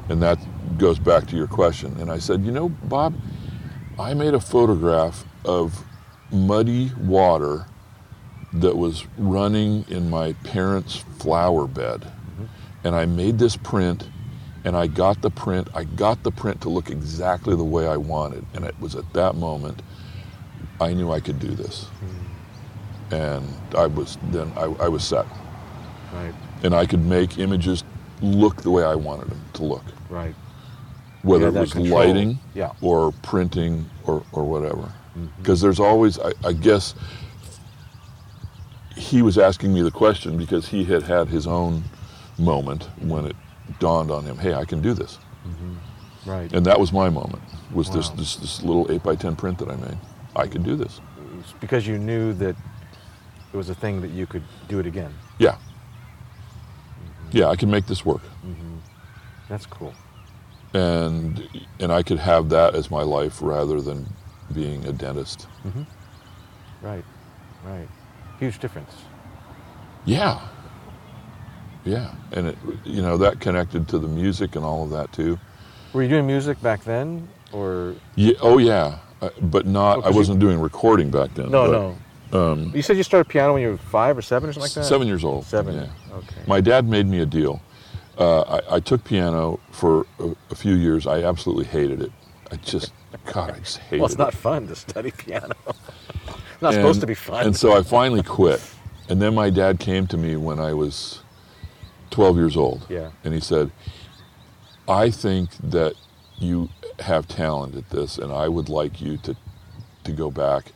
And 0.10 0.22
that 0.22 0.38
goes 0.78 1.00
back 1.00 1.28
to 1.28 1.36
your 1.36 1.48
question. 1.48 1.96
And 2.00 2.12
I 2.12 2.18
said, 2.18 2.44
You 2.44 2.52
know, 2.52 2.70
Bob, 2.70 3.16
I 4.00 4.14
made 4.14 4.34
a 4.34 4.40
photograph 4.40 5.26
of 5.46 5.86
muddy 6.32 6.92
water 7.00 7.68
that 8.54 8.76
was 8.76 9.06
running 9.18 9.86
in 9.88 10.10
my 10.10 10.34
parents' 10.44 10.98
flower 11.20 11.68
bed. 11.68 12.02
Mm-hmm. 12.02 12.46
And 12.84 12.96
I 12.96 13.06
made 13.06 13.40
this 13.40 13.56
print 13.56 14.10
and 14.66 14.78
I 14.78 14.88
got 14.88 15.22
the 15.22 15.30
print. 15.30 15.68
I 15.74 15.84
got 15.84 16.24
the 16.24 16.32
print 16.32 16.62
to 16.62 16.70
look 16.70 16.90
exactly 16.90 17.56
the 17.56 17.64
way 17.64 17.88
I 17.88 17.98
wanted. 17.98 18.46
And 18.54 18.66
it 18.66 18.80
was 18.80 18.96
at 18.96 19.12
that 19.14 19.36
moment 19.36 19.82
I 20.80 20.94
knew 20.94 21.12
I 21.12 21.20
could 21.20 21.40
do 21.40 21.50
this. 21.50 21.86
Hmm. 21.86 23.16
And 23.16 23.54
I 23.78 23.88
was 23.88 24.18
then 24.24 24.52
I, 24.56 24.64
I 24.64 24.88
was 24.88 25.04
set. 25.04 25.26
Right. 26.14 26.34
And 26.64 26.74
I 26.76 26.86
could 26.86 27.04
make 27.06 27.38
images 27.40 27.84
look 28.22 28.62
the 28.62 28.72
way 28.72 28.84
I 28.84 28.96
wanted 28.96 29.30
them 29.30 29.42
to 29.54 29.64
look. 29.64 29.84
Right. 30.10 30.36
whether 31.24 31.48
it 31.48 31.54
was 31.54 31.74
control. 31.74 32.00
lighting 32.00 32.40
Yeah. 32.54 32.72
or 32.82 33.12
printing 33.24 33.90
or, 34.06 34.24
or 34.32 34.44
whatever. 34.44 34.82
Mm-hmm. 35.18 35.26
Because 35.40 35.60
there's 35.62 35.80
always, 35.80 36.20
I, 36.20 36.32
I 36.46 36.54
guess, 36.54 36.96
he 38.96 39.22
was 39.22 39.38
asking 39.38 39.74
me 39.74 39.82
the 39.82 39.92
question 39.92 40.38
because 40.38 40.68
he 40.68 40.84
had 40.84 41.04
had 41.04 41.28
his 41.30 41.48
own 41.48 41.84
moment 42.38 42.84
when 43.02 43.26
it 43.26 43.36
dawned 43.80 44.12
on 44.12 44.24
him, 44.24 44.38
hey, 44.38 44.54
I 44.54 44.66
can 44.66 44.82
do 44.82 44.94
this. 44.94 45.18
Right. 46.26 46.52
And 46.54 46.66
that 46.66 46.80
was 46.80 46.94
my 46.94 47.10
moment, 47.10 47.42
was 47.74 47.90
this, 47.90 48.10
Wow. 48.10 48.16
this, 48.16 48.36
this 48.38 48.64
little 48.64 48.90
8 48.92 49.04
by 49.04 49.16
10 49.16 49.36
print 49.36 49.58
that 49.60 49.70
I 49.70 49.76
made. 49.76 49.98
I 50.36 50.48
can 50.48 50.64
do 50.64 50.76
this. 50.76 51.02
It's 51.40 51.54
because 51.60 51.86
you 51.88 51.98
knew 51.98 52.34
that 52.34 52.56
it 53.52 53.58
was 53.58 53.70
a 53.70 53.76
thing 53.76 54.00
that 54.02 54.12
you 54.12 54.26
could 54.26 54.44
do 54.70 54.80
it 54.80 54.86
again. 54.86 55.14
Yeah. 55.38 55.58
Yeah, 57.34 57.48
I 57.50 57.56
can 57.56 57.70
make 57.70 57.88
this 57.88 58.06
work. 58.06 58.22
That's 59.50 59.66
cool. 59.66 59.94
And, 60.74 61.48
and 61.80 61.92
I 61.92 62.02
could 62.04 62.20
have 62.20 62.50
that 62.50 62.76
as 62.76 62.90
my 62.90 63.02
life 63.04 63.42
rather 63.42 63.82
than 63.82 64.08
being 64.54 64.86
a 64.86 64.94
dentist. 64.94 65.48
Right. 66.82 67.04
Right. 67.66 67.88
Huge 68.40 68.60
difference. 68.60 68.92
Yeah. 70.06 70.40
Yeah. 71.86 72.14
And 72.32 72.48
it, 72.48 72.58
you 72.86 73.02
know, 73.02 73.18
that 73.18 73.40
connected 73.40 73.88
to 73.90 74.00
the 74.00 74.08
music 74.08 74.56
and 74.56 74.64
all 74.64 74.84
of 74.84 74.90
that 74.92 75.12
too. 75.12 75.38
Were 75.92 76.02
you 76.04 76.10
doing 76.10 76.26
music 76.26 76.62
back 76.62 76.84
then, 76.84 77.28
or 77.52 77.96
Yeah. 78.16 78.34
Oh, 78.42 78.58
yeah. 78.58 79.00
Uh, 79.22 79.30
but 79.42 79.66
not, 79.66 79.98
Oh, 79.98 80.00
I 80.00 80.04
'cause 80.04 80.14
you- 80.14 80.18
wasn't 80.20 80.40
doing 80.40 80.60
recording 80.60 81.10
back 81.12 81.34
then. 81.36 81.52
no, 81.52 81.68
no? 81.72 81.98
Um, 82.34 82.72
You 82.74 82.82
said 82.82 82.98
you 82.98 83.04
started 83.04 83.30
piano 83.30 83.54
when 83.54 83.62
you 83.62 83.70
were 83.70 83.78
five 83.78 84.18
or 84.18 84.22
seven 84.22 84.50
or 84.50 84.54
something 84.54 84.64
like 84.70 84.74
that. 84.74 84.86
seven 84.86 85.08
years 85.08 85.24
old. 85.24 85.46
Seven. 85.46 85.76
Yeah. 85.76 85.88
Okay. 86.18 86.42
My 86.48 86.60
dad 86.62 86.88
made 86.88 87.06
me 87.06 87.20
a 87.20 87.26
deal. 87.26 87.62
Uh, 88.18 88.42
I, 88.42 88.76
I 88.76 88.80
took 88.80 89.04
piano 89.04 89.60
for 89.72 90.06
a, 90.20 90.36
a 90.52 90.56
few 90.56 90.74
years. 90.74 91.08
I 91.08 91.24
absolutely 91.24 91.66
hated 91.66 92.02
it. 92.02 92.12
I 92.52 92.56
just, 92.58 92.92
God, 93.26 93.52
I 93.52 93.60
just 93.60 93.78
hated 93.78 93.96
it. 93.96 94.00
well, 94.00 94.06
it's 94.06 94.16
it. 94.16 94.20
not 94.20 94.34
fun 94.34 94.68
to 94.68 94.76
study 94.76 95.12
piano. 95.12 95.56
it's 95.68 96.62
not 96.62 96.74
supposed 96.74 97.02
to 97.02 97.08
be 97.08 97.16
fun. 97.16 97.46
And 97.46 97.56
so 97.56 97.78
I 97.78 97.84
finally 97.84 98.24
quit. 98.24 98.62
And 99.10 99.22
then 99.22 99.36
my 99.36 99.50
dad 99.50 99.80
came 99.80 100.08
to 100.08 100.18
me 100.18 100.36
when 100.36 100.60
I 100.60 100.74
was 100.74 101.22
12 102.12 102.38
years 102.38 102.58
old. 102.58 102.86
Yeah. 102.90 103.12
And 103.24 103.34
he 103.34 103.40
said, 103.40 103.72
I 104.88 105.10
think 105.12 105.52
that 105.64 105.94
you 106.40 106.70
have 107.00 107.28
talent 107.28 107.76
at 107.76 107.90
this, 107.90 108.18
and 108.18 108.32
I 108.32 108.48
would 108.48 108.70
like 108.70 109.02
you 109.02 109.18
to, 109.18 109.36
to 110.04 110.12
go 110.12 110.30
back 110.32 110.72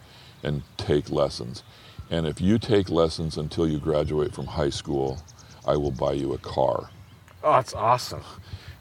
and 0.48 0.64
take 0.78 1.12
lessons. 1.12 1.64
And 2.10 2.26
if 2.26 2.40
you 2.40 2.58
take 2.58 2.90
lessons 2.90 3.38
until 3.38 3.68
you 3.68 3.80
graduate 3.80 4.34
from 4.34 4.46
high 4.48 4.70
school, 4.70 5.22
I 5.66 5.76
will 5.76 5.92
buy 5.92 6.14
you 6.14 6.34
a 6.34 6.38
car. 6.38 6.90
oh, 7.44 7.52
that's 7.52 7.74
awesome. 7.74 8.24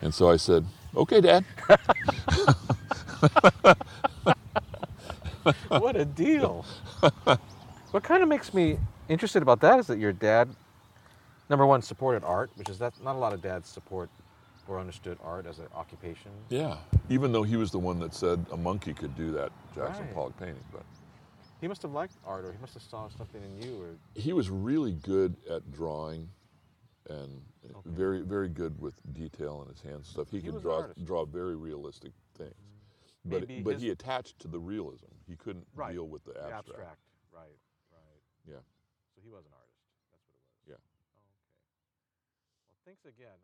And 0.00 0.14
so 0.14 0.30
I 0.30 0.36
said, 0.36 0.64
okay, 0.94 1.20
Dad. 1.20 1.44
what 5.68 5.96
a 5.96 6.04
deal. 6.04 6.64
what 7.90 8.02
kind 8.04 8.22
of 8.22 8.28
makes 8.28 8.54
me 8.54 8.78
interested 9.08 9.42
about 9.42 9.60
that 9.60 9.80
is 9.80 9.86
that 9.88 9.98
your 9.98 10.12
dad, 10.12 10.48
number 11.50 11.66
one, 11.66 11.82
supported 11.82 12.22
art, 12.24 12.50
which 12.56 12.68
is 12.68 12.78
that 12.78 12.92
not 13.02 13.16
a 13.16 13.18
lot 13.18 13.32
of 13.32 13.42
dads 13.42 13.68
support 13.68 14.08
or 14.68 14.78
understood 14.80 15.18
art 15.24 15.46
as 15.46 15.58
an 15.58 15.66
occupation. 15.74 16.30
Yeah. 16.48 16.76
Even 17.08 17.32
though 17.32 17.44
he 17.44 17.56
was 17.56 17.70
the 17.70 17.78
one 17.78 17.98
that 18.00 18.14
said 18.14 18.44
a 18.52 18.56
monkey 18.56 18.92
could 18.92 19.16
do 19.16 19.30
that 19.32 19.50
Jackson 19.74 20.04
Right. 20.06 20.14
Pollock 20.14 20.36
painting, 20.38 20.64
but 20.72 20.82
He 21.60 21.68
must 21.68 21.82
have 21.82 21.92
liked 21.92 22.14
art, 22.26 22.44
or 22.44 22.52
he 22.52 22.58
must 22.60 22.74
have 22.74 22.82
saw 22.82 23.08
something 23.08 23.42
in 23.42 23.62
you, 23.62 23.80
or 23.82 23.96
he 24.14 24.32
was 24.32 24.50
really 24.50 24.92
good 24.92 25.36
at 25.50 25.70
drawing 25.72 26.28
and 27.08 27.40
very 27.84 28.20
very 28.22 28.48
good 28.48 28.80
with 28.80 28.94
detail 29.14 29.62
in 29.62 29.68
his 29.68 29.80
hands 29.80 29.96
and 29.96 30.06
stuff 30.06 30.30
he, 30.30 30.40
He 30.40 30.50
could 30.50 30.60
draw 30.60 30.86
draw 31.04 31.24
very 31.24 31.54
realistic 31.54 32.10
things 32.36 32.50
mm. 32.50 33.30
but 33.30 33.40
Maybe 33.48 33.62
but 33.62 33.74
his- 33.74 33.82
he 33.82 33.90
attached 33.90 34.38
to 34.40 34.48
the 34.48 34.58
realism 34.58 35.06
he 35.26 35.36
couldn't 35.36 35.66
Right. 35.74 35.92
deal 35.94 36.08
with 36.08 36.24
the 36.24 36.32
the 36.32 36.40
abstract, 36.50 36.68
abstract. 36.82 37.00
Right, 37.32 37.58
right. 37.94 38.22
yeah 38.46 38.62
So 39.14 39.22
he 39.22 39.30
was 39.30 39.46
an 39.46 39.52
artist. 39.54 39.78
That's 40.10 40.26
what 40.26 40.34
it 40.34 40.42
was. 40.42 40.74
Yeah. 40.74 40.82
Oh, 40.82 41.30
okay. 41.30 41.54
Well, 42.66 42.82
thanks 42.86 43.04
again. 43.06 43.38